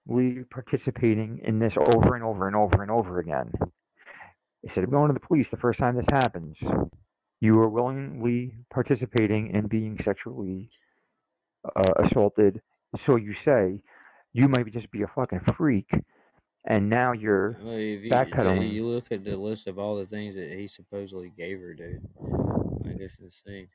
willingly 0.10 0.44
participating 0.46 1.40
in 1.44 1.60
this 1.60 1.74
over 1.96 2.16
and 2.16 2.24
over 2.24 2.48
and 2.48 2.56
over 2.56 2.82
and 2.82 2.92
over 2.92 3.20
again, 3.20 3.52
instead 4.64 4.84
of 4.84 4.92
going 4.92 5.08
to 5.08 5.14
the 5.14 5.20
police 5.20 5.48
the 5.52 5.58
first 5.58 5.80
time 5.80 5.96
this 5.96 6.06
happens, 6.12 6.56
you 7.42 7.58
are 7.60 7.70
willingly 7.70 8.54
participating 8.74 9.52
in 9.54 9.68
being 9.68 9.98
sexually 10.04 10.70
uh, 11.76 12.04
assaulted. 12.06 12.62
So 13.06 13.16
you 13.18 13.34
say, 13.46 13.80
you 14.34 14.48
might 14.48 14.72
just 14.74 14.92
be 14.92 15.04
a 15.04 15.08
fucking 15.16 15.42
freak, 15.56 15.90
and 16.66 16.90
now 16.90 17.12
you're 17.14 17.58
Well, 17.64 17.78
you, 17.78 18.10
backpedaling. 18.10 18.72
you 18.72 18.88
look 18.88 19.12
at 19.12 19.24
the 19.24 19.38
list 19.38 19.68
of 19.68 19.78
all 19.78 19.96
the 19.96 20.06
things 20.06 20.36
that 20.36 20.52
he 20.52 20.68
supposedly 20.68 21.32
gave 21.38 21.60
her, 21.60 21.74
dude, 21.74 22.02
like 22.84 23.00
it's 23.00 23.20
insane. 23.20 23.68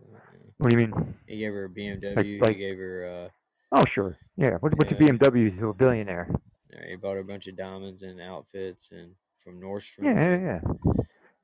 Uh, 0.00 0.18
What 0.58 0.70
do 0.70 0.78
you 0.78 0.86
mean? 0.88 1.14
He 1.26 1.38
gave 1.38 1.52
her 1.52 1.64
a 1.64 1.68
BMW. 1.68 2.40
like- 2.40 2.56
he 2.56 2.58
gave 2.58 2.78
her. 2.78 3.30
Oh, 3.72 3.82
sure. 3.92 4.16
Yeah. 4.36 4.56
What, 4.60 4.72
what's 4.76 4.90
Yeah. 4.92 4.98
BMW 4.98 5.58
to 5.58 5.68
a 5.68 5.74
billionaire? 5.74 6.28
Uh, 6.72 6.78
he 6.88 6.96
bought 6.96 7.18
a 7.18 7.24
bunch 7.24 7.46
of 7.46 7.56
diamonds 7.56 8.02
and 8.02 8.20
outfits 8.20 8.88
and 8.92 9.12
from 9.42 9.60
Nordstrom. 9.60 10.04
Yeah, 10.04 10.14
yeah, 10.14 10.38
yeah. 10.38 10.60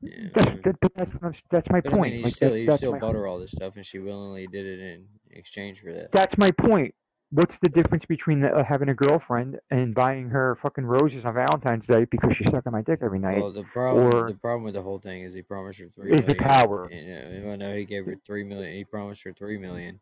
yeah. 0.01 0.29
That's 0.35 0.63
that, 0.65 0.77
but 0.81 0.93
that's 0.97 1.39
that's 1.51 1.69
my 1.71 1.81
But 1.81 1.93
I 1.93 1.97
point. 1.97 2.13
mean, 2.13 2.19
he 2.19 2.25
like 2.25 2.35
still 2.35 2.51
that, 2.51 2.59
he 2.59 2.77
still 2.77 2.99
bought 2.99 3.15
her 3.15 3.27
all 3.27 3.39
this 3.39 3.53
stuff, 3.53 3.77
and 3.77 3.87
she 3.87 3.99
willingly 3.99 4.47
did 4.47 4.67
it 4.67 4.81
in 4.81 5.07
exchange 5.31 5.81
for 5.81 5.93
that. 5.93 6.13
that's 6.13 6.37
my 6.39 6.51
point. 6.51 6.95
What's 7.31 7.55
the 7.63 7.71
difference 7.71 8.05
between 8.07 8.41
the, 8.43 8.49
uh, 8.55 8.63
having 8.63 8.91
a 8.91 8.95
girlfriend 8.95 9.59
and 9.71 9.93
buying 9.95 10.29
her 10.29 10.57
fucking 10.63 10.85
roses 10.85 11.25
on 11.25 11.35
Valentine's 11.35 11.85
Day 11.87 12.05
because 12.05 12.31
she's 12.37 12.47
sucking 12.51 12.71
my 12.71 12.83
dick 12.83 13.01
every 13.03 13.19
night? 13.19 13.41
Well, 13.41 13.51
the 13.53 13.65
problem 13.65 14.11
or- 14.15 14.29
the 14.31 14.39
problem 14.39 14.63
with 14.63 14.75
the 14.75 14.83
whole 14.83 14.99
thing 15.01 15.23
is 15.23 15.35
he 15.35 15.43
promised 15.43 15.81
her 15.81 15.89
three 15.97 16.13
Is 16.13 16.21
million. 16.21 16.29
the 16.29 16.45
power. 16.45 16.85
And, 16.93 17.45
uh, 17.45 17.49
well, 17.49 17.57
no, 17.57 17.75
he 17.75 17.85
gave 17.87 18.05
her 18.07 18.15
three 18.25 18.45
million. 18.45 18.75
He 18.77 18.85
promised 18.85 19.23
her 19.25 19.33
three 19.33 19.57
million, 19.59 19.99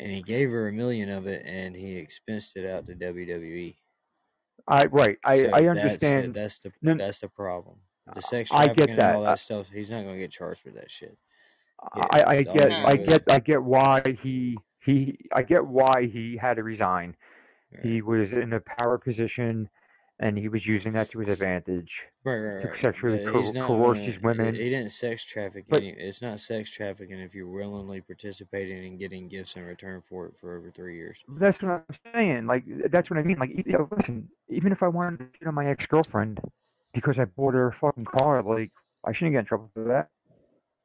and 0.00 0.10
he 0.10 0.22
gave 0.22 0.50
her 0.50 0.68
a 0.68 0.72
million 0.72 1.08
of 1.10 1.26
it, 1.26 1.42
and 1.46 1.74
he 1.76 1.96
expensed 1.96 2.56
it 2.56 2.66
out 2.68 2.86
to 2.86 2.94
WWE. 2.94 3.76
I 4.68 4.84
right. 4.86 5.18
I 5.24 5.42
So 5.42 5.46
I 5.46 5.58
that's- 5.58 5.78
understand. 5.78 6.34
That's, 6.34 6.58
the 6.60 6.72
No, 6.82 6.94
that's 6.94 7.18
the 7.18 7.28
problem. 7.28 7.78
The 8.14 8.20
sex 8.22 8.50
I 8.52 8.66
get 8.66 8.76
trafficking 8.76 8.98
and 9.00 9.16
all 9.16 9.22
that. 9.24 9.38
stuff. 9.38 9.66
He's 9.72 9.90
not 9.90 10.02
going 10.02 10.14
to 10.14 10.20
get 10.20 10.30
charged 10.32 10.60
for 10.62 10.70
that 10.70 10.90
shit. 10.90 11.16
I, 12.14 12.24
I 12.26 12.42
get 12.42 12.70
I 12.72 12.92
get 12.94 13.22
I 13.28 13.38
get 13.40 13.62
why 13.62 14.02
he 14.22 14.56
he 14.84 15.18
I 15.32 15.42
get 15.42 15.66
why 15.66 16.08
he 16.12 16.36
had 16.40 16.54
to 16.54 16.62
resign. 16.62 17.16
Right. 17.72 17.84
He 17.84 18.02
was 18.02 18.28
in 18.30 18.52
a 18.52 18.60
power 18.60 18.98
position, 18.98 19.68
and 20.22 20.38
he 20.38 20.48
was 20.48 20.64
using 20.64 20.92
that 20.92 21.10
to 21.10 21.18
his 21.18 21.28
advantage. 21.28 21.90
Right, 22.24 22.38
right, 22.38 22.62
to 22.62 22.68
right. 22.68 22.82
sexually 22.82 23.24
But 23.24 23.32
co- 23.32 23.50
not 23.52 23.66
coerce 23.66 23.98
gonna- 23.98 24.10
these 24.12 24.22
women. 24.22 24.54
He 24.54 24.70
didn't 24.70 24.90
sex 24.92 25.24
traffic. 25.24 25.64
But- 25.68 25.80
any, 25.80 25.90
it's 25.90 26.22
not 26.22 26.38
sex 26.40 26.70
trafficking 26.70 27.18
if 27.18 27.34
you're 27.34 27.48
willingly 27.48 28.00
participating 28.00 28.86
and 28.86 28.98
getting 28.98 29.28
gifts 29.28 29.56
in 29.56 29.64
return 29.64 30.02
for 30.08 30.26
it 30.26 30.34
for 30.40 30.56
over 30.56 30.70
three 30.70 30.96
years. 30.96 31.18
That's 31.28 31.60
what 31.60 31.72
I'm 31.72 31.96
saying. 32.14 32.46
Like 32.46 32.64
that's 32.90 33.10
what 33.10 33.18
I 33.18 33.22
mean. 33.22 33.38
Like 33.38 33.50
you 33.50 33.64
know, 33.72 33.88
listen, 33.96 34.28
even 34.48 34.70
if 34.72 34.82
I 34.82 34.88
wanted 34.88 35.18
to 35.18 35.38
cheat 35.38 35.48
on 35.48 35.54
my 35.54 35.66
ex 35.68 35.84
girlfriend 35.86 36.40
because 36.94 37.16
I 37.18 37.24
bought 37.24 37.54
her 37.54 37.68
a 37.68 37.76
fucking 37.80 38.04
car, 38.06 38.42
like 38.42 38.70
I 39.04 39.12
shouldn't 39.12 39.32
get 39.32 39.40
in 39.40 39.46
trouble 39.46 39.70
for 39.74 39.84
that. 39.84 40.08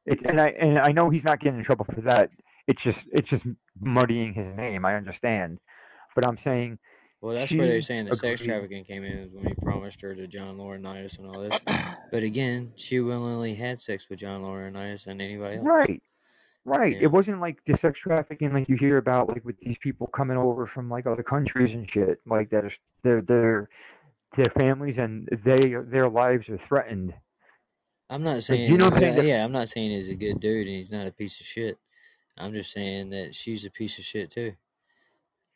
It, 0.05 0.19
and 0.25 0.41
I 0.41 0.47
and 0.49 0.79
I 0.79 0.91
know 0.91 1.09
he's 1.09 1.23
not 1.25 1.39
getting 1.41 1.59
in 1.59 1.65
trouble 1.65 1.85
for 1.93 2.01
that. 2.09 2.31
It's 2.67 2.81
just 2.81 2.97
it's 3.11 3.29
just 3.29 3.43
muddying 3.79 4.33
his 4.33 4.47
name. 4.57 4.83
I 4.85 4.95
understand, 4.95 5.59
but 6.15 6.27
I'm 6.27 6.37
saying 6.43 6.79
Well, 7.21 7.33
that's 7.33 7.51
where 7.51 7.67
they're 7.67 7.81
saying 7.81 8.05
the 8.05 8.15
sex 8.15 8.41
trafficking 8.41 8.83
came 8.83 9.03
in 9.03 9.17
is 9.17 9.31
when 9.33 9.47
he 9.47 9.53
promised 9.55 10.01
her 10.01 10.13
to 10.13 10.27
John 10.27 10.57
Laurinaitis 10.57 11.17
and 11.17 11.27
all 11.27 11.41
this. 11.41 11.59
But 12.09 12.23
again, 12.23 12.71
she 12.77 13.01
willingly 13.01 13.53
had 13.55 13.81
sex 13.81 14.07
with 14.09 14.19
John 14.19 14.41
Laurinaitis 14.41 15.07
and 15.07 15.21
anybody 15.21 15.57
else. 15.57 15.65
right, 15.65 16.01
right. 16.63 16.93
Yeah. 16.95 17.03
It 17.03 17.11
wasn't 17.11 17.41
like 17.41 17.57
the 17.67 17.77
sex 17.81 17.99
trafficking 17.99 18.53
like 18.53 18.69
you 18.69 18.77
hear 18.77 18.97
about 18.97 19.27
like 19.27 19.43
with 19.43 19.59
these 19.59 19.75
people 19.83 20.07
coming 20.07 20.37
over 20.37 20.67
from 20.67 20.89
like 20.89 21.05
other 21.05 21.23
countries 21.23 21.73
and 21.73 21.89
shit 21.91 22.21
like 22.25 22.49
that. 22.51 22.63
Their 23.03 23.21
their 23.23 23.69
their 24.37 24.53
families 24.57 24.95
and 24.97 25.27
they 25.43 25.73
their 25.89 26.07
lives 26.07 26.47
are 26.47 26.59
threatened. 26.69 27.13
I'm 28.09 28.23
not 28.23 28.43
saying, 28.43 28.71
you 28.71 28.77
know 28.77 28.85
what 28.85 28.93
I'm 29.03 29.15
saying? 29.15 29.27
yeah, 29.27 29.43
I'm 29.43 29.51
not 29.51 29.67
saying 29.67 29.91
he's 29.91 30.07
a 30.07 30.15
good 30.15 30.39
dude 30.39 30.67
and 30.67 30.77
he's 30.77 30.91
not 30.91 31.07
a 31.07 31.11
piece 31.11 31.41
of 31.41 31.45
shit. 31.45 31.77
I'm 32.37 32.53
just 32.53 32.71
saying 32.71 33.09
that 33.09 33.35
she's 33.35 33.65
a 33.65 33.69
piece 33.69 33.99
of 33.99 34.05
shit 34.05 34.31
too. 34.31 34.53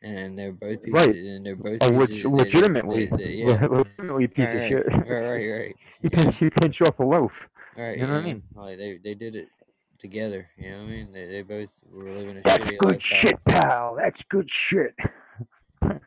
And 0.04 0.36
they're 0.36 0.52
both 0.52 0.82
pieces, 0.82 1.06
Right. 1.06 1.14
and 1.14 1.46
they're 1.46 1.54
both 1.56 1.78
pieces. 1.80 1.90
leg- 1.96 2.24
legitimately, 2.24 3.06
they- 3.06 3.16
they- 3.16 3.30
yeah. 3.34 3.66
legitimately 3.70 4.26
piece 4.26 4.46
right, 4.46 4.56
of 4.56 4.68
shit. 4.68 4.86
Right, 4.88 5.08
right, 5.08 5.48
right. 5.50 5.76
you 6.02 6.10
pinch, 6.10 6.40
you 6.40 6.50
pinch 6.50 6.80
off 6.82 6.98
a 6.98 7.04
loaf. 7.04 7.30
Right, 7.76 7.96
You 7.98 8.06
know 8.06 8.14
what 8.14 8.20
I 8.22 8.24
mean? 8.24 8.42
Like 8.54 8.78
they 8.78 8.98
they 9.02 9.14
did 9.14 9.34
it 9.36 9.48
together. 10.00 10.48
You 10.58 10.70
know 10.72 10.78
what 10.78 10.82
I 10.84 10.86
mean? 10.90 11.12
They 11.12 11.26
they 11.28 11.42
both 11.42 11.68
were 11.92 12.10
living 12.10 12.36
a 12.38 12.42
That's 12.44 12.64
shitty 12.64 12.78
good 12.78 12.92
lifestyle. 12.92 13.20
shit, 13.20 13.44
pal. 13.44 13.96
That's 13.96 14.20
good 14.28 14.48
shit. 14.50 14.94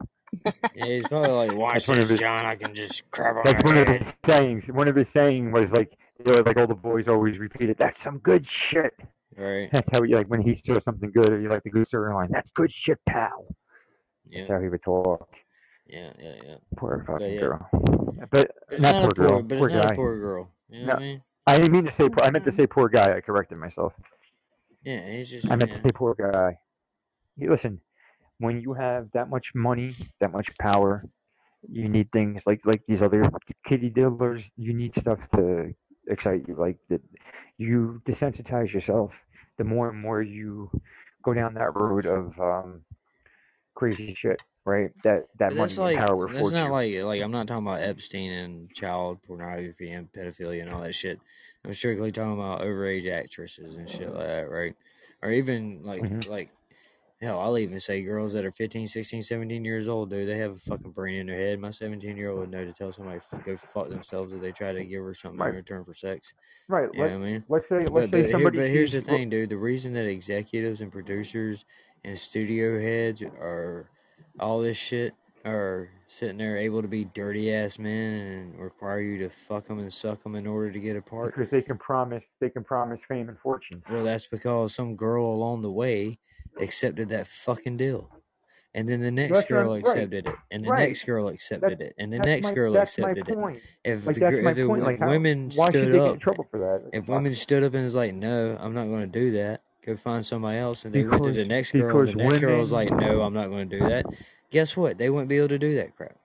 Yeah, 0.76 0.86
he's 0.86 1.04
probably 1.08 1.30
like, 1.32 1.54
watch 1.56 1.74
That's 1.74 1.88
one 1.88 1.98
of 1.98 2.04
this, 2.04 2.12
his- 2.12 2.20
John. 2.20 2.46
I 2.46 2.56
can 2.56 2.76
just 2.76 3.10
crap 3.10 3.36
on 3.38 3.42
That's 3.46 3.64
one 3.66 3.78
of 3.80 3.88
his 3.88 4.02
sayings. 4.30 4.64
One 4.68 4.88
of 4.88 4.96
his 4.96 5.08
saying 5.16 5.52
was 5.52 5.66
like, 5.72 5.92
you 6.20 6.32
know, 6.34 6.44
like 6.46 6.58
all 6.58 6.68
the 6.68 6.76
boys 6.76 7.08
always 7.08 7.40
repeat 7.40 7.70
it. 7.70 7.78
That's 7.80 7.98
some 8.04 8.20
good 8.20 8.46
shit. 8.70 8.94
Right. 9.38 9.70
That's 9.72 9.88
how 9.92 10.04
you 10.04 10.16
like 10.16 10.28
when 10.28 10.42
he 10.42 10.62
saw 10.68 10.76
something 10.86 11.10
good, 11.12 11.30
or 11.30 11.40
you 11.42 11.50
like 11.50 11.64
the 11.64 11.70
good 11.72 11.88
storyline. 11.92 12.30
That's 12.30 12.50
good 12.54 12.72
shit, 12.72 13.00
pal. 13.10 13.46
Yeah. 14.30 14.42
That's 14.42 14.52
how 14.52 14.62
he 14.62 14.70
would 14.70 14.84
talk. 14.84 15.30
Yeah. 15.88 16.12
Yeah. 16.20 16.34
Yeah. 16.44 16.56
Poor 16.78 17.04
fucking 17.08 17.34
yeah. 17.34 17.40
girl. 17.40 17.70
But 18.32 18.52
It's 18.72 18.82
not, 18.82 18.96
not, 18.96 19.16
poor 19.16 19.28
girl. 19.28 19.42
but 19.44 19.58
poor 19.58 19.70
it's 19.70 19.76
not 19.76 19.92
a 19.92 19.96
poor 19.96 20.20
girl. 20.20 20.52
You 20.70 20.80
know 20.82 20.86
No. 20.86 20.94
what 20.94 21.00
I 21.02 21.06
mean? 21.06 21.22
I 21.48 21.58
didn't 21.58 21.72
mean 21.74 21.86
to 21.86 21.92
say. 21.92 22.10
Poor, 22.10 22.18
I 22.24 22.32
meant 22.32 22.46
to 22.46 22.56
say 22.58 22.66
poor 22.68 22.90
guy. 22.90 23.16
I 23.16 23.22
corrected 23.22 23.58
myself. 23.58 23.94
Yeah. 24.84 25.08
He's 25.12 25.30
just. 25.30 25.46
I 25.46 25.56
meant 25.56 25.70
yeah. 25.70 25.78
to 25.78 25.82
say 25.84 25.90
poor 25.94 26.16
guy. 26.16 26.58
Hey, 27.38 27.50
listen, 27.50 27.82
when 28.40 28.62
you 28.62 28.74
have 28.74 29.10
that 29.14 29.30
much 29.30 29.48
money, 29.54 29.92
that 30.20 30.32
much 30.32 30.48
power, 30.60 31.06
you 31.70 31.88
need 31.90 32.12
things 32.12 32.42
like 32.46 32.62
like 32.66 32.82
these 32.88 33.02
other 33.02 33.24
kitty 33.68 33.90
diddlers. 33.90 34.44
You 34.58 34.74
need 34.74 34.94
stuff 35.00 35.20
to 35.36 35.74
excite 36.08 36.48
you. 36.48 36.56
Like 36.58 36.78
that, 36.90 37.02
you 37.58 38.02
desensitize 38.08 38.74
yourself. 38.74 39.12
The 39.58 39.64
more 39.64 39.90
and 39.90 40.00
more 40.02 40.22
you 40.22 40.70
go 41.24 41.34
down 41.34 41.54
that 41.56 41.76
road 41.76 42.06
of 42.06 42.40
um, 42.40 42.82
crazy 43.76 44.16
shit, 44.20 44.42
right? 44.66 44.92
That 45.04 45.28
that 45.40 45.54
But 45.54 45.56
money 45.56 45.76
that's 45.76 45.78
like 45.78 46.08
and 46.08 46.10
power 46.10 46.30
that's 46.34 46.52
not 46.52 46.72
like 46.72 46.96
like 47.04 47.22
I'm 47.22 47.32
not 47.32 47.48
talking 47.48 47.68
about 47.68 47.82
Epstein 47.82 48.32
and 48.32 48.74
child 48.74 49.22
pornography 49.24 49.92
and 49.92 50.12
pedophilia 50.12 50.62
and 50.62 50.72
all 50.72 50.82
that 50.82 50.94
shit. 50.96 51.22
I'm 51.64 51.74
strictly 51.74 52.12
talking 52.12 52.34
about 52.34 52.62
overage 52.62 53.10
actresses 53.12 53.76
and 53.76 53.88
shit 53.90 54.12
like 54.12 54.28
that, 54.28 54.50
right? 54.50 54.76
Or 55.22 55.32
even 55.32 55.84
like 55.84 56.08
Mhm. 56.08 56.26
like 56.26 56.52
hell, 57.22 57.40
I'll 57.42 57.58
even 57.60 57.80
say 57.80 58.04
girls 58.04 58.34
that 58.34 58.46
are 58.46 58.52
15, 58.52 58.88
16, 58.88 59.24
17 59.24 59.66
years 59.66 59.88
old, 59.88 60.10
dude, 60.12 60.30
they 60.30 60.38
have 60.40 60.54
a 60.54 60.60
fucking 60.60 60.92
brain 60.94 61.20
in 61.22 61.28
their 61.28 61.40
head. 61.40 61.60
My 61.60 61.72
17 61.72 62.18
year 62.18 62.32
old 62.32 62.42
would 62.42 62.52
know 62.52 62.66
to 62.66 62.74
tell 62.74 62.94
somebody 62.94 63.22
to 63.22 63.44
go 63.44 63.58
fuck 63.58 63.90
themselves 63.90 64.34
if 64.34 64.42
they 64.42 64.54
try 64.54 64.74
to 64.74 64.86
give 64.86 65.04
her 65.04 65.16
something 65.16 65.42
Right. 65.42 65.48
in 65.48 65.54
return 65.56 65.86
for 65.86 65.94
sex. 65.96 66.34
right. 66.68 66.90
You 66.92 67.06
Let, 67.06 67.14
I 67.16 67.18
mean? 67.18 67.46
let's 67.50 67.66
say 67.70 67.88
But, 67.92 67.94
let's 67.94 68.12
but, 68.12 68.12
say 68.12 68.28
here, 68.28 68.32
somebody. 68.32 68.52
but 68.52 68.70
here's 68.70 68.92
the 68.94 69.02
thing, 69.02 69.30
dude. 69.30 69.50
The 69.50 69.58
reason 69.58 69.94
that 69.94 70.06
executives 70.06 70.82
and 70.82 70.92
producers 70.92 71.66
and 72.06 72.18
studio 72.18 72.80
heads 72.80 73.22
are 73.22 73.90
all 74.40 74.62
this 74.62 74.78
shit 74.78 75.14
are 75.44 75.90
sitting 76.08 76.38
there 76.38 76.58
able 76.58 76.82
to 76.82 76.88
be 76.88 77.06
dirty 77.06 77.54
ass 77.54 77.78
men 77.78 77.92
and 78.54 78.60
require 78.60 79.00
you 79.02 79.20
to 79.20 79.30
fuck 79.30 79.68
them 79.68 79.80
and 79.80 79.92
suck 79.94 80.22
them 80.24 80.36
in 80.36 80.48
order 80.48 80.72
to 80.72 80.80
get 80.80 80.96
a 80.96 81.02
part. 81.02 81.36
because 81.36 81.52
they 81.52 81.62
can 81.62 81.78
promise 81.78 82.24
they 82.40 82.50
can 82.50 82.64
promise 82.64 83.00
fame 83.08 83.30
and 83.30 83.38
fortune. 83.40 83.84
Well, 83.92 84.04
that's 84.04 84.26
because 84.26 84.74
some 84.74 84.96
girl 84.96 85.26
along 85.26 85.62
the 85.62 85.72
way 85.72 86.20
accepted 86.60 87.10
that 87.10 87.28
fucking 87.28 87.78
deal. 87.78 88.10
And 88.74 88.90
then 88.90 89.00
the 89.00 89.10
next 89.12 89.34
That's 89.34 89.48
girl 89.48 89.72
right, 89.72 89.80
accepted 89.80 90.28
it, 90.28 90.36
and 90.52 90.66
the 90.66 90.70
right. 90.70 90.90
next 90.90 91.06
girl 91.06 91.30
accepted 91.30 91.80
it, 91.80 91.96
and 91.98 92.12
the 92.12 92.20
next 92.20 92.48
my, 92.48 92.54
girl 92.54 92.74
that's 92.74 92.98
accepted 92.98 93.30
it. 93.30 93.34
point. 93.34 93.62
If 93.86 94.06
Like 94.06 94.16
the, 94.16 94.20
that's 94.20 94.36
if 94.36 94.56
the. 94.58 94.66
Like 94.66 95.00
women 95.00 95.50
should 95.50 95.64
stood 95.64 95.86
get 95.94 95.96
in 95.96 96.00
up, 96.02 96.20
trouble 96.20 96.46
for 96.52 96.60
that? 96.60 96.90
if 96.92 97.08
women 97.08 97.34
stood 97.36 97.64
up 97.64 97.74
and 97.74 97.86
was 97.86 97.96
like, 97.96 98.14
"No, 98.14 98.58
I'm 98.60 98.74
not 98.74 98.88
going 98.88 99.00
to 99.10 99.20
do 99.20 99.32
that," 99.32 99.64
go 99.86 99.96
find 99.96 100.26
somebody 100.26 100.58
else, 100.58 100.86
and 100.86 100.94
they 100.94 101.04
went 101.04 101.24
to 101.24 101.32
the 101.32 101.46
next 101.46 101.72
girl, 101.72 102.00
and 102.00 102.08
the 102.10 102.24
next 102.24 102.38
girl 102.40 102.60
was 102.60 102.72
like, 102.72 102.90
"No, 102.92 103.22
I'm 103.22 103.34
not 103.34 103.48
going 103.50 103.70
to 103.70 103.80
do 103.80 103.88
that." 103.88 104.06
Guess 104.52 104.76
what? 104.78 104.98
They 104.98 105.10
wouldn't 105.10 105.30
be 105.30 105.38
able 105.38 105.50
to 105.50 105.60
do 105.60 105.76
that 105.76 105.96
crap. 105.96 106.16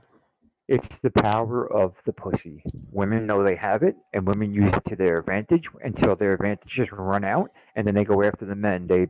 It's 0.69 0.87
the 1.03 1.11
power 1.11 1.66
of 1.73 1.95
the 2.07 2.12
pussy. 2.12 2.62
Women 2.93 3.27
know 3.27 3.43
they 3.43 3.57
have 3.57 3.82
it, 3.82 3.97
and 4.15 4.24
women 4.27 4.55
use 4.55 4.73
it 4.73 4.89
to 4.91 4.95
their 4.97 5.19
advantage 5.19 5.65
until 5.82 6.15
their 6.15 6.35
advantages 6.35 6.89
run 6.93 7.24
out, 7.24 7.51
and 7.74 7.85
then 7.87 7.95
they 7.95 8.05
go 8.05 8.23
after 8.23 8.45
the 8.47 8.55
men. 8.55 8.87
They 8.87 9.09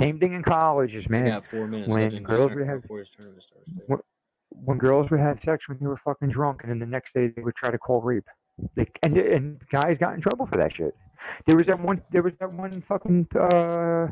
same 0.00 0.20
thing 0.20 0.34
in 0.34 0.42
colleges, 0.44 1.08
man. 1.08 1.26
got 1.26 1.46
four 1.48 1.66
minutes 1.66 1.88
when 1.90 2.22
girls 2.22 2.54
would 2.54 2.66
have- 2.66 2.82
before 2.82 2.98
this 3.00 3.10
tournament 3.10 3.42
starts. 3.42 3.66
dude. 3.66 3.82
When, 3.86 3.98
when 4.50 4.78
girls 4.78 5.10
would 5.10 5.20
have 5.20 5.38
sex 5.44 5.68
when 5.68 5.78
they 5.80 5.86
were 5.86 5.96
fucking 6.04 6.28
drunk, 6.28 6.60
and 6.62 6.70
then 6.70 6.78
the 6.78 6.86
next 6.86 7.12
day 7.14 7.28
they 7.28 7.42
would 7.42 7.56
try 7.56 7.70
to 7.72 7.78
call 7.78 8.00
rape. 8.02 8.28
They, 8.76 8.86
and 9.02 9.16
and 9.16 9.60
guys 9.72 9.96
got 9.98 10.14
in 10.14 10.20
trouble 10.20 10.46
for 10.46 10.58
that 10.58 10.72
shit. 10.74 10.94
There 11.46 11.56
was 11.56 11.66
that 11.66 11.80
one. 11.80 12.02
There 12.12 12.22
was 12.22 12.32
that 12.40 12.52
one 12.52 12.82
fucking. 12.88 13.28
Uh, 13.34 14.08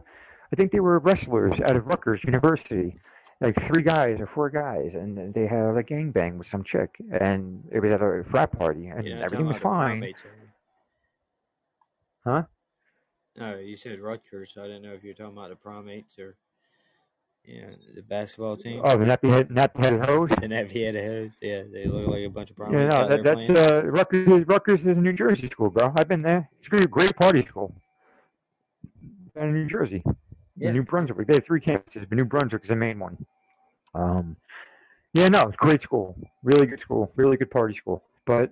I 0.50 0.56
think 0.56 0.72
they 0.72 0.80
were 0.80 0.98
wrestlers 0.98 1.52
out 1.64 1.76
of 1.76 1.86
Rutgers 1.86 2.20
University, 2.24 2.96
like 3.40 3.54
three 3.72 3.82
guys 3.82 4.16
or 4.18 4.28
four 4.34 4.48
guys, 4.48 4.92
and 4.94 5.34
they 5.34 5.46
had 5.46 5.76
a 5.76 5.82
gangbang 5.82 6.38
with 6.38 6.46
some 6.50 6.64
chick, 6.64 6.96
and 7.20 7.62
it 7.70 7.80
was 7.80 7.92
at 7.92 8.00
a 8.00 8.24
frat 8.30 8.50
party, 8.58 8.86
and 8.86 9.06
You're 9.06 9.22
everything 9.22 9.46
was 9.46 9.56
talking 9.56 9.56
about 9.56 9.58
the 9.58 9.60
fine. 9.60 10.00
primates, 10.00 10.22
are 10.24 10.28
you? 10.28 10.48
Huh? 12.24 12.42
No, 13.36 13.58
you 13.58 13.76
said 13.76 14.00
Rutgers, 14.00 14.52
so 14.54 14.62
I 14.62 14.66
didn't 14.66 14.82
know 14.82 14.94
if 14.94 15.04
you 15.04 15.10
were 15.10 15.14
talking 15.14 15.36
about 15.36 15.50
the 15.50 15.56
primates 15.56 16.18
or, 16.18 16.36
know, 17.62 17.68
the 17.94 18.02
basketball 18.02 18.56
team. 18.56 18.82
Oh, 18.84 18.98
the 18.98 19.04
nappy 19.04 19.30
head, 19.32 19.48
nappy 19.48 19.84
headed 19.84 20.04
hose. 20.04 20.28
The 20.30 20.46
nappy 20.46 20.84
headed 20.84 21.04
hose. 21.04 21.32
Yeah, 21.40 21.62
they 21.72 21.86
look 21.86 22.08
like 22.08 22.24
a 22.24 22.28
bunch 22.28 22.50
of 22.50 22.56
problems. 22.56 22.92
Yeah, 22.92 22.98
no, 22.98 23.08
that, 23.08 23.24
that's 23.24 23.34
playing. 23.46 23.56
uh, 23.56 23.82
Rutgers. 23.86 24.46
Rutgers 24.46 24.80
is 24.80 24.86
a 24.86 25.00
New 25.00 25.12
Jersey 25.12 25.48
school, 25.50 25.70
bro. 25.70 25.92
I've 25.98 26.08
been 26.08 26.22
there. 26.22 26.48
It's 26.58 26.66
a 26.66 26.70
great, 26.70 26.90
great 26.90 27.16
party 27.16 27.46
school. 27.48 27.74
In 29.36 29.52
New 29.54 29.68
Jersey, 29.68 30.02
Yeah. 30.56 30.72
New 30.72 30.82
Brunswick. 30.82 31.26
They 31.28 31.34
have 31.36 31.46
three 31.46 31.60
campuses, 31.60 32.08
but 32.08 32.12
New 32.12 32.24
Brunswick 32.24 32.62
is 32.64 32.68
the 32.68 32.76
main 32.76 32.98
one. 32.98 33.24
Um, 33.94 34.36
yeah, 35.14 35.28
no, 35.28 35.42
it's 35.42 35.54
a 35.60 35.64
great 35.64 35.80
school. 35.82 36.16
Really 36.42 36.66
good 36.66 36.80
school. 36.80 37.12
Really 37.16 37.36
good 37.36 37.50
party 37.50 37.76
school. 37.80 38.02
But 38.26 38.50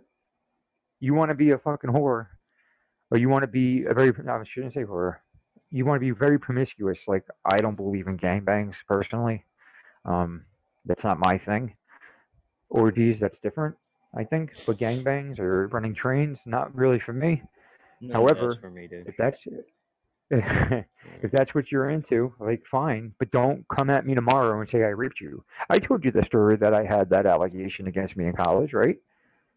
you 1.01 1.13
want 1.15 1.31
to 1.31 1.35
be 1.35 1.51
a 1.51 1.59
fucking 1.59 1.91
whore, 1.91 2.29
or 3.11 3.19
you 3.19 3.29
want 3.29 3.43
to 3.43 3.47
be 3.49 3.85
a 3.85 3.93
very 3.95 4.13
no, 4.25 4.33
I 4.33 4.45
shouldn't 4.49 4.75
say 4.75 4.85
whore. 4.85 5.17
You 5.71 5.85
want 5.85 5.97
to 6.01 6.01
be 6.01 6.11
very 6.11 6.39
promiscuous. 6.39 6.99
Like 7.07 7.25
I 7.45 7.57
don't 7.59 7.77
believe 7.77 8.07
in 8.07 8.19
gangbangs 8.19 8.75
personally. 8.89 9.45
Um, 10.05 10.45
that's 10.85 11.03
not 11.05 11.19
my 11.19 11.39
thing. 11.45 11.75
Orgies, 12.69 13.17
that's 13.21 13.37
different. 13.43 13.77
I 14.17 14.25
think, 14.25 14.51
but 14.67 14.79
gangbangs 14.79 15.39
or 15.39 15.69
running 15.69 15.95
trains, 15.95 16.39
not 16.47 16.75
really 16.75 17.01
for 17.05 17.13
me. 17.13 17.43
No, 18.01 18.15
however, 18.15 18.49
that's 18.49 18.61
for 18.61 18.71
me, 18.71 18.87
dude. 18.89 19.09
If 19.09 19.15
that's 19.19 19.37
if 21.23 21.31
that's 21.33 21.55
what 21.55 21.71
you're 21.71 21.91
into, 21.91 22.35
like 22.41 22.63
fine, 22.71 23.13
but 23.19 23.31
don't 23.31 23.65
come 23.79 23.91
at 23.91 24.07
me 24.07 24.15
tomorrow 24.15 24.61
and 24.61 24.69
say 24.71 24.79
I 24.79 24.89
raped 24.89 25.21
you. 25.21 25.45
I 25.71 25.79
told 25.79 26.05
you 26.05 26.11
the 26.11 26.25
story 26.27 26.57
that 26.57 26.75
I 26.75 26.85
had 26.85 27.11
that 27.11 27.27
allegation 27.27 27.87
against 27.87 28.17
me 28.17 28.27
in 28.27 28.33
college, 28.33 28.73
right? 28.73 28.97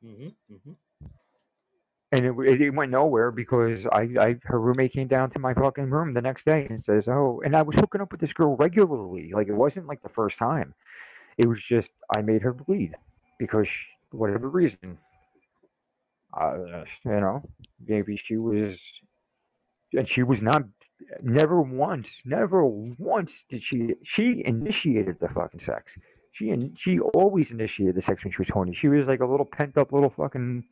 Mhm. 0.03 0.35
Mhm. 0.51 0.75
And 2.11 2.25
it, 2.25 2.61
it, 2.61 2.73
went 2.73 2.89
nowhere 2.89 3.29
because 3.29 3.85
I, 3.91 4.09
I 4.19 4.35
her 4.43 4.59
roommate 4.59 4.93
came 4.93 5.07
down 5.07 5.29
to 5.31 5.39
my 5.39 5.53
fucking 5.53 5.91
room 5.91 6.15
the 6.15 6.21
next 6.21 6.43
day 6.43 6.65
and 6.67 6.83
says, 6.83 7.03
"Oh," 7.07 7.39
and 7.45 7.55
I 7.55 7.61
was 7.61 7.75
hooking 7.79 8.01
up 8.01 8.11
with 8.11 8.19
this 8.19 8.33
girl 8.33 8.55
regularly. 8.55 9.31
Like 9.31 9.47
it 9.47 9.53
wasn't 9.53 9.85
like 9.85 10.01
the 10.01 10.09
first 10.09 10.37
time. 10.39 10.73
It 11.37 11.47
was 11.47 11.59
just 11.69 11.91
I 12.15 12.21
made 12.21 12.41
her 12.41 12.53
bleed 12.53 12.95
because 13.37 13.67
she, 13.67 14.17
whatever 14.17 14.49
reason. 14.49 14.97
Uh, 16.33 16.83
you 17.05 17.11
know, 17.11 17.43
maybe 17.87 18.19
she 18.25 18.37
was, 18.37 18.75
and 19.93 20.09
she 20.09 20.23
was 20.23 20.39
not. 20.41 20.63
Never 21.21 21.61
once, 21.61 22.07
never 22.25 22.65
once 22.65 23.31
did 23.49 23.61
she. 23.63 23.93
She 24.03 24.43
initiated 24.45 25.17
the 25.19 25.29
fucking 25.29 25.61
sex. 25.65 25.85
She 26.33 26.49
and 26.49 26.75
she 26.79 26.99
always 26.99 27.47
initiated 27.51 27.95
the 27.95 28.01
sex 28.01 28.23
when 28.23 28.33
she 28.33 28.39
was 28.41 28.49
horny. 28.51 28.75
She 28.79 28.87
was 28.87 29.07
like 29.07 29.19
a 29.19 29.25
little 29.25 29.45
pent 29.45 29.77
up 29.77 29.91
little 29.91 30.13
fucking 30.15 30.63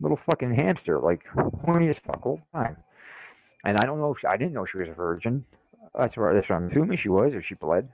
little 0.00 0.18
fucking 0.30 0.54
hamster, 0.54 0.98
like 0.98 1.22
horny 1.64 1.88
as 1.88 1.96
fuck 2.06 2.24
all 2.26 2.40
the 2.52 2.58
time. 2.58 2.76
And 3.64 3.76
I 3.78 3.86
don't 3.86 3.98
know 3.98 4.12
if 4.12 4.18
she, 4.20 4.26
I 4.26 4.36
didn't 4.36 4.52
know 4.52 4.66
she 4.70 4.78
was 4.78 4.88
a 4.88 4.94
virgin. 4.94 5.44
That's 5.98 6.16
what 6.16 6.34
that's 6.34 6.48
what 6.48 6.56
I'm 6.56 6.70
assuming 6.70 6.98
she 7.02 7.08
was, 7.08 7.32
or 7.32 7.42
she 7.42 7.54
bled. 7.54 7.88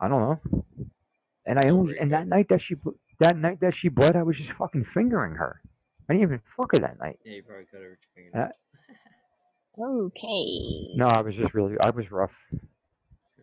I 0.00 0.08
don't 0.08 0.20
know. 0.20 0.64
And 1.46 1.58
I 1.58 1.70
only 1.70 1.98
and 1.98 2.12
that 2.12 2.26
night 2.26 2.46
that 2.50 2.60
she 2.66 2.74
bl- 2.74 2.90
that 3.20 3.36
night 3.36 3.60
that 3.60 3.74
she 3.80 3.88
bled, 3.88 4.16
I 4.16 4.22
was 4.22 4.36
just 4.36 4.50
fucking 4.58 4.86
fingering 4.94 5.34
her. 5.34 5.60
I 6.08 6.12
didn't 6.14 6.28
even 6.28 6.40
fuck 6.56 6.72
her 6.72 6.80
that 6.80 6.98
night. 6.98 7.18
Yeah, 7.24 7.34
you 7.36 7.42
probably 7.42 7.64
cut 7.64 7.80
her 7.80 7.90
with 7.90 7.98
your 8.16 8.24
finger. 8.30 8.44
Uh, 8.44 8.48
Okay. 9.78 10.92
No, 10.96 11.06
I 11.06 11.22
was 11.22 11.34
just 11.36 11.54
really 11.54 11.76
I 11.82 11.90
was 11.90 12.10
rough 12.10 12.32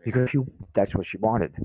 because 0.06 0.30
she 0.31 0.38
that's 0.76 0.94
what 0.94 1.06
she 1.10 1.18
wanted. 1.18 1.56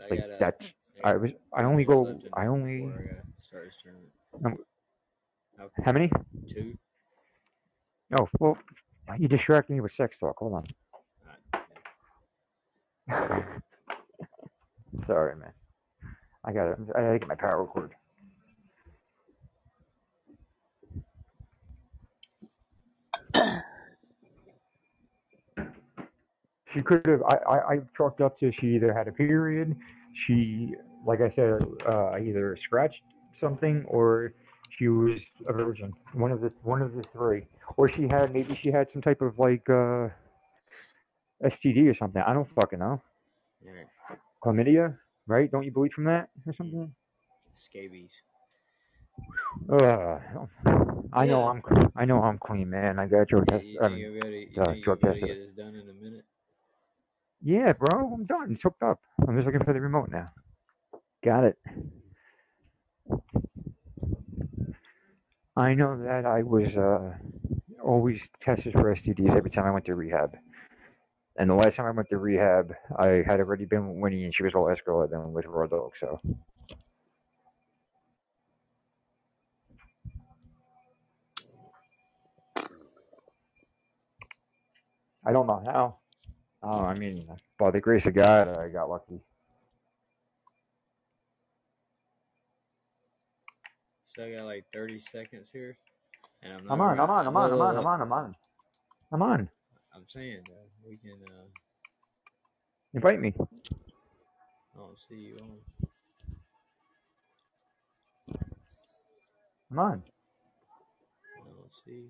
I 0.00 0.08
Like 0.10 0.20
got, 0.20 0.30
uh, 0.30 0.36
that's 0.40 0.62
I 1.04 1.10
I 1.10 1.16
was 1.16 1.30
I 1.52 1.62
only 1.64 1.84
go 1.84 2.20
I 2.32 2.46
only 2.46 2.80
before 2.80 3.20
I 3.54 3.62
gotta 4.42 4.56
start 4.56 4.58
this 4.58 4.66
tournament. 5.56 5.58
Um, 5.60 5.70
How 5.76 5.84
how 5.84 5.92
many? 5.92 6.10
Two. 6.52 6.76
Oh 8.20 8.28
well, 8.40 8.58
you 9.18 9.28
distracted 9.28 9.72
me 9.74 9.80
with 9.80 9.92
sex 9.96 10.16
talk. 10.20 10.36
Hold 10.38 10.54
on. 10.54 10.66
Sorry, 15.06 15.36
man. 15.36 15.52
I 16.44 16.52
got 16.52 16.64
to 16.64 16.76
I 16.96 17.02
gotta 17.02 17.18
get 17.18 17.28
my 17.28 17.34
power 17.34 17.66
cord. 17.66 17.92
she 26.74 26.82
could 26.82 27.06
have. 27.06 27.22
I, 27.22 27.36
I 27.36 27.74
I 27.74 27.78
chalked 27.96 28.20
up 28.20 28.38
to 28.40 28.52
she 28.60 28.68
either 28.68 28.94
had 28.94 29.08
a 29.08 29.12
period, 29.12 29.76
she 30.26 30.74
like 31.06 31.20
I 31.20 31.32
said, 31.36 31.60
uh, 31.88 32.16
either 32.18 32.56
scratched 32.64 33.02
something 33.40 33.84
or 33.86 34.32
she 34.78 34.88
was 34.88 35.20
a 35.48 35.52
virgin. 35.52 35.92
One 36.12 36.32
of 36.32 36.40
the 36.40 36.52
one 36.62 36.82
of 36.82 36.94
the 36.94 37.02
three, 37.12 37.46
or 37.76 37.88
she 37.88 38.08
had 38.08 38.32
maybe 38.32 38.58
she 38.62 38.70
had 38.70 38.88
some 38.92 39.02
type 39.02 39.20
of 39.22 39.38
like 39.38 39.68
uh, 39.68 40.08
STD 41.42 41.88
or 41.90 41.94
something. 41.98 42.22
I 42.24 42.32
don't 42.32 42.48
fucking 42.54 42.78
know. 42.78 43.02
Alright. 43.66 43.86
Chlamydia, 44.42 44.96
right? 45.26 45.50
Don't 45.50 45.64
you 45.64 45.72
bleed 45.72 45.92
from 45.92 46.04
that 46.04 46.28
or 46.46 46.52
something? 46.54 46.94
Scabies. 47.54 48.12
Uh, 49.70 50.18
I 51.12 51.26
know 51.26 51.40
Yeah. 51.40 51.48
I'm 51.48 51.62
I 51.96 52.04
know 52.04 52.22
I'm 52.22 52.38
clean, 52.38 52.70
man. 52.70 52.98
I 52.98 53.06
got 53.06 53.30
your 53.30 53.40
drug 53.42 53.48
Yeah, 53.48 53.56
test. 53.58 53.64
you 53.64 53.78
I 53.80 53.88
think 53.88 53.92
mean, 53.94 54.00
you'll 54.00 54.12
be 54.12 54.18
able 54.18 54.30
to, 54.30 54.52
you 54.52 54.62
uh, 54.62 54.74
you'll 54.74 54.82
drug 54.84 55.00
be 55.00 55.04
able 55.06 55.14
to 55.14 55.20
tested. 55.20 55.28
get 55.28 55.46
this 55.46 55.56
done 55.56 55.74
in 55.74 55.88
a 55.88 55.92
minute? 55.94 56.24
yeah, 57.42 57.72
bro, 57.72 58.12
I'm 58.14 58.24
done. 58.26 58.52
It's 58.52 58.62
hooked 58.62 58.82
up. 58.82 59.00
I'm 59.26 59.36
just 59.36 59.46
looking 59.46 59.64
for 59.64 59.72
the 59.72 59.80
remote 59.80 60.08
now. 60.10 60.30
Got 61.24 61.44
it. 61.44 61.58
I 65.56 65.74
know 65.74 65.96
that 66.02 66.26
I 66.26 66.42
was 66.42 66.68
uh, 66.76 67.16
always 67.82 68.20
tested 68.42 68.72
for 68.72 68.92
STDs 68.92 69.34
every 69.34 69.50
time 69.50 69.64
I 69.64 69.70
went 69.70 69.86
to 69.86 69.94
rehab. 69.94 70.36
And 71.38 71.50
the 71.50 71.54
last 71.54 71.76
time 71.76 71.86
I 71.86 71.90
went 71.90 72.08
to 72.10 72.18
rehab, 72.18 72.74
I 72.98 73.22
had 73.26 73.40
already 73.40 73.64
been 73.64 73.88
with 73.88 73.98
Winnie, 73.98 74.24
and 74.24 74.34
she 74.34 74.42
was 74.42 74.52
the 74.52 74.58
last 74.58 74.84
girl 74.84 75.02
I'd 75.02 75.10
been 75.10 75.32
with 75.32 75.46
Raw 75.46 75.66
Dog. 75.66 75.92
So 76.00 76.20
I 85.26 85.32
don't 85.32 85.46
know 85.46 85.62
how. 85.66 85.98
Oh, 86.62 86.80
I 86.80 86.94
mean, 86.94 87.28
by 87.58 87.70
the 87.70 87.80
grace 87.80 88.04
of 88.06 88.14
God, 88.14 88.56
I 88.56 88.68
got 88.68 88.88
lucky. 88.88 89.20
So 94.16 94.24
I 94.24 94.32
got 94.32 94.46
like 94.46 94.64
30 94.72 94.98
seconds 95.00 95.50
here. 95.52 95.76
And 96.42 96.52
I'm 96.52 96.64
not 96.64 96.74
I'm 96.74 96.80
on, 96.80 97.00
I'm 97.00 97.10
on, 97.10 97.26
I'm 97.26 97.36
on, 97.36 97.52
I'm 97.52 97.60
on, 97.60 97.76
I'm 97.76 97.86
on, 97.86 98.00
I'm 98.02 98.12
on. 98.12 98.36
I'm 99.12 99.22
on. 99.22 99.48
I'm 99.94 100.04
saying 100.08 100.42
uh, 100.50 100.66
we 100.86 100.96
can. 100.96 101.18
Uh, 101.26 101.44
Invite 102.94 103.20
me. 103.20 103.34
I 104.74 104.78
don't 104.78 104.98
see 105.08 105.16
you 105.16 105.38
on. 105.38 105.58
I'm 109.70 109.78
on. 109.78 110.02
I 111.38 111.44
don't 111.44 111.74
see. 111.84 112.08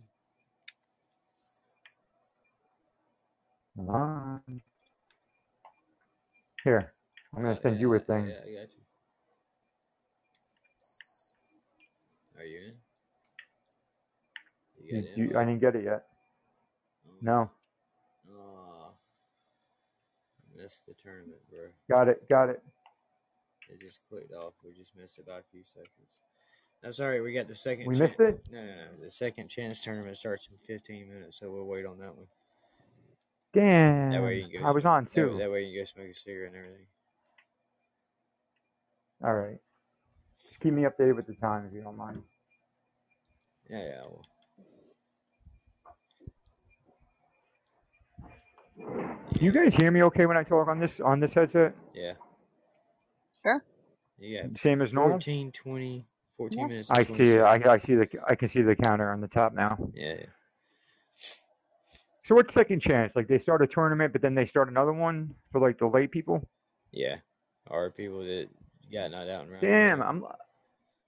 I'm 3.78 3.88
on. 3.90 4.60
Here, 6.64 6.92
I'm 7.34 7.42
gonna 7.42 7.56
Uh, 7.56 7.60
send 7.62 7.76
yeah, 7.76 7.80
you 7.80 7.94
a 7.94 8.00
thing. 8.00 8.26
Yeah, 8.28 8.34
I 8.34 8.52
got 8.62 8.70
you. 8.74 8.85
Are 12.38 12.44
you 12.44 12.58
in? 12.58 12.74
You, 14.84 15.02
got 15.02 15.16
you, 15.16 15.38
I 15.38 15.44
didn't 15.44 15.60
get 15.60 15.74
it 15.76 15.84
yet. 15.84 16.04
Oh, 17.08 17.12
No, 17.22 17.50
Oh, 18.30 18.90
I 20.58 20.62
missed 20.62 20.80
the 20.86 20.94
tournament, 21.02 21.40
bro. 21.50 21.60
got 21.88 22.08
it, 22.08 22.28
got 22.28 22.50
it. 22.50 22.62
It 23.68 23.80
just 23.80 23.98
clicked 24.08 24.32
off. 24.32 24.52
We 24.64 24.72
just 24.72 24.92
missed 25.00 25.18
it 25.18 25.26
by 25.26 25.38
a 25.38 25.42
few 25.50 25.62
seconds. 25.74 25.90
That's 26.82 27.00
all 27.00 27.08
right. 27.08 27.22
We 27.22 27.32
got 27.32 27.48
the 27.48 27.54
second. 27.54 27.86
We 27.86 27.94
chan- 27.96 28.08
missed 28.08 28.20
it. 28.20 28.44
No, 28.52 28.60
no, 28.60 28.66
no. 28.66 29.04
The 29.04 29.10
second 29.10 29.48
chance 29.48 29.80
tournament 29.82 30.16
starts 30.18 30.46
in 30.50 30.56
15 30.66 31.08
minutes, 31.08 31.38
so 31.40 31.50
we'll 31.50 31.64
wait 31.64 31.84
on 31.86 31.98
that 31.98 32.14
one. 32.14 32.26
Damn, 33.54 34.10
That 34.12 34.22
way 34.22 34.36
you 34.40 34.48
can 34.48 34.60
go. 34.62 34.68
I 34.68 34.70
was 34.70 34.84
on 34.84 35.04
That, 35.04 35.14
too. 35.14 35.36
that 35.38 35.50
way 35.50 35.64
you 35.64 35.72
can 35.78 35.82
go 35.82 35.84
smoke 36.02 36.14
a 36.14 36.18
cigarette 36.18 36.48
and 36.52 36.56
everything. 36.58 36.86
All 39.24 39.34
right. 39.34 39.58
Just 40.56 40.62
keep 40.62 40.72
me 40.72 40.84
updated 40.84 41.16
with 41.16 41.26
the 41.26 41.34
time 41.34 41.66
if 41.66 41.74
you 41.74 41.82
don't 41.82 41.98
mind. 41.98 42.22
Yeah, 43.68 43.78
yeah. 43.84 44.00
Well, 44.08 44.22
Do 49.34 49.44
you 49.44 49.52
guys 49.52 49.74
hear 49.78 49.90
me 49.90 50.02
okay 50.04 50.24
when 50.24 50.36
I 50.38 50.44
talk 50.44 50.68
on 50.68 50.80
this 50.80 50.92
on 51.04 51.20
this 51.20 51.32
headset? 51.34 51.74
yeah. 51.94 52.12
Sure. 53.42 53.62
Yeah. 54.18 54.46
Same 54.62 54.80
as 54.80 54.92
normal. 54.94 55.18
14, 55.18 55.52
20, 55.52 56.06
14 56.38 56.58
Yeah. 56.58 56.66
minutes. 56.66 56.90
I 56.90 57.04
see. 57.04 57.32
it. 57.32 57.40
I. 57.40 57.54
I 57.74 57.78
see 57.80 57.94
the 57.96 58.08
I 58.26 58.34
can 58.34 58.50
see 58.50 58.62
the 58.62 58.74
counter 58.76 59.10
on 59.12 59.20
the 59.20 59.28
top 59.28 59.52
now. 59.52 59.76
Yeah, 59.92 60.14
yeah. 60.20 60.26
So 62.28 62.34
what's 62.34 62.52
second 62.54 62.80
chance? 62.80 63.12
Like 63.14 63.28
they 63.28 63.40
start 63.40 63.60
a 63.62 63.66
tournament, 63.66 64.12
but 64.14 64.22
then 64.22 64.34
they 64.34 64.46
start 64.46 64.68
another 64.70 64.92
one 64.94 65.34
for 65.52 65.60
like 65.60 65.78
the 65.78 65.86
late 65.86 66.10
people. 66.10 66.48
Yeah. 66.92 67.16
Or 67.70 67.90
people 67.90 68.20
that 68.20 68.48
got 68.92 69.10
knocked 69.10 69.28
out 69.30 69.44
in 69.44 69.50
round 69.50 69.60
Damn, 69.60 69.98
one. 69.98 70.08
I'm. 70.08 70.24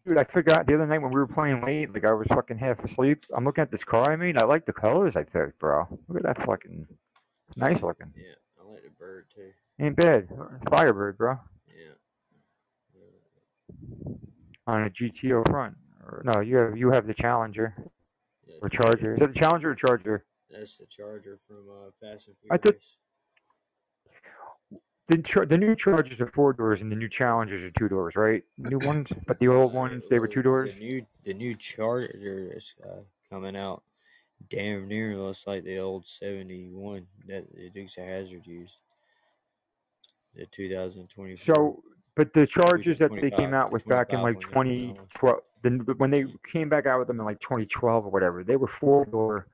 Dude, 0.09 0.17
I 0.17 0.25
forgot 0.25 0.67
the 0.67 0.75
other 0.75 0.87
night 0.87 1.03
when 1.03 1.11
we 1.11 1.21
were 1.21 1.27
playing 1.27 1.63
late. 1.63 1.93
Like 1.93 2.07
I 2.07 2.13
was 2.13 2.27
fucking 2.31 2.57
half 2.57 2.79
asleep. 2.83 3.25
I'm 3.37 3.45
looking 3.45 3.61
at 3.61 3.71
this 3.71 3.85
car 3.85 4.11
I 4.11 4.17
made. 4.17 4.41
I 4.43 4.47
like 4.47 4.65
the 4.65 4.73
colors 4.73 5.13
I 5.17 5.23
picked, 5.23 5.59
bro. 5.59 5.87
Look 6.09 6.17
at 6.17 6.23
that 6.23 6.47
fucking 6.47 6.87
nice 7.57 7.83
looking. 7.83 8.11
Yeah. 8.17 8.33
I 8.59 8.71
like 8.73 8.83
the 8.83 8.91
bird 8.99 9.27
too. 9.35 9.51
Ain't 9.79 9.97
bad. 9.97 10.29
Firebird, 10.71 11.19
bro. 11.19 11.37
Yeah. 11.67 11.93
On 14.67 14.85
a 14.85 14.91
GTO 14.91 15.47
front. 15.51 15.77
No, 16.25 16.41
you 16.41 16.57
have 16.57 16.79
you 16.79 16.91
have 16.91 17.07
the 17.07 17.13
Challenger 17.13 17.75
yeah. 18.47 18.55
or 18.63 18.71
Charger. 18.71 19.13
Is 19.13 19.21
that 19.21 19.35
the 19.35 19.41
Challenger 19.41 19.73
or 19.73 19.75
Charger? 19.75 20.25
That's 20.51 20.79
the 20.79 20.87
Charger 20.87 21.39
from 21.47 21.67
uh, 21.69 21.91
Fast 22.01 22.29
and 22.29 22.37
Furious. 22.41 22.51
I 22.51 22.57
Furious. 22.57 22.85
The 25.09 25.23
char- 25.23 25.47
the 25.47 25.57
new 25.57 25.75
Chargers 25.75 26.21
are 26.21 26.31
four 26.35 26.53
doors 26.53 26.81
and 26.83 26.93
the 26.93 26.97
new 26.97 27.09
Challengers 27.09 27.63
are 27.63 27.79
two 27.79 27.89
doors, 27.89 28.15
right? 28.15 28.45
New 28.59 28.79
ones, 28.87 29.09
but 29.27 29.39
the 29.39 29.49
old 29.49 29.73
ones 29.73 30.03
they 30.11 30.19
were 30.19 30.29
two 30.29 30.43
doors. 30.43 30.71
The 30.75 30.79
new 30.79 31.07
the 31.25 31.35
new 31.35 31.55
Charger 31.55 32.53
is 32.55 32.75
uh, 32.85 33.01
coming 33.31 33.57
out. 33.57 33.83
Damn 34.51 34.87
near 34.87 35.17
looks 35.17 35.47
like 35.47 35.65
the 35.65 35.79
old 35.79 36.07
seventy 36.07 36.69
one 36.71 37.07
that 37.27 37.45
the 37.55 37.71
Dukes 37.71 37.97
of 37.97 38.05
Hazzard 38.05 38.47
used. 38.47 38.75
The 40.37 40.47
two 40.47 40.73
thousand 40.73 41.09
twenty. 41.09 41.41
So, 41.47 41.83
but 42.15 42.33
the 42.35 42.47
Chargers 42.47 42.99
that 42.99 43.11
they 43.11 43.31
came 43.31 43.55
out 43.55 43.73
with 43.73 43.87
back 43.87 44.13
in 44.13 44.21
like 44.21 44.35
ones 44.35 44.45
are 44.45 44.53
coming 44.53 44.91
out. 44.91 45.09
2012, 45.21 45.41
then 45.63 45.79
when 45.97 46.11
they 46.11 46.25
came 46.53 46.69
back 46.69 46.87
out 46.87 46.99
with 46.99 47.09
them 47.09 47.19
in 47.19 47.25
like 47.25 47.41
2012 47.41 48.05
or 48.05 48.11
whatever, 48.11 48.45
they 48.45 48.57
were 48.57 48.71
four 48.79 49.07
door 49.07 49.47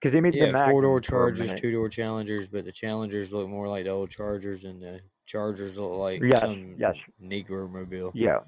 because 0.00 0.14
they 0.14 0.20
made 0.20 0.34
the 0.34 0.38
yeah, 0.38 0.70
four 0.70 0.82
door 0.82 1.00
Magnums 1.00 1.06
for 1.06 1.28
a 1.28 1.36
Chargers, 1.36 1.60
two 1.60 1.72
door 1.72 1.88
Challengers, 1.88 2.48
but 2.48 2.64
the 2.64 2.72
Challengers 2.72 3.32
look 3.32 3.48
more 3.48 3.68
like 3.68 3.84
the 3.84 3.90
old 3.90 4.10
Chargers, 4.10 4.64
and 4.64 4.80
the 4.82 5.00
Chargers 5.26 5.76
look 5.76 5.92
like 5.92 6.22
Yes, 6.22 6.40
some 6.40 6.74
yes. 6.78 6.94
Negro 7.22 7.70
mobile. 7.70 8.10
Yeah, 8.14 8.40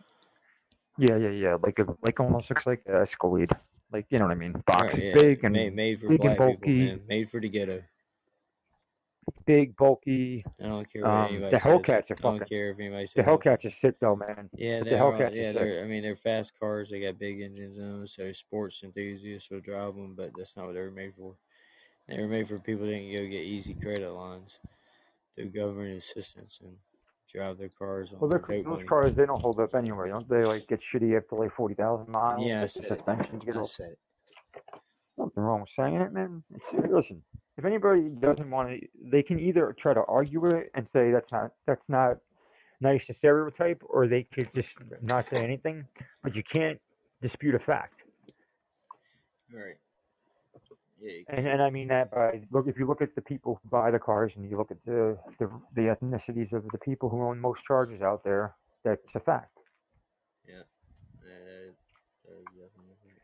yeah, 0.98 1.16
yeah, 1.16 1.30
yeah. 1.30 1.56
Like 1.62 1.78
a 1.78 1.86
like 2.06 2.20
almost 2.20 2.48
looks 2.50 2.66
like 2.66 2.82
a 2.88 3.02
Escalade. 3.02 3.50
Like 3.92 4.06
you 4.10 4.18
know 4.18 4.26
what 4.26 4.32
I 4.32 4.36
mean? 4.36 4.52
Box 4.66 4.82
Right, 4.82 5.02
yeah, 5.02 5.14
big 5.14 5.44
and 5.44 5.52
made, 5.52 5.74
made 5.74 6.00
for 6.00 6.08
big 6.08 6.20
and 6.20 6.30
people, 6.32 6.46
bulky. 6.52 6.86
man. 6.86 7.00
Made 7.08 7.30
for 7.30 7.40
the 7.40 7.48
ghetto. 7.48 7.82
Big, 9.46 9.76
bulky. 9.76 10.44
I 10.60 10.66
don't 10.66 10.92
care 10.92 11.02
what 11.02 11.10
Um, 11.10 11.26
anybody 11.30 11.50
the 11.56 11.60
says. 11.60 11.72
Hellcats 11.72 12.10
are 12.10 12.16
I 12.18 12.22
don't 12.38 12.48
care 12.48 12.70
if 12.70 12.78
anybody 12.78 13.06
says 13.06 13.14
The 13.14 13.22
Hellcats 13.22 13.64
are 13.64 13.74
sick 13.80 13.96
though, 14.00 14.16
man. 14.16 14.50
Yeah, 14.54 14.80
the 14.80 14.90
Hellcats 14.90 15.34
yeah, 15.34 15.52
they're. 15.52 15.82
I 15.84 15.86
mean, 15.86 16.02
they're 16.02 16.16
fast 16.16 16.52
cars. 16.58 16.90
They 16.90 17.00
got 17.00 17.18
big 17.18 17.40
engines 17.40 17.78
in 17.78 17.84
them, 17.84 18.06
so 18.06 18.32
sports 18.32 18.80
enthusiasts 18.82 19.50
will 19.50 19.60
drive 19.60 19.94
them. 19.94 20.14
But 20.16 20.30
that's 20.36 20.56
not 20.56 20.66
what 20.66 20.74
they 20.74 20.80
were 20.80 20.90
made 20.90 21.14
for. 21.16 21.34
They 22.08 22.20
were 22.20 22.28
made 22.28 22.48
for 22.48 22.58
people 22.58 22.86
that 22.86 22.92
can 22.92 23.10
go 23.16 23.22
get 23.22 23.44
easy 23.44 23.74
credit 23.74 24.10
lines 24.10 24.58
through 25.36 25.50
government 25.50 25.96
assistance 25.96 26.58
and 26.62 26.76
drive 27.32 27.58
their 27.58 27.68
cars 27.68 28.08
on 28.12 28.18
Well, 28.20 28.30
their 28.30 28.40
those 28.40 28.64
money. 28.66 28.84
cars 28.84 29.14
they 29.14 29.26
don't 29.26 29.40
hold 29.40 29.60
up 29.60 29.74
anywhere, 29.74 30.08
don't 30.08 30.28
they? 30.28 30.44
Like 30.44 30.66
get 30.66 30.80
shitty 30.92 31.16
after 31.16 31.36
like 31.36 31.52
forty 31.54 31.74
thousand 31.74 32.08
miles. 32.10 32.44
Yeah, 32.44 32.62
I 32.62 32.66
said 32.66 32.84
it. 32.84 33.02
I 33.06 33.62
said 33.62 33.90
it. 33.90 33.98
Nothing 35.18 35.42
wrong 35.42 35.60
with 35.60 35.70
saying 35.78 35.96
it, 35.96 36.12
man. 36.12 36.42
It's, 36.54 36.64
listen, 36.90 37.22
if 37.58 37.64
anybody 37.64 38.08
doesn't 38.08 38.50
want 38.50 38.70
to, 38.70 38.88
they 39.10 39.22
can 39.22 39.38
either 39.38 39.74
try 39.80 39.92
to 39.92 40.02
argue 40.08 40.40
with 40.40 40.52
it 40.52 40.70
and 40.74 40.86
say 40.92 41.10
that's 41.10 41.30
not 41.32 41.52
that's 41.66 41.88
not 41.88 42.18
nice 42.80 43.02
to 43.06 43.14
stereotype, 43.18 43.82
or 43.88 44.06
they 44.08 44.26
could 44.34 44.48
just 44.54 44.68
not 45.02 45.26
say 45.32 45.44
anything. 45.44 45.84
But 46.22 46.34
you 46.34 46.42
can't 46.52 46.80
dispute 47.20 47.54
a 47.54 47.58
fact. 47.58 47.94
Right. 49.52 49.76
Yeah. 51.02 51.22
And 51.28 51.46
and 51.46 51.62
I 51.62 51.70
mean 51.70 51.88
that 51.88 52.10
by 52.10 52.42
look 52.50 52.66
if 52.66 52.78
you 52.78 52.86
look 52.86 53.00
at 53.02 53.14
the 53.14 53.22
people 53.22 53.58
who 53.62 53.68
buy 53.70 53.90
the 53.90 53.98
cars 53.98 54.32
and 54.36 54.48
you 54.50 54.56
look 54.56 54.70
at 54.70 54.76
the 54.84 55.18
the, 55.38 55.50
the 55.74 55.82
ethnicities 55.82 56.52
of 56.52 56.64
the 56.72 56.78
people 56.78 57.08
who 57.08 57.22
own 57.22 57.40
most 57.40 57.60
chargers 57.66 58.02
out 58.02 58.22
there, 58.22 58.54
that's 58.84 59.00
a 59.14 59.20
fact. 59.20 59.56
Yeah, 60.46 60.56
that, 61.22 61.24
that 61.24 61.68
is 61.68 61.74
definitely 62.44 62.70
right. 62.76 62.80
You 62.92 62.96
see 63.04 63.14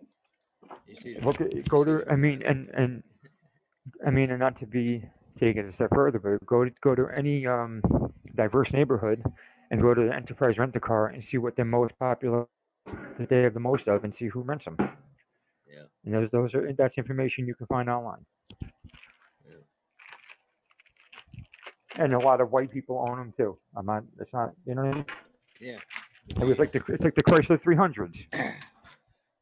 the- 0.00 0.06
Look 1.22 1.40
at 1.40 1.68
go 1.68 1.84
to 1.84 2.02
I 2.10 2.16
mean 2.16 2.42
and 2.42 2.68
and 2.70 3.02
I 4.06 4.10
mean 4.10 4.30
and 4.30 4.40
not 4.40 4.58
to 4.60 4.66
be 4.66 5.04
taken 5.38 5.68
a 5.68 5.74
step 5.74 5.90
further, 5.94 6.18
but 6.18 6.44
go 6.46 6.64
to 6.64 6.70
go 6.82 6.94
to 6.94 7.08
any 7.16 7.46
um 7.46 7.82
diverse 8.34 8.68
neighborhood 8.72 9.22
and 9.70 9.80
go 9.80 9.94
to 9.94 10.02
the 10.02 10.14
enterprise 10.14 10.58
rent 10.58 10.76
a 10.76 10.80
car 10.80 11.08
and 11.08 11.22
see 11.30 11.38
what 11.38 11.56
the 11.56 11.64
most 11.64 11.98
popular 11.98 12.46
that 13.18 13.28
they 13.28 13.42
have 13.42 13.54
the 13.54 13.60
most 13.60 13.88
of 13.88 14.04
and 14.04 14.12
see 14.18 14.28
who 14.28 14.40
rents 14.42 14.64
them. 14.64 14.76
Yeah. 15.66 15.82
And 16.04 16.14
those 16.14 16.30
those 16.30 16.54
are 16.54 16.72
that's 16.76 16.96
information 16.96 17.46
you 17.46 17.54
can 17.54 17.66
find 17.66 17.88
online. 17.88 18.24
Yeah. 19.44 19.56
And 21.96 22.14
a 22.14 22.18
lot 22.18 22.40
of 22.40 22.52
white 22.52 22.70
people 22.72 23.04
own 23.08 23.18
them 23.18 23.32
too. 23.36 23.58
I'm 23.76 23.86
not. 23.86 24.04
It's 24.20 24.32
not. 24.32 24.52
You 24.66 24.74
know 24.74 24.82
what 24.82 24.92
I 24.92 24.94
mean? 24.94 25.06
Yeah. 25.60 25.78
It 26.28 26.44
was 26.44 26.58
like 26.58 26.72
the 26.72 26.80
it's 26.88 27.02
like 27.02 27.14
the 27.14 27.22
Chrysler 27.22 27.60
300s. 27.62 28.52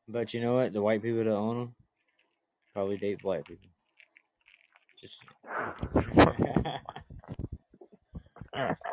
But 0.09 0.35
you 0.35 0.41
know 0.41 0.55
what? 0.55 0.73
The 0.73 0.83
white 0.83 1.03
people 1.03 1.25
that 1.25 1.31
own 1.31 1.59
them 1.59 1.75
probably 2.73 2.97
date 2.97 3.23
black 3.23 3.47
people. 3.47 3.69
Just. 5.01 5.19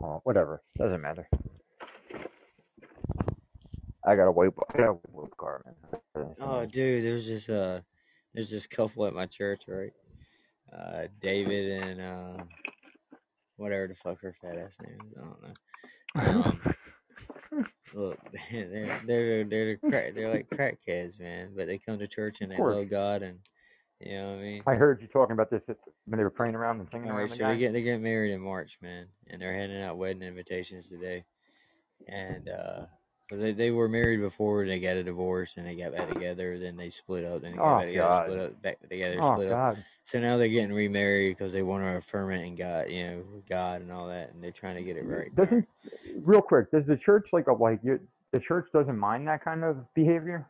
Oh, 0.00 0.20
whatever. 0.24 0.62
Doesn't 0.78 1.02
matter. 1.02 1.28
I 4.06 4.16
got 4.16 4.28
a 4.28 4.32
white. 4.32 4.52
I 4.72 4.78
got 4.78 4.88
a 4.90 4.92
white 5.10 5.36
car, 5.36 5.62
man. 5.64 6.34
oh, 6.40 6.64
dude, 6.64 7.04
there's 7.04 7.26
this 7.26 7.48
uh, 7.48 7.80
there's 8.32 8.50
this 8.50 8.66
couple 8.66 9.06
at 9.06 9.12
my 9.12 9.26
church, 9.26 9.64
right? 9.68 9.92
Uh, 10.72 11.08
David 11.20 11.82
and 11.82 12.00
uh, 12.00 12.42
whatever 13.56 13.88
the 13.88 13.94
fuck 13.96 14.20
her 14.22 14.34
fat 14.40 14.56
ass 14.56 14.76
name 14.82 14.98
is, 15.04 15.14
I 15.18 15.20
don't 15.20 15.42
know. 15.42 15.52
Um, 16.64 16.74
look, 17.94 18.18
they're 18.52 19.00
they're 19.06 19.44
they're 19.44 19.76
crack, 19.78 20.14
they're 20.14 20.30
like 20.32 20.48
crackheads, 20.50 21.18
man. 21.18 21.52
But 21.56 21.66
they 21.66 21.78
come 21.78 21.98
to 21.98 22.08
church 22.08 22.40
and 22.40 22.50
they 22.52 22.62
love 22.62 22.90
God, 22.90 23.22
and 23.22 23.38
you 24.00 24.12
know 24.16 24.30
what 24.30 24.38
I 24.38 24.42
mean. 24.42 24.64
I 24.66 24.74
heard 24.74 25.00
you 25.00 25.08
talking 25.08 25.32
about 25.32 25.50
this 25.50 25.62
when 26.06 26.18
they 26.18 26.24
were 26.24 26.30
praying 26.30 26.54
around 26.54 26.80
and 26.80 26.88
singing 26.90 27.10
All 27.10 27.16
around 27.16 27.22
right, 27.22 27.30
the 27.30 27.36
so 27.36 27.44
they 27.46 27.56
get 27.58 27.72
they 27.72 27.82
get 27.82 28.00
married 28.00 28.32
in 28.32 28.40
March, 28.40 28.78
man, 28.82 29.06
and 29.28 29.40
they're 29.40 29.54
handing 29.54 29.82
out 29.82 29.96
wedding 29.98 30.22
invitations 30.22 30.88
today. 30.88 31.24
And 32.08 32.48
uh 32.48 32.86
they 33.30 33.52
they 33.52 33.70
were 33.70 33.88
married 33.88 34.20
before, 34.20 34.62
and 34.62 34.70
they 34.70 34.80
got 34.80 34.96
a 34.96 35.04
divorce, 35.04 35.54
and 35.56 35.66
they 35.66 35.76
got 35.76 35.92
back 35.92 36.08
together. 36.08 36.58
Then 36.58 36.76
they 36.76 36.90
split 36.90 37.24
up. 37.24 37.42
Then 37.42 37.52
they 37.52 37.58
got 37.58 37.64
Oh, 37.64 37.76
back 37.76 37.86
together, 37.88 38.10
God. 38.10 38.24
split 38.24 38.38
up, 38.40 38.62
back 38.62 38.80
together, 38.88 39.22
oh 39.22 39.22
split 39.22 39.48
up. 39.52 39.62
So 40.10 40.18
now 40.18 40.38
they're 40.38 40.48
getting 40.48 40.72
remarried 40.72 41.36
because 41.36 41.52
they 41.52 41.62
want 41.62 41.84
to 41.84 41.96
affirm 41.96 42.32
it 42.32 42.46
and 42.46 42.56
God, 42.56 42.88
you 42.88 43.04
know, 43.04 43.22
God 43.46 43.82
and 43.82 43.92
all 43.92 44.08
that, 44.08 44.32
and 44.32 44.42
they're 44.42 44.50
trying 44.50 44.76
to 44.76 44.82
get 44.82 44.96
it 44.96 45.04
right. 45.04 45.34
Doesn't 45.36 45.68
real 46.22 46.40
quick? 46.40 46.70
Does 46.70 46.86
the 46.86 46.96
church 46.96 47.28
like 47.30 47.46
a 47.46 47.52
like 47.52 47.80
you, 47.82 48.00
the 48.32 48.40
church 48.40 48.68
doesn't 48.72 48.98
mind 48.98 49.28
that 49.28 49.44
kind 49.44 49.62
of 49.64 49.76
behavior? 49.94 50.46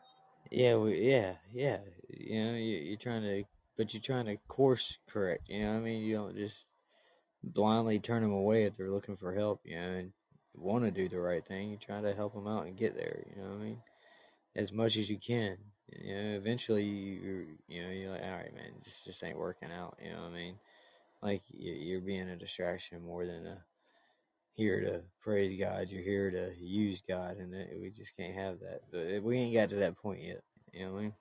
Yeah, 0.49 0.77
we, 0.77 1.01
yeah, 1.01 1.33
yeah. 1.53 1.79
You 2.09 2.43
know, 2.45 2.53
you, 2.53 2.77
you're 2.77 2.97
trying 2.97 3.21
to, 3.23 3.43
but 3.77 3.93
you're 3.93 4.01
trying 4.01 4.27
to 4.27 4.37
course 4.47 4.97
correct. 5.09 5.49
You 5.49 5.63
know 5.63 5.73
what 5.73 5.79
I 5.79 5.81
mean? 5.81 6.03
You 6.03 6.15
don't 6.15 6.37
just 6.37 6.69
blindly 7.43 7.99
turn 7.99 8.21
them 8.21 8.31
away 8.31 8.63
if 8.63 8.77
they're 8.77 8.91
looking 8.91 9.17
for 9.17 9.35
help. 9.35 9.59
You 9.65 9.75
know, 9.75 9.89
and 9.89 10.11
want 10.55 10.85
to 10.85 10.91
do 10.91 11.09
the 11.09 11.19
right 11.19 11.45
thing. 11.45 11.69
You 11.69 11.77
try 11.77 11.99
to 11.99 12.15
help 12.15 12.33
them 12.33 12.47
out 12.47 12.65
and 12.65 12.77
get 12.77 12.95
there. 12.95 13.25
You 13.29 13.41
know 13.41 13.49
what 13.49 13.59
I 13.59 13.63
mean? 13.63 13.77
As 14.55 14.71
much 14.71 14.95
as 14.95 15.09
you 15.09 15.17
can. 15.17 15.57
You 15.91 16.15
know, 16.15 16.35
eventually 16.37 16.83
you 16.85 17.47
you 17.67 17.83
know 17.83 17.89
you're 17.89 18.11
like, 18.11 18.23
all 18.23 18.31
right, 18.31 18.53
man, 18.55 18.71
this 18.83 19.03
just 19.05 19.23
ain't 19.23 19.37
working 19.37 19.71
out. 19.71 19.97
You 20.03 20.11
know 20.11 20.23
what 20.23 20.31
I 20.31 20.35
mean? 20.35 20.59
Like 21.21 21.43
you- 21.49 21.73
you're 21.73 22.01
being 22.01 22.29
a 22.29 22.35
distraction 22.37 23.03
more 23.03 23.25
than 23.25 23.47
a 23.47 23.63
here 24.53 24.81
to 24.81 25.03
praise 25.21 25.57
God. 25.59 25.89
You're 25.89 26.03
here 26.03 26.31
to 26.31 26.53
use 26.59 27.01
God, 27.07 27.37
and 27.37 27.51
we 27.81 27.89
just 27.91 28.15
can't 28.17 28.35
have 28.35 28.59
that. 28.59 28.81
But 28.91 29.23
we 29.23 29.37
ain't 29.37 29.53
got 29.53 29.69
to 29.69 29.77
that 29.77 29.97
point 29.97 30.21
yet. 30.21 30.43
You 30.73 30.85
know 30.85 30.93
what 30.93 30.99
I 30.99 31.01
mean? 31.03 31.13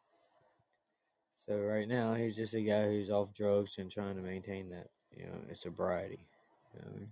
So 1.47 1.57
right 1.59 1.89
now, 1.89 2.15
he's 2.15 2.36
just 2.36 2.55
a 2.55 2.61
guy 2.62 2.85
who's 2.86 3.11
off 3.11 3.32
drugs 3.35 3.78
and 3.78 3.90
trying 3.90 4.16
to 4.16 4.23
maintain 4.23 4.70
that, 4.70 4.89
you 5.16 5.24
know, 5.24 5.40
sobriety. 5.55 6.28
You 6.74 6.81
know 6.81 6.89
I 6.95 6.99
mean? 6.99 7.09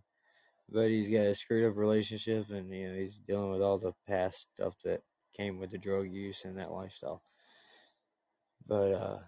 But 0.69 0.89
he's 0.89 1.11
got 1.11 1.27
a 1.27 1.35
screwed 1.35 1.70
up 1.70 1.77
relationship, 1.77 2.51
and 2.51 2.70
you 2.73 2.89
know 2.89 2.95
he's 2.99 3.19
dealing 3.19 3.51
with 3.53 3.62
all 3.62 3.78
the 3.78 3.95
past 4.07 4.49
stuff 4.55 4.78
that 4.85 5.03
came 5.37 5.59
with 5.59 5.70
the 5.70 5.78
drug 5.78 6.11
use 6.11 6.43
and 6.45 6.59
that 6.59 6.73
lifestyle. 6.73 7.23
But 8.68 8.93
uh, 8.93 9.18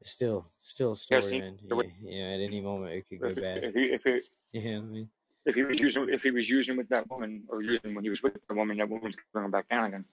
it's 0.00 0.10
still, 0.10 0.46
still 0.60 0.92
a 0.92 0.96
story, 0.96 1.40
man. 1.40 1.58
You, 1.62 1.76
know, 1.76 2.34
at 2.34 2.40
any 2.40 2.60
moment 2.60 2.92
it 2.92 3.08
could 3.08 3.20
go 3.20 3.28
If, 3.28 3.36
bad. 3.36 3.64
if 3.64 3.74
he 3.74 3.80
if 3.84 4.02
he 4.04 4.20
You 4.58 4.70
know 4.72 4.78
I 4.78 4.80
mean? 4.82 5.08
if 5.46 5.54
he 5.54 5.62
was 5.62 5.80
using 5.80 6.08
if 6.10 6.22
he 6.22 6.30
was 6.30 6.50
using 6.50 6.76
with 6.76 6.88
that 6.88 7.08
woman 7.10 7.44
or 7.48 7.62
using 7.62 7.94
when 7.94 8.04
he 8.04 8.10
was 8.10 8.22
with 8.22 8.34
the 8.48 8.54
woman, 8.54 8.76
that 8.78 8.88
woman's 8.88 9.14
bring 9.32 9.44
him 9.44 9.50
back 9.50 9.68
down 9.68 9.86
again. 9.86 10.04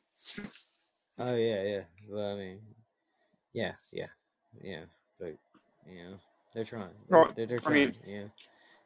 Oh 1.19 1.35
yeah, 1.35 1.63
yeah. 1.63 1.81
Well, 2.09 2.33
I 2.33 2.37
mean, 2.37 2.59
yeah, 3.53 3.73
yeah, 3.91 4.07
yeah. 4.61 4.83
But 5.19 5.35
you 5.89 6.03
know, 6.03 6.15
they're 6.53 6.63
trying. 6.63 6.89
They're, 7.09 7.45
they're 7.47 7.57
I 7.57 7.61
trying. 7.61 7.73
mean- 7.75 7.95
yeah. 8.05 8.23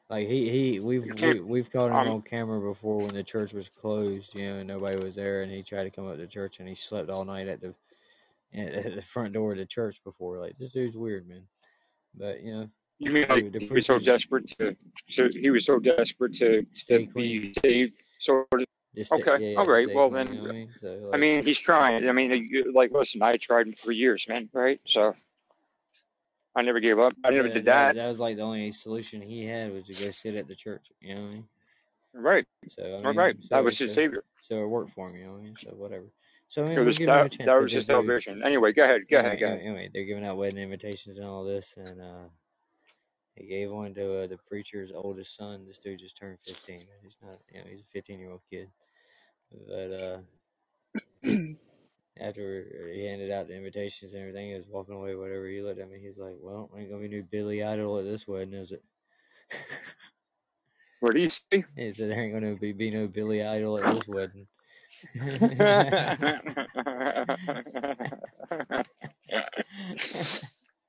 Like 0.09 0.29
he 0.29 0.49
he 0.49 0.79
we've 0.79 1.03
we, 1.21 1.39
we've 1.41 1.69
caught 1.69 1.89
him 1.89 1.97
um, 1.97 2.07
on 2.07 2.21
camera 2.21 2.61
before 2.61 2.99
when 2.99 3.13
the 3.13 3.23
church 3.23 3.51
was 3.51 3.67
closed. 3.67 4.33
You 4.35 4.47
know, 4.47 4.55
and 4.59 4.67
nobody 4.67 5.03
was 5.03 5.15
there, 5.15 5.41
and 5.41 5.51
he 5.51 5.63
tried 5.63 5.83
to 5.83 5.89
come 5.89 6.07
up 6.07 6.15
to 6.15 6.27
church, 6.27 6.59
and 6.59 6.69
he 6.69 6.75
slept 6.75 7.09
all 7.09 7.25
night 7.25 7.49
at 7.49 7.59
the 7.59 7.73
at 8.53 8.95
the 8.95 9.01
front 9.01 9.33
door 9.33 9.51
of 9.51 9.57
the 9.57 9.65
church 9.65 10.01
before. 10.03 10.39
Like 10.39 10.57
this 10.57 10.71
dude's 10.71 10.97
weird, 10.97 11.27
man. 11.27 11.43
But 12.15 12.41
you 12.43 12.53
know, 12.53 12.69
You 12.99 13.11
mean 13.11 13.25
like 13.29 13.53
he 13.55 13.67
was 13.67 13.85
so 13.85 13.99
desperate 13.99 14.47
to 14.59 14.75
so 15.09 15.29
he 15.31 15.49
was 15.49 15.65
so 15.65 15.79
desperate 15.79 16.33
to, 16.35 16.65
stay 16.73 17.05
to 17.05 17.11
clean. 17.11 17.41
be 17.41 17.53
saved. 17.63 18.03
So 18.19 18.45
Just 18.95 19.11
okay, 19.11 19.51
yeah, 19.51 19.57
all 19.57 19.65
right, 19.65 19.87
well 19.93 20.09
clean, 20.09 20.25
then, 20.25 20.35
you 20.35 20.41
know 20.43 20.49
I 20.49 20.53
mean, 20.53 20.69
so, 20.81 21.11
I 21.13 21.17
mean 21.17 21.43
he's 21.45 21.59
trying. 21.59 22.07
I 22.09 22.11
mean 22.11 22.49
like 22.73 22.91
listen, 22.91 23.21
I 23.21 23.33
tried 23.33 23.77
for 23.79 23.91
years, 23.91 24.25
man. 24.27 24.49
Right? 24.53 24.79
So 24.87 25.13
I 26.55 26.63
never 26.63 26.79
gave 26.79 26.97
up. 26.97 27.13
I 27.23 27.29
never 27.29 27.49
yeah, 27.49 27.53
did 27.53 27.65
that. 27.65 27.95
that. 27.95 28.01
That 28.01 28.09
was 28.09 28.19
like 28.19 28.37
the 28.37 28.41
only 28.41 28.71
solution 28.71 29.21
he 29.21 29.45
had 29.45 29.71
was 29.71 29.85
to 29.85 29.93
go 29.93 30.09
sit 30.09 30.33
at 30.35 30.47
the 30.47 30.55
church. 30.55 30.87
You 31.01 31.13
know 31.13 31.21
what 31.21 31.27
I 31.27 31.33
mean? 31.33 31.45
Right? 32.15 32.45
So 32.69 32.83
I 32.83 33.05
mean, 33.05 33.15
right. 33.15 33.35
so, 33.39 33.47
That 33.51 33.63
was 33.63 33.77
his 33.77 33.91
so, 33.91 33.95
savior. 34.01 34.23
so 34.41 34.63
it 34.63 34.67
worked 34.67 34.93
for 34.93 35.11
me. 35.11 35.19
You 35.19 35.25
know 35.27 35.33
what 35.33 35.41
I 35.41 35.43
mean? 35.43 35.55
So 35.59 35.69
whatever. 35.75 36.05
So 36.49 36.63
I 36.63 36.69
mean, 36.69 36.85
was 36.85 36.97
that, 36.97 37.35
that 37.45 37.61
was 37.61 37.71
just 37.73 37.87
salvation. 37.87 38.41
Anyway, 38.43 38.71
go 38.71 38.83
ahead. 38.83 39.01
Go 39.09 39.17
anyway, 39.17 39.27
ahead. 39.27 39.39
Go 39.39 39.45
ahead. 39.47 39.59
Anyway, 39.61 39.89
they're 39.93 40.05
giving 40.05 40.25
out 40.25 40.37
wedding 40.37 40.59
invitations 40.59 41.17
and 41.17 41.27
all 41.27 41.43
this, 41.43 41.73
and 41.75 42.01
uh, 42.01 42.29
they 43.35 43.45
gave 43.45 43.69
one 43.69 43.93
to 43.95 44.23
uh, 44.23 44.27
the 44.27 44.37
preacher's 44.47 44.91
oldest 44.93 45.35
son. 45.35 45.65
This 45.67 45.79
dude 45.79 45.99
just 45.99 46.17
turned 46.17 46.37
15. 46.45 46.81
He's 47.03 47.17
not, 47.21 47.37
you 47.51 47.59
know, 47.59 47.65
he's 47.69 47.81
a 47.81 47.91
15 47.93 48.19
year 48.19 48.31
old 48.31 48.41
kid. 48.49 48.69
But 49.67 49.91
uh, 49.91 50.19
after 52.19 52.91
he 52.93 53.05
handed 53.05 53.31
out 53.31 53.47
the 53.47 53.55
invitations 53.55 54.13
and 54.13 54.21
everything, 54.21 54.49
he 54.49 54.55
was 54.55 54.67
walking 54.69 54.95
away, 54.95 55.15
whatever. 55.15 55.47
He 55.47 55.61
looked 55.61 55.79
at 55.81 55.89
me. 55.89 55.99
He's 56.01 56.17
like, 56.17 56.35
"Well, 56.41 56.69
ain't 56.77 56.89
gonna 56.89 57.01
be 57.01 57.09
no 57.09 57.23
Billy 57.29 57.63
Idol 57.63 57.99
at 57.99 58.05
this 58.05 58.27
wedding, 58.27 58.53
is 58.53 58.71
it?" 58.71 58.83
What 60.99 61.13
do 61.13 61.21
you 61.21 61.29
say? 61.29 61.63
he 61.75 61.93
said, 61.93 62.09
"There 62.09 62.23
ain't 62.23 62.33
gonna 62.33 62.55
be, 62.55 62.71
be 62.71 62.89
no 62.91 63.07
Billy 63.07 63.43
Idol 63.43 63.77
at 63.79 63.93
this 63.93 64.07
wedding." 64.07 64.47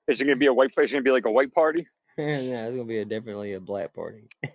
Is 0.08 0.20
it 0.20 0.24
gonna 0.24 0.36
be 0.36 0.46
a 0.46 0.52
white 0.52 0.74
place? 0.74 0.84
It's 0.86 0.92
gonna 0.92 1.02
be 1.02 1.10
like 1.10 1.26
a 1.26 1.30
white 1.30 1.52
party? 1.52 1.86
no, 2.18 2.24
it's 2.24 2.48
gonna 2.48 2.84
be 2.84 2.98
a, 2.98 3.04
definitely 3.04 3.54
a 3.54 3.60
black 3.60 3.94
party. 3.94 4.28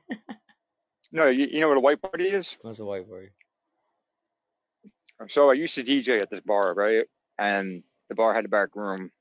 No, 1.16 1.28
you, 1.28 1.46
you 1.46 1.60
know 1.62 1.68
what 1.68 1.78
a 1.78 1.80
white 1.80 2.02
party 2.02 2.28
is? 2.28 2.58
What's 2.64 2.80
a 2.80 2.86
white 2.86 3.08
party? 3.08 3.30
So 5.30 5.52
I 5.52 5.54
used 5.54 5.76
to 5.76 5.84
DJ 5.84 6.20
at 6.20 6.32
this 6.32 6.42
bar, 6.44 6.74
right? 6.74 7.06
And 7.38 7.84
the 8.10 8.16
bar 8.16 8.34
had 8.34 8.46
a 8.46 8.50
back 8.50 8.76
room 8.76 9.12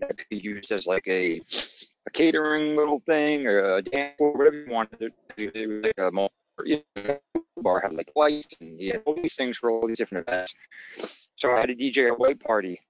that 0.00 0.16
could 0.16 0.28
be 0.30 0.38
used 0.38 0.72
as 0.72 0.86
like 0.86 1.06
a 1.06 1.42
a 2.06 2.10
catering 2.10 2.74
little 2.74 3.02
thing 3.06 3.46
or 3.46 3.76
a 3.76 3.82
dance 3.82 4.16
floor, 4.16 4.32
whatever 4.32 4.56
you 4.56 4.72
wanted. 4.72 5.12
It, 5.36 5.68
was 5.68 5.84
like 5.84 5.98
a 5.98 6.10
mul- 6.10 6.32
you 6.64 6.82
know, 6.96 7.18
bar 7.58 7.80
had 7.80 7.92
like 7.94 8.12
lights 8.16 8.54
and 8.60 8.80
you 8.80 8.92
had 8.92 9.02
all 9.06 9.16
these 9.16 9.34
things 9.34 9.58
for 9.58 9.70
all 9.70 9.86
these 9.86 9.98
different 9.98 10.28
events. 10.28 10.54
So 11.36 11.52
I 11.52 11.60
had 11.60 11.70
a 11.70 11.74
DJ 11.76 12.10
a 12.10 12.14
white 12.14 12.40
party, 12.40 12.80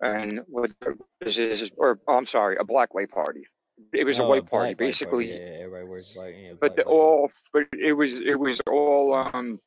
and 0.00 0.40
what 0.48 0.72
this 1.20 1.38
is, 1.38 1.70
or 1.76 2.00
oh, 2.08 2.14
I'm 2.16 2.26
sorry, 2.26 2.56
a 2.58 2.64
black 2.64 2.94
white 2.94 3.10
party. 3.10 3.46
it 3.92 4.04
was 4.04 4.18
a 4.20 4.22
Oh, 4.22 4.28
white 4.28 4.46
party, 4.46 4.74
black, 4.74 4.78
white 4.78 4.78
basically. 4.78 5.30
Yeah, 5.32 5.64
everybody 5.64 5.84
wears 5.86 6.12
black. 6.14 6.34
Yeah, 6.36 6.52
but 6.60 6.76
black 6.76 6.76
the, 6.76 6.84
all 6.84 7.30
but 7.52 7.64
it 7.72 7.92
was 7.92 8.14
it 8.14 8.38
was 8.38 8.60
all 8.68 9.14
um 9.14 9.58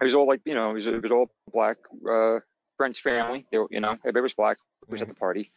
it 0.00 0.04
was 0.04 0.14
all 0.14 0.26
like 0.26 0.40
you 0.44 0.54
know 0.54 0.70
it 0.70 0.74
was, 0.74 0.86
it 0.86 1.02
was 1.02 1.12
all 1.12 1.30
black 1.52 1.78
uh 2.10 2.40
friends 2.76 2.98
family 2.98 3.46
they 3.52 3.58
were, 3.58 3.68
you 3.70 3.80
know 3.80 3.92
everybody 3.92 4.22
was 4.22 4.34
black 4.34 4.58
was 4.88 5.02
at 5.02 5.08
the 5.08 5.14
party 5.14 5.52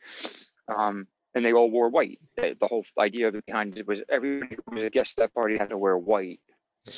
um 0.68 1.08
and 1.36 1.46
they 1.46 1.54
all 1.54 1.70
wore 1.72 1.90
white 1.90 2.20
the, 2.38 2.56
the 2.60 2.68
whole 2.68 2.86
idea 3.00 3.32
behind 3.32 3.78
it 3.78 3.88
was 3.88 4.00
everybody 4.10 4.56
who 4.56 4.76
was 4.76 4.84
a 4.84 4.90
guest 4.90 5.18
at 5.18 5.24
that 5.24 5.34
party 5.34 5.58
had 5.58 5.70
to 5.70 5.78
wear 5.78 5.98
white 5.98 6.40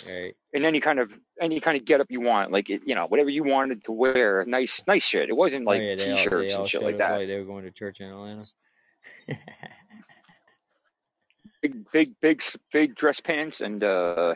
Right. 0.05 0.35
in 0.53 0.65
any 0.65 0.81
kind 0.81 0.99
of 0.99 1.11
any 1.39 1.61
kind 1.61 1.77
of 1.77 1.85
getup 1.85 2.07
you 2.09 2.19
want 2.19 2.51
like 2.51 2.69
it, 2.69 2.81
you 2.85 2.93
know 2.93 3.05
whatever 3.07 3.29
you 3.29 3.43
wanted 3.45 3.85
to 3.85 3.93
wear 3.93 4.43
nice 4.45 4.83
nice 4.85 5.03
shit 5.03 5.29
it 5.29 5.35
wasn't 5.35 5.65
Oh, 5.65 5.71
like 5.71 5.81
yeah, 5.81 5.95
t-shirts 5.95 6.55
all 6.55 6.61
and 6.61 6.69
shit 6.69 6.83
like 6.83 6.97
that 6.97 7.11
like 7.11 7.27
they 7.27 7.37
were 7.37 7.45
going 7.45 7.63
to 7.63 7.71
church 7.71 8.01
in 8.01 8.09
Atlanta. 8.09 8.43
big 11.61 11.89
big 11.91 12.13
big 12.21 12.43
big 12.71 12.95
dress 12.95 13.19
pants 13.19 13.61
and 13.61 13.83
uh 13.83 14.35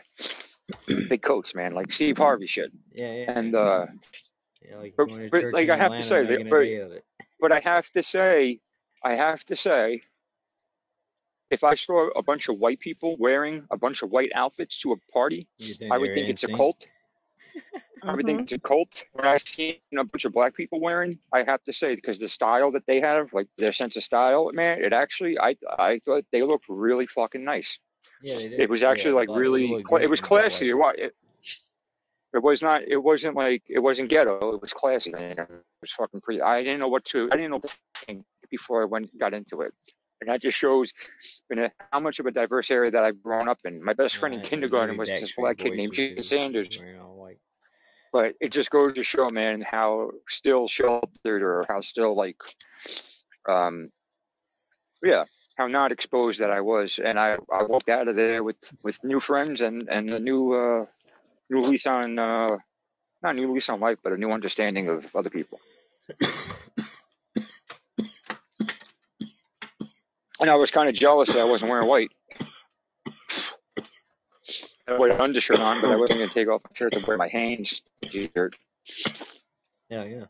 big 0.86 1.22
coats 1.22 1.54
man 1.54 1.74
like 1.74 1.92
steve 1.92 2.16
harvey 2.18 2.46
shit 2.46 2.70
yeah, 2.94 3.12
yeah. 3.12 3.38
and 3.38 3.54
uh 3.54 3.86
yeah, 4.68 4.76
like 4.78 4.94
but- 4.96 5.08
but, 5.30 5.44
like, 5.52 5.68
I 5.70 5.76
have 5.76 5.92
to 5.92 6.02
say, 6.04 6.24
but- 6.24 6.60
day 6.62 6.76
of 6.76 6.92
it. 6.92 7.04
but 7.40 7.50
I 7.50 7.58
have 7.60 7.90
to 7.90 8.02
say, 8.02 8.60
I 9.04 9.16
have 9.16 9.44
to 9.46 9.56
say, 9.56 10.02
if 11.52 11.62
I 11.62 11.74
saw 11.74 12.08
a 12.16 12.22
bunch 12.22 12.48
of 12.48 12.58
white 12.58 12.80
people 12.80 13.16
wearing 13.18 13.64
a 13.70 13.76
bunch 13.76 14.02
of 14.02 14.10
white 14.10 14.32
outfits 14.34 14.78
to 14.78 14.92
a 14.92 14.96
party, 15.12 15.46
I 15.90 15.98
would 15.98 16.08
were 16.08 16.14
think 16.14 16.28
it's 16.28 16.44
a 16.44 16.48
NSYNC? 16.48 16.56
cult. 16.56 16.86
I 18.04 18.14
would 18.14 18.24
think 18.24 18.38
mm-hmm. 18.38 18.44
it's 18.44 18.52
a 18.54 18.58
cult. 18.58 19.04
When 19.12 19.26
I 19.26 19.36
see 19.36 19.80
a 19.96 20.02
bunch 20.02 20.24
of 20.24 20.32
black 20.32 20.56
people 20.56 20.80
wearing, 20.80 21.18
I 21.32 21.44
have 21.44 21.62
to 21.64 21.72
say 21.72 21.94
because 21.94 22.18
the 22.18 22.28
style 22.28 22.72
that 22.72 22.84
they 22.86 23.00
have, 23.00 23.32
like 23.32 23.46
their 23.58 23.72
sense 23.72 23.96
of 23.96 24.02
style, 24.02 24.50
man, 24.52 24.82
it 24.82 24.92
actually, 24.92 25.38
I 25.38 25.54
I 25.78 26.00
thought 26.04 26.24
they 26.32 26.42
looked 26.42 26.64
really 26.68 27.06
fucking 27.06 27.44
nice. 27.44 27.78
Yeah, 28.22 28.36
they 28.36 28.48
did. 28.48 28.60
It 28.60 28.70
was 28.70 28.82
Yeah, 28.82 28.90
actually 28.90 29.12
like 29.12 29.28
really, 29.30 29.68
look 29.68 30.02
it 30.02 30.08
was 30.08 30.20
classy. 30.20 30.70
It, 30.70 30.76
it, 30.96 31.14
it 32.34 32.42
was 32.42 32.62
not, 32.62 32.82
it 32.88 32.96
wasn't 32.96 33.36
like, 33.36 33.62
it 33.68 33.78
wasn't 33.78 34.08
ghetto. 34.08 34.54
It 34.54 34.62
was 34.62 34.72
classy. 34.72 35.10
man. 35.10 35.36
It 35.38 35.48
was 35.82 35.92
fucking 35.92 36.22
pretty. 36.22 36.40
I 36.40 36.62
didn't 36.62 36.80
know 36.80 36.88
what 36.88 37.04
to, 37.06 37.28
I 37.30 37.36
didn't 37.36 37.50
know 37.50 37.56
what 37.56 37.68
to 37.68 38.06
think 38.06 38.24
before 38.50 38.82
I 38.82 38.86
went 38.86 39.16
got 39.18 39.34
into 39.34 39.60
it. 39.60 39.74
And 40.22 40.28
that 40.28 40.40
just 40.40 40.56
shows 40.56 40.92
you 41.50 41.56
know, 41.56 41.68
how 41.90 41.98
much 41.98 42.20
of 42.20 42.26
a 42.26 42.30
diverse 42.30 42.70
area 42.70 42.92
that 42.92 43.02
I've 43.02 43.20
grown 43.20 43.48
up 43.48 43.58
in. 43.64 43.82
My 43.82 43.92
best 43.92 44.16
friend 44.16 44.36
in 44.36 44.40
kindergarten 44.42 44.96
was 44.96 45.08
this 45.08 45.34
black 45.36 45.58
kid 45.58 45.72
named 45.72 45.90
was 45.90 45.96
Jason 45.96 46.22
Sanders. 46.22 46.78
wearing 46.78 47.00
all 47.00 47.16
white. 47.16 47.38
But 48.12 48.34
it 48.40 48.52
just 48.52 48.70
goes 48.70 48.92
to 48.92 49.02
show, 49.02 49.28
man, 49.30 49.62
how 49.62 50.10
still 50.28 50.68
sheltered 50.68 51.42
or 51.42 51.66
how 51.68 51.80
still 51.80 52.14
like, 52.14 52.36
um, 53.48 53.90
yeah, 55.02 55.24
how 55.56 55.66
not 55.66 55.90
exposed 55.90 56.38
that 56.38 56.52
I 56.52 56.60
was. 56.60 57.00
And 57.04 57.18
I, 57.18 57.38
I 57.52 57.64
walked 57.64 57.88
out 57.88 58.06
of 58.06 58.14
there 58.14 58.44
with, 58.44 58.58
with 58.84 59.02
new 59.02 59.18
friends 59.18 59.60
and, 59.60 59.88
and 59.90 60.08
a 60.08 60.20
new, 60.20 60.52
uh, 60.52 60.86
new 61.50 61.62
lease 61.62 61.86
on, 61.86 62.16
uh, 62.16 62.58
not 63.24 63.34
a 63.34 63.34
new 63.34 63.52
lease 63.52 63.68
on 63.68 63.80
life, 63.80 63.98
but 64.04 64.12
a 64.12 64.16
new 64.16 64.30
understanding 64.30 64.88
of 64.88 65.04
other 65.16 65.30
people. 65.30 65.58
and 70.42 70.50
I 70.50 70.56
was 70.56 70.70
kind 70.72 70.88
of 70.88 70.94
jealous 70.94 71.28
that 71.28 71.38
I 71.38 71.44
wasn't 71.44 71.70
wearing 71.70 71.88
white. 71.88 72.10
I 73.06 73.82
had 74.88 74.96
a 74.96 74.98
white 74.98 75.20
undershirt 75.20 75.60
on, 75.60 75.80
but 75.80 75.90
I 75.90 75.96
wasn't 75.96 76.18
going 76.18 76.28
to 76.28 76.34
take 76.34 76.48
off 76.48 76.62
my 76.64 76.70
shirt 76.74 76.92
to 76.94 77.06
wear 77.06 77.16
my 77.16 77.28
Hanes 77.28 77.80
t-shirt. 78.02 78.56
Yeah, 79.88 80.04
yeah. 80.04 80.24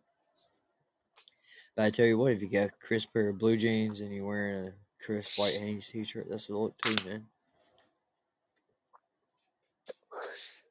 But 1.75 1.87
I 1.87 1.91
tell 1.91 2.05
you 2.05 2.19
what, 2.19 2.33
if 2.33 2.43
you 2.43 2.49
got 2.49 2.69
a 2.69 2.87
crisp 2.87 3.15
pair 3.15 3.31
of 3.31 3.39
blue 3.39 3.57
jeans 3.57 4.01
and 4.01 4.13
you're 4.13 4.27
wearing 4.27 4.69
a 4.69 4.73
crisp 5.03 5.39
white 5.39 5.55
Hanes 5.55 5.87
t-shirt, 5.87 6.27
that's 6.29 6.47
the 6.47 6.59
look 6.59 6.77
too, 6.83 6.95
man. 7.07 7.25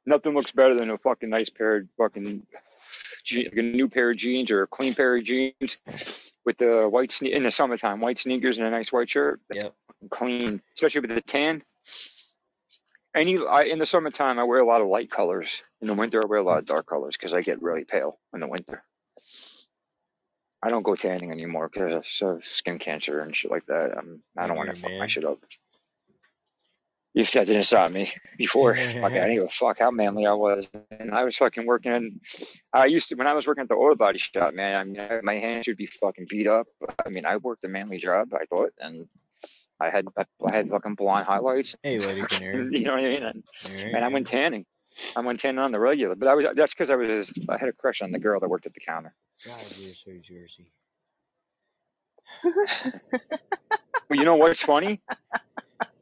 Nothing 0.05 0.35
looks 0.35 0.51
better 0.51 0.77
than 0.77 0.91
a 0.91 0.99
fucking 0.99 1.29
nice 1.29 1.49
pair 1.49 1.77
of 1.77 1.87
fucking 1.97 2.45
like 3.33 3.53
a 3.53 3.61
new 3.61 3.89
pair 3.89 4.11
of 4.11 4.17
jeans 4.17 4.51
or 4.51 4.63
a 4.63 4.67
clean 4.67 4.93
pair 4.93 5.15
of 5.15 5.23
jeans 5.23 5.77
with 6.45 6.57
the 6.57 6.87
white 6.89 7.09
sne- 7.11 7.31
in 7.31 7.43
the 7.43 7.51
summertime, 7.51 7.99
white 8.01 8.19
sneakers 8.19 8.57
and 8.57 8.67
a 8.67 8.71
nice 8.71 8.91
white 8.91 9.09
shirt. 9.09 9.39
That's 9.49 9.65
Yep. 9.65 9.75
clean, 10.09 10.61
especially 10.75 11.01
with 11.01 11.11
the 11.11 11.21
tan. 11.21 11.63
Any 13.13 13.37
I, 13.45 13.63
in 13.63 13.79
the 13.79 13.85
summertime, 13.85 14.39
I 14.39 14.43
wear 14.45 14.59
a 14.59 14.65
lot 14.65 14.81
of 14.81 14.87
light 14.87 15.11
colors. 15.11 15.61
In 15.81 15.87
the 15.87 15.93
winter, 15.93 16.21
I 16.23 16.27
wear 16.27 16.39
a 16.39 16.43
lot 16.43 16.59
of 16.59 16.65
dark 16.65 16.87
colors 16.87 17.17
because 17.17 17.33
I 17.33 17.41
get 17.41 17.61
really 17.61 17.83
pale 17.83 18.17
in 18.33 18.39
the 18.39 18.47
winter. 18.47 18.83
I 20.63 20.69
don't 20.69 20.83
go 20.83 20.95
tanning 20.95 21.31
anymore 21.31 21.69
because 21.69 22.21
of 22.21 22.43
skin 22.45 22.77
cancer 22.79 23.19
and 23.19 23.35
shit 23.35 23.51
like 23.51 23.65
that. 23.65 23.97
I'm, 23.97 24.21
I 24.37 24.47
don't 24.47 24.55
want 24.57 24.73
to 24.73 24.79
fuck 24.79 24.91
my 24.91 25.07
shit 25.07 25.25
up. 25.25 25.39
You 27.13 27.25
said 27.25 27.41
that 27.41 27.53
didn't 27.53 27.65
stop 27.65 27.91
me 27.91 28.11
before. 28.37 28.75
Fuck, 28.77 28.85
I 28.85 29.09
didn't 29.09 29.35
give 29.35 29.43
a 29.43 29.49
fuck 29.49 29.79
how 29.79 29.91
manly 29.91 30.25
I 30.25 30.33
was. 30.33 30.69
And 30.91 31.11
I 31.11 31.25
was 31.25 31.35
fucking 31.35 31.65
working. 31.65 32.21
I 32.71 32.85
used 32.85 33.09
to 33.09 33.15
when 33.15 33.27
I 33.27 33.33
was 33.33 33.45
working 33.45 33.63
at 33.63 33.67
the 33.67 33.75
oil 33.75 33.95
body 33.95 34.17
shop, 34.17 34.53
man. 34.53 34.77
I 34.77 34.83
mean, 34.85 35.19
my 35.23 35.33
hands 35.35 35.67
would 35.67 35.75
be 35.75 35.87
fucking 35.87 36.27
beat 36.29 36.47
up. 36.47 36.67
I 37.05 37.09
mean, 37.09 37.25
I 37.25 37.35
worked 37.37 37.65
a 37.65 37.67
manly 37.67 37.97
job, 37.97 38.33
I 38.33 38.45
thought, 38.45 38.71
and 38.79 39.07
I 39.79 39.89
had 39.89 40.07
I 40.17 40.55
had 40.55 40.69
fucking 40.69 40.95
blonde 40.95 41.25
highlights. 41.25 41.75
Hey, 41.83 41.99
Lady 41.99 42.21
Canary. 42.29 42.69
You 42.71 42.85
know 42.85 42.93
what 42.93 43.03
I 43.03 43.09
mean? 43.09 43.23
And, 43.23 43.43
Alright, 43.65 43.93
and 43.93 44.05
I 44.05 44.07
went 44.07 44.27
tanning. 44.27 44.65
I 45.15 45.19
went 45.21 45.41
tanning 45.41 45.59
on 45.59 45.71
the 45.71 45.79
regular, 45.79 46.15
but 46.15 46.29
I 46.29 46.35
was 46.35 46.45
that's 46.55 46.73
because 46.73 46.89
I 46.89 46.95
was 46.95 47.33
I 47.49 47.57
had 47.57 47.67
a 47.67 47.73
crush 47.73 48.01
on 48.01 48.11
the 48.11 48.19
girl 48.19 48.39
that 48.39 48.49
worked 48.49 48.67
at 48.67 48.73
the 48.73 48.79
counter. 48.79 49.13
God, 49.45 49.57
you're 49.77 49.93
so 49.93 50.11
Jersey. 50.21 50.71
But 54.11 54.19
you 54.19 54.25
know 54.25 54.35
what's 54.35 54.61
funny? 54.61 54.99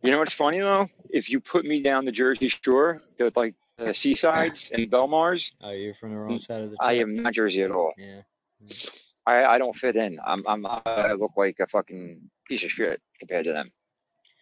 You 0.02 0.10
know 0.10 0.18
what's 0.18 0.34
funny 0.34 0.60
though? 0.62 0.90
If 1.10 1.30
you 1.30 1.40
put 1.40 1.66
me 1.66 1.82
down 1.82 2.06
the 2.06 2.12
Jersey 2.12 2.48
Shore, 2.48 3.02
the 3.18 3.32
like 3.36 3.56
the 3.78 3.94
seasides 3.94 4.72
and 4.72 4.90
Belmars, 4.92 5.52
Oh, 5.62 5.72
you're 5.72 5.94
from 5.94 6.12
the 6.12 6.18
wrong 6.18 6.40
side 6.40 6.62
of 6.62 6.72
the 6.72 6.78
Mm, 6.78 6.82
I 6.82 6.94
am 6.94 7.16
not 7.16 7.34
Jersey 7.34 7.64
at 7.64 7.72
all. 7.72 7.94
Yeah. 7.98 8.22
I, 9.26 9.46
I 9.46 9.58
don't 9.58 9.76
fit 9.76 9.96
in. 9.96 10.20
I'm 10.26 10.46
I'm 10.48 10.66
I 10.66 11.14
look 11.14 11.32
like 11.36 11.60
a 11.60 11.68
fucking 11.68 12.30
piece 12.48 12.64
of 12.64 12.72
shit 12.72 13.02
compared 13.20 13.46
to 13.46 13.54
them. 13.54 13.72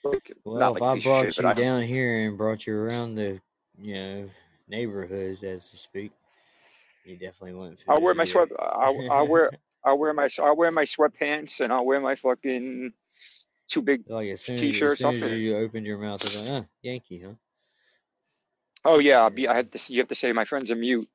Like, 0.03 0.31
Well, 0.43 0.59
not 0.59 0.75
if 0.75 0.81
like 0.81 0.97
a 0.97 0.99
I 0.99 1.03
brought 1.03 1.33
shit, 1.33 1.43
you 1.43 1.49
I, 1.49 1.53
down 1.53 1.81
here 1.83 2.27
and 2.27 2.37
brought 2.37 2.67
you 2.67 2.75
around 2.75 3.15
the, 3.15 3.39
you 3.79 3.93
know, 3.95 4.29
neighborhoods, 4.67 5.43
as 5.43 5.69
to 5.69 5.77
speak, 5.77 6.11
you 7.05 7.15
definitely 7.15 7.53
wouldn't 7.53 7.79
fit 7.79 7.89
I'll 7.89 8.01
wear 8.01 8.13
my 8.13 8.25
sweat. 8.25 8.49
I'll, 8.59 9.11
I'll 9.11 9.27
wear 9.27 9.51
I'll 9.83 9.97
wear 9.97 10.13
my 10.13 10.29
I'll 10.39 10.55
wear 10.55 10.71
my 10.71 10.83
sweatpants 10.83 11.59
and 11.61 11.71
I'll 11.71 11.85
wear 11.85 11.99
my 11.99 12.15
fucking 12.15 12.93
two 13.67 13.81
big 13.81 14.03
Like 14.09 14.29
as 14.29 14.41
soon 14.41 14.55
as, 14.55 14.61
as 14.61 14.71
t-shirts. 14.71 15.01
soon 15.01 15.21
as 15.23 15.31
you 15.33 15.57
opened 15.57 15.85
your 15.85 15.97
mouth, 15.97 16.23
it's 16.25 16.39
like, 16.39 16.49
ah, 16.49 16.65
Yankee, 16.81 17.21
huh? 17.25 17.33
Oh 18.85 18.99
yeah. 18.99 19.27
I 19.49 19.55
have 19.55 19.71
to. 19.71 19.93
You 19.93 19.99
have 19.99 20.07
to 20.09 20.15
say 20.15 20.31
my 20.31 20.45
friend's 20.45 20.71
a 20.71 20.75
mute. 20.75 21.07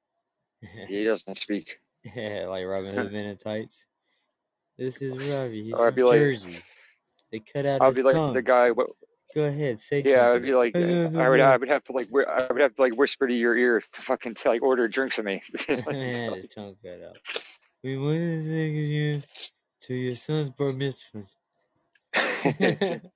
He 0.88 1.04
doesn't 1.04 1.38
speak. 1.38 1.78
yeah, 2.14 2.46
like 2.48 2.64
Robin 2.66 2.94
Hood 2.94 3.12
in 3.14 3.36
tights. 3.36 3.84
This 4.78 4.96
is 4.98 5.34
Robbie. 5.36 5.64
He's 5.64 5.72
Or 5.74 5.86
I'd 5.88 5.94
be 5.94 6.02
like- 6.02 6.18
Jersey. 6.18 6.58
They 7.30 7.40
cut 7.40 7.64
out 7.66 7.80
I'll 7.80 7.88
his 7.88 7.96
be 7.96 8.02
like 8.02 8.14
tongue. 8.14 8.34
the 8.34 8.42
guy. 8.42 8.70
What, 8.72 8.88
Go 9.34 9.44
ahead, 9.44 9.80
say 9.80 10.02
yeah, 10.04 10.30
I'd 10.32 10.42
be 10.42 10.54
like. 10.54 10.76
I 10.76 11.28
would. 11.30 11.40
I 11.40 11.56
would 11.56 11.68
have 11.70 11.82
to 11.84 11.92
like. 11.92 12.08
I 12.12 12.46
would 12.52 12.60
have 12.60 12.76
to 12.76 12.82
like 12.82 12.94
whisper 12.98 13.26
to 13.26 13.32
your 13.34 13.56
ear 13.56 13.80
to 13.80 14.02
fucking 14.02 14.34
to, 14.34 14.48
like 14.50 14.62
order 14.62 14.84
a 14.84 14.90
drink 14.90 15.14
for 15.14 15.22
me. 15.22 15.40
Man, 15.86 16.34
his 16.34 16.48
tongue 16.48 16.76
cut 16.84 17.00
out. 17.08 17.16
We 17.82 17.96
want 17.96 18.18
to 18.18 18.42
take 18.42 18.74
you 18.74 19.22
to 19.86 19.94
your 19.94 20.16
son's 20.16 20.50
bar 20.50 20.74
mitzvah. 20.74 21.22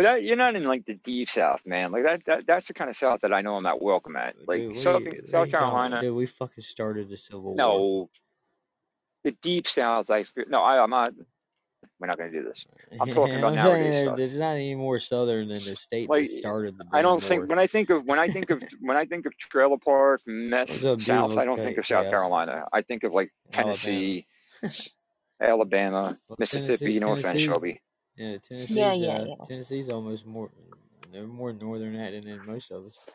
But 0.00 0.04
that, 0.04 0.22
you're 0.24 0.34
not 0.34 0.56
in 0.56 0.64
like 0.64 0.86
the 0.86 0.94
deep 0.94 1.28
South, 1.28 1.60
man. 1.66 1.92
Like 1.92 2.04
that, 2.04 2.24
that. 2.24 2.46
That's 2.46 2.68
the 2.68 2.72
kind 2.72 2.88
of 2.88 2.96
South 2.96 3.20
that 3.20 3.34
I 3.34 3.42
know 3.42 3.56
I'm 3.56 3.62
not 3.62 3.82
welcome 3.82 4.16
at. 4.16 4.34
Like 4.48 4.60
Dude, 4.60 4.78
South, 4.78 5.02
we, 5.04 5.20
South 5.26 5.44
we 5.44 5.50
Carolina. 5.50 6.00
Dude, 6.00 6.16
we 6.16 6.24
fucking 6.24 6.64
started 6.64 7.10
the 7.10 7.18
Civil 7.18 7.42
War. 7.42 7.54
No, 7.54 8.10
the 9.24 9.32
deep 9.42 9.68
South. 9.68 10.08
I 10.08 10.24
feel. 10.24 10.44
No, 10.48 10.62
I, 10.62 10.82
I'm 10.82 10.88
not. 10.88 11.10
We're 11.98 12.06
not 12.06 12.16
going 12.16 12.32
to 12.32 12.38
do 12.38 12.48
this. 12.48 12.64
I'm 12.98 13.08
talking 13.10 13.36
about 13.36 13.48
I'm 13.48 13.56
nowadays 13.56 13.92
saying 13.92 14.06
stuff. 14.06 14.16
There's 14.16 14.38
not 14.38 14.52
any 14.52 14.74
more 14.74 14.98
southern 14.98 15.48
than 15.48 15.62
the 15.62 15.76
state 15.76 16.08
Like, 16.08 16.30
that 16.30 16.38
started 16.38 16.78
the. 16.78 16.86
I 16.94 17.02
don't 17.02 17.22
think 17.22 17.46
when 17.50 17.58
I 17.58 17.66
think 17.66 17.90
of 17.90 18.06
when 18.06 18.18
I 18.18 18.30
think 18.30 18.48
of 18.48 18.62
when 18.80 18.96
I 18.96 19.04
think 19.04 19.26
of 19.26 19.36
trailer 19.36 19.76
park 19.76 20.22
meth 20.26 20.80
South, 21.02 21.36
I 21.36 21.44
don't 21.44 21.60
think 21.60 21.76
of 21.76 21.86
South? 21.86 22.08
Carolina. 22.08 22.64
I 22.72 22.80
think 22.80 23.04
of 23.04 23.12
like 23.12 23.34
Tennessee, 23.52 24.26
Alabama, 25.40 26.16
Well, 26.28 26.36
Mississippi. 26.38 26.76
Tennessee- 26.78 26.98
no 27.00 27.12
offense, 27.12 27.24
Tennessee's- 27.26 27.44
Shelby. 27.46 27.80
Yeah, 28.16 28.36
Tennessee's, 28.38 28.70
Yeah, 28.76 28.92
yeah, 28.92 29.08
uh, 29.18 29.24
yeah. 29.24 29.44
Tennessee's 29.46 29.88
almost 29.88 30.26
more. 30.26 30.50
They're 31.12 31.26
more 31.26 31.52
northern 31.52 31.94
that 31.96 32.12
than 32.12 32.20
than 32.22 32.46
most 32.46 32.70
of 32.70 32.86
us. 32.86 33.08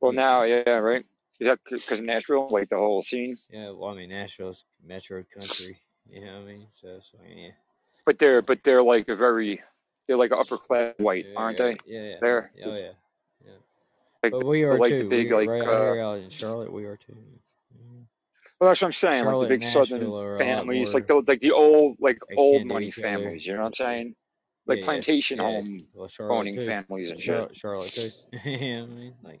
Well, 0.00 0.14
Yeah. 0.14 0.20
now, 0.20 0.42
yeah, 0.44 0.70
right. 0.78 1.04
Is 1.40 1.46
that 1.46 1.58
because 1.64 2.00
Nashville, 2.00 2.48
like 2.48 2.68
the 2.68 2.76
whole 2.76 3.02
scene? 3.02 3.36
Yeah, 3.50 3.70
well, 3.70 3.90
I 3.90 3.94
mean 3.96 4.10
Nashville's 4.10 4.64
metro 4.84 5.24
country. 5.34 5.80
You 6.08 6.24
know 6.24 6.34
what 6.40 6.42
I 6.42 6.52
mean? 6.52 6.66
So, 6.80 7.00
so 7.00 7.18
yeah. 7.26 7.50
But 8.04 8.18
they're 8.18 8.42
but 8.42 8.62
they're 8.62 8.82
like 8.82 9.08
a 9.08 9.16
very 9.16 9.60
they're 10.06 10.16
like 10.16 10.32
upper 10.32 10.58
class 10.58 10.94
white, 10.98 11.26
yeah, 11.26 11.34
aren't 11.36 11.58
yeah, 11.58 11.64
they? 11.66 11.76
Yeah, 11.86 12.02
yeah. 12.10 12.16
They're 12.20 12.52
Oh 12.64 12.74
yeah. 12.74 12.92
like, 14.22 14.32
But 14.32 14.44
we 14.44 14.64
are 14.64 14.78
like 14.78 14.90
too. 14.90 14.98
the 15.04 15.08
big 15.08 15.28
we, 15.30 15.34
like 15.34 15.48
right 15.48 15.62
uh, 15.66 15.92
here 15.94 16.00
out 16.02 16.18
in 16.18 16.28
Charlotte, 16.30 16.72
we 16.72 16.84
are 16.84 16.96
too. 16.96 17.16
Well, 18.60 18.70
that's 18.70 18.82
what 18.82 18.88
I'm 18.88 18.92
saying. 18.92 19.24
Charlotte 19.24 19.38
like 19.38 19.48
the 19.48 19.54
big 19.54 19.62
and 19.62 19.70
southern 19.72 20.00
Nashville 20.00 20.20
are 20.20 20.36
a 20.36 20.38
lot 20.38 20.44
families, 20.44 20.88
more 20.88 20.94
like 21.00 21.06
the 21.06 21.22
like 21.26 21.40
the 21.40 21.52
old 21.52 21.96
like 21.98 22.18
old 22.36 22.66
money 22.66 22.88
each 22.88 22.98
other. 22.98 23.08
families. 23.08 23.46
You 23.46 23.54
know 23.54 23.60
what 23.60 23.66
I'm 23.68 23.74
saying? 23.74 24.14
like 24.66 24.76
Yeah, 24.76 24.80
yeah, 24.80 24.84
plantation 24.84 25.38
yeah. 25.38 25.44
home 25.44 25.86
Well, 25.94 26.08
owning 26.20 26.56
too. 26.56 26.66
families 26.66 27.10
and 27.10 27.18
shit. 27.18 27.26
Charlotte, 27.26 27.56
Charlotte 27.56 27.90
too. 27.92 28.10
yeah, 28.44 28.82
I 28.82 28.86
mean, 28.86 29.14
like 29.22 29.40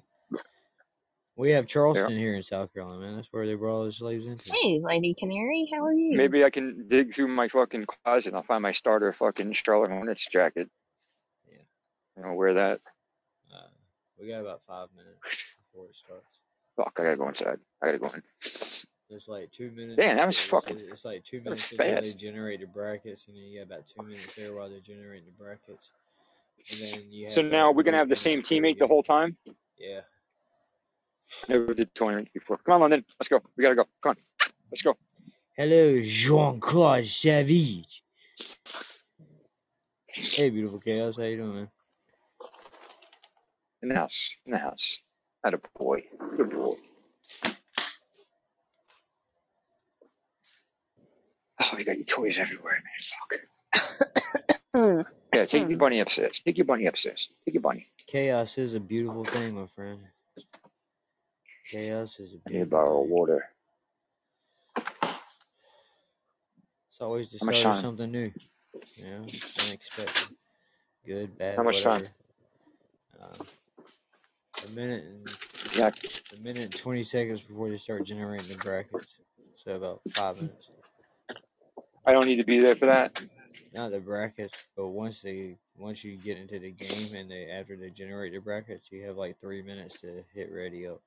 we 1.36 1.50
have 1.52 1.66
Charleston 1.66 2.16
here 2.18 2.34
in 2.34 2.42
South 2.42 2.72
Carolina, 2.72 3.00
man. 3.00 3.16
That's 3.16 3.28
where 3.30 3.46
they 3.46 3.54
brought 3.54 3.78
all 3.78 3.84
the 3.84 3.92
slaves 3.92 4.26
into. 4.26 4.52
Hey, 4.52 4.80
Lady 4.82 5.14
Canary, 5.18 5.68
how 5.72 5.84
are 5.84 5.92
you? 5.92 6.16
Maybe 6.16 6.44
I 6.44 6.50
can 6.50 6.86
dig 6.88 7.14
through 7.14 7.28
my 7.28 7.48
fucking 7.48 7.86
closet 7.86 8.28
and 8.28 8.36
I'll 8.36 8.42
find 8.42 8.62
my 8.62 8.72
starter 8.72 9.12
fucking 9.12 9.52
Charlotte 9.52 9.90
Hornets 9.90 10.26
jacket. 10.30 10.68
Yeah. 11.50 11.62
I'm 12.16 12.22
gonna 12.22 12.34
wear 12.34 12.54
that. 12.54 12.80
Uh, 13.54 13.68
we 14.18 14.28
got 14.28 14.40
about 14.40 14.62
five 14.66 14.88
minutes 14.96 15.18
before 15.72 15.86
it 15.86 15.96
starts. 15.96 16.38
Fuck, 16.76 16.92
I 16.98 17.04
gotta 17.04 17.16
go 17.16 17.28
inside. 17.28 17.58
I 17.82 17.86
gotta 17.86 17.98
go 17.98 18.06
in. 18.08 18.22
It's 19.10 19.26
like 19.26 19.50
two 19.50 19.70
minutes. 19.72 19.96
Damn, 19.96 20.16
that 20.16 20.26
was 20.26 20.36
it's- 20.36 20.48
fucking- 20.48 20.78
It's 20.78 21.04
like 21.04 21.24
two 21.24 21.40
minutes 21.40 21.72
until 21.72 22.02
they 22.02 22.14
generate 22.14 22.60
the 22.60 22.66
brackets, 22.66 23.26
and 23.26 23.36
then 23.36 23.42
you 23.44 23.58
got 23.58 23.74
about 23.74 23.88
two 23.88 24.02
minutes 24.02 24.36
there 24.36 24.54
while 24.54 24.70
they're 24.70 24.78
generating 24.80 25.26
the 25.26 25.32
brackets. 25.44 25.90
And 26.70 26.78
then 26.80 27.10
you 27.10 27.24
have 27.24 27.34
So 27.34 27.40
now 27.42 27.72
we're 27.72 27.82
gonna 27.82 27.96
have 27.96 28.08
the 28.08 28.16
same 28.16 28.42
teammate 28.42 28.78
the 28.78 28.86
whole 28.86 29.02
time? 29.02 29.36
Yeah. 29.78 30.02
Never 31.48 31.74
did 31.74 31.94
tournament 31.94 32.28
before. 32.32 32.58
Come 32.58 32.74
on, 32.74 32.80
London. 32.82 33.04
Let's 33.18 33.28
go. 33.28 33.40
We 33.56 33.62
gotta 33.62 33.74
go. 33.76 33.84
Come 34.02 34.10
on. 34.10 34.16
Let's 34.70 34.82
go. 34.82 34.96
Hello, 35.56 36.00
Jean 36.02 36.60
Claude 36.60 37.06
Savage. 37.06 38.02
Hey, 40.12 40.50
beautiful 40.50 40.80
chaos. 40.80 41.16
How 41.16 41.22
you 41.24 41.36
doing, 41.36 41.54
man? 41.54 41.70
In 43.82 43.88
the 43.88 43.94
house. 43.94 44.30
In 44.44 44.52
the 44.52 44.58
house. 44.58 45.00
Had 45.44 45.54
a 45.54 45.60
boy. 45.76 46.04
Good 46.36 46.50
boy. 46.50 46.74
Oh, 51.72 51.78
you 51.78 51.84
got 51.84 51.96
your 51.96 52.04
toys 52.06 52.38
everywhere, 52.38 52.82
man. 53.74 53.82
Fuck. 54.74 55.06
Yeah, 55.32 55.44
take 55.44 55.68
your 55.68 55.78
bunny 55.78 56.00
upstairs. 56.00 56.40
Take 56.44 56.58
your 56.58 56.64
bunny 56.64 56.86
upstairs. 56.86 57.28
Take 57.44 57.54
your 57.54 57.60
bunny. 57.60 57.86
Chaos 58.08 58.58
is 58.58 58.74
a 58.74 58.80
beautiful 58.80 59.24
thing, 59.24 59.54
my 59.54 59.66
friend. 59.76 60.00
Chaos 61.70 62.18
is 62.18 62.32
a 62.32 62.36
I 62.48 62.50
need 62.50 62.62
a 62.62 62.66
beautiful 62.66 62.78
bottle 62.78 63.02
of 63.02 63.06
thing. 63.06 63.16
water. 63.16 63.44
It's 66.90 67.00
always 67.00 67.30
the 67.30 67.38
How 67.44 67.52
start 67.52 67.76
of 67.76 67.80
something 67.80 68.10
new. 68.10 68.32
You 68.96 69.04
know, 69.04 69.26
unexpected. 69.64 70.36
Good, 71.06 71.38
bad, 71.38 71.56
How 71.56 71.62
much 71.62 71.82
time? 71.84 72.00
whatever. 72.00 72.14
Um, 73.22 73.46
a 74.66 74.70
minute 74.72 75.04
and 75.04 75.26
Exactly. 75.66 76.10
a 76.36 76.40
minute 76.42 76.64
and 76.64 76.76
twenty 76.76 77.04
seconds 77.04 77.40
before 77.40 77.68
they 77.70 77.76
start 77.78 78.04
generating 78.04 78.48
the 78.48 78.56
brackets. 78.56 79.06
So 79.64 79.76
about 79.76 80.00
five 80.10 80.36
minutes. 80.36 80.70
I 82.10 82.12
don't 82.12 82.26
need 82.26 82.38
to 82.38 82.44
be 82.44 82.58
there 82.58 82.74
for 82.74 82.86
that. 82.86 83.22
Not 83.72 83.92
the 83.92 84.00
brackets, 84.00 84.66
but 84.76 84.88
once 84.88 85.20
they 85.20 85.54
once 85.78 86.02
you 86.02 86.16
get 86.16 86.38
into 86.38 86.58
the 86.58 86.72
game 86.72 87.14
and 87.14 87.30
they 87.30 87.48
after 87.48 87.76
they 87.76 87.90
generate 87.90 88.32
the 88.32 88.40
brackets, 88.40 88.90
you 88.90 89.04
have 89.04 89.16
like 89.16 89.40
three 89.40 89.62
minutes 89.62 90.00
to 90.00 90.24
hit 90.34 90.50
ready 90.52 90.88
up. 90.88 91.00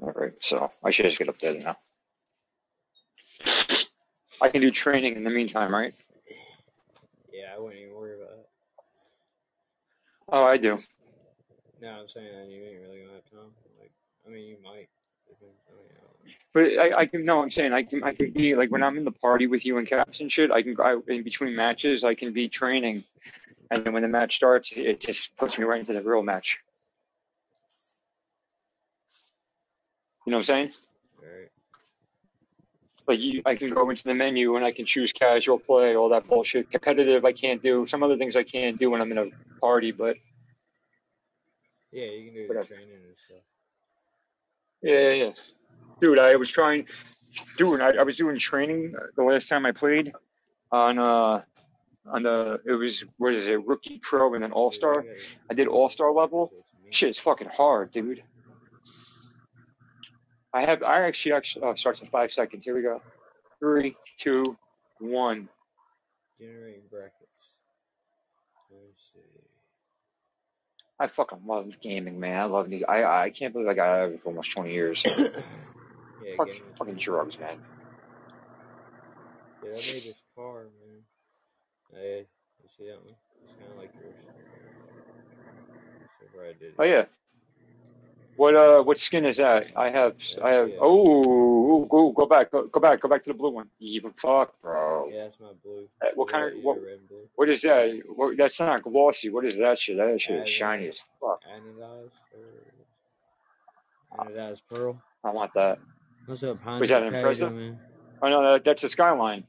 All 0.00 0.12
right, 0.14 0.32
so 0.38 0.70
I 0.84 0.92
should 0.92 1.06
just 1.06 1.18
get 1.18 1.28
up 1.28 1.40
there 1.40 1.54
now. 1.54 1.76
I 4.40 4.46
can 4.46 4.60
do 4.60 4.70
training 4.70 5.16
in 5.16 5.24
the 5.24 5.30
meantime, 5.30 5.74
right? 5.74 5.92
Yeah, 7.32 7.52
I 7.56 7.58
wouldn't 7.58 7.80
even 7.80 7.96
worry 7.96 8.14
about 8.14 8.38
it. 8.38 8.48
Oh, 10.28 10.44
I 10.44 10.56
do. 10.56 10.78
No, 11.82 11.88
I'm 11.88 12.08
saying 12.08 12.28
that 12.32 12.48
you 12.48 12.62
ain't 12.62 12.80
really 12.80 13.00
gonna 13.00 13.14
have 13.14 13.28
time. 13.28 13.50
Like, 13.80 13.90
I 14.24 14.30
mean, 14.30 14.44
you 14.46 14.56
might. 14.62 14.88
Depends. 15.30 15.60
I 15.68 15.72
mean, 15.72 15.88
know. 15.94 16.32
But 16.52 16.62
I, 16.78 17.00
I 17.02 17.06
can 17.06 17.24
no, 17.24 17.42
I'm 17.42 17.50
saying 17.50 17.72
I 17.72 17.82
can 17.82 18.02
I 18.02 18.14
can 18.14 18.32
be 18.32 18.54
like 18.54 18.70
when 18.70 18.82
I'm 18.82 18.96
in 18.98 19.04
the 19.04 19.12
party 19.12 19.46
with 19.46 19.64
you 19.64 19.78
and 19.78 19.86
Caps 19.86 20.20
and 20.20 20.30
shit. 20.30 20.50
I 20.50 20.62
can 20.62 20.76
I, 20.80 20.98
in 21.08 21.22
between 21.22 21.54
matches. 21.54 22.04
I 22.04 22.14
can 22.14 22.32
be 22.32 22.48
training, 22.48 23.04
and 23.70 23.84
then 23.84 23.92
when 23.92 24.02
the 24.02 24.08
match 24.08 24.36
starts, 24.36 24.72
it 24.74 25.00
just 25.00 25.36
puts 25.36 25.58
me 25.58 25.64
right 25.64 25.78
into 25.78 25.92
the 25.92 26.02
real 26.02 26.22
match. 26.22 26.58
You 30.26 30.32
know 30.32 30.38
what 30.38 30.40
I'm 30.40 30.44
saying? 30.44 30.72
Alright. 31.22 31.48
Like 33.08 33.20
you, 33.20 33.42
I 33.46 33.56
can 33.56 33.72
go 33.72 33.88
into 33.90 34.04
the 34.04 34.14
menu 34.14 34.56
and 34.56 34.64
I 34.64 34.72
can 34.72 34.86
choose 34.86 35.12
casual 35.12 35.58
play, 35.58 35.96
all 35.96 36.10
that 36.10 36.28
bullshit. 36.28 36.70
Competitive, 36.70 37.24
I 37.24 37.32
can't 37.32 37.62
do. 37.62 37.86
Some 37.86 38.02
other 38.02 38.16
things 38.16 38.36
I 38.36 38.42
can't 38.42 38.78
do 38.78 38.90
when 38.90 39.00
I'm 39.00 39.10
in 39.10 39.18
a 39.18 39.26
party, 39.60 39.92
but 39.92 40.16
Yeah, 41.90 42.04
you 42.04 42.26
can 42.26 42.34
do 42.34 42.46
the 42.48 42.64
training 42.64 42.88
and 42.92 43.16
stuff. 43.16 43.38
Yeah, 44.82 45.12
yeah. 45.12 45.30
Dude, 46.00 46.18
I 46.18 46.36
was 46.36 46.50
trying, 46.50 46.86
dude, 47.58 47.80
I, 47.80 47.90
I 47.90 48.02
was 48.02 48.16
doing 48.16 48.38
training 48.38 48.94
the 49.16 49.22
last 49.22 49.48
time 49.48 49.66
I 49.66 49.72
played 49.72 50.12
on, 50.72 50.98
uh, 50.98 51.42
on 52.06 52.22
the, 52.22 52.60
it 52.66 52.72
was, 52.72 53.04
what 53.18 53.34
is 53.34 53.46
it, 53.46 53.66
rookie 53.66 54.00
pro 54.02 54.34
and 54.34 54.42
then 54.42 54.52
all 54.52 54.72
star. 54.72 55.04
I 55.50 55.54
did 55.54 55.68
all 55.68 55.90
star 55.90 56.12
level. 56.12 56.50
Shit, 56.90 57.10
it's 57.10 57.18
fucking 57.18 57.48
hard, 57.48 57.92
dude. 57.92 58.22
I 60.52 60.64
have, 60.64 60.82
I 60.82 61.02
actually, 61.02 61.32
actually, 61.32 61.64
oh, 61.64 61.74
starts 61.74 62.00
in 62.00 62.08
five 62.08 62.32
seconds. 62.32 62.64
Here 62.64 62.74
we 62.74 62.82
go. 62.82 63.00
Three, 63.60 63.94
two, 64.18 64.56
one. 64.98 65.48
Generating 66.40 66.82
brackets. 66.90 67.54
Let's 68.72 69.10
see. 69.12 69.49
I 71.00 71.06
fucking 71.06 71.40
love 71.46 71.72
gaming, 71.80 72.20
man. 72.20 72.38
I 72.38 72.44
love 72.44 72.68
these. 72.68 72.84
I, 72.86 73.04
I 73.04 73.30
can't 73.30 73.54
believe 73.54 73.68
I 73.68 73.74
got 73.74 73.88
out 73.88 74.08
of 74.08 74.12
it 74.14 74.22
for 74.22 74.28
almost 74.28 74.52
20 74.52 74.70
years. 74.72 75.02
Yeah, 76.22 76.36
Fuck, 76.36 76.48
gaming. 76.48 76.62
fucking 76.78 76.94
drugs, 76.96 77.38
man. 77.40 77.56
Yeah, 79.64 79.70
I 79.70 79.72
made 79.72 80.02
this 80.02 80.22
car, 80.36 80.64
man. 80.64 81.00
Hey, 81.94 82.26
you 82.62 82.68
see 82.76 82.84
that 82.88 83.02
one? 83.02 83.14
It's 83.42 83.52
kind 83.58 83.72
of 83.72 83.78
like 83.78 83.90
yours. 83.94 84.14
That's 86.20 86.34
where 86.34 86.44
I 86.44 86.52
did 86.52 86.62
it. 86.62 86.74
Oh 86.78 86.84
yeah. 86.84 87.06
What 88.40 88.56
uh? 88.56 88.82
What 88.82 88.98
skin 88.98 89.26
is 89.26 89.36
that? 89.36 89.66
I 89.76 89.90
have. 89.90 90.14
I 90.42 90.50
have. 90.52 90.70
Oh, 90.80 91.84
go 91.84 92.12
go 92.12 92.26
back. 92.26 92.50
Go, 92.50 92.68
go 92.68 92.80
back. 92.80 93.02
Go 93.02 93.08
back 93.08 93.22
to 93.24 93.30
the 93.30 93.38
blue 93.38 93.50
one. 93.50 93.68
Even 93.80 94.12
fuck, 94.12 94.54
bro. 94.62 95.10
Yeah, 95.12 95.24
that's 95.24 95.38
my 95.40 95.52
blue. 95.62 95.86
Uh, 96.02 96.06
what 96.14 96.28
You 96.28 96.32
kind 96.32 96.44
of 96.46 96.64
what? 96.64 96.76
got 96.78 96.86
red 96.86 96.98
and 97.00 97.08
blue. 97.08 97.28
What 97.36 97.50
is 97.50 97.60
that? 97.62 98.00
What, 98.16 98.38
that's 98.38 98.58
not 98.58 98.82
glossy. 98.82 99.28
What 99.28 99.44
is 99.44 99.58
that 99.58 99.78
shit? 99.78 99.98
That 99.98 100.18
shit 100.22 100.36
is 100.36 100.48
shiny 100.48 100.88
as 100.88 100.98
fuck. 101.20 101.40
Anodized 101.52 102.16
or 102.34 104.24
anodized 104.24 104.62
pearl. 104.70 104.96
I 105.22 105.30
want 105.32 105.52
that. 105.54 105.78
What's 106.24 106.42
up, 106.42 106.60
Hans? 106.62 106.80
Was 106.80 106.90
that 106.90 107.02
How 107.02 107.08
impressive? 107.08 107.50
doing, 107.50 107.56
man? 107.58 107.80
Oh 108.22 108.28
no, 108.30 108.52
that, 108.54 108.64
that's 108.64 108.84
a 108.84 108.88
Skyline. 108.88 109.44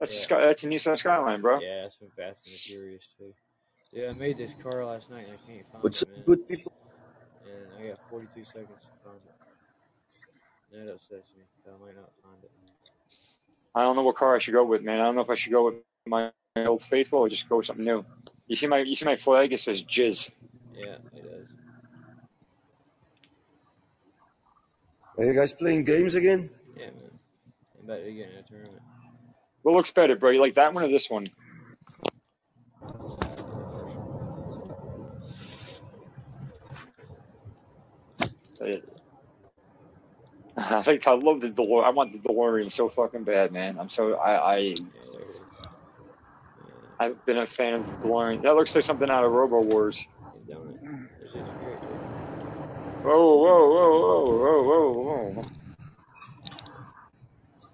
That's 0.00 0.12
a 0.14 0.18
Yeah. 0.18 0.22
sky. 0.22 0.46
That's 0.46 0.64
a 0.64 0.68
Nissan 0.68 0.98
Skyline, 0.98 1.40
bro. 1.40 1.60
Yeah, 1.60 1.82
that's 1.84 1.96
from 1.96 2.08
Fast 2.14 2.46
and 2.46 2.54
Furious 2.56 3.08
too. 3.18 3.32
Yeah, 3.92 4.10
I 4.10 4.12
made 4.12 4.36
this 4.36 4.52
car 4.62 4.84
last 4.84 5.08
night 5.08 5.24
and 5.24 5.32
I 5.32 5.50
can't 5.50 5.66
find 5.72 5.82
What's 5.82 6.02
it, 6.02 6.08
up, 6.18 6.26
good 6.26 6.46
people? 6.46 6.72
And 7.84 7.92
I 7.92 7.96
got 7.96 8.10
42 8.10 8.44
seconds 8.44 8.68
to 8.68 9.04
find 9.04 9.20
it. 9.26 10.86
That 10.86 10.92
upsets 10.94 11.30
me. 11.36 11.44
I 11.66 11.84
might 11.84 11.94
not 11.94 12.10
find 12.22 12.42
it. 12.42 12.50
I 13.74 13.82
don't 13.82 13.96
know 13.96 14.02
what 14.02 14.16
car 14.16 14.36
I 14.36 14.38
should 14.38 14.54
go 14.54 14.64
with, 14.64 14.82
man. 14.82 15.00
I 15.00 15.04
don't 15.04 15.16
know 15.16 15.20
if 15.20 15.30
I 15.30 15.34
should 15.34 15.52
go 15.52 15.66
with 15.66 15.74
my 16.06 16.30
old 16.56 16.82
faithful 16.82 17.20
or 17.20 17.28
just 17.28 17.48
go 17.48 17.58
with 17.58 17.66
something 17.66 17.84
new. 17.84 18.04
You 18.46 18.56
see 18.56 18.66
my 18.66 18.78
you 18.78 18.96
see 18.96 19.04
my 19.04 19.16
flag? 19.16 19.52
It 19.52 19.60
says 19.60 19.82
Jizz. 19.82 20.30
Yeah, 20.74 20.96
it 21.14 21.22
does. 21.24 21.48
Are 25.18 25.24
you 25.24 25.34
guys 25.34 25.52
playing 25.52 25.84
games 25.84 26.14
again? 26.14 26.48
Yeah, 26.76 26.86
man. 26.86 27.18
I'm 27.78 27.84
about 27.84 28.04
to 28.04 28.12
get 28.12 28.30
in 28.30 28.36
a 28.36 28.42
tournament. 28.42 28.82
What 29.62 29.74
looks 29.74 29.92
better, 29.92 30.16
bro? 30.16 30.30
You 30.30 30.40
like 30.40 30.54
that 30.54 30.72
one 30.72 30.84
or 30.84 30.88
this 30.88 31.10
one? 31.10 31.26
I 40.56 40.82
think 40.82 41.06
I 41.08 41.14
love 41.14 41.40
the 41.42 41.50
DeLorean. 41.50 41.84
I 41.84 41.90
want 41.90 42.12
the 42.12 42.20
DeLorean 42.20 42.72
so 42.72 42.88
fucking 42.88 43.24
bad, 43.24 43.52
man. 43.52 43.78
I'm 43.78 43.90
so 43.90 44.14
I 44.14 44.54
I 44.56 44.58
Yeah, 44.58 45.00
there 45.12 45.22
it 45.22 45.30
is. 45.30 45.42
I've 47.00 47.24
been 47.26 47.38
a 47.38 47.46
fan 47.46 47.74
of 47.74 47.86
the 47.86 47.92
DeLorean. 47.92 48.42
That 48.42 48.54
looks 48.54 48.74
like 48.74 48.84
something 48.84 49.10
out 49.10 49.24
of 49.24 49.32
Robo 49.32 49.62
Wars. 49.62 50.06
Yeah, 50.48 50.54
don't 50.56 50.70
it? 50.70 50.80
This 51.20 51.30
is 51.34 51.48
great, 51.60 51.80
dude. 51.82 52.00
Whoa, 53.02 53.36
whoa, 53.36 53.70
whoa, 53.70 54.00
whoa, 54.00 54.38
whoa, 54.38 54.62
whoa, 54.64 55.32
whoa. 55.34 55.46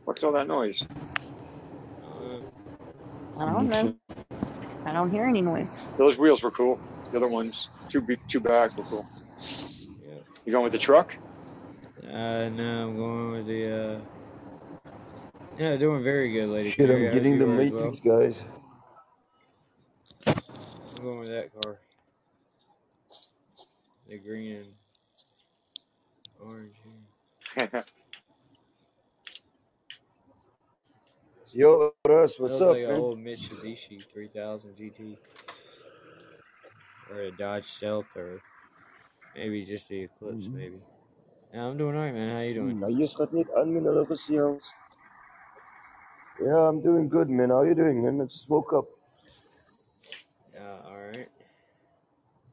What's 0.04 0.24
all 0.24 0.32
that 0.32 0.48
noise? 0.48 0.86
I 3.38 3.46
don't 3.46 3.68
know. 3.68 3.94
I 4.86 4.92
don't 4.92 5.10
hear 5.10 5.26
any 5.26 5.42
noise. 5.42 5.72
Those 5.98 6.18
wheels 6.18 6.42
were 6.42 6.52
cool. 6.52 6.80
The 7.12 7.18
other 7.18 7.28
ones, 7.28 7.70
two 7.90 8.02
two 8.28 8.40
back, 8.40 8.76
were 8.76 8.84
cool. 8.84 9.06
Yeah. 10.44 10.46
You 10.46 10.52
going 10.52 10.64
with 10.64 10.72
the 10.72 10.78
truck? 10.78 11.16
Uh, 12.02 12.48
no, 12.48 12.88
I'm 12.88 12.96
going 12.96 13.32
with 13.32 13.46
the, 13.46 14.00
uh... 14.00 14.00
Yeah, 15.58 15.76
doing 15.76 16.02
very 16.02 16.32
good, 16.32 16.48
lady. 16.48 16.70
Shit, 16.70 16.90
I'm 16.90 17.12
getting 17.12 17.38
the 17.38 17.44
you 17.64 17.72
well. 17.74 17.92
Guys. 18.20 18.36
I'm 20.26 21.02
going 21.02 21.20
with 21.20 21.28
that 21.28 21.50
car. 21.62 21.78
The 24.08 24.18
green 24.18 24.56
and 24.56 24.66
orange. 26.40 26.74
yeah. 27.56 27.82
Yo, 31.52 31.92
Russ, 32.06 32.38
what's 32.38 32.60
up, 32.60 32.70
like 32.70 32.82
an 32.82 32.88
man? 32.90 32.98
old 33.00 33.18
Mitsubishi 33.18 34.04
3000 34.12 34.70
GT. 34.76 35.16
Or 37.10 37.22
a 37.22 37.32
Dodge 37.32 37.66
Stealth, 37.66 38.06
or 38.14 38.40
maybe 39.34 39.64
just 39.64 39.88
the 39.88 40.02
Eclipse, 40.02 40.46
Mhm. 40.46 40.52
maybe. 40.54 40.80
Yeah, 41.52 41.66
I'm 41.66 41.76
doing 41.76 41.96
alright, 41.96 42.14
man. 42.14 42.30
How 42.30 42.42
you 42.42 42.54
doing? 42.54 42.80
Ayos 42.80 43.14
ka, 43.16 43.26
Nick. 43.32 43.48
Admin, 43.56 43.82
hello 43.82 44.04
ka 44.06 44.14
si 44.14 44.34
Yeah, 46.40 46.68
I'm 46.68 46.80
doing 46.80 47.08
good, 47.08 47.28
man. 47.28 47.50
How 47.50 47.62
you 47.62 47.74
doing, 47.74 48.02
man? 48.02 48.20
I 48.20 48.24
just 48.24 48.48
woke 48.48 48.72
up. 48.72 48.86
Yeah, 50.54 50.78
alright. 50.86 51.28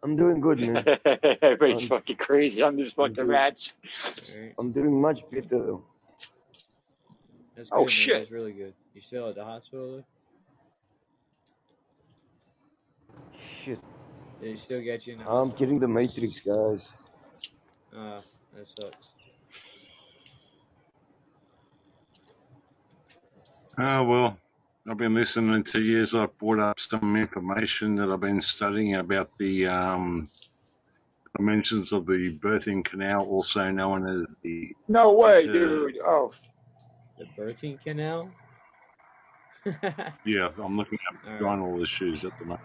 I'm 0.04 0.16
doing 0.16 0.40
good, 0.42 0.60
man. 0.60 0.86
Everybody's 1.42 1.84
I'm, 1.84 1.90
fucking 1.90 2.18
crazy 2.18 2.62
on 2.62 2.76
this 2.76 2.90
I'm 2.90 2.96
fucking 2.96 3.14
doing, 3.16 3.28
match. 3.30 3.74
Alright. 4.36 4.56
I'm 4.60 4.72
doing 4.72 5.02
much 5.02 5.30
better. 5.30 5.78
That's 7.56 7.70
Oh 7.72 7.80
man. 7.80 7.88
shit. 7.90 8.20
That's 8.20 8.32
really 8.32 8.54
good. 8.54 8.74
You 8.94 9.02
still 9.02 9.30
at 9.30 9.36
the 9.36 9.44
hospital, 9.44 9.98
though? 9.98 10.06
Shit. 13.66 13.80
They 14.42 14.56
still 14.56 14.84
got 14.84 15.06
you 15.08 15.14
in 15.14 15.20
the 15.20 15.26
I'm 15.26 15.50
hospital? 15.50 15.58
getting 15.58 15.80
the 15.80 15.88
Matrix, 15.88 16.40
guys. 16.40 16.80
Ah, 17.96 18.20
that 18.56 18.68
sucks. 18.80 19.08
Oh, 23.80 24.04
well, 24.04 24.38
I've 24.90 24.98
been 24.98 25.14
listening 25.14 25.64
to 25.66 25.82
you 25.82 26.02
as 26.02 26.16
I've 26.16 26.36
brought 26.40 26.60
up 26.60 26.80
some 26.80 27.16
information 27.16 27.96
that 27.96 28.10
I've 28.10 28.20
been 28.20 28.42
studying 28.42 28.96
about 28.96 29.30
the 29.38 29.68
um, 29.68 30.30
dimensions 31.36 31.92
of 31.92 32.06
the 32.06 32.38
birthing 32.42 32.84
canal, 32.84 33.22
also 33.26 33.70
known 33.70 34.08
as 34.24 34.36
the 34.44 34.72
No 34.88 35.14
way, 35.14 35.44
inter. 35.44 35.54
dude. 35.90 35.98
Oh, 36.04 36.32
The 37.20 37.26
birthing 37.40 37.82
canal? 37.84 38.32
Yeah, 40.26 40.50
I'm 40.64 40.78
looking 40.78 40.98
at 41.12 41.26
alright. 41.28 41.42
vaginal 41.42 41.82
issues 41.82 42.24
at 42.24 42.38
the 42.40 42.46
moment. 42.46 42.62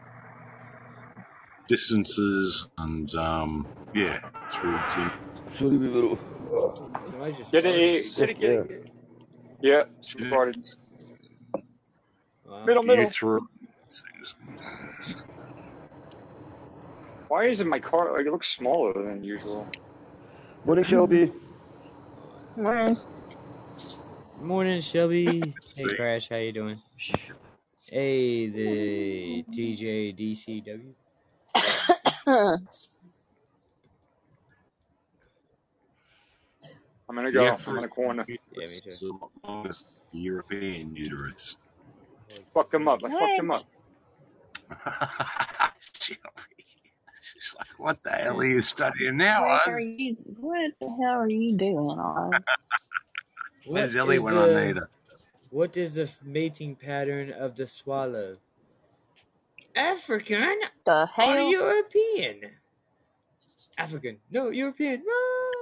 Distances 1.68 2.68
and, 2.78 3.14
um, 3.14 3.66
yeah, 3.94 4.18
through 4.52 4.72
the. 4.72 5.12
Sorry, 5.58 5.76
bro. 5.76 6.18
Somebody 7.10 7.32
get 7.50 7.66
it, 7.66 8.16
get 8.16 8.30
it, 8.30 8.40
get 8.40 8.50
yeah. 8.50 8.58
it, 8.58 8.68
get 8.68 8.78
it. 8.78 8.92
Yeah, 9.60 9.82
she 10.00 10.18
farted. 10.18 10.76
Wow. 12.44 12.64
Middle, 12.64 12.82
middle. 12.82 13.04
Urethra. 13.04 13.40
Why 17.28 17.46
isn't 17.46 17.68
my 17.68 17.78
car 17.78 18.12
like 18.16 18.26
it 18.26 18.32
looks 18.32 18.48
smaller 18.48 18.92
than 18.92 19.24
usual? 19.24 19.68
Morning, 20.64 20.84
Shelby. 20.84 21.32
Morning. 22.56 22.98
Morning, 24.40 24.80
Shelby. 24.80 25.54
Hey, 25.76 25.94
Crash. 25.96 26.28
How 26.28 26.36
you 26.36 26.52
doing? 26.52 26.82
Hey, 27.88 28.48
the 28.48 29.44
TJ 29.44 30.18
DCW. 30.18 30.92
I'm 37.08 37.16
gonna 37.16 37.30
The 37.30 37.32
go. 37.32 37.58
I'm 37.66 37.78
in 37.78 37.84
a 37.84 37.88
corner. 37.88 38.24
Yeah, 38.28 38.66
me 38.68 38.80
too. 38.80 38.88
is 38.90 39.02
among 39.44 39.64
the 39.64 40.18
European 40.18 40.94
uterus. 40.96 41.56
Fuck 42.54 42.72
Fucked 42.72 42.74
him 42.74 42.88
up. 42.88 43.00
I 43.04 43.08
crap. 43.08 43.20
fucked 43.20 43.38
him 43.40 43.50
up. 43.50 43.66
She's 46.00 47.54
like, 47.58 47.68
what 47.78 48.02
the 48.02 48.10
hell 48.10 48.38
are 48.40 48.44
you 48.46 48.62
studying 48.62 49.16
now, 49.16 49.42
What 49.42 49.68
are 49.68 49.78
Oz? 49.78 49.82
you? 49.84 50.16
What 50.40 50.72
the 50.80 50.88
hell 51.02 51.20
are 51.20 51.28
you 51.28 51.56
doing, 51.56 51.98
Oz? 51.98 52.32
Where's 53.64 53.94
What 53.94 54.00
Ellie 54.00 54.16
is 54.16 54.22
when 54.22 54.38
I 54.38 54.46
need 54.66 54.76
the 54.76 54.80
her? 54.80 54.90
what 55.50 55.76
is 55.76 55.94
the 55.94 56.08
mating 56.22 56.76
pattern 56.76 57.30
of 57.32 57.56
the 57.56 57.66
swallow? 57.66 58.38
African 59.76 60.56
The 60.84 61.06
hell? 61.06 61.28
or 61.30 61.32
hell? 61.34 61.50
European? 61.50 62.40
African. 63.78 64.18
No, 64.30 64.50
European. 64.50 65.02
No. 65.04 65.12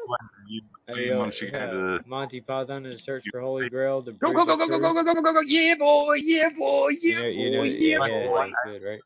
When 0.07 0.19
you 0.49 0.63
Hey, 0.89 0.95
see 0.95 1.11
uh, 1.13 1.19
once 1.19 1.41
you 1.41 1.51
go 1.51 1.59
uh, 1.59 1.99
Monty 2.07 2.41
Python 2.41 2.85
and 2.87 2.95
the 2.95 2.99
Search 2.99 3.25
for 3.31 3.41
Holy 3.41 3.69
Grail, 3.69 4.03
the 4.03 4.13
Go 4.13 4.33
Bridge 4.33 4.47
go 4.47 4.57
go 4.57 4.57
go 4.57 4.67
go 4.67 4.79
go 4.79 4.93
go 4.93 5.05
go 5.05 5.15
go 5.15 5.23
go 5.23 5.33
go! 5.35 5.41
Yeah 5.41 5.77
boy, 5.77 6.15
yeah 6.15 6.49
boy, 6.51 6.89
You 7.01 7.15
yeah 7.15 7.21
know, 7.21 7.27
you 7.29 7.51
know, 7.53 7.59
boy, 7.59 7.65
yeah, 7.65 7.99
yeah 8.07 8.07
yeah, 8.09 8.27
boy. 8.27 8.41
that's 8.47 8.61
good, 8.65 8.83
right? 8.83 9.01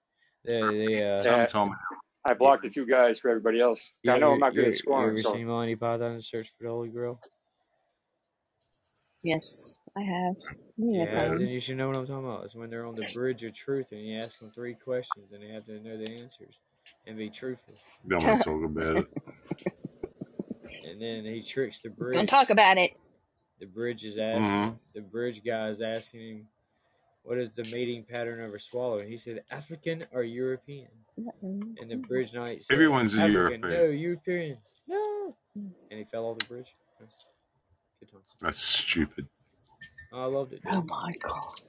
They, 0.45 0.61
they, 0.87 1.11
uh, 1.11 1.23
Yeah, 1.25 1.69
I 2.27 2.33
blocked 2.33 2.63
the 2.63 2.71
two 2.71 2.87
guys 2.87 3.19
for 3.19 3.29
everybody 3.29 3.61
else. 3.61 3.95
you 4.03 4.13
I 4.13 4.19
know 4.19 4.33
I'm 4.33 4.39
not 4.39 4.55
good 4.55 4.65
you, 4.65 4.71
at 4.71 4.85
you 4.87 4.95
ever 4.95 5.23
so 5.23 5.33
seen 5.35 5.47
Monty 5.47 5.77
Python 5.77 6.13
and 6.13 6.19
the 6.21 6.23
Search 6.23 6.49
for 6.57 6.65
the 6.65 6.71
Holy 6.71 6.89
Grail? 6.89 7.21
Yes, 9.23 9.77
I 9.97 10.03
have. 10.03 10.35
You 10.77 10.99
Many 10.99 11.11
a 11.11 11.15
have, 11.15 11.39
then 11.39 11.49
you 11.49 11.61
should 11.61 11.77
know 11.77 11.89
what 11.89 11.97
I'm 11.97 12.07
talking 12.07 12.25
about. 12.25 12.45
It's 12.45 12.55
when 12.55 12.71
they're 12.71 12.87
on 12.87 12.97
the 12.97 13.09
bridge 13.15 13.43
of 13.45 13.55
truth 13.55 13.93
and 13.93 14.01
you 14.01 14.19
ask 14.19 14.41
them 14.41 14.51
three 14.51 14.75
questions 14.75 15.33
and 15.33 15.43
they 15.43 15.49
have 15.49 15.65
to 15.67 15.81
know 15.81 15.97
the 15.97 16.11
answers 16.11 16.59
and 17.07 17.17
be 17.17 17.31
truthful. 17.31 17.75
don't 18.09 18.25
want 18.25 18.41
to 18.41 18.45
talk 18.45 18.65
about 18.65 18.97
it. 18.97 19.09
And 20.87 21.01
then 21.01 21.25
he 21.25 21.43
tricks 21.43 21.81
the 21.81 21.89
bridge. 21.89 22.15
Don't 22.15 22.29
talk 22.29 22.51
about 22.51 22.77
it. 22.77 22.93
The 23.59 23.67
bridge 23.67 24.05
is 24.05 24.19
asking 24.19 24.43
hmm 24.43 24.71
the 24.95 25.01
bridge 25.01 25.43
guy 25.45 25.69
is 25.71 25.81
asking 25.81 26.21
him, 26.21 26.49
"What 27.23 27.39
is 27.39 27.51
the 27.53 27.65
mating 27.65 28.05
pattern 28.05 28.41
of 28.45 28.55
a 28.55 28.59
swallow?" 28.59 28.99
And 28.99 29.09
he 29.09 29.17
said, 29.17 29.43
"African 29.51 30.07
or 30.13 30.23
European." 30.23 30.91
And 31.81 31.91
the 31.91 31.97
bridge 31.97 32.33
knight 32.35 32.63
said, 32.63 32.75
Everyone's 32.75 33.15
a 33.15 33.23
"African, 33.23 33.61
no, 33.63 33.69
European. 33.69 33.99
European, 33.99 34.59
no." 34.87 35.37
And 35.91 35.99
he 35.99 36.05
fell 36.05 36.27
off 36.27 36.39
the 36.39 36.45
bridge. 36.45 36.77
That's 38.41 38.61
stupid. 38.61 39.27
Oh, 40.15 40.23
I 40.23 40.27
loved 40.27 40.53
it. 40.53 40.61
Oh 40.71 40.83
my 40.89 41.13
god. 41.21 41.61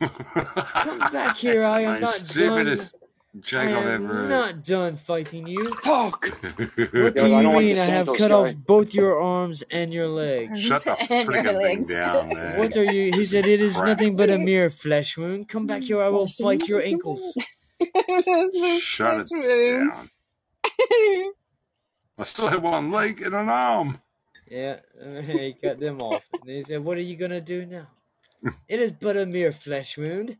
Come 0.74 0.98
back 1.12 1.36
here. 1.36 1.60
That's 1.60 1.72
I 1.72 1.82
the 1.82 1.86
am 1.88 2.00
most 2.00 2.02
not 2.02 2.18
done. 2.18 2.26
stupidest 2.28 2.94
I 3.34 3.38
joke 3.40 3.62
I've 3.62 3.86
am 3.86 4.04
ever 4.04 4.28
not 4.28 4.64
done 4.64 4.96
fighting 4.96 5.46
you. 5.46 5.72
fuck. 5.82 6.26
What 6.26 6.54
do 7.16 7.22
I 7.22 7.26
you 7.28 7.42
don't 7.42 7.56
mean? 7.58 7.78
I 7.78 7.84
have 7.84 8.06
Santos 8.06 8.18
cut 8.18 8.32
off 8.32 8.54
both 8.56 8.92
your 8.94 9.22
arms 9.22 9.62
and 9.70 9.92
your 9.94 10.08
legs. 10.08 10.60
Shut 10.60 10.82
the 10.84 11.00
and 11.10 11.10
your 11.10 11.42
freaking 11.44 11.86
thing 11.86 11.96
down, 11.96 12.28
man. 12.34 12.58
What 12.58 12.76
are 12.76 12.84
you? 12.84 13.12
He 13.12 13.24
said, 13.24 13.46
"It 13.46 13.60
is 13.60 13.74
Crap. 13.74 13.86
nothing 13.86 14.16
but 14.16 14.28
a 14.28 14.38
mere 14.38 14.68
flesh 14.70 15.16
wound. 15.16 15.48
Come 15.48 15.66
back 15.68 15.82
here. 15.84 16.02
I 16.02 16.08
will 16.08 16.28
bite 16.40 16.66
your 16.68 16.82
ankles." 16.82 17.22
Shut 18.80 19.24
it 19.30 19.30
down. 19.30 20.08
I 22.18 22.24
still 22.24 22.48
have 22.48 22.62
one 22.62 22.90
leg 22.90 23.22
and 23.22 23.34
an 23.34 23.48
arm. 23.48 24.00
Yeah, 24.52 24.80
he 25.22 25.56
cut 25.62 25.80
them 25.80 26.02
off. 26.02 26.22
And 26.42 26.50
he 26.50 26.62
said, 26.62 26.84
"What 26.84 26.98
are 26.98 27.00
you 27.00 27.16
gonna 27.16 27.40
do 27.40 27.64
now?" 27.64 27.86
It 28.68 28.80
is 28.80 28.92
but 28.92 29.16
a 29.16 29.24
mere 29.24 29.50
flesh 29.50 29.96
wound. 29.96 30.36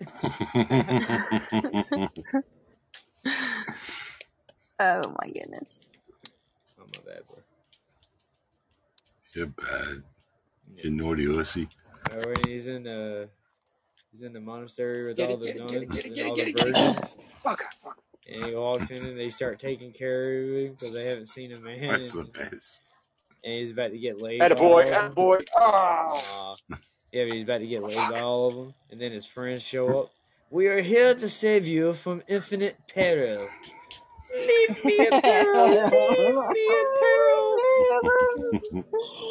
oh 0.14 0.20
my 4.78 5.26
goodness. 5.26 5.86
Oh 6.78 6.84
my 6.86 7.00
bad, 7.04 7.22
bro. 7.26 7.42
You're 9.34 9.46
bad. 9.46 10.02
Yeah. 10.76 10.84
You 10.84 10.90
naughty 10.90 11.26
ussy. 11.26 11.66
Oh, 12.12 12.32
he's 12.46 12.68
in 12.68 12.84
the 12.84 13.28
he's 14.12 14.22
in 14.22 14.32
the 14.32 14.40
monastery 14.40 15.06
with 15.06 15.18
all 15.18 15.36
the 15.38 15.46
get 15.46 15.56
it, 15.56 15.68
get 15.68 15.80
it, 15.80 15.88
nuns 15.88 16.04
and 16.04 16.20
all 16.20 16.36
the 16.36 16.42
it, 16.42 16.44
get 16.44 16.46
it. 16.46 16.56
Get 16.56 16.68
it. 16.68 16.76
virgins, 16.76 17.16
Fuck, 17.42 17.64
fuck. 17.82 17.98
and 18.28 18.44
he 18.44 18.54
walks 18.54 18.90
in 18.92 19.04
and 19.04 19.16
they 19.16 19.30
start 19.30 19.58
taking 19.58 19.92
care 19.92 20.40
of 20.40 20.48
him 20.50 20.76
because 20.78 20.94
they 20.94 21.06
haven't 21.06 21.26
seen 21.26 21.50
a 21.52 21.58
man, 21.58 21.88
That's 21.88 22.12
the 22.12 22.22
best. 22.24 22.82
And 23.44 23.52
he's 23.54 23.72
about 23.72 23.90
to 23.92 23.98
get 23.98 24.20
laid 24.20 24.42
Atta 24.42 24.54
by 24.54 24.60
boy, 24.60 24.82
all 24.82 24.88
of 24.88 24.94
atta 24.94 25.14
boy. 25.14 25.38
Oh, 25.56 26.56
Uh, 26.70 26.76
yeah, 27.12 27.24
but 27.24 27.32
he's 27.34 27.44
about 27.44 27.58
to 27.58 27.66
get 27.66 27.82
laid 27.82 28.08
by 28.10 28.20
all 28.20 28.48
of 28.48 28.54
them, 28.56 28.74
and 28.90 29.00
then 29.00 29.12
his 29.12 29.26
friends 29.26 29.62
show 29.62 30.00
up. 30.00 30.10
We 30.50 30.66
are 30.68 30.80
here 30.82 31.14
to 31.14 31.28
save 31.28 31.66
you 31.66 31.92
from 31.92 32.22
infinite 32.28 32.76
peril. 32.92 33.48
Leave 34.32 34.84
me 34.84 35.06
in 35.06 35.20
peril. 35.20 35.68
Leave 35.68 36.48
me 36.50 36.68
in 36.70 36.86
peril. 37.00 37.56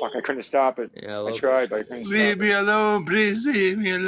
Fuck, 0.01 0.13
I 0.15 0.21
couldn't 0.23 0.43
stop 0.43 0.79
it. 0.79 0.91
Yeah, 0.95 1.19
I 1.21 1.29
I 1.29 1.31
tried, 1.33 1.69
but 1.69 1.79
I 1.79 1.83
couldn't 1.83 2.07
Leave 2.09 2.35
stop 2.35 2.41
me 2.41 2.51
it. 2.51 2.59
alone, 2.59 3.05
please 3.05 3.45
leave 3.45 3.77
me 3.77 3.91
Yeah, 3.91 3.97
he 3.97 4.03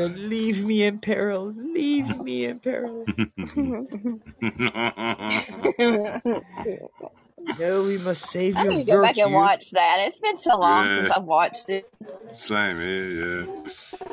said, 0.00 0.18
"Leave 0.18 0.64
me 0.64 0.82
in 0.82 0.98
peril. 0.98 1.52
Leave 1.56 2.20
me 2.20 2.44
in 2.44 2.58
peril." 2.58 3.04
No, 7.58 7.82
we 7.82 7.98
must 7.98 8.30
save 8.30 8.56
I 8.56 8.64
your 8.64 8.72
need 8.72 8.86
to 8.86 8.92
go 8.92 9.02
back 9.02 9.18
and 9.18 9.32
watch 9.32 9.70
that. 9.70 9.96
It's 10.00 10.20
been 10.20 10.38
so 10.38 10.58
long 10.58 10.88
yeah, 10.88 10.96
since 10.96 11.10
I've 11.10 11.24
watched 11.24 11.70
it. 11.70 11.90
same 12.34 12.76
here, 12.80 13.44
yeah. 13.44 13.70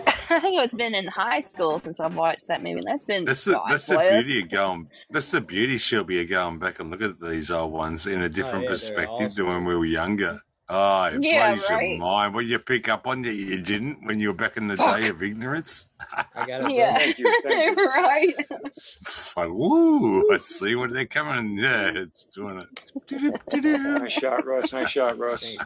I 0.29 0.39
think 0.39 0.61
it's 0.61 0.73
been 0.73 0.93
in 0.93 1.07
high 1.07 1.41
school 1.41 1.79
since 1.79 1.99
I've 1.99 2.15
watched 2.15 2.47
that 2.47 2.61
movie. 2.61 2.81
That's 2.85 3.05
been 3.05 3.25
That's 3.25 3.43
the 3.43 3.53
God 3.53 3.71
that's 3.71 3.85
the 3.85 3.97
beauty 3.97 4.41
of 4.41 4.49
going. 4.49 4.89
That's 5.09 5.31
the 5.31 5.41
beauty, 5.41 5.77
Shelby, 5.77 6.21
of 6.21 6.29
going 6.29 6.59
back 6.59 6.79
and 6.79 6.89
look 6.91 7.01
at 7.01 7.19
these 7.21 7.51
old 7.51 7.71
ones 7.71 8.07
in 8.07 8.21
a 8.21 8.25
Oh 8.25 8.27
different 8.27 8.63
yeah, 8.63 8.69
they're 8.69 8.69
perspective 8.69 9.35
than 9.35 9.45
awesome. 9.45 9.47
when 9.47 9.65
we 9.65 9.75
were 9.75 9.85
younger. 9.85 10.41
Oh, 10.69 11.03
it 11.06 11.23
Yeah, 11.23 11.56
blows 11.56 11.69
your 11.69 11.98
mind. 11.98 12.34
What 12.34 12.45
you 12.45 12.60
pick 12.60 12.89
up 12.89 13.07
on 13.07 13.22
that 13.22 13.34
you 13.34 13.61
didn't 13.61 14.06
when 14.06 14.19
you 14.19 14.27
were 14.30 14.34
back 14.34 14.57
in 14.57 14.68
the 14.68 14.76
Fuck. 14.76 14.99
day 14.99 15.07
of 15.07 15.23
ignorance. 15.23 15.88
I 16.14 16.26
got 16.45 16.48
it, 16.49 16.60
bro. 16.61 16.68
Yeah, 16.69 16.98
Thank 16.98 17.18
you, 17.19 17.39
thank 17.44 17.77
you. 17.77 17.85
right. 17.85 18.35
It's 18.76 19.38
like, 19.38 19.49
woo, 19.49 20.30
let's 20.30 20.60
see 20.60 20.76
what 20.76 20.91
they're 20.91 21.06
coming. 21.06 21.57
Yeah, 21.57 21.91
it's 21.95 22.26
doing 22.35 22.60
it. 22.60 23.53
Nice 24.02 24.14
shot, 24.14 24.45
Russ. 24.45 24.73
Nice 24.73 24.89
shot, 24.89 25.18
Russ. 25.18 25.56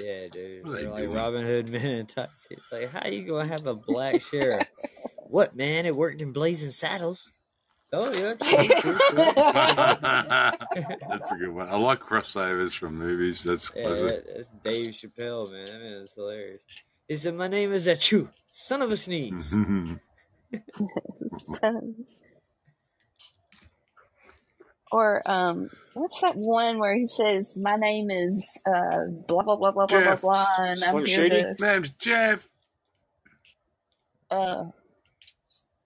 Yeah, 0.00 0.28
dude. 0.30 0.64
They 0.66 0.86
like 0.86 1.04
doing? 1.04 1.12
Robin 1.16 1.46
Hood 1.46 1.70
men 1.70 1.86
in 1.86 2.06
tights. 2.06 2.46
It's 2.50 2.66
like, 2.70 2.90
how 2.92 3.08
you 3.08 3.22
gonna 3.26 3.48
have 3.48 3.66
a 3.66 3.74
black 3.74 4.20
sheriff? 4.20 4.66
what 5.28 5.56
man? 5.56 5.86
It 5.86 5.96
worked 5.96 6.20
in 6.20 6.32
Blazing 6.32 6.70
Saddles. 6.70 7.30
Oh 7.92 8.12
yeah. 8.12 8.34
That's 11.08 11.30
a 11.30 11.36
good 11.36 11.50
one. 11.50 11.68
I 11.68 11.76
like 11.76 12.00
crossovers 12.00 12.76
from 12.76 12.98
movies. 12.98 13.44
That's 13.44 13.70
Yeah, 13.74 13.88
that, 13.88 14.24
that's 14.34 14.50
Dave 14.64 14.92
Chappelle, 14.92 15.50
man. 15.50 15.68
I 15.68 15.78
mean, 15.78 15.92
it's 16.02 16.14
hilarious. 16.14 16.60
He 17.08 17.16
said, 17.16 17.34
"My 17.34 17.48
name 17.48 17.72
is 17.72 17.86
Ahchoo, 17.86 18.28
son 18.52 18.82
of 18.82 18.90
a 18.90 18.96
sneeze." 18.96 19.54
Or 24.92 25.20
um, 25.26 25.68
what's 25.94 26.20
that 26.20 26.36
one 26.36 26.78
where 26.78 26.96
he 26.96 27.06
says, 27.06 27.56
"My 27.56 27.76
name 27.76 28.10
is 28.10 28.48
uh 28.66 29.06
blah 29.26 29.42
blah 29.42 29.56
blah 29.56 29.72
blah 29.72 29.86
blah 29.86 30.00
blah 30.00 30.16
blah," 30.16 30.46
and 30.58 30.84
I'm 30.84 31.04
here 31.04 31.06
Shady? 31.06 31.28
to 31.28 31.56
Name's 31.58 31.90
Jeff. 31.98 32.48
uh, 34.30 34.64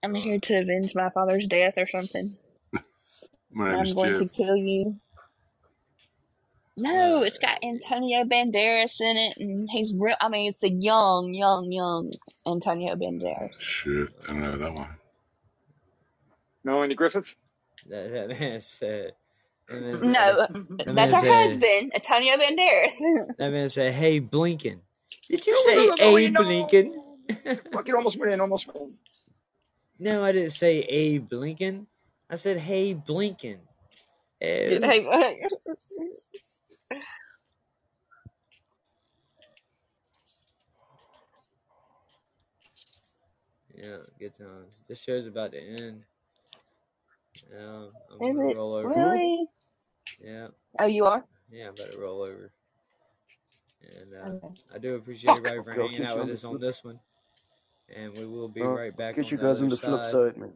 I'm 0.03 0.15
here 0.15 0.39
to 0.39 0.55
avenge 0.61 0.95
my 0.95 1.09
father's 1.11 1.47
death 1.47 1.75
or 1.77 1.87
something. 1.87 2.37
My 3.51 3.71
name's 3.73 3.89
I'm 3.89 3.95
going 3.95 4.15
Jeff. 4.15 4.19
to 4.19 4.27
kill 4.27 4.55
you. 4.57 4.95
No, 6.77 7.23
it's 7.23 7.37
got 7.37 7.63
Antonio 7.63 8.23
Banderas 8.23 8.99
in 9.01 9.17
it, 9.17 9.37
and 9.37 9.69
he's 9.69 9.93
real. 9.93 10.15
I 10.21 10.29
mean, 10.29 10.49
it's 10.49 10.63
a 10.63 10.69
young, 10.69 11.33
young, 11.33 11.71
young 11.71 12.13
Antonio 12.47 12.95
Banderas. 12.95 13.61
Shit, 13.61 14.09
I 14.23 14.27
don't 14.27 14.41
know 14.41 14.57
that 14.57 14.73
one. 14.73 14.89
Melanie 16.63 16.95
Griffith? 16.95 17.35
That, 17.89 18.11
that 18.11 18.39
man 18.39 18.61
said. 18.61 19.13
Uh, 19.71 19.75
that 19.79 20.01
man 20.03 20.15
said, 20.15 20.37
uh, 20.37 20.47
No, 20.47 20.47
that 20.85 20.95
man 20.95 20.95
that's 20.95 21.13
her 21.13 21.21
said, 21.21 21.31
husband, 21.31 21.91
Antonio 21.95 22.33
Banderas. 22.37 22.93
that 23.37 23.51
man 23.51 23.69
said, 23.69 23.93
"Hey, 23.93 24.21
Blinken." 24.21 24.79
Did 25.29 25.45
you 25.47 25.53
No, 25.53 25.59
say, 25.59 25.75
no, 25.75 25.95
no, 25.95 25.95
"Hey, 25.97 26.25
you. 26.27 26.33
Blinken"? 26.33 26.93
Fuck, 27.71 27.87
you 27.87 27.95
almost 27.97 28.17
went 28.19 28.31
in, 28.33 28.41
almost 28.41 28.67
went 28.67 28.79
in. 28.81 28.93
No, 30.01 30.23
I 30.25 30.33
didn't 30.33 30.51
say, 30.51 30.81
"Hey, 30.83 31.19
Blinken." 31.19 31.85
I 32.29 32.35
said, 32.35 32.57
"Hey, 32.57 32.95
Blinken." 32.95 33.59
Eh, 34.41 34.79
Hey, 34.81 35.41
Yeah, 43.75 43.97
good 44.19 44.37
times. 44.37 44.71
This 44.87 45.01
show's 45.01 45.27
about 45.27 45.53
to 45.53 45.59
end. 45.59 46.03
Yeah, 47.51 47.85
I'm 48.11 48.19
Is 48.21 48.37
gonna 48.37 48.49
it 48.49 48.55
roll 48.55 48.73
over. 48.75 48.89
really? 48.95 49.47
Yeah, 50.23 50.47
Oh, 50.79 50.85
you 50.85 51.05
are. 51.05 51.25
yeah, 51.51 51.67
I'm 51.69 51.75
about 51.75 51.91
to 51.93 51.99
roll 51.99 52.21
over. 52.21 52.51
And 53.97 54.13
uh, 54.13 54.29
Okay. 54.29 54.53
I 54.75 54.77
do 54.79 54.95
appreciate 54.95 55.31
Fuck. 55.31 55.37
everybody 55.37 55.63
for 55.63 55.73
hanging 55.83 56.03
out 56.03 56.17
with 56.19 56.31
us 56.31 56.43
on 56.43 56.59
this 56.59 56.83
one. 56.83 56.99
And 57.95 58.13
we 58.13 58.25
will 58.25 58.47
be 58.47 58.61
Uh, 58.61 58.69
right 58.69 58.95
back 58.95 59.15
Get 59.15 59.25
on 59.25 59.31
you 59.31 59.37
the 59.37 59.43
guys 59.43 59.55
other 59.57 59.63
on 59.63 59.69
the 59.69 59.77
flip 59.77 59.99
side. 59.99 60.11
side, 60.11 60.37
man. 60.37 60.53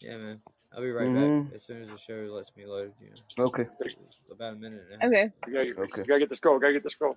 Yeah, 0.00 0.16
man. 0.16 0.42
I'll 0.72 0.80
be 0.80 0.90
right 0.90 1.08
Mhm. 1.08 1.44
back 1.46 1.54
as 1.56 1.64
soon 1.64 1.82
as 1.82 1.88
the 1.88 1.98
show 1.98 2.14
lets 2.32 2.54
me 2.56 2.64
load. 2.64 2.94
You 3.00 3.10
know, 3.36 3.44
Okay. 3.46 3.66
about 4.30 4.54
a 4.54 4.56
minute 4.56 4.86
and 4.90 5.02
a 5.02 5.04
half. 5.04 5.12
Okay. 5.12 5.32
We 5.46 5.52
gotta, 5.52 5.82
Okay. 5.82 6.02
we 6.02 6.06
gotta 6.06 6.20
get 6.20 6.28
this 6.30 6.38
go. 6.40 6.58
Gotta 6.58 6.72
get 6.74 6.82
this 6.84 6.94
go. 6.94 7.16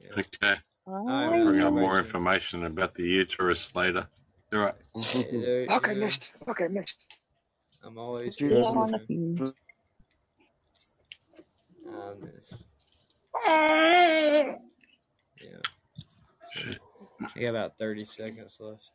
Yeah. 0.00 0.10
Okay. 0.18 0.56
All 0.86 0.94
Alright. 1.08 1.30
right, 1.30 1.44
Bring 1.44 1.60
up 1.60 1.72
more 1.72 1.98
information 1.98 2.64
about 2.64 2.94
the 2.94 3.02
uterus 3.04 3.74
later. 3.74 4.08
All 4.52 4.58
right. 4.60 4.74
hey, 4.94 5.40
there, 5.40 5.66
Fuck, 5.66 5.86
you 5.86 5.92
I 5.92 5.94
know, 5.94 6.00
missed. 6.00 6.32
Fuck, 6.44 6.60
I 6.62 6.68
missed. 6.68 7.20
I'm 7.82 7.98
always 7.98 8.34
Catch 8.36 8.40
you 8.42 8.48
See 8.48 8.54
guys 8.54 8.62
y'all 8.64 8.70
on 8.72 8.78
on 8.78 8.90
the 8.92 8.98
the 8.98 9.06
fuse. 9.06 9.54
I 11.88 12.14
miss. 12.14 12.52
Yeah. 15.40 15.60
So, 16.54 16.70
I 17.34 17.40
got 17.40 17.48
about 17.50 17.78
30 17.78 18.04
seconds 18.04 18.56
left. 18.58 18.90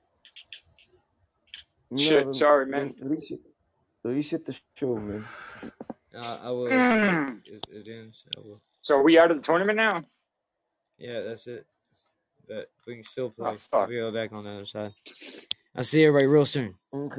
No, 1.91 1.97
Shit, 1.97 2.23
then, 2.25 2.33
sorry, 2.33 2.65
man. 2.67 2.95
at 3.01 3.09
least 3.11 3.29
hit, 3.29 3.39
at 4.41 4.45
the 4.45 4.55
show, 4.75 4.95
man. 4.95 5.25
Uh, 6.15 6.39
I 6.43 6.49
will. 6.51 6.67
as 6.71 7.29
It, 7.45 7.67
it 7.69 7.87
ends. 7.87 8.23
I 8.37 8.39
will. 8.41 8.61
So 8.81 8.95
are 8.95 9.03
we 9.03 9.19
out 9.19 9.29
of 9.31 9.37
the 9.37 9.43
tournament 9.43 9.75
now? 9.77 10.01
Yeah, 10.97 11.21
that's 11.21 11.47
it. 11.47 11.65
But 12.47 12.71
we 12.87 12.95
can 12.95 13.03
still 13.03 13.33
Oh, 13.39 13.43
play. 13.43 13.57
fuck. 13.69 13.89
We'll 13.89 14.11
be 14.11 14.17
back 14.17 14.31
on 14.33 14.43
the 14.45 14.49
other 14.51 14.65
side. 14.65 14.91
I'll 15.75 15.83
see 15.83 16.03
everybody 16.05 16.27
real 16.27 16.45
soon. 16.45 16.75
Okay. 16.93 17.15